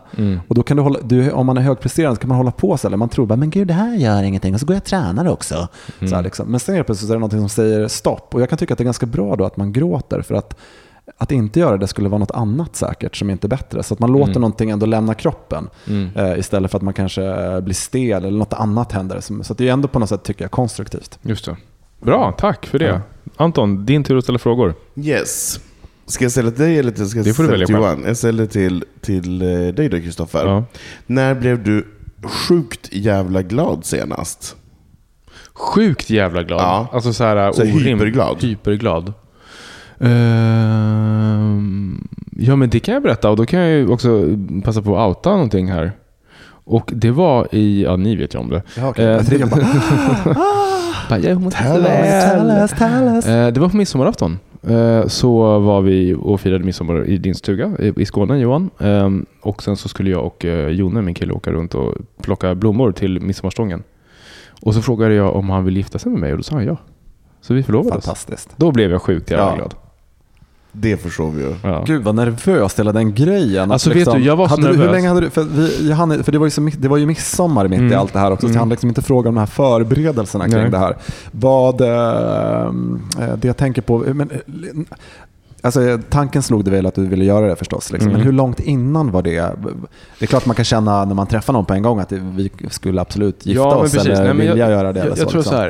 Och 0.48 0.54
då 0.54 0.62
kan 0.62 0.76
du 0.76 0.82
hålla, 0.82 0.98
du, 1.02 1.30
om 1.30 1.46
man 1.46 1.56
är 1.56 1.62
högpresterande 1.62 2.20
kan 2.20 2.28
man 2.28 2.36
hålla 2.38 2.50
på 2.50 2.78
så 2.78 2.88
här, 2.88 2.96
man 2.96 3.08
tror 3.08 3.26
bara, 3.26 3.36
men 3.36 3.50
gud 3.50 3.68
det 3.68 3.74
här 3.74 3.96
gör 3.96 4.22
ingenting 4.22 4.54
och 4.54 4.60
så 4.60 4.66
går 4.66 4.74
jag 4.74 4.80
och 4.80 4.86
tränar 4.86 5.28
också. 5.28 5.68
Så 6.00 6.14
här, 6.14 6.22
liksom. 6.22 6.50
Men 6.50 6.60
sen 6.60 6.74
helt 6.74 6.86
plötsligt 6.86 7.08
så 7.08 7.12
är 7.12 7.16
det 7.16 7.20
någonting 7.20 7.40
som 7.40 7.48
säger 7.48 7.88
stopp. 7.88 8.34
Och 8.34 8.40
jag 8.40 8.48
kan 8.48 8.58
tycka 8.58 8.74
att 8.74 8.78
det 8.78 8.82
är 8.82 8.84
ganska 8.84 9.06
bra 9.06 9.36
då 9.36 9.44
att 9.44 9.56
man 9.56 9.72
gråter 9.72 10.22
för 10.22 10.34
att 10.34 10.56
att 11.18 11.32
inte 11.32 11.60
göra 11.60 11.76
det 11.76 11.86
skulle 11.86 12.08
vara 12.08 12.18
något 12.18 12.30
annat 12.30 12.76
säkert 12.76 13.16
som 13.16 13.30
inte 13.30 13.46
är 13.46 13.48
bättre. 13.48 13.82
Så 13.82 13.94
att 13.94 14.00
man 14.00 14.12
låter 14.12 14.40
någonting 14.40 14.70
ändå 14.70 14.86
lämna 14.86 15.14
kroppen 15.14 15.68
eh, 16.14 16.38
istället 16.38 16.70
för 16.70 16.78
att 16.78 16.82
man 16.82 16.94
kanske 16.94 17.22
eh, 17.24 17.60
blir 17.60 17.74
stel 17.74 18.24
eller 18.24 18.38
något 18.38 18.52
annat 18.52 18.92
händer. 18.92 19.20
Som- 19.20 19.44
Så 19.44 19.52
att 19.52 19.58
det 19.58 19.68
är 19.68 19.72
ändå 19.72 19.88
på 19.88 19.98
något 19.98 20.08
sätt 20.08 20.22
tycker 20.24 20.44
jag 20.44 20.50
konstruktivt. 20.50 21.18
Just 21.22 21.44
det. 21.44 21.56
Bra, 22.00 22.32
tack 22.38 22.66
för 22.66 22.78
det. 22.78 22.84
Ja. 22.86 23.00
Anton, 23.36 23.86
din 23.86 24.04
tur 24.04 24.16
att 24.18 24.24
ställa 24.24 24.38
frågor. 24.38 24.74
Yes. 24.96 25.60
Ska 26.06 26.24
jag 26.24 26.32
ställa 26.32 26.50
till 26.50 26.60
dig 26.64 26.78
eller 26.78 26.92
ska 26.92 27.00
jag 27.02 27.08
ställa 27.08 27.48
till 27.48 27.66
själv. 27.66 27.70
Johan? 27.70 28.02
Jag 28.06 28.16
ställer 28.16 28.46
till, 28.46 28.84
till 29.00 29.42
eh, 29.42 29.48
dig 29.74 29.88
då 29.88 30.00
Kristoffer. 30.00 30.46
Ja. 30.46 30.64
När 31.06 31.34
blev 31.34 31.62
du 31.64 31.86
sjukt 32.48 32.88
jävla 32.92 33.42
glad 33.42 33.84
senast? 33.84 34.56
Sjukt 35.54 36.10
jävla 36.10 36.42
glad. 36.42 36.60
Ja. 36.60 36.88
Alltså 36.92 37.12
så 37.12 37.24
här, 37.24 37.52
Så 37.52 37.62
orim- 37.62 37.68
hyperglad. 37.98 38.36
Hyperglad. 38.42 39.12
Ehm, 40.00 42.08
ja, 42.36 42.56
men 42.56 42.70
det 42.70 42.80
kan 42.80 42.94
jag 42.94 43.02
berätta. 43.02 43.30
Och 43.30 43.36
då 43.36 43.46
kan 43.46 43.60
jag 43.60 43.90
också 43.90 44.36
passa 44.64 44.82
på 44.82 44.98
att 44.98 45.08
outa 45.08 45.30
någonting 45.30 45.70
här. 45.72 45.92
Och 46.68 46.90
det 46.94 47.10
var 47.10 47.48
i, 47.54 47.82
ja 47.82 47.96
ni 47.96 48.16
vet 48.16 48.34
ju 48.34 48.38
om 48.38 48.48
det. 48.50 48.62
Ja, 48.76 48.88
okej. 48.88 49.04
Eh, 49.04 49.10
Jag 49.10 49.26
tycker 49.26 49.46
bara, 49.46 49.64
Bara, 51.08 51.18
jag 51.18 51.40
mår 51.42 51.50
Tell 51.50 51.66
så 51.66 51.78
us, 51.78 51.84
väl. 51.86 52.38
tell 52.38 52.50
us, 52.50 52.70
tell 52.70 53.08
us. 53.16 53.26
Eh, 53.26 53.52
Det 53.52 53.60
var 53.60 53.68
på 53.68 53.76
midsommarafton. 53.76 54.38
Så 55.06 55.58
var 55.58 55.80
vi 55.80 56.14
och 56.14 56.40
firade 56.40 56.64
midsommar 56.64 57.04
i 57.04 57.18
din 57.18 57.34
stuga 57.34 57.72
i- 57.96 58.04
Skåne, 58.06 58.38
Johan. 58.38 58.70
Och 59.42 59.62
sen 59.62 59.76
så 59.76 59.88
skulle 59.88 60.10
jag 60.10 60.24
och 60.26 60.44
eh, 60.44 60.68
Jone, 60.68 61.02
min 61.02 61.14
kille, 61.14 61.32
åka 61.32 61.52
runt 61.52 61.74
och 61.74 61.94
plocka 62.22 62.54
blommor 62.54 62.92
till 62.92 63.20
midsommarstången. 63.20 63.82
Och 64.62 64.74
så 64.74 64.82
frågade 64.82 65.14
jag 65.14 65.36
om 65.36 65.50
han 65.50 65.64
ville 65.64 65.78
gifta 65.78 65.98
sig 65.98 66.12
med 66.12 66.20
mig 66.20 66.32
och 66.32 66.36
då 66.38 66.42
sa 66.42 66.54
han 66.54 66.64
ja. 66.66 66.76
Så 67.40 67.54
vi 67.54 67.62
förlovade 67.62 67.96
oss. 67.96 68.04
Fantastiskt. 68.04 68.50
Då 68.56 68.72
blev 68.72 68.90
jag 68.90 69.02
sjukt 69.02 69.30
jävla 69.30 69.46
Ja. 69.46 69.56
glad. 69.56 69.74
Det 70.80 70.96
förstår 70.96 71.30
vi 71.30 71.42
ju. 71.42 71.54
Ja. 71.62 71.84
Gud 71.86 72.02
vad 72.04 72.14
nervös 72.14 72.78
hela 72.78 72.92
den 72.92 73.14
grejen. 73.14 73.72
Alltså, 73.72 73.90
vet 73.90 74.12
du, 74.12 74.18
jag 74.18 74.36
var 74.36 74.48
så 74.48 74.50
hade 74.50 74.62
du, 74.62 74.68
Hur 74.68 74.76
nervös. 74.78 74.92
länge 74.94 75.08
hade 75.08 75.20
du, 75.20 75.30
för, 75.30 75.42
vi, 75.42 75.92
hann, 75.92 76.24
för 76.24 76.32
det 76.32 76.38
var 76.38 76.46
ju, 76.46 76.50
så, 76.50 76.70
det 76.78 76.88
var 76.88 76.96
ju 76.96 77.06
midsommar 77.06 77.68
mitt 77.68 77.80
i 77.80 77.82
Mm. 77.82 77.98
allt 77.98 78.12
det 78.12 78.18
här 78.18 78.30
också, 78.30 78.46
så 78.48 78.52
jag 78.54 78.58
hann 78.58 78.68
liksom 78.68 78.88
inte 78.88 79.02
fråga 79.02 79.28
om 79.28 79.34
de 79.34 79.38
här 79.38 79.46
förberedelserna 79.46 80.44
kring 80.44 80.54
Nej. 80.62 80.70
det 80.70 80.78
här. 80.78 80.96
Vad, 81.30 81.80
eh, 81.80 82.72
det 83.36 83.48
jag 83.48 83.56
tänker 83.56 83.82
på, 83.82 83.98
men, 83.98 84.30
eh, 84.30 84.36
Alltså, 85.62 85.98
tanken 86.10 86.42
slog 86.42 86.64
det 86.64 86.70
väl 86.70 86.86
att 86.86 86.94
du 86.94 87.06
ville 87.06 87.24
göra 87.24 87.46
det 87.48 87.56
förstås. 87.56 87.92
Liksom. 87.92 88.08
Mm. 88.10 88.18
Men 88.18 88.26
hur 88.26 88.32
långt 88.32 88.60
innan 88.60 89.10
var 89.10 89.22
det? 89.22 89.40
Det 90.18 90.24
är 90.24 90.26
klart 90.26 90.46
man 90.46 90.56
kan 90.56 90.64
känna 90.64 91.04
när 91.04 91.14
man 91.14 91.26
träffar 91.26 91.52
någon 91.52 91.64
på 91.64 91.74
en 91.74 91.82
gång 91.82 91.98
att 92.00 92.12
vi 92.12 92.50
skulle 92.70 93.00
absolut 93.00 93.46
gifta 93.46 93.62
oss 93.66 93.94
eller 93.94 94.14
Nej, 94.14 94.24
men 94.26 94.36
vilja 94.36 94.56
jag, 94.56 94.70
göra 94.70 94.92
det. 94.92 95.00
Jag, 95.00 95.08
jag 95.08 95.16
tror 95.16 95.26
liksom. 95.26 95.42
så 95.42 95.56
här, 95.56 95.68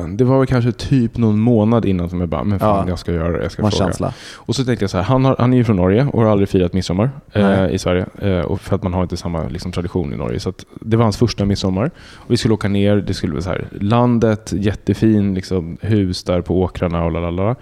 eh, 0.00 0.08
det 0.08 0.24
var 0.24 0.38
väl 0.38 0.46
kanske 0.46 0.72
typ 0.72 1.16
någon 1.16 1.38
månad 1.40 1.84
innan 1.84 2.10
som 2.10 2.20
jag 2.20 2.28
bara, 2.28 2.44
men 2.44 2.58
fan 2.58 2.84
Ja. 2.84 2.88
jag 2.88 2.98
ska 2.98 3.12
göra 3.12 3.32
det, 3.36 3.42
jag 3.42 3.52
ska 3.52 3.62
Man 3.62 3.70
fråga. 3.70 3.84
känsla. 3.84 4.12
Och 4.36 4.56
så 4.56 4.64
tänkte 4.64 4.82
jag 4.82 4.90
så 4.90 4.96
här, 4.96 5.04
han, 5.04 5.24
har, 5.24 5.36
han 5.38 5.52
är 5.52 5.56
ju 5.56 5.64
från 5.64 5.76
Norge 5.76 6.06
och 6.12 6.22
har 6.22 6.30
aldrig 6.30 6.48
firat 6.48 6.72
midsommar 6.72 7.10
eh, 7.32 7.66
i 7.70 7.78
Sverige. 7.78 8.06
Eh, 8.18 8.40
och 8.40 8.60
för 8.60 8.76
att 8.76 8.82
man 8.82 8.94
har 8.94 9.02
inte 9.02 9.16
samma 9.16 9.48
liksom, 9.48 9.72
tradition 9.72 10.12
i 10.12 10.16
Norge. 10.16 10.40
Så 10.40 10.52
det 10.80 10.96
var 10.96 11.04
hans 11.04 11.16
första 11.16 11.44
midsommar. 11.44 11.90
Och 12.16 12.30
vi 12.32 12.36
skulle 12.36 12.54
åka 12.54 12.68
ner, 12.68 12.96
det 12.96 13.14
skulle 13.14 13.32
vara 13.32 13.42
så 13.42 13.50
här, 13.50 13.68
landet, 13.80 14.52
jättefin 14.56 15.34
liksom, 15.34 15.76
hus 15.80 16.24
där 16.24 16.40
på 16.40 16.62
åkrarna 16.62 17.04
och 17.04 17.12
lalala. 17.12 17.56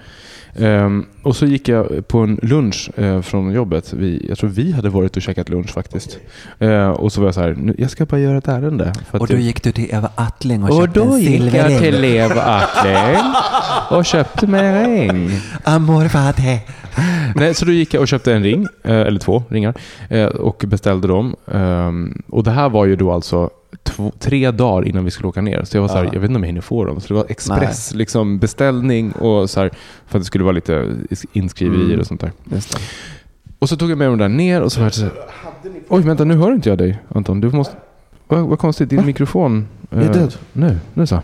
Ehm, 0.59 1.07
och 1.23 1.37
så 1.37 1.47
gick 1.47 1.69
jag 1.69 2.09
på 2.09 2.19
en 2.19 2.39
lunch 2.43 2.91
eh, 2.97 3.21
från 3.23 3.53
jobbet. 3.53 3.93
Vi, 3.93 4.27
jag 4.29 4.39
tror 4.39 4.51
vi 4.51 4.73
hade 4.73 4.89
varit 4.89 5.17
och 5.17 5.23
käkat 5.23 5.49
lunch 5.49 5.71
faktiskt. 5.71 6.19
Eh, 6.59 6.89
och 6.89 7.13
så 7.13 7.21
var 7.21 7.29
jag 7.29 7.35
så 7.35 7.41
här, 7.41 7.75
jag 7.79 7.91
ska 7.91 8.07
bara 8.07 8.21
göra 8.21 8.39
ett 8.39 8.49
ärende. 8.49 8.93
Och 9.13 9.19
då 9.19 9.35
det- 9.35 9.41
gick 9.41 9.63
du 9.63 9.73
till 9.73 9.95
Eva 9.95 10.11
Attling 10.15 10.63
och, 10.65 10.71
och 10.71 10.85
köpte 10.85 11.01
då 11.01 11.05
en 11.15 11.21
gick 11.21 11.41
jag 11.41 11.51
silverring. 11.53 11.79
till 11.79 12.05
Eva 12.05 12.43
Attling 12.43 13.33
och 13.99 14.05
köpte 14.05 14.47
mig 14.47 14.67
en 14.67 14.85
ring. 15.01 15.31
Amor 15.65 16.09
fate. 16.09 16.61
Nej, 17.35 17.55
så 17.55 17.65
då 17.65 17.73
gick 17.73 17.95
jag 17.95 18.01
och 18.01 18.09
köpte 18.09 18.33
en 18.35 18.43
ring, 18.43 18.67
eh, 18.85 18.95
eller 19.01 19.21
två 19.21 19.43
ringar, 19.49 19.75
eh, 20.11 20.27
och 20.27 20.65
beställde 20.67 21.09
dem. 21.09 21.37
Ehm, 21.53 22.23
Och 22.31 22.45
det 22.45 22.51
här 22.51 22.69
var 22.69 22.85
ju 22.87 22.97
då 22.97 23.13
alltså 23.13 23.51
två, 23.83 24.13
tre 24.19 24.51
dagar 24.51 24.89
innan 24.89 25.05
vi 25.05 25.11
skulle 25.11 25.29
åka 25.29 25.41
ner. 25.41 25.65
Så 25.65 25.77
jag 25.77 25.83
var 25.83 25.89
så 25.89 25.95
här, 25.95 26.05
Ja. 26.05 26.11
jag 26.13 26.21
vet 26.21 26.31
inte 26.31 26.37
om 26.37 26.43
jag 26.43 26.47
hinner 26.49 26.61
få 26.61 26.85
dem. 26.85 27.01
Så 27.01 27.09
det 27.09 27.15
var 27.15 27.27
express 27.29 27.95
liksom, 27.95 28.39
beställning 28.39 29.13
och 29.13 29.51
så 29.51 29.61
här, 29.61 29.71
för 30.07 30.19
att 30.19 30.23
det 30.23 30.27
skulle 30.27 30.45
vara 30.45 30.53
lite 30.55 30.95
inskriverier 31.33 31.85
Mm. 31.87 32.01
och 32.01 32.07
sånt 32.07 32.21
där. 32.21 32.33
Och 33.59 33.69
så 33.69 33.77
tog 33.77 33.91
jag 33.91 33.99
med 33.99 34.09
dem 34.09 34.19
där 34.19 34.29
ner 34.29 34.63
och 34.63 34.73
så 34.73 34.91
så 34.91 35.03
här, 35.03 35.13
Oj, 35.89 36.03
vänta, 36.03 36.25
nu 36.25 36.35
hör 36.35 36.53
inte 36.53 36.69
jag 36.69 36.79
dig 36.79 36.99
Anton. 37.09 37.41
Du 37.41 37.51
måste... 37.51 37.75
Vad, 38.29 38.41
vad 38.49 38.59
konstigt, 38.59 38.91
din 38.91 39.07
mikrofon... 39.07 39.69
Är 39.91 40.13
död? 40.13 40.35
Nu, 40.53 40.79
nu 40.95 41.07
så. 41.07 41.23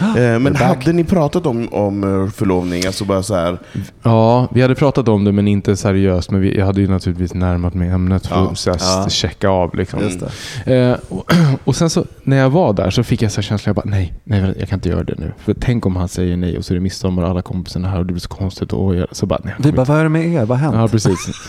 Eh, 0.00 0.38
men 0.38 0.56
hade 0.56 0.92
ni 0.92 1.04
pratat 1.04 1.46
om, 1.46 1.68
om 1.72 2.24
eh, 2.24 2.30
förlovning? 2.32 2.86
Alltså 2.86 3.04
bara 3.04 3.22
så 3.22 3.34
här, 3.34 3.58
Ja, 4.02 4.48
vi 4.52 4.62
hade 4.62 4.74
pratat 4.74 5.08
om 5.08 5.24
det 5.24 5.32
men 5.32 5.48
inte 5.48 5.76
seriöst. 5.76 6.30
Men 6.30 6.40
vi, 6.40 6.58
jag 6.58 6.66
hade 6.66 6.80
ju 6.80 6.88
naturligtvis 6.88 7.34
närmat 7.34 7.74
mig 7.74 7.88
ämnet 7.88 8.26
för 8.26 8.36
Ja. 8.36 8.72
att 8.72 8.80
Ja. 8.82 9.06
checka 9.08 9.48
av. 9.48 9.74
Liksom. 9.74 10.00
Just 10.00 10.20
det. 10.64 10.76
Eh, 10.76 10.96
och, 11.08 11.32
och 11.64 11.76
sen 11.76 11.90
så 11.90 12.04
när 12.22 12.36
jag 12.36 12.50
var 12.50 12.72
där 12.72 12.90
så 12.90 13.02
fick 13.02 13.22
jag 13.22 13.32
så 13.32 13.36
här 13.36 13.42
känslan, 13.42 13.70
jag 13.70 13.76
bara 13.84 13.90
nej, 13.90 14.14
nej, 14.24 14.54
jag 14.58 14.68
kan 14.68 14.76
inte 14.76 14.88
göra 14.88 15.04
det 15.04 15.14
nu. 15.18 15.32
För 15.44 15.54
tänk 15.60 15.86
om 15.86 15.96
han 15.96 16.08
säger 16.08 16.36
nej 16.36 16.58
och 16.58 16.64
så 16.64 16.72
är 16.72 16.74
det 16.74 16.80
midsommar 16.80 17.22
och 17.22 17.28
alla 17.28 17.42
kompisarna 17.42 17.88
här 17.88 17.98
och 17.98 18.06
det 18.06 18.12
blir 18.12 18.20
så 18.20 18.28
konstigt. 18.28 18.72
Och 18.72 18.94
jag, 18.94 19.06
så 19.12 19.26
bara, 19.26 19.40
nej, 19.44 19.54
Vi 19.58 19.72
bara, 19.72 19.84
vad 19.84 19.98
är 19.98 20.02
det 20.02 20.08
med 20.08 20.26
er? 20.26 20.44
Vad 20.44 20.58
har 20.58 20.64
hänt? 20.72 20.74
Ja, 20.76 20.88
precis. 20.88 21.48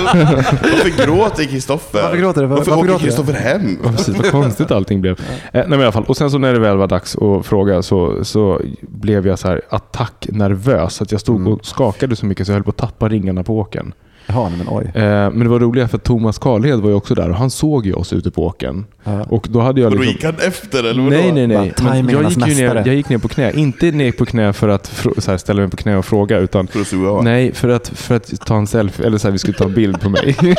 varför 0.00 1.06
gråter 1.06 1.44
Kristoffer? 1.44 2.02
Varför 2.02 2.16
gråter 2.16 2.40
du? 2.40 2.46
Var- 2.46 2.56
Varför 2.56 2.70
varför 2.70 2.90
åker? 2.94 3.04
Kristoffer 3.04 3.32
hem? 3.32 3.78
Ja, 3.84 3.90
precis, 3.92 4.16
vad 4.16 4.30
konstigt 4.30 4.70
allting 4.70 5.00
blev. 5.00 5.12
Eh, 5.12 5.18
nej, 5.52 5.64
men 5.68 5.80
i 5.80 5.82
alla 5.82 5.92
fall. 5.92 6.04
Och 6.04 6.16
sen 6.16 6.30
så 6.30 6.38
när 6.38 6.52
det 6.52 6.60
väl 6.60 6.76
var 6.76 6.86
dags 6.86 7.14
fråga 7.42 7.82
så, 7.82 8.24
så 8.24 8.60
blev 8.80 9.26
jag 9.26 9.38
så 9.38 9.48
här 9.48 9.60
attacknervös. 9.68 11.02
Att 11.02 11.12
jag 11.12 11.20
stod 11.20 11.36
Mm. 11.40 11.52
och 11.52 11.66
skakade 11.66 12.16
så 12.16 12.26
mycket 12.26 12.46
så 12.46 12.52
jag 12.52 12.54
höll 12.54 12.64
på 12.64 12.70
att 12.70 12.76
tappa 12.76 13.08
ringarna 13.08 13.42
på 13.42 13.58
åken. 13.58 13.92
Jaha, 14.26 14.50
men 14.58 14.66
oj. 14.70 14.84
Eh, 14.94 15.02
men 15.02 15.38
det 15.38 15.48
var 15.48 15.60
roligt 15.60 15.90
för 15.90 15.96
att 15.98 16.04
Thomas 16.04 16.38
Karlhed 16.38 16.80
var 16.80 16.88
ju 16.90 16.94
också 16.96 17.14
där 17.14 17.28
och 17.30 17.36
han 17.36 17.50
såg 17.50 17.86
ju 17.86 17.92
oss 17.92 18.12
ute 18.12 18.30
på 18.30 18.46
åken. 18.46 18.84
Ja. 19.04 19.22
Och 19.24 19.46
då 19.50 19.60
hade 19.60 19.80
jag 19.80 19.92
Och 19.92 19.96
då 19.98 20.02
liksom... 20.02 20.12
gick 20.14 20.24
han 20.40 20.48
efter 20.48 20.78
eller 20.78 21.02
vadå? 21.02 21.16
Nej, 21.16 21.32
nej, 21.32 21.46
nej. 21.46 21.72
Bara 21.82 21.94
Men 21.94 22.08
jag, 22.08 22.30
gick 22.30 22.46
ju 22.46 22.54
ner, 22.54 22.74
jag 22.74 22.94
gick 22.94 23.08
ner 23.08 23.18
på 23.18 23.28
knä. 23.28 23.52
Inte 23.52 23.90
ner 23.90 24.12
på 24.12 24.26
knä 24.26 24.52
för 24.52 24.68
att 24.68 25.06
här, 25.26 25.36
ställa 25.36 25.60
mig 25.60 25.70
på 25.70 25.76
knä 25.76 25.96
och 25.96 26.04
fråga, 26.04 26.38
utan 26.38 26.66
För 26.66 27.18
att 27.18 27.24
nej, 27.24 27.52
för 27.52 27.68
att, 27.68 27.88
för 27.88 28.14
att 28.16 28.40
ta 28.46 28.56
en 28.56 28.66
selfie. 28.66 29.06
Eller 29.06 29.18
så 29.18 29.28
här, 29.28 29.32
vi 29.32 29.38
skulle 29.38 29.56
ta 29.58 29.64
en 29.64 29.74
bild 29.74 30.00
på 30.00 30.08
mig. 30.10 30.36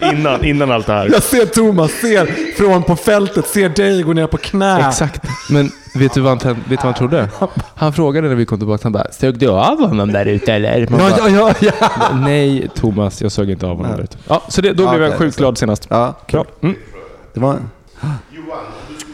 innan, 0.00 0.44
innan 0.44 0.70
allt 0.70 0.86
det 0.86 0.92
här. 0.92 1.08
Jag 1.12 1.22
ser 1.22 1.46
Thomas, 1.46 1.90
ser 1.92 2.54
från 2.56 2.82
på 2.82 2.96
fältet, 2.96 3.46
ser 3.46 3.68
dig 3.68 4.02
gå 4.02 4.12
ner 4.12 4.26
på 4.26 4.36
knä. 4.36 4.88
Exakt. 4.88 5.22
Men 5.50 5.70
vet 5.94 6.14
du, 6.14 6.20
vad 6.20 6.42
han, 6.42 6.54
vet 6.54 6.64
du 6.68 6.74
vad 6.76 6.84
han 6.84 6.94
trodde? 6.94 7.28
Han 7.74 7.92
frågade 7.92 8.28
när 8.28 8.34
vi 8.34 8.46
kom 8.46 8.58
tillbaka, 8.58 8.80
han 8.82 8.92
bara 8.92 9.12
“Sög 9.12 9.38
du 9.38 9.48
av 9.48 9.88
honom 9.88 10.12
där 10.12 10.26
ute 10.26 10.52
eller?” 10.52 10.86
Man 10.90 11.00
Ja, 11.00 11.16
bara, 11.18 11.28
ja, 11.30 11.52
ja, 11.60 11.70
ja. 11.80 11.90
Nej 12.14 12.68
Thomas, 12.74 13.22
jag 13.22 13.32
sög 13.32 13.50
inte 13.50 13.66
av 13.66 13.76
honom 13.76 13.92
där 13.96 14.02
ute. 14.02 14.16
Ja, 14.28 14.42
så 14.48 14.60
det, 14.60 14.72
då 14.72 14.82
Ja, 14.82 14.90
blev 14.96 15.02
jag 15.02 15.18
sjukt 15.18 15.36
glad 15.36 15.58
senast. 15.58 15.86
ja 15.90 16.14
kul. 16.26 16.44
Mm. 16.62 16.74
Det 17.34 17.40
var... 17.40 17.56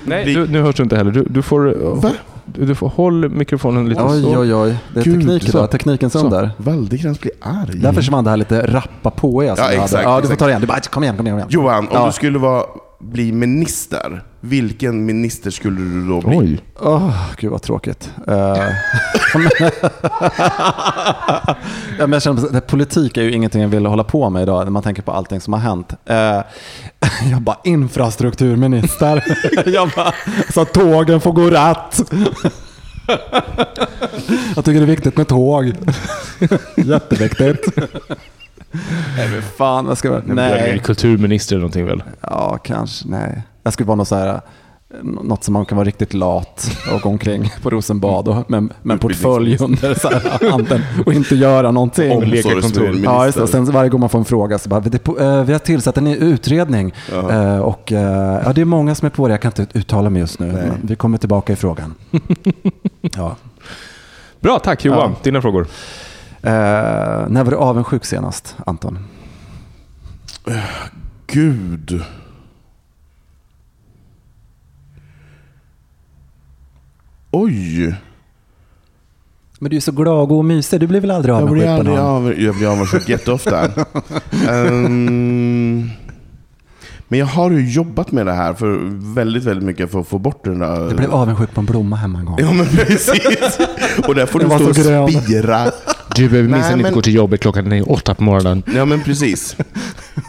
Nej, 0.04 0.34
du, 0.34 0.46
nu 0.48 0.60
hörs 0.62 0.74
du 0.76 0.82
inte 0.82 0.96
heller. 0.96 1.10
Du, 1.10 1.24
du, 1.28 1.42
får, 1.42 1.60
du, 1.64 2.10
du 2.54 2.74
får 2.74 2.88
håll 2.88 3.28
mikrofonen 3.28 3.88
lite 3.88 4.02
Oj, 4.02 4.22
så. 4.22 4.38
oj, 4.40 4.54
oj. 4.54 4.76
Det 4.94 5.00
är 5.00 5.04
Gud, 5.04 5.14
teknik 5.20 5.42
så. 5.42 5.48
idag. 5.48 5.70
Teknikens 5.70 6.12
Så. 6.12 6.24
under. 6.24 6.50
Valdekrans 6.56 7.20
blir 7.20 7.32
arg. 7.40 7.78
Där 7.78 7.92
försvann 7.92 8.24
det 8.24 8.30
här 8.30 8.36
lite 8.36 8.66
rappa 8.66 9.10
på 9.10 9.44
er. 9.44 9.54
som 9.54 9.64
Ja, 9.64 9.70
exakt, 9.72 9.92
Ja, 9.92 9.98
du 10.00 10.04
får 10.04 10.18
exakt. 10.20 10.38
ta 10.38 10.44
det 10.46 10.50
igen. 10.50 10.60
Du 10.60 10.66
bara, 10.66 10.80
kom 10.80 11.02
igen, 11.02 11.16
kom 11.16 11.26
igen. 11.26 11.34
Kom 11.40 11.50
igen. 11.50 11.62
Johan, 11.64 11.78
om 11.88 11.94
Ja. 11.94 12.06
du 12.06 12.12
skulle 12.12 12.38
vara, 12.38 12.64
bli 13.00 13.32
minister, 13.32 14.22
vilken 14.44 15.06
minister 15.06 15.50
skulle 15.50 15.80
du 15.80 16.08
då 16.08 16.20
bli? 16.20 16.36
Oj. 16.36 16.60
Åh, 16.80 17.32
gud 17.36 17.50
vad 17.50 17.62
tråkigt. 17.62 18.10
Eh, 18.26 18.34
ja, 21.98 21.98
men 21.98 22.12
jag 22.12 22.22
känner, 22.22 22.56
att 22.56 22.66
politik 22.66 23.16
är 23.16 23.22
ju 23.22 23.32
ingenting 23.32 23.62
jag 23.62 23.68
vill 23.68 23.86
hålla 23.86 24.04
på 24.04 24.30
med 24.30 24.42
idag 24.42 24.64
när 24.64 24.70
man 24.70 24.82
tänker 24.82 25.02
på 25.02 25.12
allting 25.12 25.40
som 25.40 25.52
har 25.52 25.60
hänt. 25.60 25.92
Eh, 26.04 26.16
jag 27.30 27.40
bara, 27.40 27.56
infrastrukturminister. 27.64 29.24
jag 29.66 29.90
bara, 29.96 30.14
så 30.54 30.60
att 30.60 30.72
tågen 30.72 31.20
får 31.20 31.32
gå 31.32 31.50
rätt. 31.50 32.12
jag 34.56 34.64
tycker 34.64 34.80
det 34.80 34.84
är 34.84 34.86
viktigt 34.86 35.16
med 35.16 35.28
tåg. 35.28 35.72
Jätteviktigt. 36.76 37.66
Nej 39.16 39.28
men 39.32 39.42
fan, 39.42 39.86
vad 39.86 39.98
ska 39.98 40.08
jag? 40.08 40.22
Nej. 40.26 40.34
Nej. 40.34 40.80
Kulturminister 40.84 41.56
eller 41.56 41.60
någonting 41.60 41.86
väl? 41.86 42.02
Ja, 42.20 42.58
kanske. 42.64 43.08
Nej. 43.08 43.42
Jag 43.62 43.72
skulle 43.72 43.86
vara 43.86 43.96
någon 43.96 44.06
så 44.06 44.14
här 44.16 44.40
något 45.02 45.44
som 45.44 45.52
man 45.52 45.66
kan 45.66 45.76
vara 45.76 45.86
riktigt 45.86 46.14
lat 46.14 46.70
och 46.94 47.00
gå 47.00 47.08
omkring 47.08 47.50
på 47.62 47.70
Rosenbad 47.70 48.28
och 48.28 48.50
med, 48.50 48.68
med 48.82 48.94
en 48.94 48.98
portfölj 48.98 49.56
under 49.60 49.94
så 49.94 50.08
här, 50.08 50.50
handen 50.50 50.82
och 51.06 51.12
inte 51.12 51.34
göra 51.34 51.70
någonting. 51.70 52.12
Omsorgsminister. 52.12 53.00
Ja, 53.04 53.24
just 53.26 53.36
det. 53.38 53.42
Och 53.42 53.48
sen 53.48 53.64
varje 53.64 53.90
gång 53.90 54.00
man 54.00 54.08
får 54.08 54.18
en 54.18 54.24
fråga 54.24 54.58
så 54.58 54.68
bara, 54.68 54.80
"Det- 54.80 55.08
eh, 55.08 55.42
vi 55.44 55.52
har 55.52 55.58
tillsatt 55.58 55.96
en 55.96 56.06
utredning 56.06 56.92
eh, 57.30 57.58
och 57.58 57.92
eh, 57.92 58.40
ja, 58.44 58.52
det 58.52 58.60
är 58.60 58.64
många 58.64 58.94
som 58.94 59.06
är 59.06 59.10
på 59.10 59.28
det, 59.28 59.32
jag 59.34 59.40
kan 59.42 59.52
inte 59.58 59.78
uttala 59.78 60.10
mig 60.10 60.20
just 60.20 60.38
nu. 60.38 60.46
Nej. 60.46 60.66
Men 60.66 60.80
vi 60.82 60.96
kommer 60.96 61.18
tillbaka 61.18 61.52
i 61.52 61.56
frågan. 61.56 61.94
ja. 63.00 63.36
Bra, 64.40 64.58
tack 64.58 64.84
Johan. 64.84 64.98
Ja. 65.10 65.16
Dina 65.22 65.42
frågor. 65.42 65.66
Eh, 66.42 66.50
när 67.28 67.44
var 67.44 67.50
du 67.50 67.56
avundsjuk 67.56 68.04
senast, 68.04 68.56
Anton? 68.66 68.98
Gud. 71.26 72.02
Oj. 77.32 77.94
Men 79.58 79.70
du 79.70 79.76
är 79.76 79.80
så 79.80 79.92
glad 79.92 80.32
och 80.32 80.44
mysig, 80.44 80.80
du 80.80 80.86
blir 80.86 81.00
väl 81.00 81.10
aldrig 81.10 81.34
Jag 81.34 81.42
avundsjuk 81.42 81.58
blir 81.58 81.66
på 81.66 81.72
aldrig 81.72 81.96
någon? 81.96 82.06
av, 82.26 82.40
jag 82.40 82.54
blir 82.54 82.72
avundsjuk 82.72 83.08
jätteofta. 83.08 83.64
Ehm, 84.50 85.90
men 87.08 87.18
jag 87.18 87.26
har 87.26 87.50
ju 87.50 87.70
jobbat 87.70 88.12
med 88.12 88.26
det 88.26 88.32
här 88.32 88.54
för 88.54 88.78
väldigt, 89.14 89.44
väldigt 89.44 89.64
mycket 89.64 89.90
för 89.90 90.00
att 90.00 90.06
få 90.08 90.18
bort 90.18 90.44
den 90.44 90.58
där... 90.58 90.80
Jag 90.86 90.96
blev 90.96 91.10
avundsjuk 91.14 91.54
på 91.54 91.60
en 91.60 91.66
blomma 91.66 91.96
hemma 91.96 92.18
en 92.18 92.24
gång. 92.24 92.36
Ja 92.40 92.52
men 92.52 92.66
precis. 92.66 93.58
Och 94.08 94.14
där 94.14 94.26
får 94.26 94.38
du 94.38 94.46
stå 94.46 95.02
och 95.02 95.10
spira. 95.24 95.70
Du 96.16 96.28
behöver 96.28 96.48
Nej, 96.48 96.58
minsann 96.58 96.72
inte 96.72 96.82
men- 96.82 96.94
gå 96.94 97.02
till 97.02 97.14
jobbet 97.14 97.40
klockan 97.40 97.82
åtta 97.86 98.14
på 98.14 98.22
morgonen. 98.22 98.62
Ja 98.74 98.84
men 98.84 99.02
precis. 99.02 99.56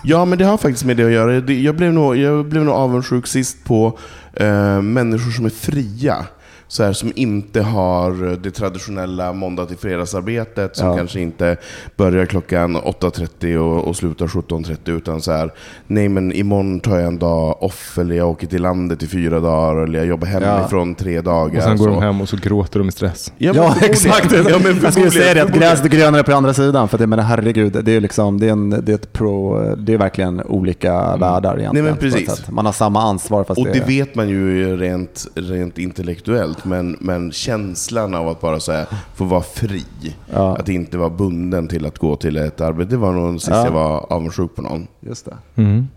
Ja 0.04 0.26
men 0.26 0.38
det 0.38 0.46
har 0.46 0.58
faktiskt 0.58 0.86
med 0.86 0.98
det 0.98 1.06
att 1.06 1.12
göra. 1.12 1.52
Jag 1.54 1.76
blev 1.76 1.94
nog, 1.94 2.18
jag 2.18 2.46
blev 2.46 2.64
nog 2.64 2.74
avundsjuk 2.74 3.28
sist 3.28 3.64
på 3.64 3.98
eh, 4.34 4.82
människor 4.82 5.32
som 5.32 5.46
är 5.46 5.50
fria. 5.50 6.26
Så 6.74 6.84
här, 6.84 6.94
som 6.94 7.12
inte 7.16 7.62
har 7.62 8.38
det 8.38 8.52
traditionella 8.52 9.34
måndag 9.34 9.66
till 9.66 9.78
fredagsarbetet, 9.78 10.76
som 10.76 10.88
Ja. 10.88 10.98
kanske 10.98 11.20
inte 11.20 11.58
börjar 11.98 12.26
klockan 12.26 12.78
8.30 12.78 13.58
och, 13.58 13.88
och 13.88 13.96
slutar 13.96 14.28
17.30, 14.28 14.98
utan 14.98 15.22
så 15.22 15.32
här, 15.32 15.54
nej 15.88 16.10
men 16.10 16.32
imorgon 16.32 16.80
tar 16.80 16.98
jag 16.98 17.08
en 17.08 17.20
dag 17.20 17.64
off, 17.64 17.98
eller 17.98 18.16
jag 18.16 18.30
åker 18.30 18.48
till 18.48 18.62
landet 18.62 19.04
i 19.04 19.08
fyra 19.08 19.40
dagar, 19.40 19.84
eller 19.84 20.00
jag 20.00 20.08
jobbar 20.08 20.28
hemifrån 20.28 20.96
tre 20.96 21.22
dagar. 21.22 21.58
Och 21.58 21.64
sen 21.64 21.78
går 21.78 21.86
så. 21.86 21.92
de 21.92 22.02
hem 22.02 22.22
och 22.22 22.30
så 22.30 22.38
gråter 22.38 22.80
de 22.80 22.90
i 22.90 22.92
stress. 22.92 23.34
Ja, 23.38 23.54
men 23.54 23.64
Ja, 23.64 23.76
exakt. 23.82 24.32
Ja, 24.32 24.60
men 24.64 24.80
jag 24.84 24.94
skulle 24.94 25.12
säga 25.12 25.34
det, 25.34 25.44
att 25.44 25.54
gräset 25.54 25.86
är 25.86 25.90
grönare 25.90 26.24
på 26.24 26.34
andra 26.34 26.54
sidan. 26.54 26.88
För 26.88 26.98
att 26.98 27.02
jag 27.02 27.10
menar, 27.10 27.24
herregud, 27.24 27.78
det 27.86 27.92
är, 27.92 28.02
liksom, 28.02 28.40
det 28.40 28.48
är, 28.48 28.52
en, 28.52 28.70
det 28.70 28.92
är, 28.92 28.96
ett 28.96 29.14
pro, 29.14 29.60
det 29.76 29.94
är 29.94 29.98
verkligen 29.98 30.42
olika 30.44 31.18
världar 31.18 31.60
egentligen. 31.60 31.86
Mm. 31.86 31.98
Nej, 32.02 32.12
men 32.12 32.26
precis. 32.26 32.48
Man 32.50 32.66
har 32.66 32.74
samma 32.74 33.02
ansvar 33.02 33.44
fast 33.44 33.60
Och 33.60 33.66
det 33.66 33.80
är... 33.80 33.86
vet 33.88 34.16
man 34.16 34.30
ju 34.30 34.78
rent, 34.78 35.28
rent 35.36 35.78
intellektuellt, 35.78 36.63
men, 36.66 36.98
men 37.00 37.32
känslan 37.32 38.16
av 38.16 38.28
att 38.28 38.42
bara 38.42 38.60
så 38.60 38.72
här, 38.72 38.88
få 39.16 39.26
vara 39.26 39.42
fri, 39.42 39.86
Ja. 40.34 40.58
att 40.58 40.70
inte 40.70 40.98
vara 40.98 41.10
bunden 41.10 41.68
till 41.68 41.86
att 41.86 41.98
gå 42.00 42.16
till 42.16 42.38
ett 42.38 42.62
arbete, 42.62 42.92
det 42.92 42.98
var 42.98 43.14
nog 43.14 43.34
sist 43.42 43.50
Ja. 43.52 43.66
jag 43.66 43.72
var 43.72 44.14
avundsjuk 44.14 44.56
på 44.56 44.62
någon. 44.62 44.88
Just 45.00 45.26
det. 45.26 45.38
Mm. 45.56 45.88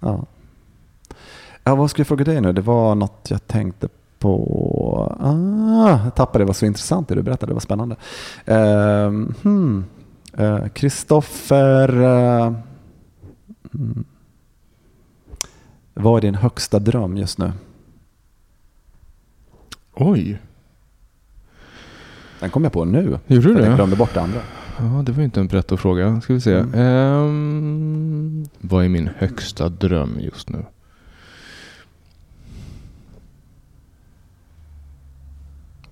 Ja. 0.00 0.24
ja, 1.64 1.74
vad 1.74 1.90
skulle 1.90 2.00
jag 2.00 2.06
fråga 2.08 2.24
dig 2.24 2.40
nu? 2.40 2.52
Det 2.52 2.60
var 2.60 2.94
något 2.94 3.26
jag 3.30 3.46
tänkte 3.46 3.88
på. 4.18 5.16
Ah, 5.20 6.04
jag 6.04 6.14
tappade, 6.14 6.44
det 6.44 6.46
var 6.46 6.54
så 6.54 6.66
intressant 6.66 7.08
det 7.08 7.14
du 7.14 7.22
berättade, 7.22 7.50
det 7.50 7.54
var 7.54 7.60
spännande. 7.60 7.96
Ehm, 8.44 9.34
hmm. 9.42 9.84
Eh, 10.38 10.68
Kristoffer, 10.68 12.02
eh, 12.02 12.52
hmm. 13.72 14.04
vad 15.94 16.16
är 16.16 16.20
din 16.20 16.34
högsta 16.34 16.78
dröm 16.78 17.16
just 17.16 17.38
nu? 17.38 17.52
Oj, 19.96 20.38
Den 22.40 22.50
kom 22.50 22.64
jag 22.64 22.72
på 22.72 22.84
nu. 22.84 23.18
gjorde 23.26 23.48
du 23.48 23.54
att 23.54 23.60
Jag 23.60 23.70
det? 23.70 23.74
glömde 23.76 23.96
bort 23.96 24.14
det 24.14 24.20
andra. 24.20 24.40
Ja, 24.78 25.02
det 25.06 25.12
var 25.12 25.18
ju 25.18 25.24
inte 25.24 25.40
en 25.40 25.48
pretto 25.48 25.76
fråga. 25.76 26.20
Ska 26.20 26.34
vi 26.34 26.40
se. 26.40 26.54
Mm. 26.54 26.74
Ehm, 26.74 28.46
vad 28.60 28.84
är 28.84 28.88
min 28.88 29.10
högsta 29.18 29.68
dröm 29.68 30.16
just 30.20 30.48
nu? 30.50 30.64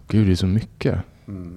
Gud, 0.09 0.27
det 0.27 0.33
är 0.33 0.37
så 0.37 0.47
mycket. 0.47 0.99
Mm. 1.29 1.57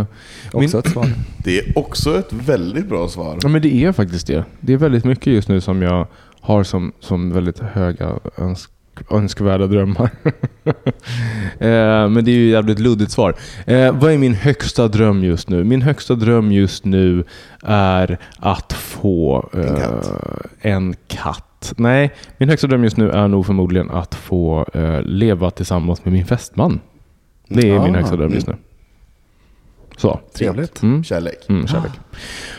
Eh, 0.00 0.06
Också 0.52 0.78
ett 0.78 0.88
svar. 0.90 1.06
Det 1.44 1.58
är 1.58 1.78
också 1.78 2.18
ett 2.18 2.32
väldigt 2.32 2.88
bra 2.88 3.08
svar. 3.08 3.38
Ja, 3.42 3.48
men 3.48 3.62
det 3.62 3.84
är 3.84 3.92
faktiskt 3.92 4.26
det. 4.26 4.44
Det 4.60 4.72
är 4.72 4.76
väldigt 4.76 5.04
mycket 5.04 5.26
just 5.32 5.48
nu 5.48 5.60
som 5.60 5.82
jag 5.82 6.06
har 6.40 6.64
som, 6.64 6.92
som 7.00 7.32
väldigt 7.32 7.58
höga 7.58 8.18
önsk, 8.36 8.70
önskvärda 9.10 9.66
drömmar. 9.66 10.10
eh, 11.58 12.08
men 12.08 12.24
det 12.24 12.30
är 12.30 12.34
ju 12.34 12.46
ett 12.48 12.52
jävligt 12.52 12.78
luddigt 12.78 13.10
svar. 13.12 13.34
Eh, 13.66 13.92
vad 13.92 14.12
är 14.12 14.18
min 14.18 14.34
högsta 14.34 14.88
dröm 14.88 15.24
just 15.24 15.48
nu? 15.48 15.64
Min 15.64 15.82
högsta 15.82 16.14
dröm 16.14 16.52
just 16.52 16.84
nu 16.84 17.24
är 17.62 18.18
att 18.38 18.72
få 18.72 19.50
eh, 19.54 19.60
En 19.60 19.76
katt. 19.76 20.10
en 20.60 20.94
katt. 21.08 21.72
Nej, 21.76 22.10
min 22.38 22.48
högsta 22.48 22.66
dröm 22.66 22.84
just 22.84 22.96
nu 22.96 23.10
är 23.10 23.28
nog 23.28 23.46
förmodligen 23.46 23.90
att 23.90 24.14
få 24.14 24.66
eh, 24.74 25.02
leva 25.02 25.50
tillsammans 25.50 26.04
med 26.04 26.12
min 26.12 26.26
fästman. 26.26 26.80
Det 27.48 27.70
är 27.70 27.80
min 27.80 27.94
Ah, 27.94 27.98
högsta 27.98 28.16
dröm 28.16 28.32
just 28.32 28.46
nu. 28.46 28.56
Så. 29.96 30.20
Trevligt. 30.38 30.82
Mm. 30.82 31.04
Kärlek. 31.04 31.38
Mm, 31.48 31.66
kärlek. 31.66 31.90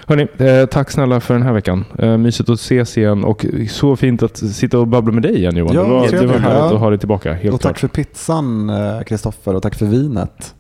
Hörni, 0.08 0.28
eh, 0.38 0.66
tack 0.66 0.92
snälla 0.92 1.20
för 1.20 1.34
den 1.34 1.44
här 1.44 1.54
veckan. 1.54 1.86
Eh, 2.00 2.18
mysigt 2.18 2.50
att 2.50 2.60
ses 2.60 2.98
igen 2.98 3.24
och 3.24 3.46
så 3.70 3.96
fint 3.96 4.24
att 4.24 4.38
sitta 4.38 4.80
och 4.80 4.88
babbla 4.88 5.12
med 5.14 5.24
dig 5.24 5.36
igen 5.36 5.56
Johan. 5.58 5.76
Ja, 5.76 5.84
det, 5.84 5.90
var, 5.90 6.08
det 6.22 6.28
var 6.28 6.34
härligt 6.40 6.58
Ja. 6.60 6.74
att 6.74 6.80
ha 6.80 6.90
dig 6.90 7.00
tillbaka, 7.00 7.34
helt 7.34 7.56
Och 7.56 7.62
tack 7.62 7.78
klart. 7.78 7.80
för 7.94 8.04
pizzan, 8.04 8.70
eh, 8.70 9.02
Kristoffer, 9.04 9.56
och 9.56 9.62
tack 9.64 9.76
för 9.76 9.86
vinet. 9.86 10.54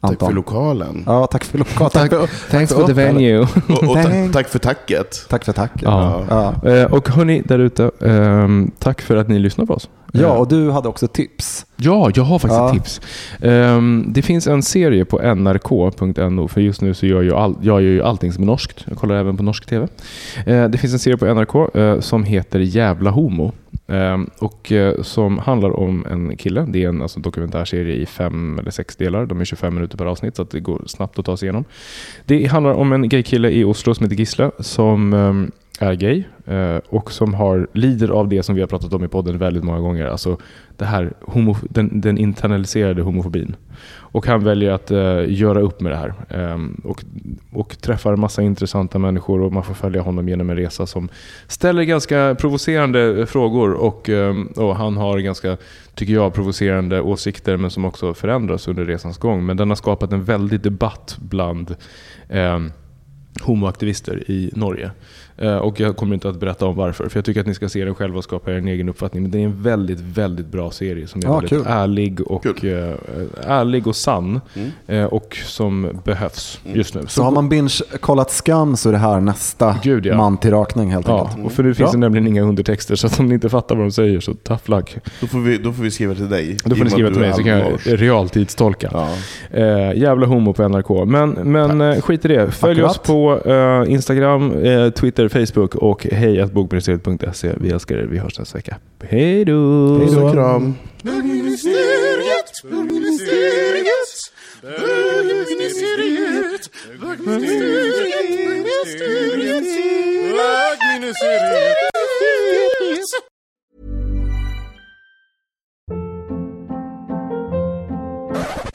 Tack 0.00 0.10
Anton. 0.10 0.28
för 0.28 0.34
lokalen. 0.34 1.02
Ja, 1.06 1.26
tack 1.26 1.44
för 1.44 1.58
lokal. 1.58 1.90
Tack, 1.90 2.10
för, 2.10 2.50
Thanks 2.50 2.72
for 2.72 2.86
the 2.86 2.92
venue. 2.92 3.38
Och, 3.68 3.70
och 3.70 3.78
ta, 3.80 3.94
Thank- 4.02 4.32
tack 4.32 4.48
för 4.48 4.58
tacket. 4.58 5.26
tack 5.28 5.44
för 5.44 5.52
tacket. 5.52 5.82
Ja. 5.82 6.24
Ja. 6.62 6.70
Eh, 6.70 6.92
och 6.92 7.08
hörni 7.08 7.42
där 7.44 7.58
ute, 7.58 7.90
ehm, 8.06 8.70
tack 8.78 9.00
för 9.00 9.16
att 9.16 9.28
ni 9.28 9.38
lyssnar 9.38 9.66
på 9.66 9.74
oss. 9.74 9.88
ja, 10.12 10.20
Eh, 10.20 10.32
och 10.32 10.48
du 10.48 10.70
hade 10.70 10.88
också 10.88 11.08
tips. 11.08 11.66
Ja, 11.76 12.10
jag 12.14 12.22
har 12.24 12.38
faktiskt 12.38 12.58
Ja. 12.60 12.66
ett 12.68 12.72
tips. 12.74 13.00
Ehm, 13.42 14.04
det 14.08 14.22
finns 14.22 14.46
en 14.46 14.62
serie 14.62 15.04
på 15.04 15.18
nrk.no, 15.34 16.48
för 16.48 16.60
just 16.60 16.80
nu 16.80 16.94
så 16.94 17.06
gör 17.06 17.22
jag, 17.22 17.36
all, 17.38 17.54
jag 17.62 17.82
gör 17.82 17.90
ju 17.90 18.02
allting 18.02 18.32
som 18.32 18.42
är 18.42 18.46
norskt. 18.46 18.84
Jag 18.88 18.98
kollar 18.98 19.14
även 19.14 19.36
på 19.36 19.42
norsk 19.42 19.66
TV. 19.66 19.88
Eh, 20.46 20.64
det 20.68 20.78
finns 20.78 20.92
en 20.92 20.98
serie 20.98 21.16
på 21.16 21.26
NRK 21.34 21.54
eh, 21.78 22.00
som 22.00 22.24
heter 22.24 22.58
Jävla 22.58 23.10
homo. 23.10 23.52
Ehm, 23.88 24.30
och 24.38 24.72
eh, 24.72 25.02
som 25.02 25.38
handlar 25.38 25.70
om 25.70 26.06
en 26.10 26.36
kille. 26.36 26.66
Det 26.68 26.84
är 26.84 26.88
en 26.88 27.02
alltså, 27.02 27.20
dokumentärserie 27.20 27.94
i 27.94 28.06
fem 28.06 28.58
eller 28.58 28.70
sex 28.70 28.96
delar. 28.96 29.26
De 29.26 29.40
är 29.40 29.44
25 29.44 29.74
minuter 29.74 29.98
per 29.98 30.06
avsnitt 30.06 30.36
så 30.36 30.42
att 30.42 30.50
det 30.50 30.60
går 30.60 30.82
snabbt 30.86 31.18
att 31.18 31.24
ta 31.24 31.36
sig 31.36 31.46
igenom. 31.46 31.64
Det 32.24 32.44
handlar 32.44 32.72
om 32.72 32.92
en 32.92 33.08
gaykille 33.08 33.50
i 33.50 33.64
Oslo 33.64 33.94
som 33.94 34.04
heter 34.04 34.16
Gisle 34.16 34.50
som 34.58 35.12
ehm, 35.12 35.50
är 35.78 35.94
gay 35.94 36.24
eh, 36.46 36.76
och 36.88 37.12
som 37.12 37.34
har, 37.34 37.68
lider 37.72 38.08
av 38.08 38.28
det 38.28 38.42
som 38.42 38.54
vi 38.54 38.60
har 38.60 38.68
pratat 38.68 38.92
om 38.92 39.04
i 39.04 39.08
podden 39.08 39.38
väldigt 39.38 39.64
många 39.64 39.80
gånger. 39.80 40.06
Alltså 40.06 40.36
det 40.76 40.84
här 40.84 41.12
homo, 41.20 41.56
den, 41.62 42.00
den 42.00 42.18
internaliserade 42.18 43.02
homofobin. 43.02 43.56
Och 44.10 44.26
han 44.26 44.44
väljer 44.44 44.70
att 44.70 44.90
uh, 44.90 45.32
göra 45.32 45.60
upp 45.60 45.80
med 45.80 45.92
det 45.92 45.96
här. 45.96 46.14
Um, 46.54 46.80
och, 46.84 47.04
och 47.52 47.80
träffar 47.80 48.12
en 48.12 48.20
massa 48.20 48.42
intressanta 48.42 48.98
människor 48.98 49.40
och 49.40 49.52
man 49.52 49.62
får 49.62 49.74
följa 49.74 50.02
honom 50.02 50.28
genom 50.28 50.50
en 50.50 50.56
resa 50.56 50.86
som 50.86 51.08
ställer 51.46 51.82
ganska 51.82 52.36
provocerande 52.40 53.20
eh, 53.20 53.26
frågor. 53.26 53.72
Och, 53.72 54.08
um, 54.08 54.46
och 54.46 54.76
han 54.76 54.96
har 54.96 55.18
ganska, 55.18 55.56
tycker 55.94 56.12
jag, 56.12 56.34
provocerande 56.34 57.00
åsikter 57.00 57.56
men 57.56 57.70
som 57.70 57.84
också 57.84 58.14
förändras 58.14 58.68
under 58.68 58.84
resans 58.84 59.18
gång. 59.18 59.46
Men 59.46 59.56
den 59.56 59.68
har 59.68 59.76
skapat 59.76 60.12
en 60.12 60.24
väldig 60.24 60.60
debatt 60.60 61.16
bland 61.20 61.76
um, 62.28 62.72
homoaktivister 63.42 64.30
i 64.30 64.50
Norge. 64.54 64.90
Eh, 65.38 65.56
och 65.56 65.80
jag 65.80 65.96
kommer 65.96 66.14
inte 66.14 66.28
att 66.28 66.40
berätta 66.40 66.66
om 66.66 66.76
varför, 66.76 67.08
för 67.08 67.18
jag 67.18 67.24
tycker 67.24 67.40
att 67.40 67.46
ni 67.46 67.54
ska 67.54 67.68
se 67.68 67.84
den 67.84 67.94
själva 67.94 68.18
och 68.18 68.24
skapa 68.24 68.50
er 68.52 68.54
en 68.56 68.68
egen 68.68 68.88
uppfattning. 68.88 69.22
Men 69.22 69.30
det 69.32 69.38
är 69.38 69.44
en 69.44 69.62
väldigt, 69.62 70.00
väldigt 70.00 70.46
bra 70.46 70.70
serie 70.70 71.06
som 71.06 71.20
är 71.20 71.24
Ja, 71.26 71.32
väldigt 71.34 71.50
kul. 71.50 71.62
ärlig 71.66 72.20
och, 72.20 72.42
Kul. 72.42 72.72
eh, 72.72 73.50
ärlig 73.50 73.86
och 73.86 73.96
sann. 73.96 74.40
Mm. 74.54 74.70
eh, 74.86 75.04
och 75.04 75.36
som 75.46 76.00
behövs 76.04 76.60
just 76.72 76.94
nu. 76.94 77.00
Så 77.08 77.22
har 77.22 77.30
man 77.30 77.48
binge-kollat 77.48 78.30
Skam 78.30 78.76
så 78.76 78.88
är 78.88 78.92
det 78.92 78.98
här 78.98 79.20
nästa 79.20 79.76
Gud, 79.82 80.06
ja. 80.06 80.16
man 80.16 80.36
till 80.36 80.50
rakning 80.50 80.90
helt 80.90 81.08
Ja, 81.08 81.20
enkelt. 81.28 81.46
och 81.46 81.52
för 81.52 81.62
nu 81.62 81.74
finns 81.74 81.92
det 81.92 81.98
nämligen 81.98 82.26
inga 82.26 82.42
undertexter, 82.42 82.96
så 82.96 83.06
att 83.06 83.20
om 83.20 83.26
ni 83.26 83.34
inte 83.34 83.48
fattar 83.48 83.76
vad 83.76 83.84
de 83.86 83.90
säger 83.92 84.20
så 84.20 84.34
tough 84.34 84.70
luck. 84.70 84.96
Då 85.20 85.26
får, 85.26 85.38
vi, 85.38 85.58
då 85.58 85.72
får 85.72 85.82
vi 85.82 85.90
skriva 85.90 86.14
till 86.14 86.28
dig. 86.28 86.56
Då 86.64 86.76
får 86.76 86.84
ni 86.84 86.90
skriva 86.90 87.10
till 87.10 87.20
mig 87.20 87.32
så 87.32 87.42
kan 87.42 87.52
jag 87.58 87.78
realtidstolka. 87.84 88.90
Ja. 88.92 89.08
Eh, 89.50 89.92
jävla 89.98 90.26
homo 90.26 90.52
på 90.52 90.68
NRK. 90.68 91.04
Men, 91.06 91.30
men 91.30 91.80
eh, 91.80 92.00
skit 92.00 92.24
i 92.24 92.28
det. 92.28 92.50
Följ 92.50 92.72
Akkurat. 92.72 92.90
oss 92.90 92.98
på 92.98 93.50
eh, 93.50 93.92
Instagram, 93.92 94.52
eh, 94.52 94.90
Twitter, 94.90 95.27
Twitter, 95.28 95.46
Facebook 95.46 95.74
och 95.74 96.04
hej 96.04 96.40
att 96.40 96.52
bokministeriet.se. 96.52 97.54
Vi 97.60 97.70
älskar 97.70 97.96
er. 97.96 98.06
Vi 98.06 98.18
hörs 98.18 98.38
nästa 98.38 98.58
vecka. 98.58 98.76
Hej 99.02 99.44
då! 99.44 99.52
Puss 99.98 100.16
och 100.16 100.32
Kram! 100.32 100.74
Bögministeriet, 101.02 102.52
bögministeriet, 102.70 103.86
bögministeriet, 104.62 106.70
bögministeriet, 107.00 107.48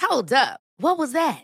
Hold 0.01 0.31
up. 0.33 0.59
What 0.77 0.97
was 0.97 1.13
that? 1.13 1.43